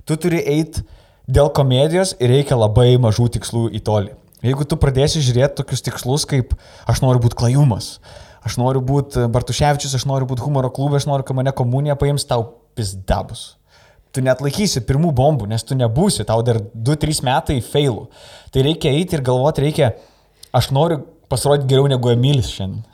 tu 0.09 0.17
turi 0.21 0.41
eiti 0.43 0.83
dėl 1.31 1.53
komedijos 1.55 2.17
ir 2.19 2.33
reikia 2.35 2.59
labai 2.59 2.95
mažų 3.03 3.29
tikslų 3.39 3.69
į 3.77 3.83
tolį. 3.87 4.15
Jeigu 4.47 4.67
tu 4.69 4.79
pradėsi 4.79 5.23
žiūrėti 5.25 5.59
tokius 5.59 5.83
tikslus, 5.83 6.25
kaip 6.29 6.55
aš 6.87 7.03
noriu 7.03 7.23
būti 7.25 7.39
klajumas, 7.39 7.97
aš 8.47 8.59
noriu 8.61 8.83
būti 8.87 9.27
Bartuševičius, 9.35 9.97
aš 9.99 10.07
noriu 10.07 10.29
būti 10.31 10.45
humoro 10.47 10.71
klube, 10.71 11.01
aš 11.01 11.09
noriu, 11.11 11.27
kad 11.27 11.39
mane 11.39 11.55
komunija 11.57 11.99
paims, 11.99 12.27
tau 12.29 12.45
pizdabus. 12.79 13.57
Tu 14.15 14.23
net 14.25 14.41
laikysi 14.41 14.85
pirmų 14.87 15.11
bombų, 15.17 15.49
nes 15.51 15.67
tu 15.67 15.77
nebūsi, 15.77 16.25
tau 16.29 16.45
dar 16.47 16.61
2-3 16.73 17.25
metai 17.27 17.59
failų. 17.65 18.07
Tai 18.55 18.65
reikia 18.65 18.95
eiti 18.95 19.19
ir 19.19 19.25
galvoti, 19.27 19.67
reikia, 19.67 19.91
aš 20.57 20.71
noriu 20.73 21.03
pasirodyti 21.33 21.69
geriau 21.71 21.89
negu 21.91 22.11
Emilis 22.13 22.51
šiandien. 22.55 22.85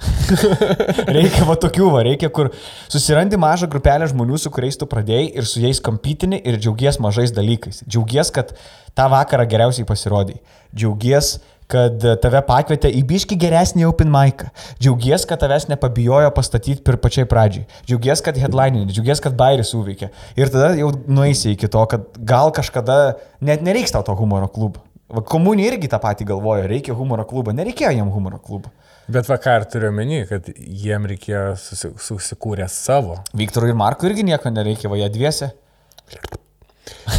reikia 1.16 1.46
va 1.48 1.56
tokių, 1.60 1.88
va, 1.92 2.02
reikia, 2.06 2.30
kur 2.32 2.52
susirandi 2.92 3.38
mažą 3.40 3.68
grupelę 3.72 4.08
žmonių, 4.10 4.40
su 4.40 4.52
kuriais 4.54 4.78
tu 4.80 4.88
pradėjai 4.88 5.30
ir 5.38 5.48
su 5.48 5.62
jais 5.62 5.80
kompytini 5.84 6.40
ir 6.40 6.60
džiaugies 6.60 7.00
mažais 7.02 7.34
dalykais. 7.36 7.82
Džiaugies, 7.86 8.32
kad 8.34 8.54
tą 8.96 9.08
vakarą 9.12 9.48
geriausiai 9.48 9.88
pasirodai. 9.88 10.38
Džiaugies, 10.72 11.36
kad 11.72 12.04
tave 12.20 12.42
pakvietė 12.44 12.90
į 12.92 13.02
biški 13.08 13.36
geresnį 13.40 13.86
open 13.88 14.10
mic. 14.12 14.44
Džiaugies, 14.80 15.24
kad 15.28 15.40
tavęs 15.42 15.68
nepabijojo 15.70 16.32
pastatyti 16.36 16.84
per 16.84 16.98
pačiai 17.00 17.28
pradžiai. 17.28 17.66
Džiaugies, 17.88 18.24
kad 18.24 18.40
headlininė, 18.40 18.92
džiaugies, 18.92 19.22
kad 19.24 19.36
bairis 19.38 19.72
suveikė. 19.72 20.10
Ir 20.40 20.52
tada 20.52 20.72
jau 20.78 20.92
nueisi 21.08 21.54
iki 21.54 21.70
to, 21.72 21.84
kad 21.88 22.08
gal 22.28 22.52
kažkada 22.54 23.18
net 23.40 23.64
nereiks 23.64 23.94
tau 23.94 24.04
to 24.06 24.16
humoro 24.18 24.50
klubo. 24.52 24.84
Va, 25.12 25.22
Komunija 25.28 25.74
irgi 25.74 25.90
tą 25.92 25.98
patį 26.02 26.28
galvojo, 26.30 26.68
reikia 26.70 26.96
humoro 26.96 27.26
klubo, 27.28 27.52
nereikėjo 27.56 27.92
jam 27.98 28.12
humoro 28.14 28.40
klubo. 28.42 28.72
Bet 29.12 29.28
vakar 29.28 29.66
turiu 29.68 29.90
meni, 29.94 30.22
kad 30.28 30.46
jiem 30.56 31.08
reikėjo 31.10 31.44
susi, 31.60 31.92
susikūrę 32.00 32.68
savo. 32.70 33.18
Viktorui 33.36 33.72
ir 33.74 33.78
Markui 33.78 34.08
irgi 34.08 34.24
nieko 34.30 34.52
nereikia, 34.54 34.88
va 34.92 35.00
jie 35.00 35.10
dviese. 35.12 35.50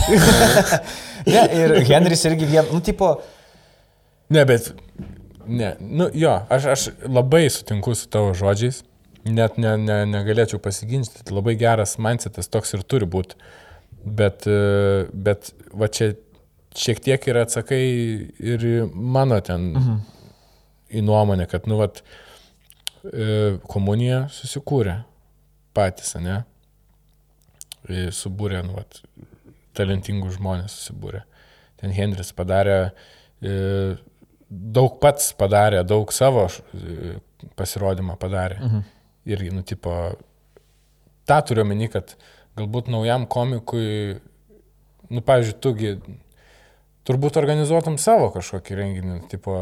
ne, 1.34 1.44
ir 1.60 1.78
Henris 1.88 2.26
irgi 2.28 2.50
vien, 2.50 2.68
nu, 2.72 2.82
tipo, 2.84 3.14
Ne, 4.34 4.46
bet. 4.46 4.74
Ne, 5.48 5.76
nu 5.80 6.08
jo, 6.14 6.32
aš, 6.50 6.66
aš 6.66 6.88
labai 7.08 7.50
sutinku 7.52 7.96
su 7.96 8.08
tavo 8.10 8.34
žodžiais. 8.38 8.82
Net 9.24 9.58
ne, 9.60 9.76
ne, 9.80 9.98
negalėčiau 10.08 10.60
pasiginčyti. 10.64 11.32
Labai 11.36 11.56
geras 11.60 11.98
mindsetas 12.02 12.50
toks 12.52 12.74
ir 12.76 12.84
turi 12.88 13.08
būti. 13.08 13.38
Bet, 14.04 14.48
e, 14.48 15.06
bet 15.14 15.52
va 15.80 15.88
čia 15.92 16.14
šiek 16.78 17.02
tiek 17.04 17.28
yra 17.30 17.46
atsakai 17.48 17.84
ir 18.44 18.66
mano 18.94 19.40
ten 19.46 19.72
mhm. 19.74 20.00
į 20.94 21.04
nuomonę, 21.06 21.48
kad, 21.52 21.68
nu, 21.70 21.78
vat, 21.82 22.02
e, 23.10 23.58
komunija 23.70 24.26
susikūrė 24.34 25.00
patys, 25.74 26.16
ne? 26.22 26.42
E, 27.90 28.08
Subūrė, 28.16 28.62
nu, 28.66 28.78
vat, 28.78 29.02
talentingų 29.78 30.32
žmonės 30.38 30.76
susibūrė. 30.78 31.24
Ten 31.82 31.94
Henris 31.96 32.32
padarė 32.36 32.78
e, 33.44 33.56
daug 34.50 35.00
pats 35.02 35.32
padarė, 35.38 35.82
daug 35.88 36.14
savo 36.16 36.46
pasirodymą 37.60 38.18
padarė. 38.22 38.60
Mhm. 38.62 38.86
Ir, 39.34 39.44
nu, 39.56 39.64
tipo, 39.64 39.96
tą 41.30 41.40
turiu 41.48 41.64
meni, 41.68 41.88
kad 41.92 42.16
galbūt 42.60 42.90
naujam 42.92 43.26
komikui, 43.32 44.20
nu, 45.10 45.24
pavyzdžiui, 45.24 45.60
tugi, 45.64 45.94
turbūt 47.08 47.38
organizuotum 47.42 48.00
savo 48.02 48.32
kažkokį 48.34 48.80
renginį, 48.80 49.20
tipo, 49.32 49.58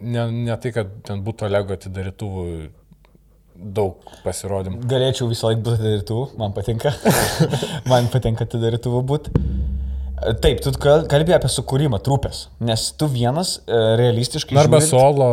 ne, 0.00 0.24
ne 0.30 0.56
tai, 0.62 0.74
kad 0.76 0.90
ten 1.06 1.22
būtų 1.26 1.50
Lego 1.50 1.76
atidarytuvų 1.78 2.46
daug 3.54 4.14
pasirodymų. 4.24 4.82
Galėčiau 4.90 5.28
visą 5.30 5.50
laiką 5.50 5.62
būti 5.62 5.78
atidarytuvų, 5.78 6.26
man 6.40 6.54
patinka. 6.56 6.94
man 7.90 8.10
patinka 8.12 8.46
atidarytuvų 8.48 9.02
būti. 9.10 9.34
Taip, 10.40 10.60
tu 10.62 10.70
kalbėjai 10.78 11.36
apie 11.36 11.48
sukūrimą 11.52 11.98
trupės, 12.06 12.44
nes 12.64 12.84
tu 12.96 13.08
vienas 13.10 13.56
e, 13.66 13.76
realistiškai... 13.98 14.56
Arba 14.62 14.78
žiūrint, 14.80 14.94
solo. 14.94 15.26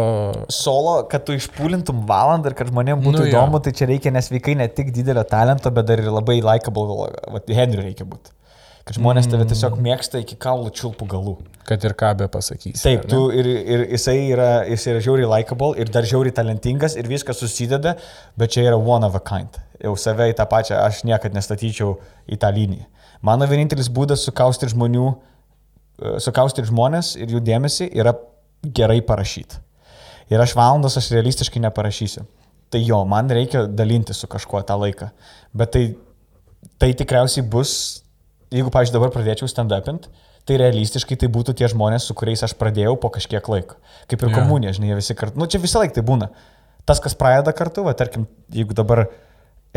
Solo, 0.52 0.96
kad 1.12 1.24
tu 1.28 1.36
išpūlintum 1.38 2.02
valandą 2.10 2.52
ir 2.52 2.58
kad 2.60 2.72
žmonėms 2.74 3.06
būtų 3.06 3.22
nu, 3.22 3.28
įdomu, 3.30 3.60
ja. 3.62 3.64
tai 3.68 3.76
čia 3.78 3.88
reikia 3.94 4.12
nesveikai 4.12 4.58
ne 4.60 4.68
tik 4.74 4.90
didelio 4.96 5.24
talento, 5.30 5.72
bet 5.72 5.88
dar 5.88 6.02
ir 6.02 6.10
labai 6.12 6.42
likeable, 6.42 7.08
va, 7.24 7.44
Henry 7.48 7.86
reikia 7.86 8.10
būti. 8.10 8.34
Kad 8.82 8.98
žmonės 8.98 9.28
tave 9.30 9.44
mm. 9.44 9.52
tiesiog 9.52 9.76
mėgsta 9.84 10.22
iki 10.24 10.38
kaulų 10.42 10.72
čiulpų 10.78 11.08
galų. 11.12 11.36
Kad 11.70 11.84
ir 11.86 11.94
ką 11.98 12.14
be 12.18 12.28
pasakys. 12.34 12.82
Taip, 12.82 13.04
tu 13.10 13.28
ir, 13.36 13.46
ir 13.46 13.84
jisai 13.94 14.16
yra, 14.32 14.50
jis 14.70 14.88
yra 14.90 15.04
žiauriai 15.06 15.30
likeable 15.30 15.76
ir 15.82 15.92
dar 15.94 16.08
žiauriai 16.08 16.34
talentingas 16.34 16.98
ir 16.98 17.10
viskas 17.10 17.38
susideda, 17.44 17.94
bet 18.40 18.56
čia 18.56 18.66
yra 18.72 18.80
one 18.80 19.06
of 19.06 19.18
a 19.18 19.22
kind. 19.22 19.60
Jau 19.82 19.94
save 19.98 20.32
į 20.32 20.38
tą 20.38 20.48
pačią 20.50 20.82
aš 20.82 21.04
niekada 21.06 21.38
nestatyčiau 21.38 21.94
į 22.26 22.42
tą 22.42 22.50
liniją. 22.56 22.88
Mano 23.26 23.46
vienintelis 23.50 23.90
būdas 23.94 24.26
sukaustyti 24.26 24.74
žmonių, 24.74 25.08
e, 25.14 26.18
sukaustyti 26.26 26.70
žmonės 26.72 27.14
ir 27.22 27.36
jų 27.36 27.42
dėmesį 27.46 27.92
yra 28.02 28.16
gerai 28.66 29.02
parašyti. 29.06 29.62
Ir 30.34 30.42
aš 30.42 30.56
valandas 30.58 30.98
aš 30.98 31.12
realistiškai 31.14 31.62
neparašysiu. 31.62 32.26
Tai 32.72 32.80
jo, 32.82 33.02
man 33.06 33.30
reikia 33.30 33.66
dalinti 33.68 34.16
su 34.16 34.30
kažkuo 34.32 34.62
tą 34.64 34.78
laiką. 34.80 35.10
Bet 35.54 35.74
tai, 35.76 35.84
tai 36.80 36.94
tikriausiai 36.96 37.44
bus, 37.44 38.01
jeigu, 38.52 38.72
pavyzdžiui, 38.74 38.98
dabar 38.98 39.12
pradėčiau 39.14 39.50
stand-upint, 39.50 40.08
tai 40.48 40.58
realistiškai 40.62 41.18
tai 41.22 41.30
būtų 41.32 41.56
tie 41.60 41.70
žmonės, 41.72 42.08
su 42.10 42.16
kuriais 42.18 42.44
aš 42.46 42.56
pradėjau 42.60 42.96
po 43.00 43.12
kažkiek 43.14 43.46
laiko. 43.52 43.78
Kaip 44.12 44.24
ir 44.24 44.32
yeah. 44.32 44.38
komunija, 44.40 44.76
žinai, 44.78 44.96
visi 44.98 45.16
kartu. 45.18 45.40
Nu, 45.40 45.48
čia 45.50 45.62
visą 45.64 45.84
laiką 45.84 45.98
tai 45.98 46.06
būna. 46.08 46.32
Tas, 46.88 47.02
kas 47.04 47.16
pradeda 47.18 47.54
kartu, 47.56 47.86
va, 47.86 47.94
tarkim, 47.98 48.26
jeigu 48.52 48.76
dabar 48.78 49.06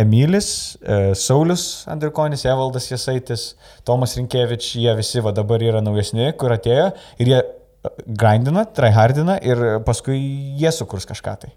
Emilis, 0.01 0.77
e, 0.83 1.13
Saulis 1.15 1.85
Andrikonis, 1.87 2.43
Evaldas 2.51 2.89
Jasaitis, 2.91 3.53
Tomas 3.87 4.17
Rinkievič, 4.19 4.73
jie 4.81 4.95
visi 4.99 5.23
va 5.23 5.31
dabar 5.37 5.63
yra 5.63 5.85
naujesni, 5.85 6.33
kur 6.41 6.57
atėjo 6.57 6.89
ir 7.23 7.31
jie 7.31 7.37
e, 7.39 7.93
grindina, 8.09 8.65
tryhardina 8.67 9.39
ir 9.47 9.63
paskui 9.87 10.19
jie 10.59 10.73
sukurs 10.75 11.07
kažką 11.07 11.37
tai. 11.45 11.53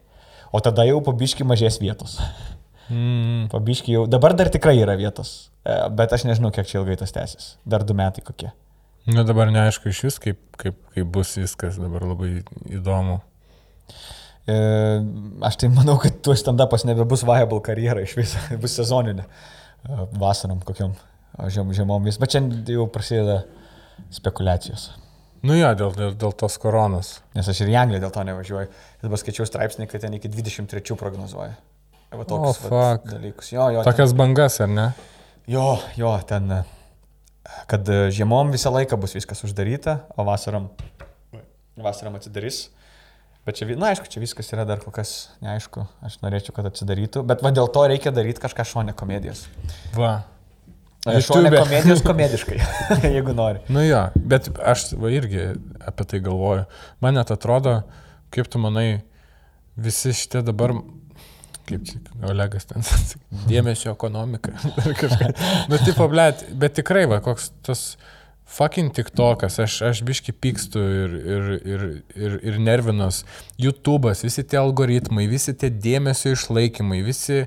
O 0.53 0.61
tada 0.63 0.85
jau 0.87 1.01
pabiški 1.03 1.47
mažės 1.47 1.81
vietos. 1.81 2.19
Mm. 2.87 3.47
Pabiški 3.51 3.95
jau, 3.95 4.05
dabar 4.07 4.35
dar 4.37 4.51
tikrai 4.53 4.77
yra 4.79 4.95
vietos, 4.99 5.49
e, 5.67 5.75
bet 5.97 6.13
aš 6.15 6.27
nežinau, 6.29 6.53
kiek 6.55 6.69
čia 6.69 6.79
ilgai 6.79 6.95
tas 6.99 7.11
tęsis. 7.15 7.55
Dar 7.67 7.83
du 7.87 7.95
metai 7.97 8.23
kokie. 8.23 8.53
Na 9.07 9.23
dabar 9.27 9.51
neaišku 9.51 9.91
iš 9.91 10.03
vis, 10.03 10.19
kaip, 10.23 10.39
kaip, 10.59 10.79
kaip 10.95 11.11
bus 11.15 11.33
viskas, 11.39 11.79
dabar 11.79 12.03
labai 12.07 12.41
įdomu. 12.71 13.21
E, 14.47 14.57
aš 15.47 15.59
tai 15.59 15.71
manau, 15.71 15.97
kad 15.99 16.21
tuo 16.23 16.35
stand-upas 16.39 16.87
nebebus 16.87 17.25
viable 17.27 17.59
karjera 17.63 18.03
iš 18.03 18.15
viso, 18.19 18.41
bus 18.63 18.75
sezoninė. 18.79 19.27
E, 19.27 20.07
vasarom 20.19 20.63
kokiam 20.67 20.95
žiem, 21.51 21.71
žiemom 21.75 22.07
vis. 22.07 22.19
Bet 22.19 22.35
čia 22.35 22.43
jau 22.71 22.87
prasideda 22.91 23.41
spekulacijos. 24.13 24.89
Nu 25.45 25.55
jo, 25.55 25.69
dėl, 25.77 25.95
dėl, 25.95 26.13
dėl 26.19 26.35
tos 26.35 26.57
koronos. 26.59 27.17
Nes 27.37 27.47
aš 27.47 27.63
ir 27.63 27.71
į 27.71 27.79
Angliją 27.79 28.07
dėl 28.07 28.13
to 28.15 28.23
nevažiuoju. 28.27 28.69
Dabar 29.03 29.21
skaičiau 29.21 29.45
straipsnį, 29.47 29.87
kad 29.91 30.03
ten 30.03 30.15
iki 30.17 30.31
23 30.33 30.97
prognozuoja. 30.99 31.55
Va 32.07 32.23
toks 32.23 32.61
oh, 32.63 32.71
vat, 32.71 33.03
dalykus. 33.09 33.51
Jo, 33.51 33.67
jo, 33.75 33.83
Tokias 33.83 34.13
ten, 34.13 34.19
bangas, 34.21 34.61
ar 34.63 34.69
ne? 34.71 34.87
Jo, 35.51 35.75
jo, 35.99 36.13
ten, 36.27 36.53
kad 37.67 37.89
žiemom 38.15 38.53
visą 38.53 38.71
laiką 38.71 38.99
bus 38.99 39.15
viskas 39.17 39.43
uždaryta, 39.43 39.99
o 40.15 40.23
vasarom, 40.27 40.69
vasarom 41.75 42.15
atsidarys. 42.15 42.69
Bet 43.47 43.59
čia, 43.59 43.67
na, 43.79 43.93
aišku, 43.93 44.07
čia 44.11 44.19
viskas 44.23 44.49
yra 44.51 44.65
dar 44.67 44.79
kol 44.83 44.91
kas 44.95 45.29
neaišku. 45.43 45.85
Aš 46.03 46.17
norėčiau, 46.23 46.55
kad 46.55 46.67
atsidarytų. 46.67 47.23
Bet 47.27 47.43
va 47.43 47.51
dėl 47.55 47.69
to 47.71 47.85
reikia 47.87 48.11
daryti 48.15 48.43
kažką 48.43 48.65
šonę 48.67 48.95
komedijos. 48.95 49.45
Va. 49.95 50.17
Šonė 51.07 51.53
komedijos 51.53 52.03
komediškai, 52.09 52.57
jeigu 53.15 53.35
nori. 53.35 53.61
Nu 53.71 53.83
jo, 53.85 54.01
bet 54.19 54.49
aš 54.59 54.89
va 54.99 55.11
irgi 55.15 55.53
apie 55.79 56.07
tai 56.11 56.19
galvoju. 56.23 56.65
Man 57.03 57.15
net 57.19 57.31
atrodo, 57.31 57.81
kaip 58.35 58.51
tu 58.51 58.59
manai, 58.59 59.01
visi 59.79 60.11
šitie 60.17 60.43
dabar, 60.43 60.73
kaip 61.67 61.89
Olegas 62.27 62.67
ten, 62.69 62.85
dėmesio 63.49 63.93
ekonomika. 63.93 64.53
nu, 65.71 65.79
tipo, 65.83 66.07
blėt, 66.11 66.45
bet 66.59 66.77
tikrai, 66.81 67.07
va, 67.09 67.23
koks 67.23 67.51
tas... 67.67 67.89
Fucking 68.47 68.93
tik 68.95 69.09
tokas, 69.11 69.57
aš, 69.59 69.73
aš 69.89 69.99
biški 70.07 70.31
pykstu 70.31 70.79
ir, 70.79 71.15
ir, 71.19 71.47
ir, 71.67 71.81
ir, 72.15 72.37
ir 72.47 72.59
nervinos. 72.63 73.17
YouTube'as, 73.59 74.21
visi 74.23 74.45
tie 74.47 74.61
algoritmai, 74.61 75.25
visi 75.27 75.51
tie 75.51 75.67
dėmesio 75.67 76.31
išlaikymai, 76.31 77.01
visi 77.03 77.41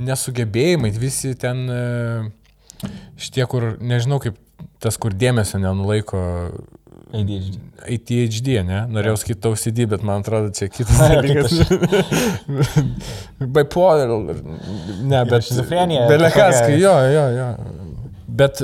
nesugebėjimai, 0.00 0.94
visi 0.96 1.34
ten 1.36 1.60
e, 1.68 1.82
šitie, 3.20 3.44
kur, 3.50 3.74
nežinau 3.76 4.22
kaip 4.24 4.40
tas, 4.82 4.96
kur 5.00 5.12
dėmesio 5.12 5.60
nenulaiko. 5.62 6.20
ADHD. 7.14 7.58
ADHD, 7.88 8.48
ne? 8.68 8.82
Norėjau 8.92 9.16
sakyti 9.22 9.48
OCD, 9.48 9.84
bet 9.88 10.04
man 10.06 10.24
atrodo, 10.24 10.50
čia 10.54 10.68
kitas 10.72 10.98
dalykas. 11.12 11.54
Bipolar. 13.56 14.12
Ne, 15.02 15.22
bet. 15.28 15.46
Šizofrenija. 15.48 16.04
Belekaskai, 16.10 16.76
jo, 16.82 16.92
jo, 17.14 17.24
jo. 17.38 17.48
Bet 18.40 18.62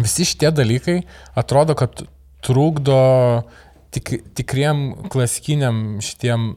visi 0.00 0.26
šitie 0.28 0.50
dalykai 0.56 0.96
atrodo, 1.38 1.76
kad 1.78 2.02
trukdo 2.44 2.98
tik, 3.94 4.16
tikriem 4.38 4.88
klasikiniam 5.12 6.00
šitiem 6.04 6.54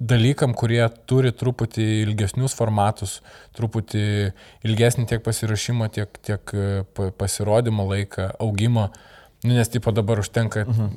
dalykam, 0.00 0.54
kurie 0.56 0.82
turi 1.08 1.30
truputį 1.36 1.86
ilgesnius 2.06 2.54
formatus, 2.56 3.18
truputį 3.56 4.04
ilgesnį 4.66 5.06
tiek 5.10 5.22
pasirašymo, 5.24 5.90
tiek, 5.92 6.20
tiek 6.24 6.54
e, 6.56 7.10
pasirodymo 7.20 7.84
laiką, 7.90 8.30
augimo. 8.40 8.88
Nu, 9.44 9.54
nes 9.56 9.68
tipo 9.72 9.92
dabar 9.96 10.20
užtenka 10.20 10.64
-huh. 10.66 10.88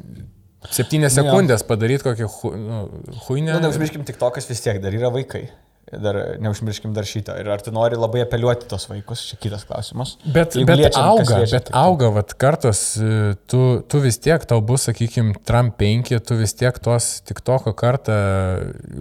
septynės 0.69 1.15
nu, 1.15 1.23
sekundės 1.23 1.63
padaryti 1.67 2.03
kokią 2.03 2.27
hu, 2.27 2.55
nu, 2.57 2.79
huinę. 3.27 3.53
Nu, 3.53 3.67
neužmirškim, 3.67 4.03
tik 4.03 4.19
tokas 4.19 4.49
vis 4.49 4.61
tiek 4.61 4.81
dar 4.83 4.93
yra 4.93 5.11
vaikai. 5.13 5.47
Dar 5.91 6.15
neužmirškim 6.41 6.93
dar 6.93 7.05
šito. 7.05 7.35
Ir 7.37 7.49
ar 7.49 7.61
tu 7.61 7.71
nori 7.71 7.97
labai 7.99 8.23
apeliuoti 8.23 8.65
tos 8.71 8.87
vaikus, 8.89 9.25
čia 9.29 9.37
kitas 9.37 9.65
klausimas. 9.67 10.15
Bet, 10.23 10.55
Jeigu 10.55 10.67
bet 10.67 10.79
liečiam, 10.79 11.09
auga, 11.11 11.37
liečia, 11.37 11.59
bet 11.59 11.67
tai... 11.67 11.73
auga, 11.81 12.09
vat 12.15 12.33
kartos, 12.39 12.81
e, 12.97 13.35
tu, 13.51 13.83
tu 13.87 13.99
vis 13.99 14.17
tiek, 14.17 14.45
tau 14.49 14.61
bus, 14.61 14.87
sakykime, 14.87 15.35
Trump 15.45 15.75
5, 15.77 16.15
tu 16.25 16.39
vis 16.39 16.55
tiek 16.57 16.79
tos 16.79 17.09
tik 17.27 17.43
toko 17.45 17.75
kartą 17.77 18.15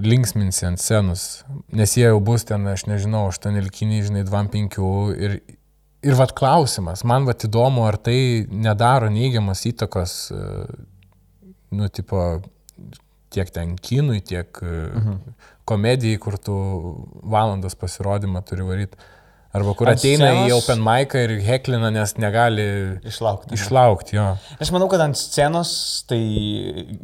linksminsi 0.03 0.67
ant 0.69 0.83
scenos. 0.83 1.45
Nes 1.73 1.97
jie 1.97 2.05
jau 2.11 2.21
bus 2.21 2.45
ten, 2.51 2.67
aš 2.75 2.85
nežinau, 2.91 3.29
8 3.31 3.57
ilkiniai, 3.63 4.03
žinai, 4.11 4.27
2-5 4.29 4.83
ir, 5.17 5.39
ir 6.03 6.17
vat 6.19 6.35
klausimas, 6.39 7.05
man 7.09 7.27
vat 7.29 7.47
įdomu, 7.47 7.87
ar 7.87 7.99
tai 8.01 8.47
nedaro 8.51 9.11
neigiamas 9.13 9.65
įtakos, 9.71 10.17
e, 10.35 10.43
nu, 11.79 11.89
tipo, 11.95 12.25
tiek 13.33 13.51
ten 13.55 13.77
kinui, 13.81 14.21
tiek 14.27 14.51
mhm. 14.63 15.35
komedijai, 15.69 16.21
kur 16.21 16.37
tu 16.39 16.55
valandas 17.23 17.79
pasirodymą 17.79 18.45
turi 18.47 18.67
varyti. 18.69 19.11
Arba 19.53 19.75
kur 19.77 19.91
Ant 19.91 20.01
ateina 20.01 20.31
scenos- 20.31 20.49
į 20.49 20.53
open 20.57 20.81
mic 20.81 21.15
ir 21.21 21.35
heklina, 21.45 21.91
nes 21.93 22.15
negali 22.17 22.65
Išlaukti. 23.05 23.53
išlaukti 23.53 24.17
jo. 24.17 24.39
Aš 24.57 24.71
manau, 24.73 24.89
kad 24.89 25.03
ant 25.05 25.19
scenos, 25.21 26.05
tai 26.09 26.17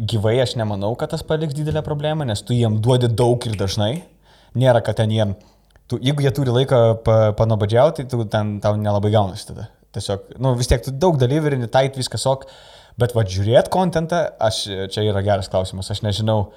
gyvai 0.00 0.38
aš 0.40 0.54
nemanau, 0.56 0.94
kad 0.96 1.10
tas 1.12 1.22
paliks 1.22 1.52
didelę 1.52 1.82
problemą, 1.84 2.24
nes 2.24 2.40
tu 2.40 2.56
jiem 2.56 2.80
duodi 2.80 3.12
daug 3.12 3.44
ir 3.46 3.52
dažnai. 3.52 4.02
Nėra, 4.56 4.80
kad 4.82 4.96
ten 4.96 5.12
jiem, 5.12 5.36
tu, 5.88 5.98
jeigu 6.04 6.24
jie 6.24 6.32
turi 6.36 6.54
laiką 6.54 6.80
pa, 7.04 7.18
panobadžiauti, 7.38 8.04
tai 8.04 8.12
tu 8.12 8.28
ten 8.30 8.56
tau 8.64 8.76
nelabai 8.78 9.12
gaunasi 9.14 9.50
tada. 9.50 9.68
Tiesiog, 9.96 10.34
nu 10.44 10.52
vis 10.58 10.68
tiek 10.68 10.82
tu 10.84 10.92
daug 10.92 11.16
dalyvių, 11.20 11.64
tait 11.72 11.96
viskas 11.96 12.26
ok, 12.28 12.44
bet 13.00 13.14
va 13.16 13.24
žiūrėt 13.24 13.70
kontentą, 13.72 14.24
aš, 14.42 14.64
čia 14.92 15.06
yra 15.08 15.24
geras 15.24 15.48
klausimas, 15.50 15.88
aš 15.94 16.02
nežinau, 16.04 16.50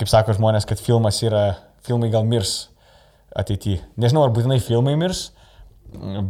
kaip 0.00 0.10
sako 0.10 0.36
žmonės, 0.38 0.66
kad 0.68 0.80
filmas 0.80 1.20
yra, 1.26 1.58
filmai 1.86 2.08
gal 2.12 2.24
mirs 2.28 2.70
ateityje. 3.36 3.82
Nežinau, 4.00 4.24
ar 4.24 4.32
būtinai 4.34 4.58
filmai 4.64 4.96
mirs, 4.98 5.28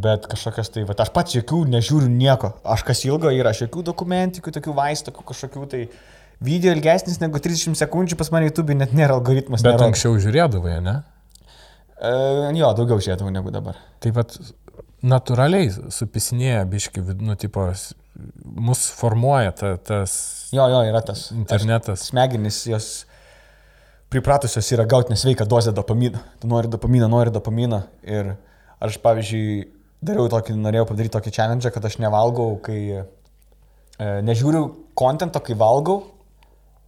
bet 0.03 0.27
kažkokias 0.31 0.71
tai, 0.75 0.83
va, 0.87 0.95
aš 0.99 1.11
pats 1.15 1.35
jokių 1.35 1.63
nežiūriu 1.71 2.09
nieko. 2.11 2.53
Aš 2.67 2.83
kas 2.87 3.03
ilgo 3.07 3.31
yra, 3.31 3.53
aš 3.53 3.65
jokių 3.65 3.85
dokumentikų, 3.91 4.53
tokių 4.55 4.75
vaistų, 4.75 5.13
kažkokių 5.19 5.67
tai 5.71 5.85
video 6.43 6.73
ilgesnis 6.75 7.19
negu 7.23 7.39
30 7.43 7.79
sekundžių 7.79 8.17
pas 8.19 8.31
mane 8.35 8.47
YouTube 8.47 8.75
net 8.75 8.95
nėra 8.95 9.17
algoritmas. 9.19 9.63
Bet 9.63 9.75
nerodo. 9.75 9.89
anksčiau 9.91 10.19
žiūrėdavai, 10.19 10.77
ne? 10.83 10.99
E, 11.99 12.11
jo, 12.55 12.71
daugiau 12.77 12.99
žiūrėdavau 13.01 13.31
negu 13.35 13.51
dabar. 13.51 13.77
Tai 13.99 14.11
vad 14.15 14.35
natūraliai 15.03 15.69
supisinėja 15.91 16.63
biški, 16.69 17.03
nu, 17.23 17.35
tipo, 17.39 17.65
mus 18.59 18.85
formuoja 18.99 19.53
ta, 19.55 19.73
tas 19.77 20.13
Jo, 20.55 20.65
jo, 20.71 20.81
yra 20.89 21.01
tas. 21.05 21.29
internetas. 21.35 22.07
Smegenys 22.09 22.61
jos 22.67 22.89
pripratusios 24.09 24.71
yra 24.73 24.85
gauti 24.89 25.13
nesveiką 25.13 25.45
dozę 25.47 25.71
dopamino. 25.75 26.19
Tu 26.41 26.47
nori 26.49 26.67
dopaminą, 26.71 27.07
nori 27.11 27.31
dopaminą. 27.31 27.83
Ir 28.03 28.33
aš, 28.81 28.97
pavyzdžiui, 29.03 29.59
dariau 30.01 30.29
tokį, 30.31 30.55
norėjau 30.57 30.87
padaryti 30.89 31.13
tokį 31.17 31.33
challenge, 31.35 31.71
kad 31.75 31.85
aš 31.85 31.99
nevalgau, 32.01 32.55
kai 32.65 32.79
e, 32.97 33.03
nežiūriu 34.25 34.63
kontento, 34.97 35.41
kai 35.45 35.55
valgau. 35.59 36.01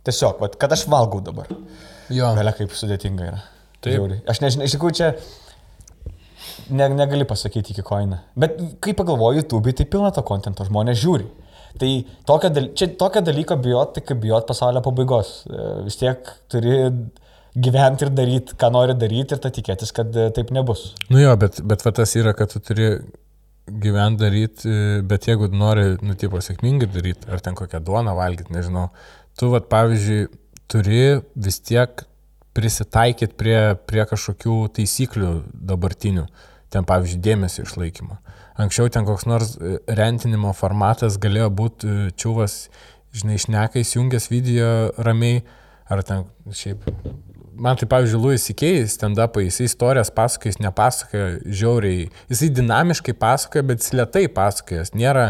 Tiesiog, 0.07 0.39
vat, 0.41 0.55
kad 0.57 0.71
aš 0.73 0.87
valgau 0.89 1.21
dabar. 1.21 1.51
Jo. 2.09 2.31
Galia 2.35 2.55
kaip 2.57 2.73
sudėtinga 2.73 3.27
yra. 3.27 3.41
Taip. 3.81 3.95
Žiauriai. 3.95 4.21
Aš 4.29 4.41
nežinau, 4.43 4.67
iš 4.67 4.75
tikrųjų 4.75 4.97
čia 4.99 5.11
ne, 6.69 6.87
negali 6.95 7.25
pasakyti 7.27 7.73
iki 7.73 7.83
ko 7.85 7.97
eina. 8.01 8.21
Bet 8.39 8.59
kai 8.83 8.93
pagalvoju, 8.97 9.41
YouTube, 9.41 9.73
tai 9.77 9.87
pilna 9.89 10.11
to 10.15 10.23
kontento, 10.27 10.65
žmonės 10.67 10.99
žiūri. 11.01 11.27
Tai 11.81 11.89
tokio, 12.27 12.51
daly- 12.51 12.73
čia 12.75 12.89
tokio 12.99 13.23
dalyko 13.23 13.55
bijot, 13.63 13.93
tai 13.95 14.03
kaip 14.05 14.19
bijot 14.21 14.47
pasaulio 14.49 14.83
pabaigos. 14.85 15.31
E, 15.47 15.69
Vis 15.87 15.97
tiek 15.99 16.29
turi 16.51 16.75
gyventi 17.55 18.05
ir 18.07 18.11
daryti, 18.15 18.57
ką 18.59 18.69
nori 18.75 18.95
daryti 18.99 19.35
ir 19.35 19.41
ta 19.43 19.51
tikėtis, 19.53 19.93
kad 19.95 20.13
e, 20.15 20.29
taip 20.35 20.51
nebus. 20.55 20.91
Nu 21.09 21.21
jo, 21.23 21.33
bet, 21.39 21.61
bet 21.67 21.85
va 21.85 21.93
tas 21.95 22.13
yra, 22.19 22.35
kad 22.37 22.51
tu 22.53 22.59
turi 22.63 22.91
gyventi 23.71 24.23
daryti, 24.25 24.75
bet 25.07 25.27
jeigu 25.29 25.47
nori, 25.55 25.95
nu, 26.03 26.15
tipo, 26.19 26.39
sėkmingai 26.43 26.91
daryti, 26.91 27.29
ar 27.31 27.39
ten 27.43 27.55
kokią 27.55 27.79
duoną 27.87 28.15
valgyti, 28.19 28.51
nežinau, 28.55 28.89
tu, 29.39 29.51
va, 29.53 29.61
pavyzdžiui, 29.63 30.27
turi 30.71 31.03
vis 31.35 31.59
tiek 31.63 32.03
prisitaikyti 32.57 33.37
prie, 33.39 33.59
prie 33.87 34.05
kažkokių 34.09 34.57
taisyklių 34.75 35.31
dabartinių, 35.71 36.25
ten, 36.71 36.87
pavyzdžiui, 36.87 37.21
dėmesio 37.23 37.65
išlaikymo. 37.67 38.19
Anksčiau 38.61 38.91
ten 38.91 39.07
koks 39.07 39.27
nors 39.29 39.55
e, 39.55 39.79
rentinimo 39.87 40.51
formatas 40.55 41.17
galėjo 41.21 41.49
būti 41.55 41.87
e, 41.89 42.11
čiūvas, 42.19 42.57
žinai, 43.15 43.39
šneka 43.41 43.81
įsijungęs 43.81 44.29
video 44.31 44.71
ramiai, 44.99 45.43
ar 45.91 46.03
ten 46.07 46.27
šiaip 46.55 46.87
Man 47.61 47.75
tai, 47.77 47.85
pavyzdžiui, 47.85 48.17
Louis 48.23 48.45
Ikėjai 48.49 48.85
stand-upai, 48.89 49.43
jisai 49.45 49.67
istorijas 49.67 50.09
pasakoja, 50.15 50.53
jis 50.53 50.61
nepasakoja 50.63 51.25
žiauriai, 51.45 52.05
jisai 52.31 52.47
dinamiškai 52.57 53.13
pasakoja, 53.21 53.65
bet 53.67 53.83
jis 53.83 53.91
lietai 53.99 54.23
pasakoja, 54.33 54.85
jis 54.85 54.93
nėra 54.97 55.27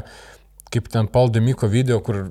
kaip 0.72 0.88
ten 0.93 1.10
Paul 1.11 1.34
Demiko 1.34 1.68
video, 1.68 1.99
kur. 2.06 2.30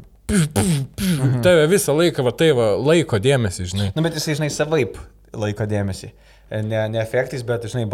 Tave 1.45 1.69
visą 1.71 1.95
laiką, 1.97 2.25
va 2.27 2.33
tai 2.37 2.51
va, 2.57 2.73
laiko 2.79 3.21
dėmesį, 3.23 3.69
žinai. 3.73 3.89
Na, 3.91 3.99
nu, 3.99 4.05
bet 4.07 4.19
jisai, 4.19 4.37
žinai, 4.39 4.51
savaip 4.55 4.99
laiko 5.37 5.67
dėmesį. 5.71 6.11
Ne, 6.67 6.83
ne 6.91 6.99
efektais, 6.99 7.45
bet, 7.47 7.67
žinai, 7.71 7.87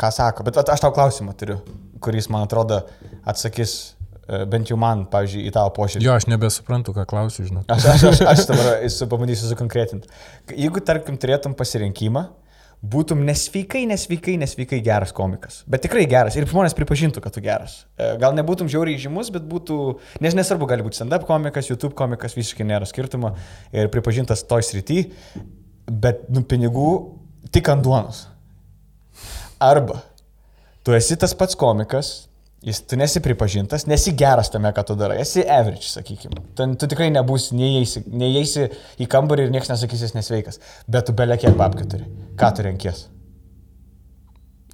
ką 0.00 0.12
sako. 0.12 0.44
Bet 0.44 0.60
aš 0.60 0.84
tau 0.84 0.92
klausimą 0.94 1.32
turiu, 1.40 1.58
kuris, 2.04 2.28
man 2.32 2.44
atrodo, 2.44 2.82
atsakys 3.24 3.76
e, 4.28 4.42
bent 4.52 4.68
jau 4.68 4.76
man, 4.80 5.06
pavyzdžiui, 5.12 5.46
į 5.48 5.54
tavo 5.56 5.72
požiūrį. 5.78 6.04
Jo, 6.04 6.16
aš 6.18 6.28
nebesuprantu, 6.28 6.92
ką 6.96 7.06
klausiu, 7.08 7.46
žinai. 7.48 7.64
Aš, 7.72 7.88
aš, 7.94 8.06
aš, 8.10 8.22
aš 8.34 8.46
dabar 8.52 8.74
pabandysiu 9.14 9.48
sukonkretinti. 9.48 10.12
Jeigu, 10.52 10.84
tarkim, 10.84 11.16
turėtum 11.20 11.56
pasirinkimą, 11.56 12.26
būtum 12.84 13.22
nesveikai, 13.24 13.84
nesveikai, 13.88 14.34
nesveikai 14.40 14.80
geras 14.84 15.12
komikas. 15.16 15.62
Bet 15.70 15.84
tikrai 15.86 16.04
geras. 16.10 16.36
Ir 16.36 16.46
žmonės 16.50 16.76
pripažintų, 16.76 17.22
kad 17.24 17.34
tu 17.34 17.42
geras. 17.44 17.78
E, 17.96 18.10
Gal 18.20 18.36
nebūtum 18.36 18.68
žiauriai 18.70 19.00
žymus, 19.00 19.30
bet 19.34 19.46
būtų, 19.48 19.78
nes 20.24 20.36
nesvarbu, 20.36 20.68
gali 20.70 20.84
būti 20.86 21.00
stand-up 21.00 21.24
komikas, 21.28 21.70
YouTube 21.70 21.94
komikas, 21.98 22.36
visiškai 22.36 22.66
nėra 22.68 22.88
skirtumo 22.88 23.34
ir 23.72 23.88
pripažintas 23.94 24.44
toj 24.48 24.66
srity, 24.66 25.06
bet, 25.88 26.26
nu, 26.34 26.44
pinigų 26.48 26.90
tik 27.54 27.70
ant 27.72 27.84
duonos. 27.84 28.26
Arba 29.62 30.02
tu 30.84 30.92
esi 30.96 31.16
tas 31.20 31.32
pats 31.38 31.56
komikas, 31.56 32.14
jis, 32.64 32.80
tu 32.88 32.96
nesi 32.96 33.20
pripažintas, 33.24 33.84
nesi 33.90 34.12
geras 34.16 34.48
tame, 34.52 34.70
ką 34.74 34.84
tu 34.88 34.96
darai, 34.98 35.18
esi 35.22 35.42
average, 35.44 35.86
sakykime. 35.92 36.40
Tu, 36.56 36.66
tu 36.80 36.88
tikrai 36.90 37.10
nebūsi, 37.14 37.54
neįeisi, 37.58 38.04
neįeisi 38.08 38.68
į 39.04 39.08
kambarį 39.12 39.46
ir 39.48 39.52
niekas 39.54 39.72
nesakys, 39.74 40.04
jis 40.06 40.14
nesveikas, 40.16 40.60
bet 40.88 41.06
tu 41.08 41.14
belia 41.16 41.36
kiek 41.40 41.56
babkių 41.60 41.86
turi. 41.92 42.08
Ką 42.40 42.50
tu 42.56 42.64
renkies? 42.66 43.04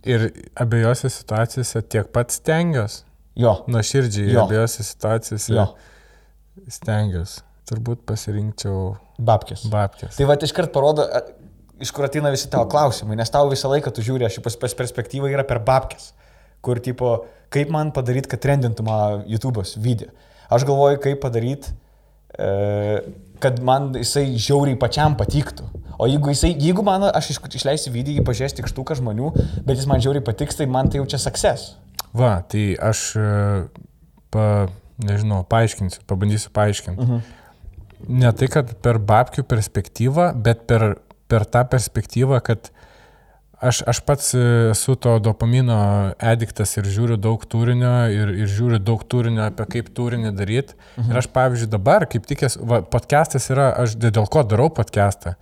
Ir 0.09 0.31
abiejose 0.57 1.11
situacijose 1.13 1.83
tiek 1.93 2.09
pat 2.15 2.33
stengiuosi, 2.33 3.03
Jo, 3.41 3.53
nuoširdžiai, 3.71 4.33
Jo. 4.35 4.45
abiejose 4.47 4.83
situacijose 4.85 5.55
jo, 5.55 5.67
stengiuosi. 6.69 7.43
Turbūt 7.71 8.01
pasirinkčiau 8.09 8.97
babkės. 9.23 9.63
babkės. 9.71 10.17
Tai 10.19 10.27
va, 10.27 10.35
iškart 10.35 10.73
parodo, 10.75 11.05
iš 11.81 11.93
kur 11.95 12.05
ateina 12.09 12.33
visi 12.35 12.49
tavo 12.51 12.67
klausimai, 12.73 13.15
nes 13.17 13.31
tau 13.31 13.47
visą 13.53 13.71
laiką 13.71 13.93
tu 13.95 14.03
žiūri, 14.03 14.27
aš 14.27 14.41
pas, 14.43 14.57
pas 14.59 14.75
perspektyvą 14.75 15.31
yra 15.31 15.45
per 15.47 15.61
babkės, 15.63 16.11
kur 16.61 16.81
tipo, 16.83 17.13
kaip 17.55 17.71
man 17.75 17.93
padaryti, 17.95 18.31
kad 18.31 18.43
trendintų 18.43 18.87
man 18.87 19.25
YouTube'as 19.31 19.77
video. 19.83 20.11
Aš 20.51 20.67
galvoju, 20.69 21.01
kaip 21.03 21.21
padaryti, 21.23 21.73
e, 22.39 22.49
kad 23.43 23.61
man 23.65 23.91
jisai 23.99 24.27
žiauriai 24.37 24.79
pačiam 24.81 25.17
patiktų. 25.19 25.67
O 26.01 26.09
jeigu, 26.09 26.33
jisai, 26.33 26.55
jeigu 26.57 26.85
man, 26.87 27.05
aš 27.11 27.35
iš, 27.35 27.41
išleisiu 27.61 27.93
video, 27.95 28.15
jį 28.17 28.25
pažiūrės 28.27 28.57
tik 28.57 28.71
štuką 28.71 28.97
žmonių, 28.99 29.35
bet 29.67 29.77
jis 29.77 29.89
man 29.91 30.03
žiauriai 30.03 30.25
patiks, 30.25 30.59
tai 30.59 30.67
man 30.71 30.89
tai 30.91 31.03
jau 31.03 31.09
čia 31.11 31.21
success. 31.21 31.75
Va, 32.17 32.39
tai 32.51 32.73
aš, 32.81 33.05
e, 33.21 33.29
pa, 34.35 34.47
nežinau, 35.05 35.43
paaiškinsiu, 35.51 36.03
pabandysiu 36.11 36.51
paaiškinti. 36.57 37.07
-huh. 37.07 37.37
Ne 38.09 38.33
tai, 38.33 38.49
kad 38.49 38.73
per 38.81 38.99
babkių 38.99 39.45
perspektyvą, 39.45 40.33
bet 40.35 40.67
per, 40.67 40.97
per 41.29 41.45
tą 41.45 41.65
perspektyvą, 41.69 42.41
kad 42.41 42.71
aš, 43.61 43.83
aš 43.87 44.01
pats 44.01 44.35
esu 44.73 44.95
to 44.97 45.19
dopamino 45.23 45.79
ediktas 46.33 46.77
ir 46.81 46.89
žiūriu 46.89 47.17
daug 47.21 47.45
turinio 47.45 47.95
ir, 48.13 48.35
ir 48.43 48.51
žiūriu 48.51 48.81
daug 48.83 49.05
turinio 49.05 49.45
apie 49.47 49.67
kaip 49.77 49.91
turinį 49.97 50.35
daryti. 50.37 50.75
-huh. 50.75 51.11
Ir 51.11 51.23
aš, 51.23 51.29
pavyzdžiui, 51.35 51.71
dabar, 51.71 52.07
kaip 52.09 52.27
tikės, 52.27 52.59
va, 52.61 52.83
podcastas 52.83 53.51
yra, 53.51 53.73
aš 53.77 53.97
dėl 53.97 54.29
ko 54.29 54.43
darau 54.43 54.71
podcastą. 54.71 55.35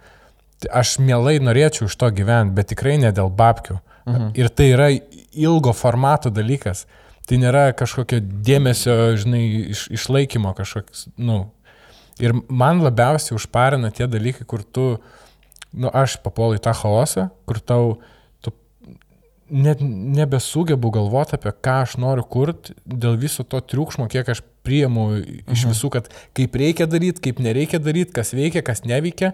Aš 0.70 0.98
mielai 0.98 1.38
norėčiau 1.38 1.86
iš 1.86 1.96
to 1.96 2.10
gyventi, 2.10 2.54
bet 2.54 2.66
tikrai 2.74 2.98
ne 2.98 3.12
dėl 3.12 3.30
babkių. 3.30 3.78
Mhm. 4.06 4.30
Ir 4.34 4.48
tai 4.48 4.70
yra 4.72 4.88
ilgo 5.32 5.72
formato 5.72 6.30
dalykas. 6.30 6.86
Tai 7.28 7.36
nėra 7.36 7.72
kažkokio 7.76 8.20
dėmesio, 8.20 9.16
žinai, 9.20 9.44
iš, 9.74 9.88
išlaikymo 9.92 10.54
kažkoks, 10.56 11.08
nu. 11.16 11.50
Ir 12.18 12.32
man 12.48 12.80
labiausiai 12.82 13.36
užparina 13.36 13.90
tie 13.94 14.08
dalykai, 14.10 14.46
kur 14.48 14.64
tu, 14.64 14.86
nu, 15.72 15.90
aš 15.92 16.18
papuolu 16.24 16.58
į 16.58 16.62
tą 16.64 16.72
chaosą, 16.76 17.28
kur 17.48 17.60
tau, 17.60 17.98
net 19.50 19.80
nebesugebu 19.80 20.90
galvoti 20.92 21.36
apie 21.38 21.52
ką 21.64 21.78
aš 21.86 21.96
noriu 22.00 22.24
kurti, 22.28 22.74
dėl 22.84 23.16
viso 23.20 23.44
to 23.44 23.60
triukšmo, 23.64 24.08
kiek 24.12 24.28
aš 24.28 24.42
priimu 24.66 25.06
iš 25.48 25.64
visų, 25.70 25.90
kad 25.94 26.10
kaip 26.36 26.58
reikia 26.60 26.88
daryti, 26.90 27.22
kaip 27.24 27.40
nereikia 27.44 27.80
daryti, 27.80 28.12
kas 28.16 28.34
veikia, 28.36 28.62
kas 28.64 28.84
neveikia. 28.88 29.32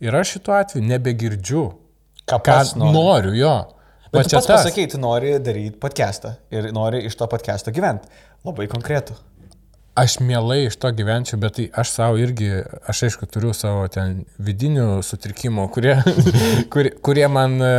Ir 0.00 0.16
aš 0.16 0.36
šituo 0.38 0.56
atveju 0.56 0.86
nebegirdžiu, 0.88 1.64
Ką, 2.24 2.38
ką 2.46 2.56
nori. 2.80 2.94
noriu, 2.94 3.34
jo. 3.36 3.54
Bet 4.10 4.26
tu 4.26 4.40
čia 4.40 4.86
tu 4.90 4.98
nori 4.98 5.36
daryti 5.38 5.76
podcastą 5.78 6.32
ir 6.50 6.70
nori 6.74 7.04
iš 7.06 7.14
to 7.20 7.28
podcast'o 7.30 7.74
gyventi. 7.74 8.08
Labai 8.46 8.66
konkretų. 8.70 9.14
Aš 10.00 10.16
mielai 10.24 10.62
iš 10.68 10.78
to 10.80 10.88
gyvenčiau, 10.96 11.36
bet 11.42 11.58
tai 11.58 11.66
aš 11.82 11.92
savo 11.92 12.18
irgi, 12.20 12.48
aš 12.88 13.04
aišku 13.08 13.28
turiu 13.28 13.52
savo 13.56 13.84
ten 13.92 14.22
vidinių 14.40 15.02
sutrikimų, 15.04 15.66
kurie, 15.74 15.98
kurie, 16.72 16.94
kurie 17.04 17.26
man, 17.28 17.58
e, 17.60 17.72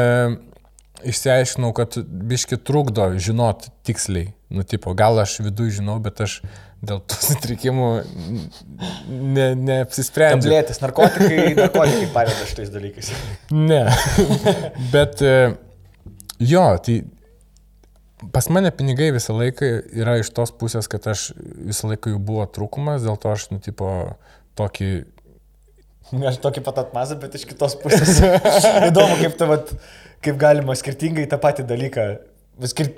išsiaiškinau, 1.07 1.72
kad 1.77 1.98
biški 2.02 2.60
trukdo 2.61 3.07
žinot 3.18 3.69
tiksliai. 3.88 4.31
Nu, 4.52 4.65
tipo, 4.68 4.93
gal 4.98 5.19
aš 5.22 5.39
viduje 5.45 5.77
žinau, 5.80 5.95
bet 6.03 6.19
aš 6.23 6.41
dėl 6.85 7.02
tų 7.06 7.18
sutrikimų 7.30 7.89
ne, 9.07 9.48
neapsisprendžiu. 9.56 10.49
Tabletės, 10.49 10.81
narkotikai, 10.84 11.56
narkotikai 11.57 12.11
padeda 12.14 12.49
šitais 12.49 12.73
dalykais. 12.73 13.11
Ne. 13.56 13.85
bet 14.93 15.23
e, 15.26 15.35
jo, 16.43 16.68
tai 16.85 17.02
pas 18.34 18.49
mane 18.53 18.72
pinigai 18.76 19.10
visą 19.15 19.34
laiką 19.38 19.69
yra 19.98 20.19
iš 20.22 20.30
tos 20.35 20.53
pusės, 20.53 20.89
kad 20.91 21.07
aš 21.10 21.31
visą 21.38 21.89
laiką 21.91 22.14
jų 22.14 22.22
buvo 22.22 22.45
trūkumas, 22.45 23.06
dėl 23.06 23.18
to 23.22 23.31
aš, 23.34 23.49
nu, 23.53 23.61
tipo, 23.64 23.89
tokį 24.60 24.91
Aš 26.11 26.41
tokį 26.43 26.64
pat 26.65 26.80
atmazą, 26.81 27.15
bet 27.22 27.38
iš 27.38 27.45
kitos 27.48 27.77
pusės. 27.80 28.18
Įdomu, 28.89 29.15
kaip, 29.22 29.38
ta, 29.39 29.48
vat, 29.48 29.69
kaip 30.26 30.35
galima 30.41 30.76
skirtingai 30.76 31.23
tą 31.31 31.39
patį 31.39 31.64
dalyką. 31.69 32.07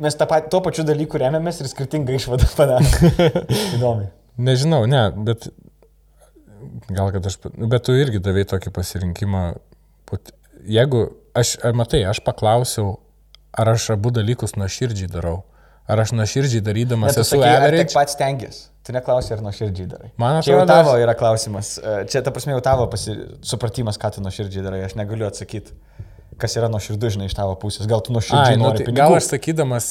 Mes 0.02 0.18
tą 0.18 0.26
patį, 0.30 0.50
tuo 0.50 0.64
pačiu 0.66 0.86
dalyku 0.88 1.22
remiamės 1.22 1.62
ir 1.62 1.70
skirtingai 1.70 2.18
išvadą 2.18 2.50
padarome. 2.58 3.12
Įdomu. 3.78 4.08
Nežinau, 4.42 4.82
ne, 4.90 5.04
bet 5.28 5.46
gal 6.90 7.14
kad 7.14 7.30
aš, 7.30 7.38
bet 7.54 7.86
tu 7.86 7.94
irgi 7.94 8.24
davai 8.24 8.48
tokį 8.50 8.74
pasirinkimą. 8.74 9.44
Jeigu 10.74 11.06
aš, 11.38 11.58
matai, 11.78 12.02
aš 12.10 12.24
paklausiau, 12.26 12.96
ar 13.54 13.74
aš 13.74 13.90
abu 13.96 14.12
dalykus 14.14 14.56
nuoširdžiai 14.60 15.12
darau. 15.12 15.44
Ar 15.88 16.00
aš 16.00 16.14
nuoširdžiai 16.16 16.64
darydamas 16.64 17.18
esu 17.20 17.42
average? 17.44 17.90
Tik 17.90 17.98
pats 17.98 18.16
tengiasi. 18.20 18.70
Tu 18.84 18.92
neklausi, 18.96 19.34
ar 19.36 19.42
nuoširdžiai 19.44 19.88
darai. 19.88 20.10
Man 20.20 20.42
Čia 20.44 20.54
jau 20.56 20.62
atrodo, 20.64 20.76
tavo 20.76 20.96
yra 21.00 21.14
klausimas. 21.16 21.76
E, 21.80 21.94
Čia, 22.12 22.24
ta 22.24 22.34
prasme, 22.36 22.56
jau 22.56 22.64
tavo 22.64 22.88
pasi... 22.92 23.16
supratimas, 23.48 24.00
ką 24.00 24.12
tu 24.16 24.24
nuoširdžiai 24.24 24.64
darai. 24.66 24.82
Aš 24.88 24.98
negaliu 25.00 25.28
atsakyti, 25.28 25.76
kas 26.40 26.58
yra 26.60 26.68
nuoširdų, 26.72 27.12
žinai, 27.16 27.30
iš 27.32 27.38
tavo 27.38 27.56
pusės. 27.60 27.88
Gal 27.88 28.04
tu 28.04 28.12
Ai, 28.12 28.18
nuoširdžiai 28.18 28.60
nu, 28.60 28.66
nori 28.66 28.82
tai, 28.82 28.88
pinigų. 28.90 29.00
gal 29.00 29.16
aš 29.20 29.30
sakydamas 29.32 29.90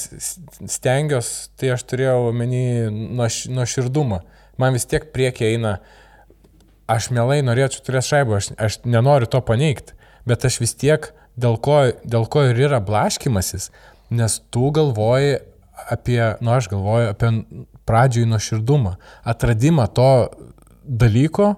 stengiuosi, 0.74 1.48
tai 1.60 1.72
aš 1.76 1.86
turėjau 1.88 2.18
omeny 2.30 2.62
nuoširdumą. 3.56 4.20
Man 4.60 4.76
vis 4.76 4.88
tiek 4.88 5.08
priekyje 5.14 5.54
eina, 5.54 5.78
aš 6.92 7.08
mielai 7.16 7.40
norėčiau 7.46 7.84
turėti 7.86 8.12
šaibą, 8.12 8.40
aš, 8.42 8.52
aš 8.60 8.80
nenoriu 8.84 9.28
to 9.32 9.40
paneigti, 9.44 9.96
bet 10.28 10.44
aš 10.48 10.60
vis 10.60 10.76
tiek, 10.76 11.12
dėl 11.36 11.56
ko, 11.62 11.78
dėl 12.04 12.26
ko 12.30 12.44
ir 12.50 12.60
yra 12.68 12.80
blaškimasis, 12.84 13.70
nes 14.12 14.38
tu 14.52 14.70
galvoji 14.74 15.38
apie, 15.90 16.20
nu 16.44 16.52
aš 16.54 16.68
galvoju 16.72 17.10
apie 17.12 17.32
pradžioj 17.88 18.28
nuoširdumą, 18.30 18.94
atradimą 19.26 19.88
to 19.96 20.10
dalyko, 20.84 21.54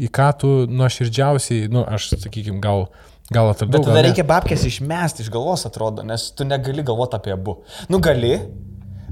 į 0.00 0.08
ką 0.14 0.28
tu 0.40 0.50
nuoširdžiausiai, 0.70 1.68
nu 1.70 1.84
aš 1.84 2.12
sakykime, 2.16 2.58
gal, 2.64 2.88
gal 3.30 3.52
atradau. 3.52 3.78
Bet 3.78 3.88
tada 3.90 4.02
reikia 4.06 4.24
babkės 4.26 4.64
išmesti 4.66 5.26
iš 5.26 5.30
galvos, 5.34 5.66
atrodo, 5.68 6.04
nes 6.06 6.30
tu 6.34 6.46
negali 6.48 6.84
galvoti 6.86 7.18
apie 7.20 7.34
abu. 7.36 7.60
Nu, 7.92 8.00
gali, 8.02 8.38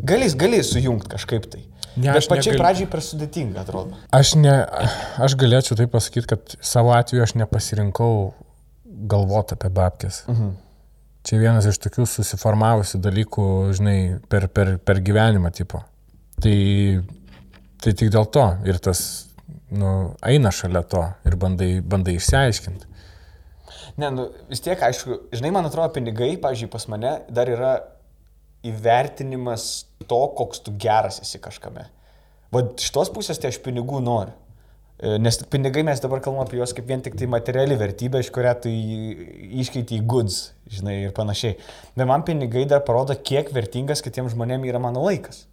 gali, 0.01 0.30
gali 0.39 0.62
sujungti 0.64 1.12
kažkaip 1.14 1.51
tai. 1.52 1.64
Ne, 1.98 2.12
Bet 2.14 2.28
pačiai 2.30 2.55
negaliu. 2.55 2.62
pradžiai 2.62 2.90
per 2.90 3.02
sudėtinga, 3.02 3.62
atrodo. 3.64 3.97
Aš, 4.14 4.36
ne, 4.39 4.55
aš 5.18 5.35
galėčiau 5.39 5.78
taip 5.78 5.90
pasakyti, 5.90 6.28
kad 6.30 6.55
savo 6.62 6.93
atveju 6.94 7.24
aš 7.24 7.35
nepasirinkau 7.40 8.12
galvoti 9.11 9.57
apie 9.57 9.70
babkės. 9.75 10.25
Mhm. 10.29 10.57
Čia 11.29 11.39
vienas 11.43 11.66
iš 11.69 11.81
tokių 11.85 12.07
susiformavusių 12.09 13.01
dalykų, 13.05 13.47
žinai, 13.77 13.99
per, 14.33 14.47
per, 14.49 14.77
per 14.81 15.01
gyvenimą 15.05 15.51
tipo. 15.53 15.83
Tai, 16.41 16.59
tai 17.83 17.93
tik 17.93 18.12
dėl 18.15 18.29
to 18.33 18.45
ir 18.69 18.79
tas, 18.81 19.03
nu, 19.75 20.15
eina 20.25 20.53
šalia 20.55 20.85
to 20.89 21.03
ir 21.29 21.37
bandai, 21.37 21.73
bandai 21.85 22.16
išsiaiškinti. 22.16 22.89
Ne, 23.99 24.12
nu, 24.15 24.29
vis 24.49 24.62
tiek, 24.62 24.79
aišku, 24.79 25.19
žinai, 25.35 25.51
man 25.55 25.66
atrodo, 25.66 25.91
pinigai, 25.97 26.37
pažiūrėjau, 26.41 26.73
pas 26.73 26.87
mane 26.95 27.12
dar 27.35 27.51
yra 27.51 27.73
įvertinimas 28.66 29.69
to, 30.07 30.20
koks 30.39 30.62
tu 30.65 30.75
geras 30.81 31.19
esi 31.25 31.41
kažkame. 31.43 31.89
Vat 32.55 32.79
šitos 32.81 33.11
pusės 33.12 33.41
tai 33.43 33.51
aš 33.53 33.59
pinigų 33.65 34.01
noriu. 34.05 34.33
E, 34.99 35.19
Nes 35.23 35.39
pinigai 35.51 35.85
mes 35.87 36.01
dabar 36.03 36.23
kalbame 36.23 36.43
apie 36.47 36.59
juos 36.59 36.73
kaip 36.75 36.89
vien 36.91 37.03
tik 37.05 37.15
tai 37.19 37.29
materiali 37.31 37.77
vertybė, 37.79 38.23
iš 38.25 38.33
kurią 38.35 38.55
tu 38.65 38.73
iškeiti 39.62 40.01
į 40.01 40.07
goods, 40.11 40.41
žinai, 40.75 40.97
ir 41.07 41.15
panašiai. 41.15 41.55
Bet 41.95 42.11
man 42.11 42.27
pinigai 42.27 42.65
dar 42.70 42.83
parodo, 42.87 43.15
kiek 43.31 43.53
vertingas 43.55 44.03
kitiems 44.03 44.35
žmonėms 44.35 44.66
yra 44.70 44.83
mano 44.83 45.07
laikas. 45.07 45.47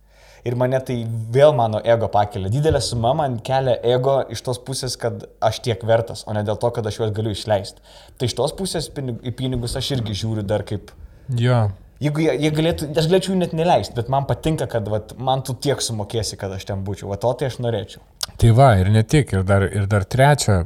Ir 0.45 0.53
mane 0.61 0.77
tai 0.85 0.99
vėl 1.33 1.55
mano 1.57 1.79
ego 1.81 2.05
pakelia. 2.13 2.51
Didelė 2.53 2.77
suma 2.85 3.15
man 3.17 3.39
kelia 3.45 3.79
ego 3.95 4.19
iš 4.29 4.43
tos 4.45 4.59
pusės, 4.61 4.93
kad 5.01 5.23
aš 5.41 5.61
tiek 5.65 5.81
vertas, 5.89 6.21
o 6.29 6.35
ne 6.37 6.43
dėl 6.45 6.59
to, 6.61 6.69
kad 6.73 6.85
aš 6.85 6.99
juos 6.99 7.15
galiu 7.17 7.33
išleisti. 7.33 7.81
Tai 8.17 8.29
iš 8.29 8.37
tos 8.37 8.53
pusės 8.57 8.91
į 8.93 9.33
pinigus 9.37 9.73
aš 9.77 9.95
irgi 9.97 10.19
žiūriu 10.21 10.45
dar 10.45 10.61
kaip... 10.69 10.93
Jo, 11.33 11.63
Jeigu 12.03 12.25
jie, 12.25 12.31
jie 12.43 12.49
galėtų, 12.51 12.87
aš 12.99 13.05
galėčiau 13.07 13.31
jų 13.31 13.37
net 13.39 13.53
neleisti, 13.55 13.95
bet 13.95 14.09
man 14.11 14.25
patinka, 14.27 14.65
kad 14.67 14.87
vat, 14.91 15.13
man 15.15 15.45
tu 15.47 15.53
tiek 15.55 15.79
sumokėsi, 15.79 16.35
kad 16.39 16.51
aš 16.51 16.65
ten 16.67 16.81
būčiau. 16.83 17.07
O 17.15 17.17
to 17.19 17.31
tai 17.39 17.47
aš 17.47 17.55
norėčiau. 17.63 18.01
Tai 18.41 18.51
va, 18.57 18.71
ir 18.81 18.89
ne 18.93 19.03
tik, 19.03 19.33
ir 19.35 19.45
dar, 19.47 19.67
ir 19.69 19.85
dar 19.91 20.05
trečia, 20.09 20.63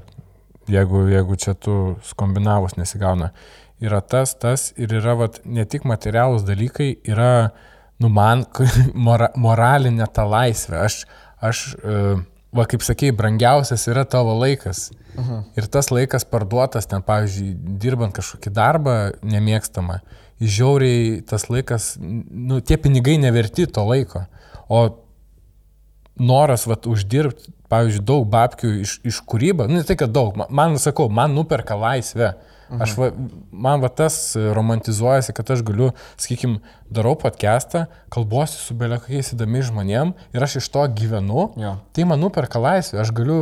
jeigu, 0.70 1.06
jeigu 1.12 1.38
čia 1.40 1.54
tu 1.54 1.76
skombinavus 2.08 2.78
nesigauna, 2.80 3.32
yra 3.84 4.02
tas, 4.02 4.34
tas 4.40 4.70
ir 4.80 4.94
yra 5.00 5.16
vat, 5.20 5.42
ne 5.46 5.66
tik 5.70 5.86
materialūs 5.88 6.48
dalykai, 6.48 6.94
yra, 7.10 7.52
nu 8.02 8.12
man, 8.14 8.46
mora, 9.08 9.30
moralinė 9.38 10.08
ta 10.14 10.26
laisvė. 10.28 10.82
Aš, 10.88 11.04
aš 11.46 11.66
e, 11.78 12.00
va 12.56 12.66
kaip 12.70 12.84
sakėjai, 12.86 13.18
brangiausias 13.20 13.86
yra 13.92 14.08
tavo 14.10 14.34
laikas. 14.40 14.90
-huh. 15.20 15.44
Ir 15.58 15.68
tas 15.68 15.92
laikas 15.92 16.26
parduotas, 16.26 16.88
ten, 16.90 17.04
pavyzdžiui, 17.06 17.54
dirbant 17.82 18.16
kažkokį 18.16 18.54
darbą 18.56 18.96
nemėgstamą, 19.26 20.00
žiauriai 20.40 21.20
tas 21.28 21.48
laikas, 21.50 21.94
nu, 22.00 22.62
tie 22.62 22.78
pinigai 22.78 23.18
neverti 23.22 23.68
to 23.68 23.84
laiko. 23.88 24.26
O 24.70 24.88
noras 26.20 26.68
vat, 26.70 26.88
uždirbti, 26.90 27.54
pavyzdžiui, 27.70 28.06
daug 28.06 28.28
babkių 28.30 28.72
iš, 28.84 29.00
iš 29.08 29.20
kūrybą, 29.30 29.68
nu, 29.70 29.80
ne 29.80 29.88
tai, 29.88 29.98
kad 30.00 30.14
daug, 30.14 30.38
man, 30.50 30.78
sakau, 30.82 31.10
man 31.10 31.36
nuperka 31.38 31.78
laisvę. 31.80 32.34
Aš, 32.70 32.92
va, 33.00 33.08
man 33.50 33.82
va 33.82 33.90
tas 33.90 34.36
romantizuojasi, 34.38 35.34
kad 35.34 35.48
aš 35.56 35.64
galiu, 35.66 35.88
sakykime, 36.22 36.60
darau 36.94 37.16
podcastą, 37.18 37.88
kalbuosi 38.14 38.60
su 38.62 38.78
belia 38.78 39.00
kokiais 39.02 39.34
įdomiais 39.34 39.72
žmonėm 39.72 40.12
ir 40.38 40.46
aš 40.46 40.60
iš 40.62 40.68
to 40.76 40.84
gyvenu, 40.94 41.48
Jo. 41.58 41.80
tai 41.98 42.06
man 42.06 42.22
nuperka 42.22 42.62
laisvę, 42.62 43.02
aš 43.02 43.10
galiu 43.18 43.40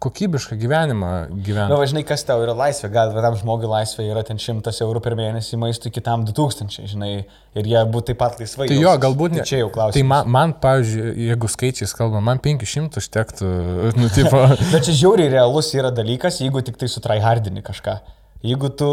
kokybišką 0.00 0.58
gyvenimą 0.60 1.10
Na, 1.10 1.20
gyventi. 1.32 1.76
važinai, 1.80 2.02
kas 2.04 2.24
tau 2.28 2.42
yra 2.44 2.52
laisvė. 2.56 2.90
Gal 2.92 3.14
vienam 3.14 3.36
žmogui 3.40 3.68
laisvė 3.70 4.04
yra 4.10 4.20
ten 4.26 4.36
100 4.36 4.74
eurų 4.84 5.00
per 5.00 5.16
mėnesį 5.16 5.56
maistui, 5.62 5.92
kitam 5.94 6.26
2000, 6.28 6.84
žinai, 6.90 7.12
ir 7.56 7.70
jie 7.70 7.80
būtų 7.88 8.12
taip 8.12 8.20
pat 8.20 8.36
laisvai. 8.42 8.68
Tai 8.68 8.76
jo, 8.76 8.92
galbūt 9.00 9.38
ne. 9.38 9.40
Tai 9.40 9.48
čia 9.48 9.62
jau 9.62 9.70
klausimas. 9.72 9.96
Tai 9.96 10.04
man, 10.10 10.30
man, 10.36 10.54
pavyzdžiui, 10.60 11.14
jeigu 11.30 11.50
skaičiais 11.56 11.96
kalbam, 11.96 12.26
man 12.28 12.42
500 12.44 13.00
užtektų, 13.00 13.50
nu, 14.00 14.12
tipo, 14.12 14.44
Bet 14.74 14.84
čia 14.84 14.98
žiauriai 15.00 15.32
realus 15.32 15.72
yra 15.72 15.92
dalykas, 15.94 16.42
jeigu 16.44 16.60
tik 16.66 16.76
tai 16.80 16.90
sutryhardini 16.92 17.64
kažką. 17.64 17.98
Jeigu 18.44 18.68
tu 18.76 18.90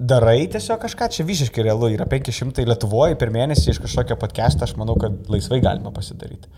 darai 0.00 0.46
tiesiog 0.50 0.80
kažką, 0.80 1.10
čia 1.12 1.28
visiškai 1.28 1.68
realu, 1.68 1.92
yra 1.92 2.08
500 2.08 2.64
Lietuvoje 2.72 3.20
per 3.20 3.30
mėnesį 3.34 3.74
iš 3.74 3.84
kažkokio 3.84 4.16
podcast'o, 4.16 4.64
aš 4.64 4.78
manau, 4.80 4.96
kad 5.00 5.28
laisvai 5.28 5.60
galima 5.60 5.92
pasidaryti. 5.94 6.48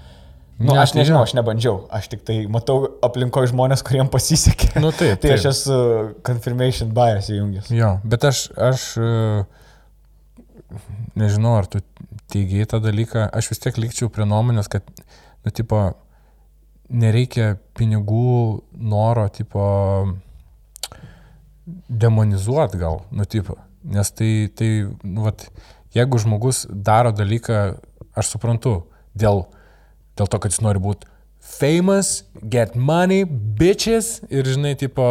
Nu, 0.56 0.72
Ne, 0.72 0.78
aš 0.80 0.94
tai 0.94 1.02
nežinau, 1.02 1.20
aš 1.26 1.34
nebandžiau, 1.36 1.82
aš 1.92 2.06
tik 2.08 2.22
tai 2.24 2.38
matau 2.48 2.78
aplinkoje 3.04 3.50
žmonės, 3.50 3.82
kuriems 3.84 4.08
pasisekė. 4.12 4.70
Nu, 4.80 4.88
taip, 4.88 5.18
tai 5.20 5.34
aš 5.34 5.44
taip. 5.44 5.50
esu 5.52 5.80
confirmation 6.24 6.94
bias 6.96 7.28
įjungęs. 7.28 7.68
Jo, 7.76 7.90
bet 8.08 8.24
aš, 8.24 8.46
aš 8.56 8.86
e, 8.96 9.10
nežinau, 11.20 11.58
ar 11.60 11.68
tu 11.68 11.82
teigiai 12.32 12.64
tą 12.70 12.80
dalyką, 12.80 13.26
aš 13.36 13.50
vis 13.52 13.60
tiek 13.66 13.76
likčiau 13.82 14.08
prie 14.12 14.24
nuomonės, 14.28 14.70
kad, 14.72 14.88
nu, 15.44 15.52
tipo, 15.52 15.82
nereikia 16.88 17.58
pinigų 17.76 18.62
noro, 18.80 19.26
tipo, 19.36 19.66
demonizuoti 21.88 22.80
gal, 22.80 23.02
nu, 23.12 23.28
tipo, 23.28 23.58
nes 23.84 24.12
tai, 24.16 24.30
tai, 24.56 24.70
nu, 25.04 25.26
vat, 25.26 25.50
jeigu 25.92 26.22
žmogus 26.22 26.64
daro 26.70 27.12
dalyką, 27.12 27.60
aš 28.16 28.32
suprantu, 28.32 28.78
dėl, 29.12 29.44
dėl 30.16 30.30
to, 30.32 30.40
kad 30.40 30.54
jis 30.54 30.64
nori 30.64 30.82
būti 30.82 31.08
famous, 31.46 32.24
get 32.42 32.74
money, 32.74 33.24
bitches 33.24 34.20
ir, 34.28 34.46
žinai, 34.50 34.74
tipo, 34.78 35.06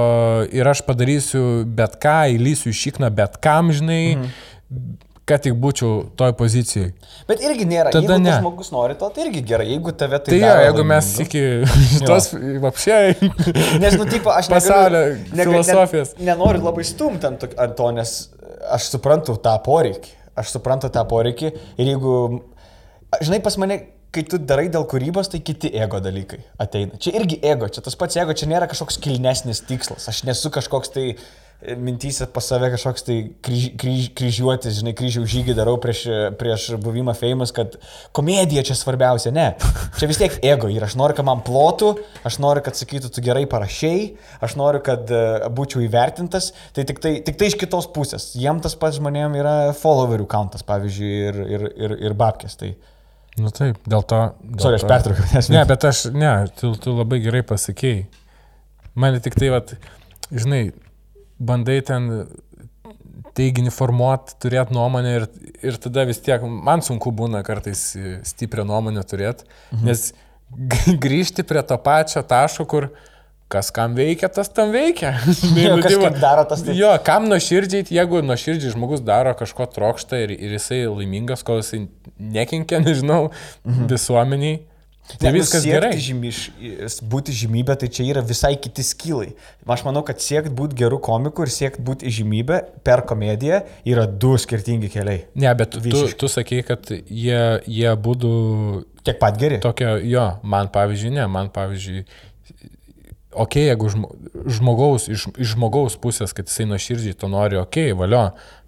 ir 0.53 0.67
aš 0.67 0.83
padarysiu 0.85 1.63
bet 1.77 1.97
ką, 2.01 2.19
įlysiu 2.35 2.71
į 2.73 2.77
šikną 2.83 3.09
bet 3.15 3.39
kam, 3.43 3.71
žinai, 3.73 4.01
mhm. 4.19 4.91
kad 5.25 5.41
tik 5.45 5.55
būčiau 5.61 6.03
toj 6.19 6.35
pozicijai. 6.37 6.91
Bet 7.29 7.41
irgi 7.45 7.65
nėra. 7.69 7.93
Tada 7.95 8.17
jeigu 8.17 8.27
ne. 8.27 8.35
žmogus 8.43 8.69
nori 8.75 8.97
to, 8.99 9.09
tai 9.15 9.25
irgi 9.25 9.41
gerai. 9.47 9.69
Jeigu 9.71 9.95
tave 9.97 10.19
tai... 10.19 10.35
Tai 10.35 10.41
jo, 10.43 10.51
jeigu 10.67 10.85
mes 10.91 11.09
laimingu- 11.15 11.25
iki 11.25 11.71
šitos 11.95 12.29
vapšiai 12.67 13.31
Nes, 13.81 13.97
nu, 13.97 14.05
tipo, 14.11 14.33
aš 14.35 14.51
pasaulio 14.51 15.01
negaliu- 15.01 15.39
nega- 15.39 15.55
filosofijos. 15.55 16.13
Ne, 16.19 16.29
nenoriu 16.33 16.61
labai 16.67 16.85
stumti 16.85 17.31
ant 17.31 17.47
to, 17.79 17.89
nes 17.95 18.13
aš 18.75 18.91
suprantu 18.93 19.39
tą 19.41 19.55
poreikį. 19.65 20.13
Aš 20.35 20.51
suprantu 20.57 20.91
tą 20.93 21.01
poreikį 21.07 21.49
ir 21.55 21.89
jeigu, 21.95 22.15
žinai, 23.23 23.39
pas 23.41 23.55
mane, 23.61 23.79
kai 24.15 24.25
tu 24.31 24.39
darai 24.41 24.67
dėl 24.73 24.85
kūrybos, 24.89 25.31
tai 25.31 25.41
kiti 25.45 25.71
ego 25.75 26.01
dalykai 26.03 26.41
ateina. 26.61 26.99
Čia 27.01 27.15
irgi 27.19 27.41
ego, 27.43 27.69
čia 27.71 27.83
tas 27.85 27.97
pats 27.99 28.17
ego, 28.21 28.35
čia 28.37 28.49
nėra 28.51 28.69
kažkoks 28.71 29.01
kilnesnis 29.03 29.63
tikslas. 29.67 30.07
Aš 30.11 30.23
nesu 30.27 30.53
kažkoks 30.53 30.93
tai 30.95 31.09
mintyse 31.77 32.27
pas 32.29 32.45
save 32.45 32.69
kažkoks 32.73 33.05
tai 33.05 33.15
kryž, 33.43 33.65
kryž, 33.79 34.07
kryžiuotis, 34.17 34.79
žinai, 34.79 34.93
kryžiaus 34.97 35.29
žygį 35.31 35.55
darau 35.57 35.75
prieš, 35.81 36.03
prieš 36.39 36.65
buvimą 36.83 37.15
famous, 37.17 37.53
kad 37.55 37.77
komedija 38.15 38.63
čia 38.67 38.75
svarbiausia. 38.77 39.31
Ne. 39.35 39.47
Čia 39.99 40.09
vis 40.11 40.19
tiek 40.21 40.35
ego 40.45 40.69
ir 40.71 40.83
aš 40.85 40.97
noriu, 40.99 41.17
kad 41.17 41.27
man 41.27 41.41
plotų, 41.45 41.93
aš 42.27 42.39
noriu, 42.43 42.63
kad 42.65 42.77
sakytų, 42.77 43.11
tu 43.13 43.23
gerai 43.25 43.45
parašiai, 43.49 44.09
aš 44.45 44.57
noriu, 44.59 44.83
kad 44.85 45.09
uh, 45.13 45.47
būčiau 45.55 45.85
įvertintas. 45.85 46.51
Tai 46.75 46.85
tik, 46.87 47.01
tai 47.03 47.15
tik 47.25 47.39
tai 47.39 47.49
iš 47.51 47.57
kitos 47.61 47.87
pusės. 47.95 48.33
Jiem 48.37 48.59
tas 48.63 48.77
pats 48.79 48.99
žmonėm 48.99 49.39
yra 49.39 49.55
followerių 49.79 50.27
countas, 50.31 50.65
pavyzdžiui, 50.67 51.15
ir, 51.29 51.41
ir, 51.55 51.69
ir, 51.87 51.97
ir 52.09 52.19
babkės. 52.19 52.59
Tai, 52.59 52.75
Nu 53.41 53.51
taip, 53.51 53.81
dėl 53.89 54.05
to. 54.07 54.21
Dėl 54.39 54.63
Sorry, 54.63 54.79
aš 54.79 54.85
to- 54.85 54.91
pertraukiau. 54.91 55.27
nes- 55.35 55.51
Ne, 55.51 55.65
bet 55.67 55.85
aš, 55.89 56.05
ne, 56.15 56.31
tu, 56.59 56.71
tu 56.79 56.95
labai 56.95 57.19
gerai 57.23 57.43
pasakėjai. 57.47 58.05
Mane 58.95 59.19
tik 59.23 59.35
tai, 59.35 59.49
vat, 59.51 59.73
žinai, 60.31 60.69
bandai 61.43 61.81
ten 61.83 62.07
teiginį 63.35 63.73
formuoti, 63.75 64.37
turėti 64.39 64.75
nuomonę 64.75 65.15
ir, 65.17 65.25
ir 65.67 65.79
tada 65.83 66.05
vis 66.07 66.21
tiek, 66.23 66.43
man 66.47 66.83
sunku 66.85 67.11
būna 67.11 67.41
kartais 67.43 67.81
stiprią 68.29 68.63
nuomonę 68.67 69.03
turėti, 69.03 69.43
mhm. 69.73 69.89
nes 69.89 70.05
grįžti 71.03 71.43
prie 71.47 71.63
to 71.67 71.75
pačio 71.83 72.23
taško, 72.23 72.67
kur 72.71 72.87
kas 73.51 73.71
kam 73.73 73.95
veikia, 73.97 74.29
tas 74.33 74.49
tam 74.49 74.73
veikia. 74.73 75.13
Jo, 75.55 75.75
nu, 75.75 75.83
kas 75.83 75.91
tai 75.93 75.99
va- 76.01 76.09
kaip 76.09 76.21
daro, 76.21 76.45
tas 76.49 76.63
taip. 76.65 76.77
Jo, 76.77 76.91
kam 77.05 77.27
nuoširdžiai, 77.29 77.87
jeigu 77.99 78.21
nuoširdžiai 78.25 78.73
žmogus 78.75 79.03
daro 79.05 79.35
kažko 79.37 79.67
trokšta 79.75 80.23
ir, 80.25 80.35
ir 80.35 80.55
jisai 80.57 80.85
laimingas, 80.89 81.45
kol 81.45 81.61
jisai 81.61 81.85
nekenkia, 82.19 82.81
nežinau, 82.87 83.29
mhm. 83.63 83.91
visuomeniai, 83.91 84.63
tai 85.05 85.29
Ne, 85.29 85.35
nu, 85.35 85.37
viskas 85.37 85.61
gerai. 85.61 85.91
Žymy, 86.01 86.31
būti 87.05 87.33
žymybė, 87.37 87.75
tai 87.77 87.89
čia 87.93 88.07
yra 88.09 88.23
visai 88.25 88.55
kiti 88.57 88.81
skylai. 88.81 89.35
Aš 89.69 89.83
manau, 89.85 90.01
kad 90.07 90.17
siekti 90.23 90.49
būti 90.57 90.77
gerų 90.79 90.97
komikų 91.05 91.45
ir 91.45 91.51
siekti 91.53 91.85
būti 91.85 92.09
žymybė 92.09 92.57
per 92.85 93.03
komediją 93.05 93.61
yra 93.85 94.07
du 94.09 94.33
skirtingi 94.41 94.89
keliai. 94.89 95.27
Ne, 95.37 95.51
bet 95.57 95.75
tu, 95.75 95.83
Visiškai. 95.85 96.19
tu 96.23 96.31
sakei, 96.31 96.65
kad 96.65 96.89
jie, 96.89 97.41
jie 97.69 97.93
būtų 98.07 98.31
Tiek 99.05 99.21
pat 99.21 99.37
geri. 99.37 99.61
tokio, 99.61 99.93
jo, 100.01 100.25
man 100.41 100.73
pavyzdžiui, 100.73 101.13
ne, 101.19 101.27
man 101.29 101.53
pavyzdžiui, 101.53 102.01
ok, 103.35 103.55
jeigu 103.55 103.89
žmo, 103.89 104.09
žmogaus, 104.57 105.07
iš, 105.11 105.27
iš 105.37 105.53
žmogaus 105.55 105.97
pusės, 106.01 106.33
kad 106.35 106.49
jisai 106.49 106.67
nuoširdžiai 106.69 107.17
to 107.19 107.29
nori, 107.31 107.59
ok, 107.59 107.79
valio, 107.99 108.23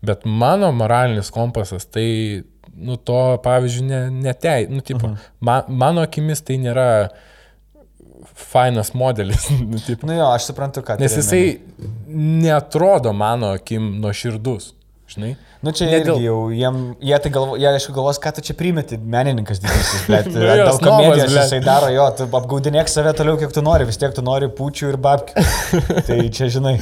bet 0.05 0.25
mano 0.25 0.71
moralinis 0.75 1.31
kompasas, 1.33 1.87
tai, 1.89 2.43
nu, 2.75 2.97
to, 2.97 3.21
pavyzdžiui, 3.43 3.87
ne, 3.87 4.01
netei, 4.27 4.67
nu, 4.69 4.81
tipo, 4.85 5.05
uh 5.07 5.11
-huh. 5.13 5.33
man, 5.39 5.63
mano 5.67 6.05
akimis 6.05 6.41
tai 6.41 6.59
nėra 6.61 6.87
fainas 8.37 8.93
modelis, 8.93 9.49
nu, 9.71 9.79
tipo, 9.85 10.07
Nu 10.07 10.13
jo, 10.13 10.25
aš 10.25 10.45
suprantu, 10.51 10.81
kad. 10.81 10.99
nes 10.99 11.17
jisai 11.17 11.59
netrodo 12.43 13.13
mano 13.13 13.47
akim 13.47 14.01
nuoširdus, 14.01 14.73
žinai. 15.11 15.33
Nu 15.63 15.71
čia 15.71 15.87
ne 15.87 15.91
ne 15.91 15.99
dėl- 16.03 16.17
irgi 16.17 16.25
jau, 16.27 16.37
jiem, 16.53 16.79
jie 17.01 17.19
tai 17.23 17.31
galvo, 17.33 17.57
jie 17.59 17.67
aišku 17.71 17.93
galvos, 17.95 18.19
ką 18.21 18.33
tu 18.37 18.43
čia 18.45 18.53
primeti, 18.59 18.97
menininkas 18.97 19.61
didysis, 19.63 20.05
bet 20.13 20.27
Nu 20.29 20.37
snobas, 20.43 20.81
komedijos 20.83 21.33
jisai 21.35 21.61
daro, 21.65 21.89
jo, 21.93 22.07
tu 22.19 22.27
apgaudinėk 22.27 22.91
save 22.91 23.13
toliau, 23.17 23.39
kiek 23.41 23.53
tu 23.55 23.63
nori, 23.65 23.87
vis 23.89 23.97
tiek 23.97 24.13
tu 24.15 24.21
nori 24.25 24.49
pučių 24.53 24.91
ir 24.93 24.99
babkių. 25.01 25.45
tai 26.09 26.19
čia, 26.29 26.49
žinai, 26.57 26.75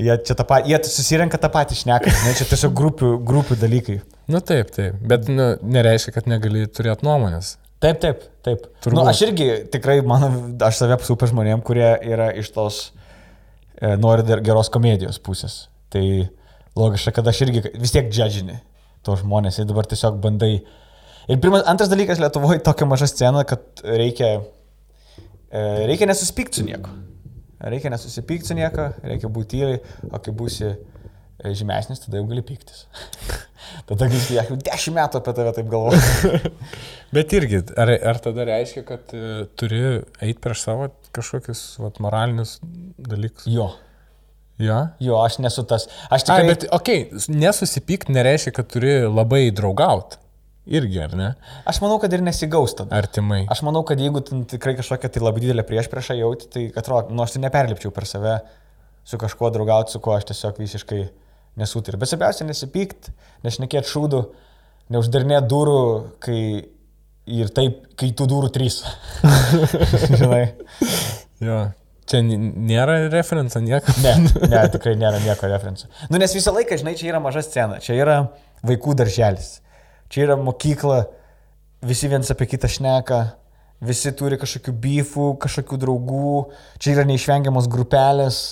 jie 0.00 0.18
čia 0.26 0.36
tą 0.36 0.46
patį, 0.50 0.74
jie 0.74 0.82
susirenka 0.90 1.40
tą 1.40 1.50
patį 1.54 1.78
šneką, 1.84 2.12
ne, 2.26 2.34
čia 2.38 2.48
tiesiog 2.50 2.74
grupių, 2.76 3.14
grupių 3.30 3.58
dalykai. 3.62 4.00
Nu 4.30 4.42
taip, 4.44 4.70
taip, 4.74 4.98
bet 5.10 5.30
nu, 5.30 5.52
nereiškia, 5.62 6.14
kad 6.18 6.28
negali 6.30 6.66
turėti 6.70 7.06
nuomonės. 7.06 7.56
Taip, 7.80 7.96
taip, 8.02 8.26
taip. 8.44 8.66
Turbūt. 8.84 8.98
Nu, 8.98 9.06
aš 9.08 9.22
irgi 9.24 9.46
tikrai, 9.72 10.00
mano, 10.04 10.28
aš 10.66 10.82
save 10.82 10.98
super 11.06 11.30
žmonėm, 11.30 11.62
kurie 11.64 11.88
yra 12.12 12.28
iš 12.36 12.50
tos, 12.52 12.80
e, 13.80 13.94
nori 13.96 14.36
geros 14.44 14.68
komedijos 14.72 15.16
pusės. 15.24 15.62
Tai 15.90 16.02
logiška, 16.78 17.14
kad 17.16 17.28
aš 17.28 17.42
irgi 17.46 17.64
vis 17.74 17.94
tiek 17.94 18.10
džedžini 18.12 18.60
to 19.06 19.16
žmonės 19.20 19.60
ir 19.60 19.68
dabar 19.68 19.88
tiesiog 19.88 20.20
bandai. 20.22 20.60
Ir 21.30 21.38
pirmas, 21.40 21.64
antras 21.70 21.90
dalykas 21.92 22.20
Lietuvoje 22.20 22.62
tokia 22.64 22.88
maža 22.88 23.08
scena, 23.10 23.44
kad 23.48 23.82
reikia, 23.84 24.32
e, 25.48 25.62
reikia 25.88 26.08
nesuspykti 26.10 26.60
su 26.60 26.66
nieko. 26.66 26.92
Reikia 27.60 27.92
nesusipykti 27.92 28.50
su 28.50 28.56
nieko, 28.56 28.90
reikia 29.04 29.28
būti 29.32 29.56
tyliai, 29.56 29.80
o 30.08 30.20
kai 30.24 30.34
būsi 30.36 30.66
e, 30.70 30.76
žymesnis, 31.56 32.02
tada 32.04 32.20
jau 32.20 32.26
gali 32.30 32.44
pyktis. 32.46 32.86
tada 33.88 34.08
gali 34.08 34.40
aš 34.40 34.50
jau 34.52 34.58
dešimt 34.68 34.96
metų 34.96 35.20
apie 35.20 35.36
tave 35.38 35.54
taip 35.58 35.68
galvoju. 35.72 36.40
Bet 37.16 37.36
irgi, 37.36 37.62
ar, 37.80 37.92
ar 38.12 38.20
tada 38.24 38.48
reiškia, 38.48 38.84
kad 38.88 39.14
e, 39.16 39.44
turi 39.60 39.84
eiti 40.00 40.40
prieš 40.42 40.66
savo 40.66 40.90
kažkokius 41.16 41.64
vat, 41.84 42.02
moralinius 42.02 42.58
dalykus? 42.98 43.48
jo. 43.50 43.70
Jo. 44.60 44.80
Jo, 45.00 45.20
aš 45.24 45.38
nesu 45.40 45.64
tas. 45.68 45.86
Aš 46.08 46.26
Ai, 46.26 46.26
tikrai... 46.26 46.48
bet, 46.50 46.66
okei, 46.76 47.04
okay, 47.08 47.36
nesusipykt 47.40 48.10
nereiškia, 48.12 48.52
kad 48.58 48.68
turi 48.72 48.98
labai 49.08 49.46
draugauti. 49.56 50.20
Irgi, 50.70 51.00
ar 51.02 51.14
ne? 51.16 51.28
Aš 51.66 51.80
manau, 51.82 51.96
kad 52.02 52.12
ir 52.14 52.22
nesigaus 52.22 52.76
tada. 52.78 52.92
Artimai. 53.00 53.40
Aš 53.50 53.64
manau, 53.66 53.80
kad 53.88 53.98
jeigu 53.98 54.20
ten 54.22 54.44
tikrai 54.48 54.76
kažkokia 54.78 55.08
tai 55.10 55.22
labai 55.24 55.42
didelė 55.42 55.64
prieš 55.66 55.88
priešą 55.90 56.18
jauti, 56.18 56.50
tai 56.52 56.66
atrodo, 56.76 57.14
nu 57.16 57.24
aš 57.24 57.34
tai 57.34 57.42
neperlipčiau 57.46 57.94
per 57.96 58.06
save 58.06 58.36
su 59.08 59.18
kažkuo 59.18 59.50
draugauti, 59.50 59.94
su 59.94 60.02
kuo 60.04 60.14
aš 60.14 60.28
tiesiog 60.28 60.60
visiškai 60.60 61.00
nesutariu. 61.58 61.98
Bet 61.98 62.12
svarbiausia 62.12 62.46
nesipykt, 62.46 63.10
nešnekėti 63.46 63.90
šūdų, 63.90 64.20
neuždarinėti 64.94 65.50
durų, 65.50 65.80
kai 66.22 66.40
ir 67.40 67.52
taip, 67.56 67.82
kai 67.98 68.12
tų 68.16 68.28
durų 68.30 68.52
trys. 68.54 68.82
Žinai. 70.20 70.44
Jo. 71.42 71.60
Čia 72.10 72.20
nėra 72.26 72.96
referenco 73.12 73.62
nieko. 73.62 73.94
Ne, 74.02 74.16
ne, 74.50 74.62
tikrai 74.74 74.96
nėra 74.98 75.20
nieko 75.22 75.50
referencijų. 75.50 75.90
Nu, 76.10 76.18
nes 76.18 76.34
visą 76.34 76.54
laiką, 76.56 76.80
žinai, 76.80 76.96
čia 76.98 77.12
yra 77.12 77.22
maža 77.22 77.44
scena, 77.46 77.78
čia 77.84 77.94
yra 78.00 78.16
vaikų 78.66 78.96
darželis, 78.98 79.60
čia 80.10 80.24
yra 80.26 80.38
mokykla, 80.40 81.04
visi 81.86 82.10
viens 82.10 82.32
apie 82.34 82.48
kitą 82.50 82.70
šneka, 82.70 83.20
visi 83.86 84.12
turi 84.16 84.38
kažkokių 84.40 84.74
bifų, 84.82 85.28
kažkokių 85.40 85.78
draugų, 85.84 86.34
čia 86.82 86.96
yra 86.96 87.06
neišvengiamos 87.08 87.70
grupelės, 87.70 88.42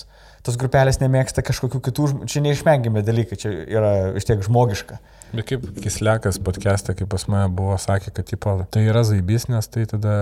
tos 0.45 0.57
grupelės 0.59 1.01
nemėgsta 1.01 1.43
kažkokių 1.45 1.81
kitų, 1.89 2.09
čia 2.31 2.41
neišvengiami 2.45 3.03
dalykai, 3.05 3.37
čia 3.39 3.51
yra 3.67 3.93
vis 4.15 4.27
tiek 4.29 4.41
žmogiška. 4.45 4.99
Bet 5.35 5.45
kaip 5.51 5.65
Kislekas 5.83 6.39
podcast'e, 6.41 6.95
kaip 6.97 7.09
pas 7.11 7.27
mane 7.29 7.51
buvo, 7.53 7.75
sakė, 7.77 8.13
kad 8.15 8.29
tipo, 8.31 8.55
tai 8.71 8.87
yra 8.87 9.03
zaibys, 9.05 9.45
nes 9.51 9.67
tai 9.69 9.85
tada, 9.89 10.13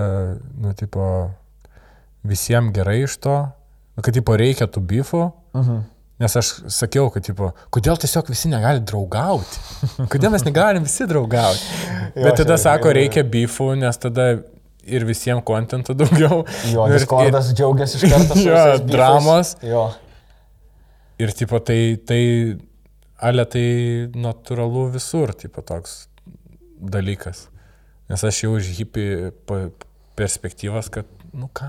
nu, 0.60 0.74
tipo, 0.76 1.06
visiems 2.24 2.72
gerai 2.74 3.02
iš 3.04 3.16
to, 3.22 3.36
kad, 4.02 4.14
tipo, 4.14 4.36
reikia 4.36 4.66
tų 4.66 4.80
bifų. 4.86 5.22
Uh 5.54 5.60
-huh. 5.68 5.80
Nes 6.18 6.36
aš 6.36 6.48
sakiau, 6.66 7.10
kad, 7.14 7.22
tipo, 7.22 7.52
kodėl 7.70 7.96
tiesiog 7.96 8.28
visi 8.28 8.48
negali 8.48 8.80
draugauti? 8.80 9.60
Kodėl 10.10 10.30
mes 10.30 10.42
negalim 10.44 10.82
visi 10.82 11.06
draugauti? 11.06 11.60
Jo, 12.16 12.22
Bet 12.24 12.36
tada 12.36 12.56
sako, 12.58 12.92
reikia 12.92 13.22
bifų, 13.22 13.76
nes 13.78 13.96
tada 13.98 14.40
ir 14.82 15.04
visiems 15.04 15.44
kontento 15.44 15.94
daugiau. 15.94 16.44
Jo, 16.72 16.86
Nu, 16.86 16.94
ir- 16.94 16.98
Discordas 16.98 17.52
džiaugiasi 17.54 17.96
iš 17.96 18.12
karto. 18.12 18.34
Jo, 18.48 18.78
dramos. 18.78 19.56
Jo. 19.62 19.92
Ir, 21.18 21.32
tipo, 21.32 21.58
tai, 21.58 21.96
tai, 22.06 22.58
ale 23.20 23.44
tai 23.44 24.08
natūralu 24.14 24.90
visur, 24.92 25.32
tipo, 25.34 25.62
toks 25.62 26.08
dalykas. 26.80 27.48
Nes 28.08 28.24
aš 28.24 28.42
jau 28.44 28.56
iš 28.58 28.66
hipi 28.78 29.32
perspektyvos, 30.16 30.88
kad, 30.90 31.04
nu 31.32 31.48
ką. 31.52 31.68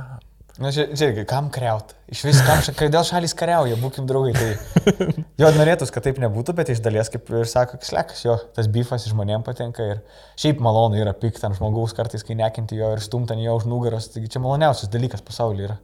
Na, 0.60 0.74
čia, 0.76 0.90
čia 0.92 1.08
irgi, 1.08 1.24
kam 1.28 1.48
kreuti? 1.56 1.96
Iš 2.12 2.22
vis, 2.28 2.40
kam, 2.44 2.60
kodėl 2.76 3.06
šalis 3.08 3.32
kariauja, 3.38 3.78
būkim 3.80 4.08
draugai. 4.10 4.34
Tai... 4.36 5.14
Jo, 5.40 5.52
norėtųs, 5.56 5.94
kad 5.96 6.04
taip 6.04 6.20
nebūtų, 6.20 6.56
bet 6.58 6.72
iš 6.74 6.82
dalies, 6.84 7.08
kaip 7.14 7.32
ir 7.32 7.48
sako, 7.48 7.80
slekas, 7.86 8.26
jo, 8.26 8.36
tas 8.58 8.68
bifas 8.72 9.08
žmonėms 9.08 9.48
patinka 9.48 9.88
ir 9.94 10.02
šiaip 10.42 10.60
malonu 10.64 11.00
yra 11.00 11.16
pikti 11.16 11.48
ant 11.48 11.56
žmogaus 11.56 11.96
kartais, 11.96 12.26
kai 12.28 12.36
nekinti 12.36 12.76
jo 12.76 12.92
ir 12.98 13.04
stumti 13.06 13.38
ant 13.38 13.46
jo 13.46 13.56
už 13.62 13.70
nugaros. 13.72 14.12
Taigi 14.12 14.34
čia 14.36 14.44
maloniausias 14.44 14.92
dalykas 14.92 15.24
pasaulyje 15.24 15.70
yra. 15.70 15.80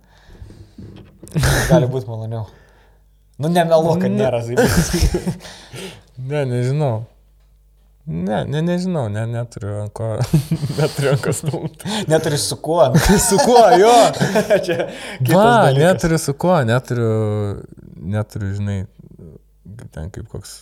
Gali 1.71 1.87
būti 1.87 2.11
maloniau. 2.11 2.43
Nu, 3.39 3.51
nemeluok, 3.51 4.03
kad 4.03 4.11
nėra. 4.11 4.43
Ne, 6.19 6.43
nežinau. 6.51 7.05
Ne, 8.05 8.43
ne, 8.45 8.59
nežinau, 8.61 9.07
ne, 9.09 9.23
neturiu 9.25 9.79
ant 9.81 9.93
ko, 9.97 10.11
neturiu 10.79 11.13
ant 11.15 11.23
ko 11.25 11.31
stumti. 11.33 11.89
Neturi 12.11 12.37
su 12.37 12.59
kuo. 12.61 12.83
su 13.29 13.39
kuo, 13.41 13.63
jo? 13.81 13.93
čia 14.65 14.85
kitas 15.17 15.33
Va, 15.33 15.45
dalykas. 15.65 15.79
neturiu 15.81 16.19
su 16.21 16.35
kuo, 16.37 16.59
neturiu, 16.69 17.09
neturiu, 18.13 18.51
žinai, 18.59 18.77
ten 19.95 20.11
kaip 20.13 20.27
koks, 20.29 20.59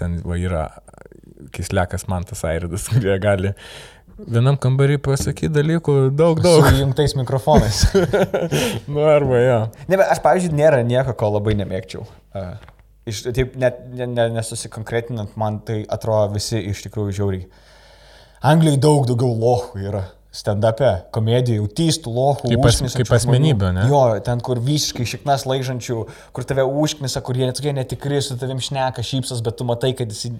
ten 0.00 0.16
va 0.24 0.38
yra 0.40 0.64
kislekas 1.52 2.06
man 2.08 2.24
tas 2.24 2.40
airidas, 2.48 2.88
kurie 2.88 3.18
gali 3.20 3.52
vienam 4.16 4.56
kambarį 4.56 4.96
pasakyti 5.04 5.50
dalykų 5.52 5.94
daug, 6.16 6.38
Su 6.40 6.46
daug. 6.62 6.68
įjungtais 6.70 7.16
mikrofonais. 7.18 7.80
Nu, 8.86 9.02
arba 9.10 9.40
jo. 9.42 9.56
Ne, 9.90 9.98
bet 9.98 10.06
aš, 10.06 10.20
pavyzdžiui, 10.24 10.54
nėra 10.56 10.78
nieko, 10.86 11.12
ko 11.18 11.32
labai 11.34 11.56
nemėgčiau. 11.58 12.04
Uh, 12.32 12.54
iš, 13.06 13.22
taip, 13.36 13.54
net 13.60 13.80
ne, 13.92 14.06
ne, 14.06 14.28
nesusikonkretinant, 14.38 15.36
man 15.40 15.60
tai 15.66 15.82
atrodo 15.88 16.34
visi 16.34 16.60
iš 16.70 16.82
tikrųjų 16.86 17.16
žiauriai. 17.20 17.46
Anglijai 18.44 18.80
daug 18.80 19.06
daugiau 19.08 19.32
lochų 19.40 19.86
yra. 19.88 20.04
stand-up'e, 20.34 20.88
komedijų, 21.14 21.62
autystų, 21.62 22.10
lohų. 22.10 22.48
Kaip 22.50 22.64
as- 22.66 22.96
kaip 22.98 23.10
asmenybė, 23.14 23.68
ne? 23.72 23.84
Jo, 23.86 24.18
ten, 24.26 24.40
kur 24.42 24.58
visiškai 24.58 25.04
šiknas 25.06 25.44
laižančių, 25.46 25.98
kur 26.34 26.42
tave 26.44 26.64
užknisa, 26.66 27.22
kur 27.22 27.36
jie 27.38 27.52
tokie 27.54 27.70
netikri, 27.72 28.18
su 28.20 28.34
tavim 28.36 28.58
šneka, 28.58 28.98
šypsas, 29.06 29.44
bet 29.46 29.54
tu 29.56 29.62
matai, 29.64 29.92
kad 29.94 30.10
jis, 30.10 30.32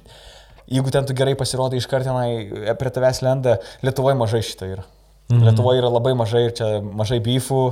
jeigu 0.67 0.91
ten 0.91 1.07
tu 1.07 1.15
gerai 1.15 1.37
pasirodai 1.39 1.79
iš 1.79 1.87
karto 1.87 2.11
tenai 2.11 2.75
prie 2.75 2.91
tavęs 2.91 3.23
lenda, 3.23 3.59
Lietuvoje 3.87 4.19
mažai 4.19 4.43
šitą 4.43 4.73
yra. 4.73 4.85
Mhm. 5.31 5.45
Lietuvoje 5.47 5.79
yra 5.79 5.93
labai 5.95 6.17
mažai 6.19 6.43
ir 6.49 6.57
čia 6.59 6.83
mažai 6.83 7.21
beefų. 7.23 7.63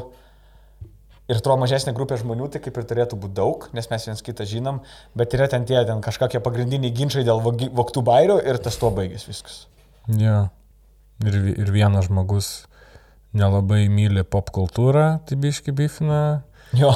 Ir 1.33 1.41
tuo 1.41 1.55
mažesnė 1.57 1.95
grupė 1.97 2.19
žmonių, 2.21 2.51
tai 2.53 2.61
kaip 2.61 2.77
ir 2.77 2.85
turėtų 2.91 3.17
būti 3.23 3.37
daug, 3.39 3.69
nes 3.77 3.87
mes 3.89 4.05
viens 4.09 4.23
kitą 4.27 4.45
žinom, 4.49 4.83
bet 5.17 5.33
yra 5.37 5.47
ten 5.49 5.65
tie, 5.69 5.79
ten 5.89 6.03
kažkokie 6.05 6.43
pagrindiniai 6.45 6.93
ginčiai 6.93 7.25
dėl 7.25 7.41
vogtų 7.43 8.03
bairių 8.05 8.41
ir 8.45 8.59
tas 8.61 8.77
tuo 8.81 8.91
baigės 8.95 9.25
viskas. 9.31 9.63
Jo. 10.19 10.51
Ir, 11.23 11.39
ir 11.55 11.71
vienas 11.73 12.09
žmogus 12.11 12.51
nelabai 13.33 13.87
myli 13.93 14.25
pop 14.29 14.51
kultūrą, 14.53 15.23
tai 15.29 15.39
biški 15.41 15.73
bifina. 15.77 16.43
Jo, 16.77 16.93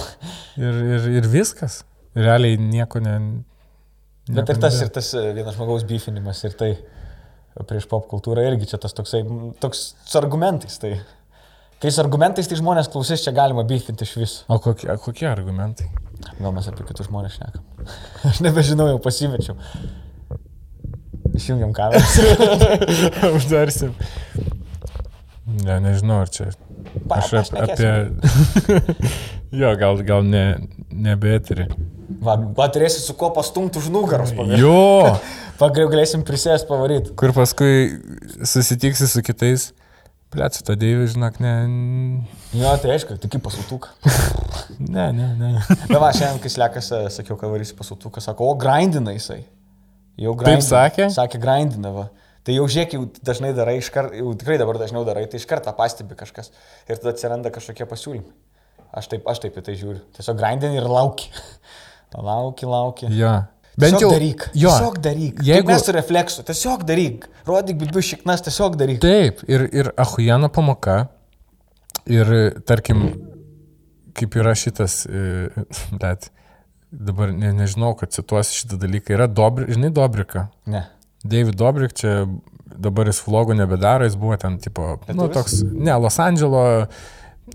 Ir, 0.57 0.77
ir, 0.97 1.09
ir 1.21 1.27
viskas. 1.29 1.83
Realiai 2.17 2.57
nieko 2.57 3.01
ne. 3.05 3.17
bet 4.29 4.49
nieko 4.49 4.55
ir 4.57 4.61
tas, 4.63 4.77
nebėra. 4.79 4.87
ir 4.89 4.93
tas 4.97 5.11
e, 5.15 5.25
vienas 5.37 5.57
žmogaus 5.59 5.85
beefinimas, 5.89 6.41
ir 6.49 6.57
tai 6.57 6.71
prieš 7.69 7.87
pop 7.89 8.09
kultūrą 8.09 8.45
irgi 8.51 8.71
čia 8.73 8.81
tas 8.81 8.97
toksai, 8.97 9.23
toks 9.61 9.83
su 10.05 10.19
argumentais. 10.21 10.79
Tai. 10.81 10.95
Kai 11.83 11.91
su 11.93 12.01
argumentais, 12.01 12.49
tai 12.49 12.57
žmonės 12.59 12.89
klausys, 12.93 13.21
čia 13.25 13.33
galima 13.37 13.65
beefinti 13.69 14.07
iš 14.07 14.15
viso. 14.17 14.45
O 14.49 14.57
kokie, 14.65 14.89
kokie 15.05 15.27
argumentai? 15.29 15.91
Gal 16.41 16.53
mes 16.57 16.67
apie 16.71 16.87
kitus 16.89 17.11
žmonės 17.11 17.37
šnekam. 17.37 17.65
Aš 18.31 18.41
nebežinau, 18.47 18.87
jau 18.95 19.01
pasimečiau. 19.05 19.59
Išjungiam 21.37 21.75
kamerą. 21.77 22.01
Uždarsim. 23.37 23.93
Ne, 25.67 25.77
nežinau, 25.85 26.23
ar 26.25 26.33
čia. 26.33 26.49
Pa- 27.09 27.21
Aš 27.21 27.35
ap, 27.43 27.53
apie... 27.67 27.91
jo, 29.61 29.73
gal, 29.79 30.01
gal 30.09 30.25
ne, 30.25 30.45
nebetri. 30.91 31.69
Va, 32.25 32.39
va 32.57 32.67
turėsi 32.73 33.03
su 33.05 33.15
ko 33.19 33.29
pastumti 33.37 33.79
už 33.83 33.91
nugaros. 33.93 34.33
pagaliau. 34.37 34.63
Jo, 34.65 35.19
Pagaliau 35.61 35.89
galėsim 35.93 36.25
prisėsti 36.27 36.69
pavaryti. 36.69 37.13
kur 37.21 37.33
paskui 37.37 37.99
susitiksi 38.49 39.09
su 39.09 39.23
kitais. 39.27 39.71
Plėt, 40.37 40.59
su 40.59 40.65
to 40.69 40.75
Deiviu, 40.77 41.07
žinok, 41.09 41.39
ne. 41.41 41.53
Jo, 42.53 42.75
tai 42.83 42.91
aišku, 42.97 43.17
tik 43.23 43.39
pasutuką. 43.45 43.95
Ne, 44.77 45.07
ne, 45.15 45.27
ne. 45.39 45.51
Na 45.89 45.99
va, 46.03 46.11
šiandien, 46.13 46.41
kai 46.43 46.51
slekas, 46.53 46.89
e, 46.93 46.99
sakiau, 47.15 47.37
kad 47.41 47.49
varysi 47.49 47.73
pasutuką, 47.79 48.21
sako, 48.21 48.51
o 48.51 48.57
grindina 48.61 49.15
jisai. 49.15 49.39
Jau 50.21 50.35
Taip 50.35 50.43
grindina. 50.43 50.67
sakė? 50.67 51.07
Sakė, 51.15 51.41
grindina, 51.41 51.93
va. 51.95 52.05
Tai 52.45 52.55
jau 52.55 52.67
žiūrėk, 52.69 52.97
jau 52.99 53.07
dažnai 53.25 53.53
darai, 53.57 53.79
iškart, 53.81 54.13
jau 54.19 54.35
tikrai 54.37 54.59
dabar 54.61 54.77
dažniau 54.83 55.07
darai, 55.07 55.25
tai 55.31 55.41
iš 55.41 55.47
karto 55.49 55.73
pastebi 55.79 56.19
kažkas. 56.19 56.53
Ir 56.91 57.01
tada 57.01 57.15
atsiranda 57.15 57.53
kažkokie 57.55 57.89
pasiūlymai. 57.89 58.35
Aš 59.01 59.09
taip, 59.15 59.25
aš 59.31 59.41
taip 59.47 59.57
į 59.57 59.65
tai 59.67 59.79
žiūriu. 59.81 60.03
Tiesiog 60.19 60.37
grindini 60.43 60.83
ir 60.83 60.91
lauki. 60.91 61.31
Lauki, 62.17 62.69
lauki. 62.71 63.09
Jo. 63.13 63.33
Bent 63.77 64.01
jau 64.01 64.11
daryk. 64.11 64.47
Jo. 64.57 64.71
Tiesiog 64.73 64.99
daryk. 65.05 65.43
Jeigu 65.45 65.69
mes 65.69 65.85
su 65.85 65.93
refleksu, 65.93 66.45
tiesiog 66.49 66.87
daryk. 66.89 67.27
Rodyk 67.49 67.77
bibių 67.83 68.03
šiknas, 68.11 68.45
tiesiog 68.47 68.79
daryk. 68.81 69.03
Taip, 69.05 69.43
ir, 69.53 69.67
ir 69.77 69.93
Ahujano 70.01 70.49
pamoka. 70.53 71.03
Ir 72.09 72.31
tarkim, 72.65 73.05
kaip 74.17 74.37
yra 74.39 74.55
šitas, 74.57 75.03
e, 75.11 75.49
bet 76.03 76.31
dabar 76.91 77.33
ne, 77.35 77.53
nežinau, 77.57 77.93
kad 77.99 78.15
cituosiu 78.15 78.63
šitą 78.63 78.79
dalyką, 78.81 79.17
yra 79.19 79.29
Dobri, 79.29 79.69
žinai, 79.75 79.91
Dobrika. 79.95 80.47
Ne. 80.71 80.87
David 81.27 81.59
Dobrik 81.59 81.97
čia 81.99 82.23
dabar 82.77 83.11
jis 83.11 83.21
vlogų 83.27 83.57
nebedaro, 83.59 84.07
jis 84.07 84.17
buvo 84.21 84.37
ten, 84.41 84.59
tipo, 84.63 84.95
nu, 85.09 85.27
Lietuvis? 85.27 85.35
toks, 85.37 85.61
ne, 85.75 85.93
Los 86.01 86.19
Andželo, 86.23 86.63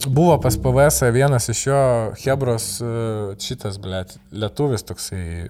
buvo 0.07 0.37
pas 0.41 0.57
PVS 0.57 1.01
vienas 1.13 1.49
iš 1.49 1.65
jo 1.67 1.81
Hebros 2.23 2.65
e, 2.81 2.89
šitas, 3.43 3.77
blėt, 3.81 4.15
lietuvis 4.31 4.85
toksai, 4.87 5.49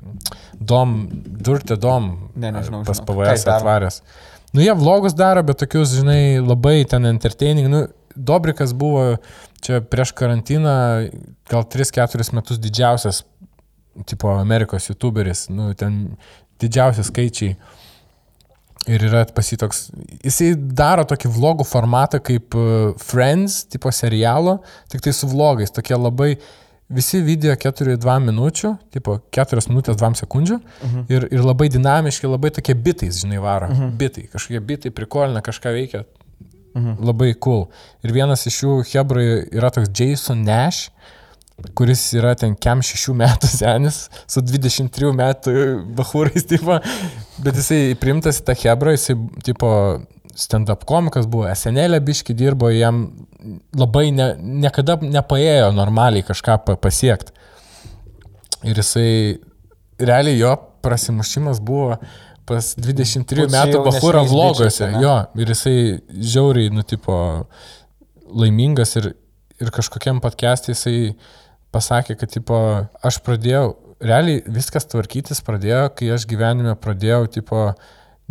Dom, 0.58 1.06
Durte 1.14 1.78
Dom, 1.78 2.12
Ne, 2.36 2.52
nežinau, 2.56 2.84
pas. 2.88 3.02
PVS 3.06 3.46
atvaręs. 3.46 4.02
Nu, 4.52 4.64
jie 4.64 4.74
vlogus 4.76 5.16
daro, 5.16 5.44
bet 5.48 5.62
tokius, 5.62 5.94
žinai, 5.96 6.42
labai 6.44 6.82
ten 6.90 7.08
entertaining, 7.08 7.70
nu, 7.72 7.86
Dobrikas 8.12 8.74
buvo 8.76 9.16
čia 9.64 9.80
prieš 9.88 10.12
karantiną 10.18 10.74
gal 11.48 11.64
3-4 11.64 12.34
metus 12.36 12.60
didžiausias, 12.60 13.22
tipo, 14.10 14.34
Amerikos 14.36 14.90
youtuberis, 14.90 15.46
nu, 15.54 15.70
ten 15.78 16.18
didžiausi 16.60 17.06
skaičiai. 17.08 17.56
Ir 18.90 19.03
yra 19.06 19.22
pasitoks, 19.30 19.91
jisai 20.26 20.56
daro 20.58 21.03
tokį 21.06 21.30
vlogų 21.36 21.68
formatą 21.70 22.18
kaip 22.26 22.56
e, 22.58 22.64
Friends, 22.98 23.60
tipo 23.70 23.91
serialo, 23.94 24.58
tik 24.90 25.03
tai 25.06 25.14
su 25.14 25.30
vlogais, 25.30 25.70
tokie 25.76 25.94
labai, 25.94 26.32
visi 26.90 27.22
video 27.22 27.53
4-2 27.53 28.16
minučių, 28.26 28.72
tipo 28.95 29.20
4 29.38 29.68
minutės 29.70 29.99
2 30.02 30.24
sekundžių 30.24 30.58
mhm. 30.58 31.06
ir, 31.14 31.28
ir 31.30 31.45
labai 31.45 31.70
dinamiški, 31.74 32.26
labai 32.32 32.49
tokie 32.58 32.74
bitais, 32.74 33.22
žinai, 33.22 33.38
varo. 33.44 33.70
Mhm. 33.70 33.94
Bitai, 34.02 34.26
kažkokie 34.34 34.64
bitai 34.74 34.94
prikolina, 34.98 35.45
kažką 35.45 35.76
veikia. 35.78 36.03
Mhm. 36.74 36.98
Labai 37.06 37.34
cool. 37.44 37.68
Ir 38.02 38.16
vienas 38.16 38.48
iš 38.49 38.64
jų 38.64 38.82
Hebrai 38.94 39.28
yra 39.52 39.70
toks 39.76 39.91
Jason 39.94 40.41
Nash, 40.48 40.90
kuris 41.78 42.02
yra 42.18 42.34
ten 42.40 42.56
kem 42.58 42.82
šešių 42.86 43.14
metų 43.22 43.49
senis, 43.52 44.06
su 44.30 44.41
23 44.41 45.12
metų 45.18 45.53
bahūrais, 45.98 46.48
tipo, 46.49 46.80
bet 47.44 47.60
jisai 47.60 47.96
primtas 48.00 48.42
į 48.42 48.48
tą 48.48 48.56
Hebrą, 48.62 48.96
jisai, 48.96 49.16
tipo, 49.46 49.72
stand-up 50.38 50.86
komikas 50.88 51.28
buvo, 51.30 51.48
SNL 51.52 52.00
biški 52.06 52.36
dirbo, 52.38 52.70
jam 52.74 53.04
labai 53.78 54.10
ne, 54.16 54.32
niekada 54.64 54.98
nepaėjo 55.02 55.72
normaliai 55.76 56.26
kažką 56.28 56.58
pa, 56.66 56.78
pasiekti. 56.80 57.34
Ir 58.68 58.78
jisai, 58.78 59.40
realiai 60.02 60.38
jo 60.40 60.54
prasimušimas 60.86 61.62
buvo 61.66 61.98
pas 62.50 62.74
23 62.78 63.46
Būt 63.46 63.52
su 63.52 63.56
metų 63.56 63.78
jaunesniais 63.78 64.32
vlogose, 64.32 64.90
jo, 65.02 65.16
ir 65.40 65.54
jisai 65.54 65.76
žiauriai, 66.34 66.72
nu, 66.74 66.86
tipo, 66.88 67.16
laimingas 68.32 68.98
ir, 69.00 69.12
ir 69.62 69.72
kažkokiam 69.74 70.22
podcast'e 70.24 70.76
jisai 70.76 71.14
pasakė, 71.72 72.18
kad, 72.20 72.32
tipo, 72.34 72.58
aš 73.08 73.22
pradėjau, 73.26 73.76
realiai 74.03 74.44
viskas 74.52 74.88
tvarkytis 74.90 75.44
pradėjo, 75.45 75.88
kai 75.98 76.11
aš 76.15 76.28
gyvenime 76.30 76.76
pradėjau, 76.80 77.26
tipo, 77.40 77.65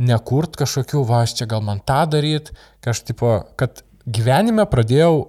nekurt 0.00 0.56
kažkokių, 0.60 1.04
va, 1.08 1.24
aš 1.26 1.36
čia 1.40 1.48
gal 1.50 1.62
man 1.64 1.82
tą 1.84 2.02
aš, 2.94 3.04
tipo, 3.08 3.34
kad 3.60 3.84
gyvenime 4.08 4.66
pradėjau 4.70 5.28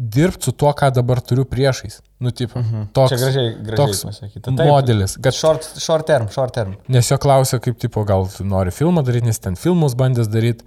dirbti 0.00 0.48
su 0.48 0.52
tuo, 0.56 0.70
ką 0.72 0.88
dabar 0.96 1.20
turiu 1.20 1.44
priešais. 1.44 2.00
Nu, 2.20 2.30
tipo, 2.30 2.60
mhm. 2.60 2.90
toks, 2.96 3.12
Čia 3.12 3.18
gražiai, 3.20 3.50
gražiai 3.64 3.80
toks 3.80 4.04
pasakyta. 4.04 4.52
modelis. 4.68 5.16
Kad, 5.20 5.36
Short, 5.36 5.66
short 5.80 6.06
term, 6.08 6.28
short 6.32 6.54
term. 6.56 6.76
Nes 6.88 7.08
jo 7.10 7.18
klausė, 7.20 7.60
kaip, 7.64 7.78
tipo, 7.80 8.04
gal 8.08 8.28
tu 8.32 8.44
nori 8.48 8.72
filmą 8.72 9.04
daryti, 9.04 9.28
nes 9.28 9.40
ten 9.40 9.56
filmus 9.60 9.96
bandęs 9.96 10.28
daryti. 10.32 10.64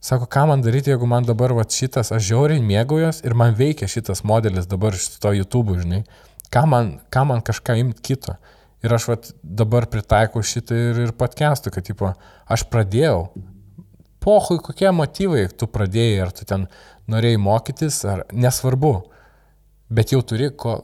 Sako, 0.00 0.28
ką 0.32 0.46
man 0.48 0.64
daryti, 0.64 0.92
jeigu 0.92 1.08
man 1.08 1.26
dabar 1.28 1.52
va, 1.56 1.66
šitas, 1.68 2.12
aš 2.16 2.24
žiauriai 2.30 2.62
mėgaujuos 2.64 3.20
ir 3.28 3.36
man 3.36 3.52
veikia 3.56 3.88
šitas 3.88 4.24
modelis 4.24 4.68
dabar 4.68 4.96
iš 4.96 5.10
to 5.20 5.32
YouTube, 5.36 5.76
žinai. 5.80 6.04
Ką 6.50 6.64
man, 6.66 6.96
ką 7.14 7.24
man 7.30 7.42
kažką 7.46 7.76
imti 7.78 8.02
kito. 8.10 8.34
Ir 8.82 8.94
aš 8.96 9.06
va, 9.10 9.16
dabar 9.44 9.84
pritaikau 9.92 10.40
šitą 10.42 10.74
ir, 10.74 11.00
ir 11.04 11.12
podcast'u, 11.14 11.70
kad, 11.74 11.84
tipo, 11.86 12.14
aš 12.50 12.64
pradėjau. 12.72 13.28
Pohui, 14.20 14.58
kokie 14.60 14.90
motyvai 14.92 15.46
tu 15.56 15.68
pradėjai, 15.70 16.16
ar 16.24 16.32
tu 16.36 16.44
ten 16.48 16.66
norėjai 17.10 17.38
mokytis, 17.40 18.00
ar 18.08 18.24
nesvarbu. 18.32 18.94
Bet 19.90 20.12
jau 20.14 20.20
turi 20.26 20.50
ko, 20.52 20.74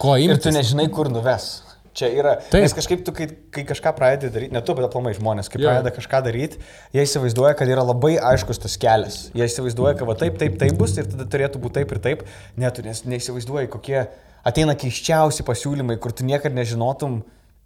ko 0.00 0.16
Ir 0.20 0.34
imti. 0.34 0.48
tu 0.48 0.52
nežinai, 0.54 0.88
kur 0.92 1.08
nuves. 1.12 1.62
Čia 1.94 2.08
yra. 2.10 2.32
Taip. 2.50 2.64
Nes 2.64 2.72
kažkaip 2.74 3.04
tu, 3.06 3.12
kai, 3.14 3.28
kai 3.54 3.62
kažką 3.68 3.92
pradedi 3.94 4.32
daryti, 4.34 4.52
ne 4.56 4.60
tu, 4.66 4.74
bet 4.74 4.88
aplamai 4.88 5.12
žmonės, 5.14 5.46
kai 5.52 5.60
Jo. 5.62 5.68
pradeda 5.70 5.92
kažką 5.94 6.20
daryti, 6.26 6.58
jie 6.92 7.04
įsivaizduoja, 7.06 7.54
kad 7.60 7.70
yra 7.70 7.84
labai 7.86 8.16
aiškus 8.18 8.58
tas 8.64 8.74
kelias. 8.82 9.18
Jie 9.36 9.46
įsivaizduoja, 9.46 9.94
kad 10.00 10.08
va 10.10 10.16
taip, 10.18 10.34
taip, 10.40 10.56
taip 10.58 10.74
bus 10.80 10.96
ir 10.98 11.06
tada 11.06 11.28
turėtų 11.30 11.62
būti 11.62 11.78
taip 11.78 11.94
ir 11.94 12.00
taip. 12.02 12.24
Ne, 12.58 12.70
tu 12.74 12.82
nes 12.82 13.04
neįsivaizduoji, 13.06 13.70
kokie 13.70 14.00
ateina 14.48 14.76
keiščiausi 14.78 15.44
pasiūlymai, 15.46 15.98
kur 16.02 16.14
tu 16.16 16.26
niekada 16.26 16.56
nežinotum, 16.56 17.20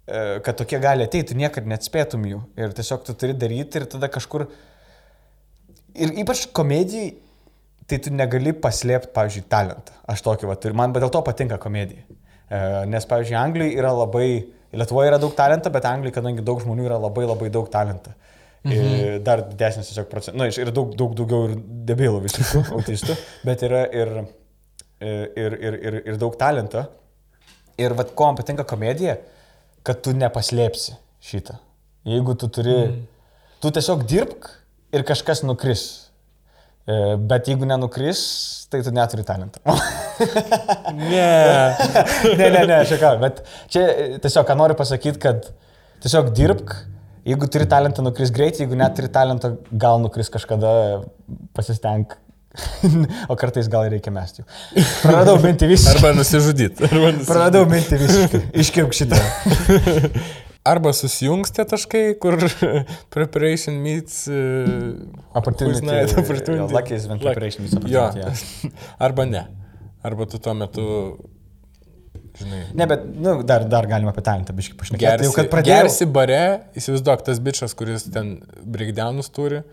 e, 0.07 0.21
kad 0.45 0.59
tokie 0.59 0.79
gali 0.81 1.05
ateiti, 1.05 1.33
tu 1.33 1.39
niekada 1.39 1.69
neatspėtum 1.73 2.27
jų. 2.29 2.43
Ir 2.59 2.75
tiesiog 2.77 3.03
tu 3.07 3.15
turi 3.19 3.35
daryti 3.37 3.81
ir 3.81 3.87
tada 3.91 4.11
kažkur... 4.11 4.47
Ir 5.99 6.13
ypač 6.21 6.45
komedijai, 6.55 7.17
tai 7.89 7.97
tu 8.05 8.13
negali 8.13 8.53
paslėpti, 8.53 9.11
pavyzdžiui, 9.15 9.47
talentą. 9.51 9.95
Aš 10.09 10.23
tokį 10.25 10.49
va 10.49 10.55
turiu. 10.61 10.77
Man 10.77 10.93
dėl 10.95 11.11
to 11.11 11.21
patinka 11.25 11.57
komedija. 11.61 12.05
E, 12.05 12.61
Nes, 12.89 13.07
pavyzdžiui, 13.09 13.37
Anglijai 13.39 13.75
yra 13.77 13.93
labai, 13.95 14.29
Lietuvoje 14.69 15.09
yra 15.09 15.17
daug 15.17 15.33
talento, 15.33 15.71
bet 15.73 15.87
Anglijai, 15.89 16.13
kadangi 16.19 16.45
daug 16.45 16.61
žmonių 16.61 16.85
yra 16.85 16.99
labai 17.01 17.25
labai 17.25 17.49
daug 17.53 17.69
talento. 17.73 18.13
Mhm. 18.67 19.21
Dar 19.23 19.41
didesnis 19.47 19.87
tiesiog 19.89 20.09
procentas. 20.11 20.37
Na, 20.37 20.47
nu, 20.49 20.63
yra 20.63 20.73
daug, 20.75 20.91
daug 20.99 21.15
daugiau 21.17 21.47
ir 21.49 21.55
debilų 21.89 22.19
visiškų 22.25 22.63
autistų, 22.77 23.15
bet 23.47 23.63
yra 23.65 23.85
ir, 23.95 24.11
ir, 24.99 25.55
ir, 25.59 25.79
ir, 25.79 25.99
ir 26.11 26.19
daug 26.19 26.35
talento. 26.39 26.83
Ir 27.79 27.95
vad, 27.95 28.11
ko 28.15 28.27
man 28.27 28.39
patinka 28.39 28.65
komedija, 28.67 29.15
kad 29.87 30.01
tu 30.03 30.13
nepaslėpsi 30.17 30.97
šitą. 31.23 31.55
Jeigu 32.07 32.35
tu 32.39 32.49
turi, 32.51 32.75
mm. 32.75 32.99
tu 33.63 33.71
tiesiog 33.75 34.03
dirbk 34.09 34.49
ir 34.95 35.05
kažkas 35.07 35.43
nukris. 35.47 35.85
E, 36.89 37.15
Bet 37.29 37.47
jeigu 37.51 37.67
nenukris, 37.69 38.21
tai 38.71 38.81
tu 38.85 38.93
neturi 38.95 39.25
talento. 39.27 39.61
Ne. 40.19 41.27
ne, 42.39 42.47
ne, 42.51 42.63
ne, 42.67 42.77
aš 42.81 42.89
ką, 42.99 43.13
bet 43.21 43.37
čia 43.71 43.85
e, 43.87 44.07
tiesiog, 44.19 44.43
ką 44.43 44.55
noriu 44.59 44.75
pasakyti, 44.75 45.15
kad 45.23 45.45
tiesiog 46.03 46.33
dirbk, 46.35 46.73
jeigu 47.29 47.47
turi 47.47 47.67
talentą, 47.71 48.03
nukris 48.03 48.33
greit, 48.35 48.59
jeigu 48.59 48.75
neturi 48.75 49.07
talento, 49.15 49.53
gal 49.71 50.01
nukris 50.03 50.27
kažkada, 50.33 50.73
pasistenk. 51.55 52.17
o 53.31 53.35
kartais 53.39 53.67
gal 53.71 53.85
reikia 53.91 54.11
mesti. 54.13 54.43
Praradau 55.03 55.37
mintį 55.43 55.69
visiškai. 55.69 55.95
Arba 55.99 56.11
nusižudyti. 56.17 56.87
Nusižudyt. 56.89 57.25
Praradau 57.29 57.65
mintį 57.69 57.99
visiškai. 58.03 58.41
Iškirp 58.63 58.95
šitą. 58.97 59.19
Arba 60.69 60.91
susijungs 60.93 61.53
tie 61.55 61.63
taškai, 61.65 62.03
kur 62.21 62.35
preparation 63.13 63.77
meets 63.81 64.25
uh, 64.27 64.97
Opportunity. 65.39 65.85
Night, 65.87 66.11
opportunity. 66.19 66.59
Jo, 66.59 66.67
Lucky 66.73 66.97
is 66.97 67.07
when 67.09 67.21
preparation 67.21 67.63
meets 67.65 67.77
Jo. 67.87 68.09
opportunity. 68.09 68.67
Yeah. 68.67 68.95
Arba 69.07 69.25
ne. 69.29 69.45
Arba 70.05 70.27
tu 70.29 70.37
tuo 70.39 70.53
metu, 70.57 70.83
žinai, 72.39 72.59
Ne, 72.77 72.85
bet, 72.91 73.05
nu, 73.19 73.37
dar, 73.43 73.63
dar 73.71 73.87
galima 73.89 74.11
apie 74.13 74.23
talentą 74.25 74.53
biškai 74.57 74.77
pašnekėti. 74.79 75.05
gersi, 75.05 75.27
Jau 75.29 75.33
kad 75.37 75.49
pradėjau. 75.51 75.79
gersi 75.87 76.07
bare, 76.19 76.41
įsivaizduok, 76.79 77.23
tas 77.27 77.41
bičias, 77.43 77.73
kuris 77.79 78.05
ten 78.13 78.35
breakdownus 78.63 79.31
turi, 79.35 79.63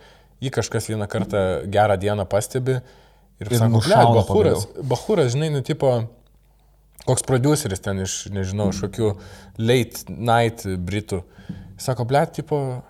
jį 0.43 0.53
kažkas 0.59 0.91
vieną 0.91 1.09
kartą 1.11 1.43
gerą 1.73 1.97
dieną 2.01 2.27
pastebi 2.29 2.79
ir, 2.79 3.51
Ir 3.51 3.59
sako, 3.59 3.81
"Blet, 3.85 4.13
Bahūras, 4.17 4.67
Bahūras, 4.81 5.33
žinai, 5.35 5.51
nu, 5.53 5.61
tipo, 5.63 6.09
koks 7.07 7.23
produceris 7.27 7.81
ten 7.81 8.01
iš, 8.03 8.27
nežinau, 8.35 8.71
iš 8.73 8.83
kokių 8.87 9.13
late 9.59 10.07
night 10.09 10.65
britų. 10.65 11.23
Sako, 11.79 12.07
blėt, 12.09 12.33
tipo, 12.41 12.83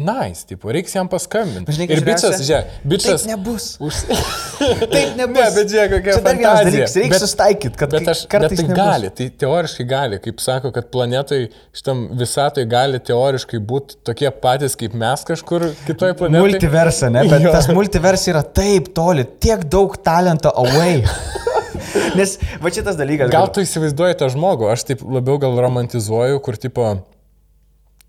nice, 0.00 0.46
tipo, 0.48 0.70
reiks 0.74 0.94
jam 0.96 1.08
paskambinti. 1.12 1.66
Bet 1.68 1.76
žinai, 1.76 1.86
Ir 1.94 2.00
bičias, 2.06 2.40
žiūrėk, 2.46 2.72
bičias. 2.92 3.24
Taip 3.24 3.30
nebus. 3.34 3.66
Už... 3.84 3.98
Taip 4.94 5.16
nebus. 5.18 5.36
Ne, 5.36 5.46
bet 5.56 5.70
žiūrėk, 5.72 5.92
kokia 5.94 6.16
fantazija. 6.24 6.86
reikia 6.88 7.12
Bet- 7.14 7.22
susitaikyti, 7.24 7.72
kad 7.80 7.94
Bet, 7.94 8.08
aš, 8.14 8.22
bet 8.24 8.32
kartais 8.34 8.60
tai 8.60 8.66
nebus. 8.68 8.78
gali, 8.80 9.10
tai 9.20 9.28
teoriškai 9.44 9.86
gali, 9.92 10.20
kaip 10.26 10.42
sako, 10.44 10.72
kad 10.76 10.88
planetai, 10.94 11.40
šitam 11.76 12.02
visatoj 12.20 12.66
gali 12.70 13.00
teoriškai 13.10 13.60
būti 13.70 14.00
tokie 14.10 14.30
patys 14.42 14.76
kaip 14.80 14.96
mes 15.04 15.24
kažkur 15.28 15.68
kitoje 15.86 16.16
planetoje. 16.20 16.46
Multiversa, 16.48 17.12
ne? 17.12 17.26
Bet 17.30 17.44
Jo. 17.46 17.52
tas 17.56 17.70
multivers 17.74 18.26
yra 18.32 18.42
taip 18.44 18.90
toli, 18.96 19.24
tiek 19.40 19.62
daug 19.70 19.94
talento 20.06 20.52
away. 20.64 21.02
Nes 22.18 22.36
va 22.62 22.70
šitas 22.74 22.96
dalykas. 22.98 23.30
Gal 23.32 23.48
tu 23.54 23.62
įsivaizduoji 23.64 24.16
tą 24.20 24.28
žmogų, 24.34 24.68
aš 24.72 24.84
taip 24.90 25.00
labiau 25.06 25.38
gal 25.42 25.56
romantizuoju, 25.62 26.40
kur 26.44 26.58
tipo, 26.60 26.84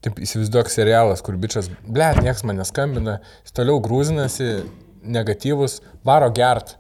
taip 0.02 0.22
įsivaizduok 0.24 0.70
serialas, 0.72 1.22
kur 1.26 1.38
bičias, 1.42 1.70
ble, 1.86 2.08
nieks 2.22 2.46
man 2.48 2.58
neskambina, 2.62 3.20
jis 3.46 3.56
toliau 3.58 3.82
grūzinasi, 3.84 4.52
negatyvus, 5.02 5.80
varo 6.06 6.30
gert, 6.34 6.76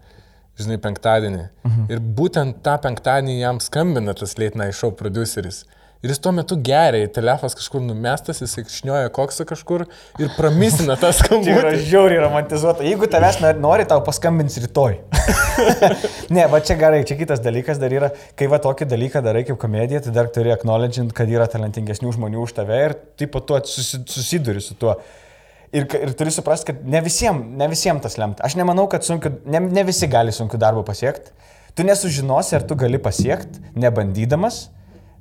žinai, 0.60 0.77
penktadienį. 0.81 1.43
Mhm. 1.65 1.85
Ir 1.93 2.02
būtent 2.02 2.61
tą 2.65 2.77
penktadienį 2.81 3.39
jam 3.39 3.61
skambina 3.64 4.14
tas 4.18 4.38
late 4.38 4.57
night 4.57 4.77
show 4.77 4.91
produceris. 4.91 5.64
Ir 6.02 6.10
jis 6.10 6.18
tuo 6.18 6.32
metu 6.34 6.56
geria, 6.65 7.06
telefas 7.14 7.53
kažkur 7.53 7.84
numestas, 7.86 8.40
jis 8.41 8.56
šnioja 8.73 9.11
koksą 9.14 9.45
kažkur 9.45 9.84
ir 10.18 10.32
pramisina 10.34 10.95
tą 10.98 11.11
Tai 11.14 11.28
yra 11.38 11.44
skambutį. 11.44 11.84
žiauriai 11.91 12.23
romantizuota. 12.23 12.82
Jeigu 12.88 13.06
tavęs 13.11 13.38
nori- 13.61 13.86
tau 13.86 13.99
paskambins 14.02 14.57
rytoj. 14.64 14.98
ne, 16.36 16.48
va 16.49 16.57
čia 16.65 16.73
gerai, 16.82 17.03
čia 17.06 17.19
kitas 17.19 17.44
dalykas 17.45 17.78
dar 17.82 17.94
yra, 17.94 18.10
kai 18.34 18.49
va 18.49 18.57
tokį 18.64 18.88
dalyką 18.90 19.22
darai 19.22 19.44
kaip 19.45 19.60
komedija, 19.61 20.02
tai 20.02 20.15
dar 20.15 20.32
turi 20.34 20.49
acknowledgint, 20.56 21.14
kad 21.14 21.30
yra 21.30 21.45
talentingesnių 21.53 22.15
žmonių 22.18 22.41
už 22.48 22.56
tave 22.57 22.82
ir 22.88 22.98
taip 23.22 23.36
pat 23.38 23.45
tu 23.52 23.61
susi, 23.69 24.02
susiduri 24.10 24.65
su 24.65 24.73
tuo. 24.82 24.98
Ir, 25.72 25.86
ir 26.02 26.18
turi 26.18 26.34
suprasti, 26.34 26.73
kad 26.73 26.82
ne 26.84 26.99
visiems 27.06 27.45
ne 27.61 27.69
visiem 27.72 28.02
tas 28.03 28.18
lemta. 28.19 28.41
Aš 28.44 28.57
nemanau, 28.60 28.90
kad 28.91 29.06
sunku, 29.07 29.30
ne, 29.45 29.61
ne 29.69 29.86
visi 29.88 30.10
gali 30.11 30.34
sunkių 30.36 30.57
darbų 30.65 30.82
pasiekti. 30.90 31.32
Tu 31.78 31.86
nesužinosi, 31.88 32.57
ar 32.57 32.65
tu 32.68 32.76
gali 32.76 32.98
pasiekti, 32.99 33.61
nebandydamas, 33.80 34.65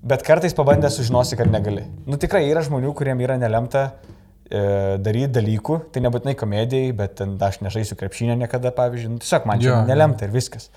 bet 0.02 0.22
kartais 0.27 0.55
pabandęs 0.56 0.97
sužinosi, 1.01 1.36
kad 1.36 1.51
negali. 1.52 1.85
Nu 2.09 2.18
tikrai 2.20 2.47
yra 2.48 2.62
žmonių, 2.66 2.93
kuriem 2.97 3.20
yra 3.24 3.36
nelemta 3.40 3.85
e, 3.90 4.97
daryti 5.02 5.35
dalykų, 5.36 5.81
tai 5.93 6.05
nebūtinai 6.06 6.36
komedijai, 6.40 6.94
bet 6.97 7.18
ten 7.20 7.36
aš 7.40 7.60
nežaisiu 7.64 7.98
krepšinio 8.01 8.39
niekada, 8.40 8.72
pavyzdžiui, 8.77 9.12
nu, 9.16 9.20
tiesiog 9.22 9.51
man 9.51 9.60
čia 9.60 9.70
Jo, 9.70 9.77
jo. 9.77 9.85
nelemta 9.90 10.27
ir 10.27 10.35
viskas. 10.35 10.70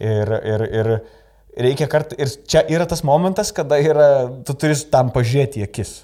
Ir, 0.00 0.30
ir, 0.48 0.66
ir 0.80 0.92
reikia 1.66 1.88
kart, 1.90 2.12
ir 2.16 2.30
čia 2.48 2.62
yra 2.72 2.86
tas 2.88 3.02
momentas, 3.06 3.52
kada 3.56 3.80
yra, 3.80 4.10
tu 4.46 4.56
turi 4.56 4.76
tam 4.92 5.12
pažiūrėti 5.14 5.64
į 5.64 5.66
akis. 5.68 5.96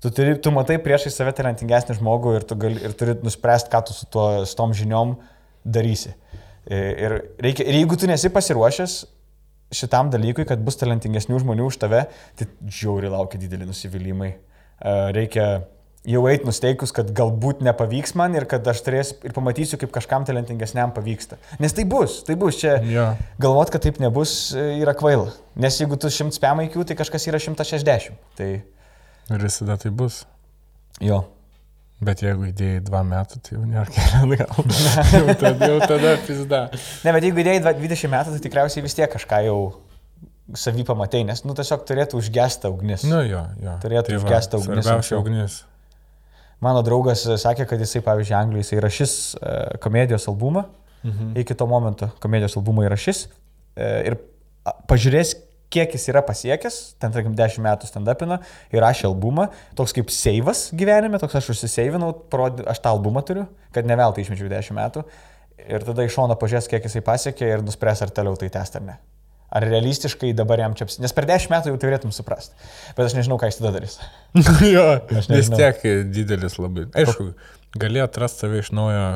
Tu, 0.00 0.08
turi, 0.16 0.32
tu 0.40 0.48
matai 0.52 0.78
priešai 0.80 1.12
save 1.12 1.32
talentingesnį 1.36 1.98
žmogų 1.98 2.38
ir 2.38 2.44
tu 2.48 2.56
gali, 2.56 2.80
ir 2.80 2.96
turi 2.96 3.18
nuspręsti, 3.20 3.68
ką 3.72 3.82
tu 3.84 3.96
su, 3.96 4.08
tuo, 4.08 4.46
su 4.48 4.56
tom 4.56 4.72
žiniom 4.76 5.18
darysi. 5.68 6.14
Ir, 6.70 6.84
ir, 7.04 7.14
reikia, 7.44 7.66
ir 7.68 7.76
jeigu 7.82 7.98
tu 8.00 8.08
nesi 8.08 8.30
pasiruošęs 8.32 8.94
šitam 9.74 10.10
dalykui, 10.12 10.46
kad 10.48 10.62
bus 10.66 10.78
talentingesnių 10.80 11.42
žmonių 11.44 11.66
už 11.70 11.76
tave, 11.82 12.06
tai 12.38 12.48
žiauri 12.66 13.10
laukia 13.12 13.38
dideli 13.42 13.68
nusivylimai. 13.68 14.30
E, 14.34 14.94
Reikia 15.16 15.46
jau 16.08 16.22
eiti 16.30 16.46
nusteikus, 16.48 16.94
kad 16.96 17.10
galbūt 17.12 17.60
nepavyks 17.66 18.14
man 18.16 18.34
ir 18.38 18.46
kad 18.48 18.66
aš 18.72 18.80
turėsiu 18.86 19.18
ir 19.28 19.34
pamatysiu, 19.36 19.76
kaip 19.82 19.90
kažkam 19.92 20.24
talentingesniam 20.24 20.94
pavyksta. 20.96 21.36
Nes 21.60 21.74
tai 21.76 21.84
bus, 21.84 22.22
tai 22.24 22.38
bus 22.40 22.56
čia. 22.62 22.78
Jo. 22.88 23.10
Galvot, 23.42 23.70
kad 23.74 23.84
taip 23.84 24.00
nebus, 24.00 24.54
e, 24.56 24.64
yra 24.80 24.94
kvaila. 24.96 25.28
Nes 25.60 25.76
jeigu 25.80 25.98
tu 26.00 26.08
100 26.10 26.32
spam 26.38 26.62
IQ, 26.64 26.80
tai 26.88 26.96
kažkas 26.98 27.28
yra 27.30 27.38
160. 27.42 28.16
Tai 28.40 28.50
Ir 29.30 29.44
visada 29.44 29.76
tai 29.78 29.90
bus. 29.94 30.24
jo. 31.00 31.20
Bet 32.00 32.22
jeigu 32.24 32.46
įdėjai 32.48 32.80
dva 32.86 33.02
metų, 33.04 33.42
tai 33.44 33.58
jau 33.58 33.66
nėra 33.68 33.84
kelią 33.92 34.46
atgal. 34.48 34.74
jau 35.18 35.34
tada, 35.42 35.68
jau 35.68 35.80
tada 35.84 36.12
pizda. 36.24 36.60
Ne, 37.04 37.12
bet 37.12 37.26
jeigu 37.26 37.42
idėjai 37.42 37.74
20 37.76 38.12
metų, 38.14 38.32
tai 38.36 38.44
tikriausiai 38.46 38.84
vis 38.86 38.96
tiek 38.96 39.10
kažką 39.12 39.42
jau 39.44 39.58
savy 40.56 40.84
pamatai, 40.88 41.20
nes, 41.28 41.42
nu, 41.44 41.54
tiesiog 41.58 41.84
turėtų 41.88 42.18
užgesta 42.20 42.70
ugnis. 42.72 43.04
Nu 43.08 43.20
jo, 43.26 43.42
jo. 43.60 43.74
Turėtų 43.84 44.14
Tai 44.14 44.16
va, 44.16 44.22
užgesti 44.22 44.58
ugnis 44.58 44.86
Svarbiausia 44.86 45.20
ugnis. 45.20 45.58
Mano 46.64 46.82
draugas 46.84 47.22
e, 47.28 47.36
sakė, 47.40 47.66
kad 47.68 47.80
jisai, 47.80 48.02
pavyzdžiui, 48.04 48.36
Anglijoje 48.36 48.66
jisai 48.66 48.80
rašys 48.84 49.14
e, 49.36 49.54
komedijos 49.84 50.26
albumą. 50.32 50.66
Mhm. 51.04 51.34
Iki 51.40 51.56
to 51.56 51.68
momento 51.68 52.10
komedijos 52.20 52.56
albumą 52.60 52.84
įrašys. 52.88 53.26
E, 53.76 53.92
ir 54.10 54.18
pažiūrės, 54.90 55.36
kiek 55.70 55.94
jis 55.94 56.08
yra 56.10 56.22
pasiekęs, 56.26 56.78
ten, 57.00 57.12
tarkim, 57.14 57.34
10 57.38 57.62
metų 57.64 57.88
stand-upino, 57.88 58.40
įrašė 58.74 59.06
albumą, 59.10 59.48
toks 59.78 59.94
kaip 59.96 60.10
seivas 60.14 60.68
gyvenime, 60.76 61.20
toks 61.22 61.38
aš 61.40 61.52
užsiseivinau, 61.54 62.12
parodė, 62.32 62.66
aš 62.70 62.82
tą 62.82 62.94
albumą 62.94 63.22
turiu, 63.26 63.46
kad 63.74 63.86
ne 63.86 63.98
veltui 64.00 64.24
išmečiau 64.26 64.50
10 64.50 64.76
metų. 64.78 65.04
Ir 65.70 65.84
tada 65.86 66.06
iš 66.06 66.16
šono 66.16 66.34
pažiūrės, 66.40 66.70
kiek 66.72 66.86
jisai 66.88 67.04
pasiekė 67.06 67.54
ir 67.54 67.64
nuspręs, 67.66 68.02
ar 68.02 68.12
toliau 68.16 68.38
tai 68.40 68.48
tęsti 68.52 68.80
ar 68.80 68.86
ne. 68.88 68.96
Ar 69.50 69.66
realistiškai 69.66 70.30
dabar 70.38 70.62
jam 70.62 70.74
čia, 70.78 70.86
nes 71.02 71.14
per 71.14 71.26
10 71.28 71.50
metų 71.50 71.72
jau 71.72 71.78
turėtum 71.82 72.14
suprasti. 72.14 72.54
Bet 72.96 73.08
aš 73.08 73.16
nežinau, 73.18 73.38
ką 73.38 73.50
jis 73.50 73.58
tada 73.58 73.72
darys. 73.76 73.98
jo, 74.74 74.84
vis 75.10 75.50
tiek 75.50 75.86
didelis 76.14 76.56
labai. 76.62 76.86
Aišku, 77.02 77.32
gali 77.82 78.02
atrasti 78.02 78.46
save 78.46 78.62
iš 78.62 78.70
naujo. 78.74 79.06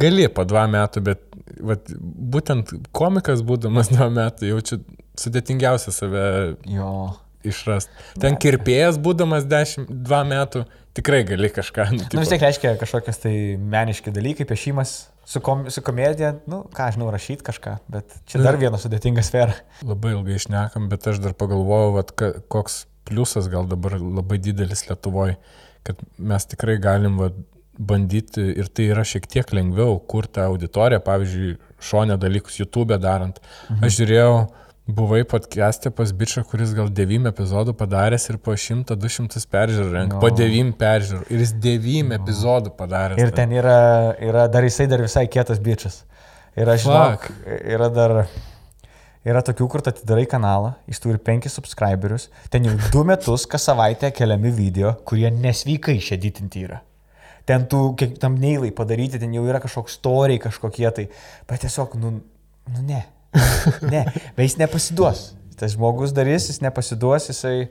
Gali 0.00 0.28
po 0.32 0.44
dva 0.48 0.64
metų, 0.70 1.02
bet 1.06 1.22
vat, 1.60 1.90
būtent 2.34 2.72
komikas 2.96 3.44
būdamas 3.46 3.90
dva 3.94 4.10
metų 4.12 4.52
jaučiu 4.52 4.80
sudėtingiausia 5.20 5.94
save 5.94 6.24
Jo. 6.70 7.14
išrast. 7.46 7.92
Ten 8.20 8.38
kirpėjas 8.40 8.98
būdamas 9.02 9.46
dešimt, 9.48 9.90
dva 10.06 10.22
metų, 10.26 10.64
tikrai 10.96 11.22
gali 11.28 11.50
kažką. 11.52 11.90
Nu, 11.94 12.06
Na 12.14 12.22
vis 12.24 12.32
tiek 12.32 12.42
reiškia 12.42 12.76
kažkokias 12.80 13.20
tai 13.22 13.34
meniški 13.60 14.14
dalykai, 14.14 14.46
piešimas 14.48 14.94
su, 15.24 15.40
kom, 15.44 15.66
su 15.70 15.82
komedija, 15.84 16.34
nu, 16.50 16.62
ką 16.74 16.90
žinau, 16.94 17.10
rašyti 17.14 17.46
kažką, 17.46 17.76
bet 17.92 18.16
čia 18.30 18.42
dar 18.44 18.58
viena 18.60 18.80
sudėtinga 18.80 19.24
sfera. 19.24 19.56
Labai 19.86 20.14
ilgai 20.16 20.38
išnekam, 20.40 20.88
bet 20.92 21.06
aš 21.10 21.22
dar 21.24 21.36
pagalvojau, 21.38 21.94
vat, 21.98 22.12
ka, 22.18 22.32
koks 22.52 22.84
pliusas 23.08 23.48
gal 23.52 23.68
dabar 23.68 23.96
labai 24.00 24.38
didelis 24.42 24.86
Lietuvoje, 24.88 25.38
kad 25.84 26.00
mes 26.18 26.46
tikrai 26.48 26.76
galim 26.82 27.18
vat, 27.20 27.36
bandyti 27.78 28.42
ir 28.54 28.68
tai 28.70 28.90
yra 28.94 29.04
šiek 29.06 29.26
tiek 29.30 29.54
lengviau 29.56 29.96
kurti 30.10 30.42
auditoriją, 30.44 31.00
pavyzdžiui, 31.04 31.56
šonę 31.84 32.18
dalykus 32.20 32.60
YouTube 32.60 32.98
darant. 33.02 33.40
Mhm. 33.70 33.84
Aš 33.84 33.98
žiūrėjau, 34.00 34.36
buvai 34.86 35.24
podcast'e 35.24 35.90
pas 35.90 36.12
bičią, 36.12 36.44
kuris 36.44 36.74
gal 36.76 36.90
9 36.92 37.28
epizodų 37.30 37.72
padaręs 37.78 38.28
ir 38.28 38.38
po 38.38 38.52
100-200 38.52 39.46
peržiūrų 39.48 39.92
renka. 39.94 40.18
Jo. 40.18 40.20
Po 40.20 40.30
9 40.30 40.74
peržiūrų. 40.80 41.28
Ir 41.32 41.44
jis 41.44 41.54
9 41.64 42.16
epizodų 42.18 42.74
padaręs. 42.76 43.20
Ir 43.20 43.32
ten 43.36 43.52
yra, 43.56 43.78
yra 44.20 44.46
dar 44.52 44.66
jisai 44.68 44.88
dar 44.90 45.00
visai 45.04 45.24
kietas 45.32 45.62
bičias. 45.64 46.02
Ir 46.54 46.68
aš 46.70 46.84
žinau, 46.84 47.16
yra 47.48 47.88
dar, 47.90 48.18
yra 49.26 49.40
tokių, 49.42 49.66
kur 49.72 49.82
atidarai 49.82 50.26
kanalą, 50.30 50.74
jis 50.86 51.00
turi 51.02 51.18
5 51.18 51.48
subscriberius, 51.50 52.28
ten 52.52 52.68
jau 52.68 52.76
2 52.92 53.08
metus 53.08 53.48
kas 53.50 53.64
savaitę 53.70 54.12
keliami 54.14 54.52
video, 54.54 54.94
kurie 55.08 55.32
nesveikai 55.32 55.96
šeditinti 55.98 56.68
yra. 56.68 56.84
Ten 57.48 57.66
tų, 57.68 57.80
kiek 58.00 58.14
tam 58.20 58.38
neilai 58.40 58.70
padaryti, 58.72 59.20
ten 59.20 59.34
jau 59.36 59.44
yra 59.44 59.60
kažkoks 59.60 59.98
storiai 59.98 60.40
kažkokie 60.40 60.86
tai, 60.96 61.08
bet 61.50 61.64
tiesiog, 61.66 61.98
nu, 62.00 62.16
nu 62.72 62.86
ne. 62.86 63.02
Ne, 63.92 64.04
bet 64.36 64.46
jis 64.46 64.56
nepasiduos. 64.60 65.32
Tas 65.58 65.74
žmogus 65.74 66.14
darys, 66.14 66.48
jis 66.50 66.62
nepasiduos, 66.64 67.28
jisai... 67.30 67.68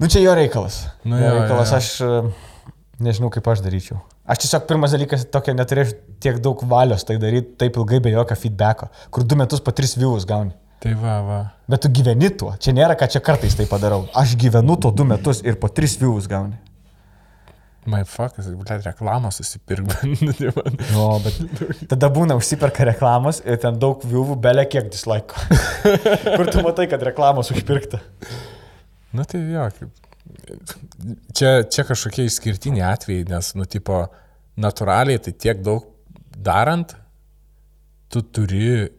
Nu 0.00 0.08
čia 0.08 0.22
jo 0.22 0.34
reikalas. 0.36 0.86
Nu 1.04 1.18
jo 1.20 1.26
jo, 1.26 1.34
reikalas, 1.40 1.72
jo. 1.72 1.80
aš 1.80 1.88
e, 2.00 2.76
nežinau, 3.04 3.28
kaip 3.32 3.48
aš 3.52 3.64
daryčiau. 3.64 3.98
Aš 4.30 4.44
tiesiog 4.44 4.64
pirmas 4.68 4.94
dalykas 4.94 5.26
tokia 5.32 5.56
neturėčiau 5.56 5.98
tiek 6.22 6.38
daug 6.44 6.60
valios 6.70 7.04
tai 7.08 7.16
daryti 7.20 7.56
taip 7.60 7.76
ilgai 7.80 8.00
be 8.04 8.12
jokio 8.14 8.36
feedbacko, 8.38 8.90
kur 9.10 9.24
du 9.26 9.36
metus 9.40 9.62
po 9.64 9.74
tris 9.76 9.96
views 9.98 10.28
gauni. 10.28 10.54
Tai 10.80 10.94
va, 10.96 11.14
va. 11.26 11.38
Bet 11.68 11.82
tu 11.84 11.90
gyveni 11.92 12.30
tuo, 12.40 12.54
čia 12.56 12.72
nėra, 12.76 12.94
kad 12.96 13.12
čia 13.12 13.20
kartais 13.24 13.56
tai 13.56 13.66
padarau. 13.68 14.06
Aš 14.16 14.32
gyvenu 14.40 14.78
tuo 14.80 14.92
du 14.96 15.04
metus 15.08 15.42
ir 15.44 15.58
po 15.60 15.68
tris 15.68 15.98
views 16.00 16.28
gauni. 16.30 16.56
My 17.88 18.02
fuckas, 18.04 18.50
blėt, 18.60 18.82
reklamos 18.84 19.38
susipirk. 19.40 19.88
No, 20.92 21.06
bet 21.24 21.38
tada 21.92 22.10
būna 22.12 22.36
užsiperka 22.36 22.84
reklamos 22.90 23.40
ir 23.46 23.56
ten 23.62 23.78
daug 23.80 24.02
viewų, 24.04 24.36
belė 24.44 24.66
kiek 24.68 24.90
dislike. 24.92 25.32
kur 26.36 26.50
tu 26.52 26.60
matai, 26.66 26.90
kad 26.92 27.00
reklamos 27.08 27.48
užpirkta. 27.54 28.02
Na 29.16 29.24
tai 29.24 29.40
jo, 29.46 29.64
kaip. 29.78 30.06
Čia, 31.34 31.62
čia 31.72 31.84
kažkokie 31.88 32.26
išskirtiniai 32.28 32.84
atvejai, 32.90 33.24
nes, 33.30 33.52
nu, 33.56 33.64
tipo, 33.64 34.02
natūraliai 34.60 35.22
tai 35.24 35.32
tiek 35.32 35.62
daug 35.64 35.86
darant, 36.36 36.92
tu 38.12 38.20
turi 38.20 38.90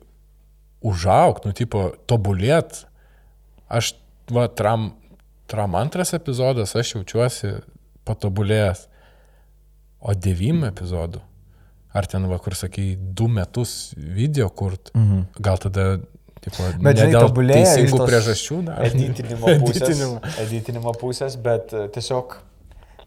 užaukti, 0.82 1.52
nu, 1.52 1.58
tipo, 1.58 1.92
tobulėt. 2.10 2.82
Aš, 3.72 3.94
va, 4.34 4.48
tram, 4.50 4.90
tram 5.52 5.78
antras 5.78 6.16
epizodas, 6.18 6.74
aš 6.80 6.96
jaučiuosi 6.96 7.54
patobulėjęs. 8.08 8.88
O 10.02 10.16
devym 10.18 10.64
epizodų, 10.66 11.20
ar 11.94 12.08
ten, 12.10 12.26
va, 12.30 12.40
kur 12.42 12.56
sakai, 12.58 12.96
du 12.98 13.28
metus 13.30 13.94
video 13.96 14.50
kurt, 14.50 14.90
mhm. 14.98 15.28
gal 15.46 15.62
tada, 15.62 15.88
tipo, 16.42 16.66
Bet 16.82 16.98
žinai, 16.98 17.12
dėl 17.14 17.52
teisingų 17.52 18.00
priežasčių 18.10 18.62
dar. 18.66 18.86
Editinimo 18.88 19.52
pusės. 19.62 19.84
Editinimo. 19.84 20.22
Editinimo 20.42 20.94
pusės, 20.98 21.36
bet 21.42 21.76
e, 21.78 21.86
tiesiog, 21.94 22.40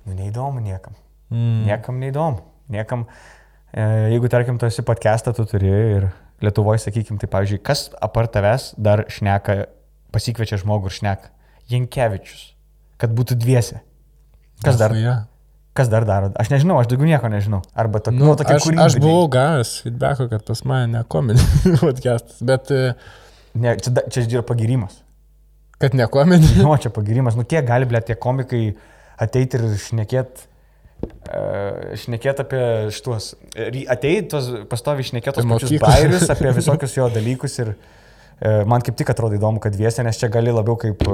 nu, 0.05 0.15
neįdomu 0.15 0.63
niekam. 0.63 0.95
Mm. 1.35 1.65
Niekam 1.67 1.99
neįdomu. 1.99 2.45
Niekam, 2.75 3.09
e, 3.75 3.89
jeigu, 4.15 4.31
tarkim, 4.31 4.61
tu 4.61 4.69
esi 4.69 4.85
podcastą, 4.87 5.35
tu 5.35 5.49
turi 5.51 5.73
ir 5.73 6.13
Lietuvoje, 6.45 6.83
sakykim, 6.83 7.19
tai, 7.19 7.29
pavyzdžiui, 7.31 7.61
kas 7.65 7.87
apart 8.03 8.33
tavęs 8.35 8.73
dar 8.79 9.05
šneka, 9.11 9.65
pasikviečia 10.15 10.59
žmogų 10.61 10.91
ir 10.91 10.97
šneka. 10.99 11.31
Jankievičius. 11.71 12.43
Kad 13.01 13.15
būtų 13.17 13.39
dviese. 13.41 13.81
Kas 14.63 14.79
dar, 14.81 14.95
Ja. 14.97 15.17
kas 15.75 15.89
dar 15.91 16.05
daro? 16.07 16.31
Aš 16.39 16.51
nežinau, 16.55 16.79
aš 16.81 16.87
daugiau 16.93 17.09
nieko 17.11 17.29
nežinau. 17.29 17.63
Arba 17.75 17.99
to, 18.01 18.13
Nu, 18.15 18.25
nu, 18.31 18.37
tokia 18.39 18.57
aš, 18.61 18.69
aš 18.87 18.97
buvau 19.03 19.27
gavęs 19.29 19.73
feedbacko, 19.85 20.29
kad 20.31 20.45
pas 20.47 20.63
mane 20.65 20.87
ne 20.93 21.03
komedija 21.09 21.77
podcastas, 21.83 22.39
bet 22.43 22.71
e, 22.71 22.95
Ne, 23.55 23.77
čia, 23.79 23.93
čia 24.11 24.23
yra 24.27 24.43
pagirimas. 24.43 24.97
kad 25.79 25.95
ne 25.95 26.07
komedija. 26.07 26.63
Nu, 26.67 26.77
čia 26.79 26.91
pagirimas. 26.91 27.37
Nu, 27.39 27.45
kiek 27.45 27.67
gali, 27.67 27.87
ble, 27.87 28.01
tie 28.03 28.15
komikai 28.19 28.75
ateiti 29.19 29.59
ir 29.61 29.69
šnekėti. 29.79 30.49
Uh, 31.05 31.93
šnekėt 32.01 32.39
apie 32.41 32.61
šituos, 32.95 33.35
ateiti 33.93 34.29
tos 34.33 34.47
pastovi 34.71 35.05
šnekėt 35.05 35.37
tos 35.37 35.45
Apie 35.45 35.59
pačius 35.59 35.83
bairius, 35.83 36.25
apie 36.33 36.53
visokius 36.59 36.95
jo 36.97 37.09
dalykus 37.13 37.59
ir 37.61 37.75
uh, 37.75 38.63
man 38.71 38.81
kaip 38.81 38.97
tik 38.97 39.11
atrodo 39.13 39.37
įdomu, 39.37 39.61
kad 39.61 39.77
viesė, 39.77 40.01
nes 40.07 40.17
čia 40.17 40.31
gali 40.33 40.55
labiau 40.55 40.79
kaip 40.81 41.05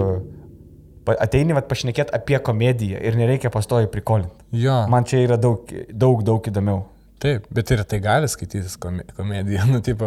ateini, 1.19 1.55
vad 1.57 1.67
pašnekėti 1.71 2.15
apie 2.17 2.39
komediją 2.45 3.01
ir 3.03 3.17
nereikia 3.19 3.51
pastovi 3.51 3.87
prikolinti. 3.91 4.35
Jo, 4.63 4.83
Man 4.93 5.05
čia 5.09 5.23
yra 5.27 5.37
daug, 5.41 5.71
daug, 5.93 6.23
daug 6.27 6.47
įdomiau. 6.51 6.85
taip, 7.21 7.45
bet 7.53 7.71
ir 7.71 7.83
tai 7.85 7.99
gali 8.01 8.29
skaitytis 8.29 8.77
kome- 8.81 9.07
komediją. 9.17 9.67
Nu, 9.73 9.81
tipo, 9.85 10.07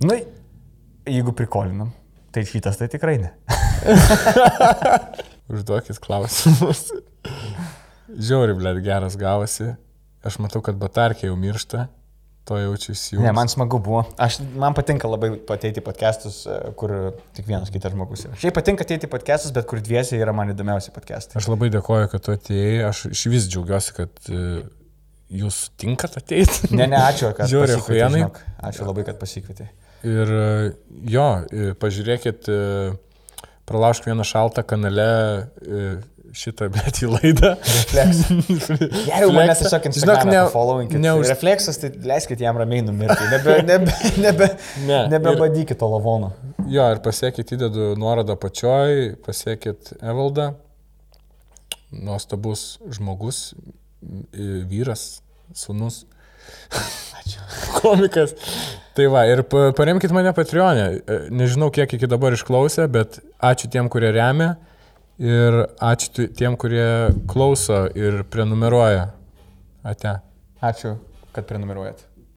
Nu, 0.00 0.16
jeigu 1.06 1.32
prikolinam, 1.36 1.90
tai 2.32 2.44
šitas 2.48 2.78
tai 2.80 2.88
tikrai 2.88 3.18
ne. 3.20 3.30
užduokit 5.50 5.98
klausimus. 6.02 6.86
Žiauri, 8.26 8.54
blėt, 8.58 8.80
geras 8.84 9.16
gavosi. 9.20 9.74
Aš 10.26 10.36
matau, 10.42 10.60
kad 10.64 10.76
batarkė 10.80 11.28
jau 11.28 11.36
miršta. 11.38 11.86
To 12.50 12.56
jaučiuosi 12.58 13.14
jau. 13.14 13.22
Ne, 13.22 13.30
man 13.30 13.46
smagu 13.46 13.78
buvo. 13.78 14.00
Aš, 14.18 14.40
man 14.58 14.74
patinka 14.74 15.06
labai 15.06 15.28
ateiti 15.54 15.82
podcastus, 15.86 16.40
e, 16.50 16.56
kur 16.78 16.90
tik 17.36 17.46
vienas 17.46 17.70
kitas 17.70 17.94
žmogus 17.94 18.24
yra. 18.26 18.38
Šiaip 18.42 18.56
patinka 18.56 18.82
ateiti 18.82 19.06
podcastus, 19.12 19.52
bet 19.54 19.68
kur 19.70 19.78
dviesi 19.86 20.18
yra 20.18 20.34
man 20.34 20.50
įdomiausi 20.50 20.90
podcastai. 20.90 21.38
Aš 21.38 21.46
labai 21.52 21.68
dėkoju, 21.70 22.08
kad 22.10 22.24
tu 22.26 22.34
atėjai. 22.34 22.72
Aš 22.88 23.04
iš 23.12 23.22
vis 23.30 23.46
džiaugiuosi, 23.52 23.94
kad 24.00 24.32
e, 24.34 24.40
jūs 25.42 25.60
tinkat 25.78 26.18
ateiti. 26.18 26.72
Ne, 26.80 26.88
ne, 26.90 26.98
ačiū, 26.98 27.30
kad 27.38 27.46
Žiauri 27.52 27.76
pasikvietei, 27.76 28.10
žinok. 28.16 28.42
Ačiū 28.72 28.90
labai, 28.90 29.06
kad 29.12 29.22
pasikvietei. 29.22 29.70
Ir 30.10 30.34
e, 30.40 30.50
jo, 31.14 31.28
pažiūrėkit, 31.86 32.50
pralaužk 33.70 34.10
vieną 34.10 34.26
šaltą 34.26 34.66
kanale 34.66 35.10
šitą, 36.36 36.68
bet 36.72 37.00
į 37.02 37.08
laidą. 37.10 37.50
Refleks. 37.58 38.20
Jeigu 39.08 39.32
mane 39.34 39.54
Fleksą. 39.54 39.64
tiesiog 39.64 39.82
Žinok, 39.82 39.88
Instagram'e 39.90 40.32
ne- 40.36 40.44
followingit. 40.52 41.00
neuž- 41.02 41.28
Refleksas, 41.32 41.78
tai 41.82 41.90
leiskit 42.06 42.40
jam 42.44 42.56
ramiai 42.60 42.82
numirti. 42.86 43.26
Nebe, 43.32 43.56
nebe, 43.66 43.94
nebe, 44.26 44.48
Ne, 44.86 45.00
nebebadykit 45.14 45.78
to 45.80 45.88
lavono. 45.90 46.32
Jo, 46.70 46.86
ir 46.94 47.00
pasiekit, 47.02 47.50
įdedu 47.56 47.92
nuorodą 47.98 48.36
pačioj, 48.38 49.16
pasiekit 49.26 49.94
Evaldą. 50.00 50.52
Nuostabus 51.90 52.78
žmogus, 52.94 53.50
vyras, 54.70 55.20
sunus. 55.54 56.04
Ačiū. 56.70 57.42
Komikas. 57.80 58.32
Tai 58.94 59.06
va, 59.10 59.24
ir 59.26 59.42
pa- 59.50 59.70
paremkit 59.76 60.12
mane 60.14 60.30
Patreonė. 60.36 60.84
E, 61.02 61.18
Nežinau, 61.34 61.70
kiek 61.74 61.90
iki 61.98 62.06
dabar 62.10 62.34
išklausė, 62.36 62.86
bet 62.90 63.18
ačiū 63.42 63.70
tiem, 63.74 63.90
kurie 63.92 64.12
remia. 64.14 64.54
Ir 65.20 65.56
ačiū 65.84 66.30
tiem, 66.32 66.56
kurie 66.56 67.12
klauso 67.28 67.82
ir 67.92 68.22
prenumeruoja. 68.32 69.10
Ate. 69.84 70.14
Ačiū, 70.64 70.94
kad 71.36 71.44
prenumeruojat. 71.48 72.09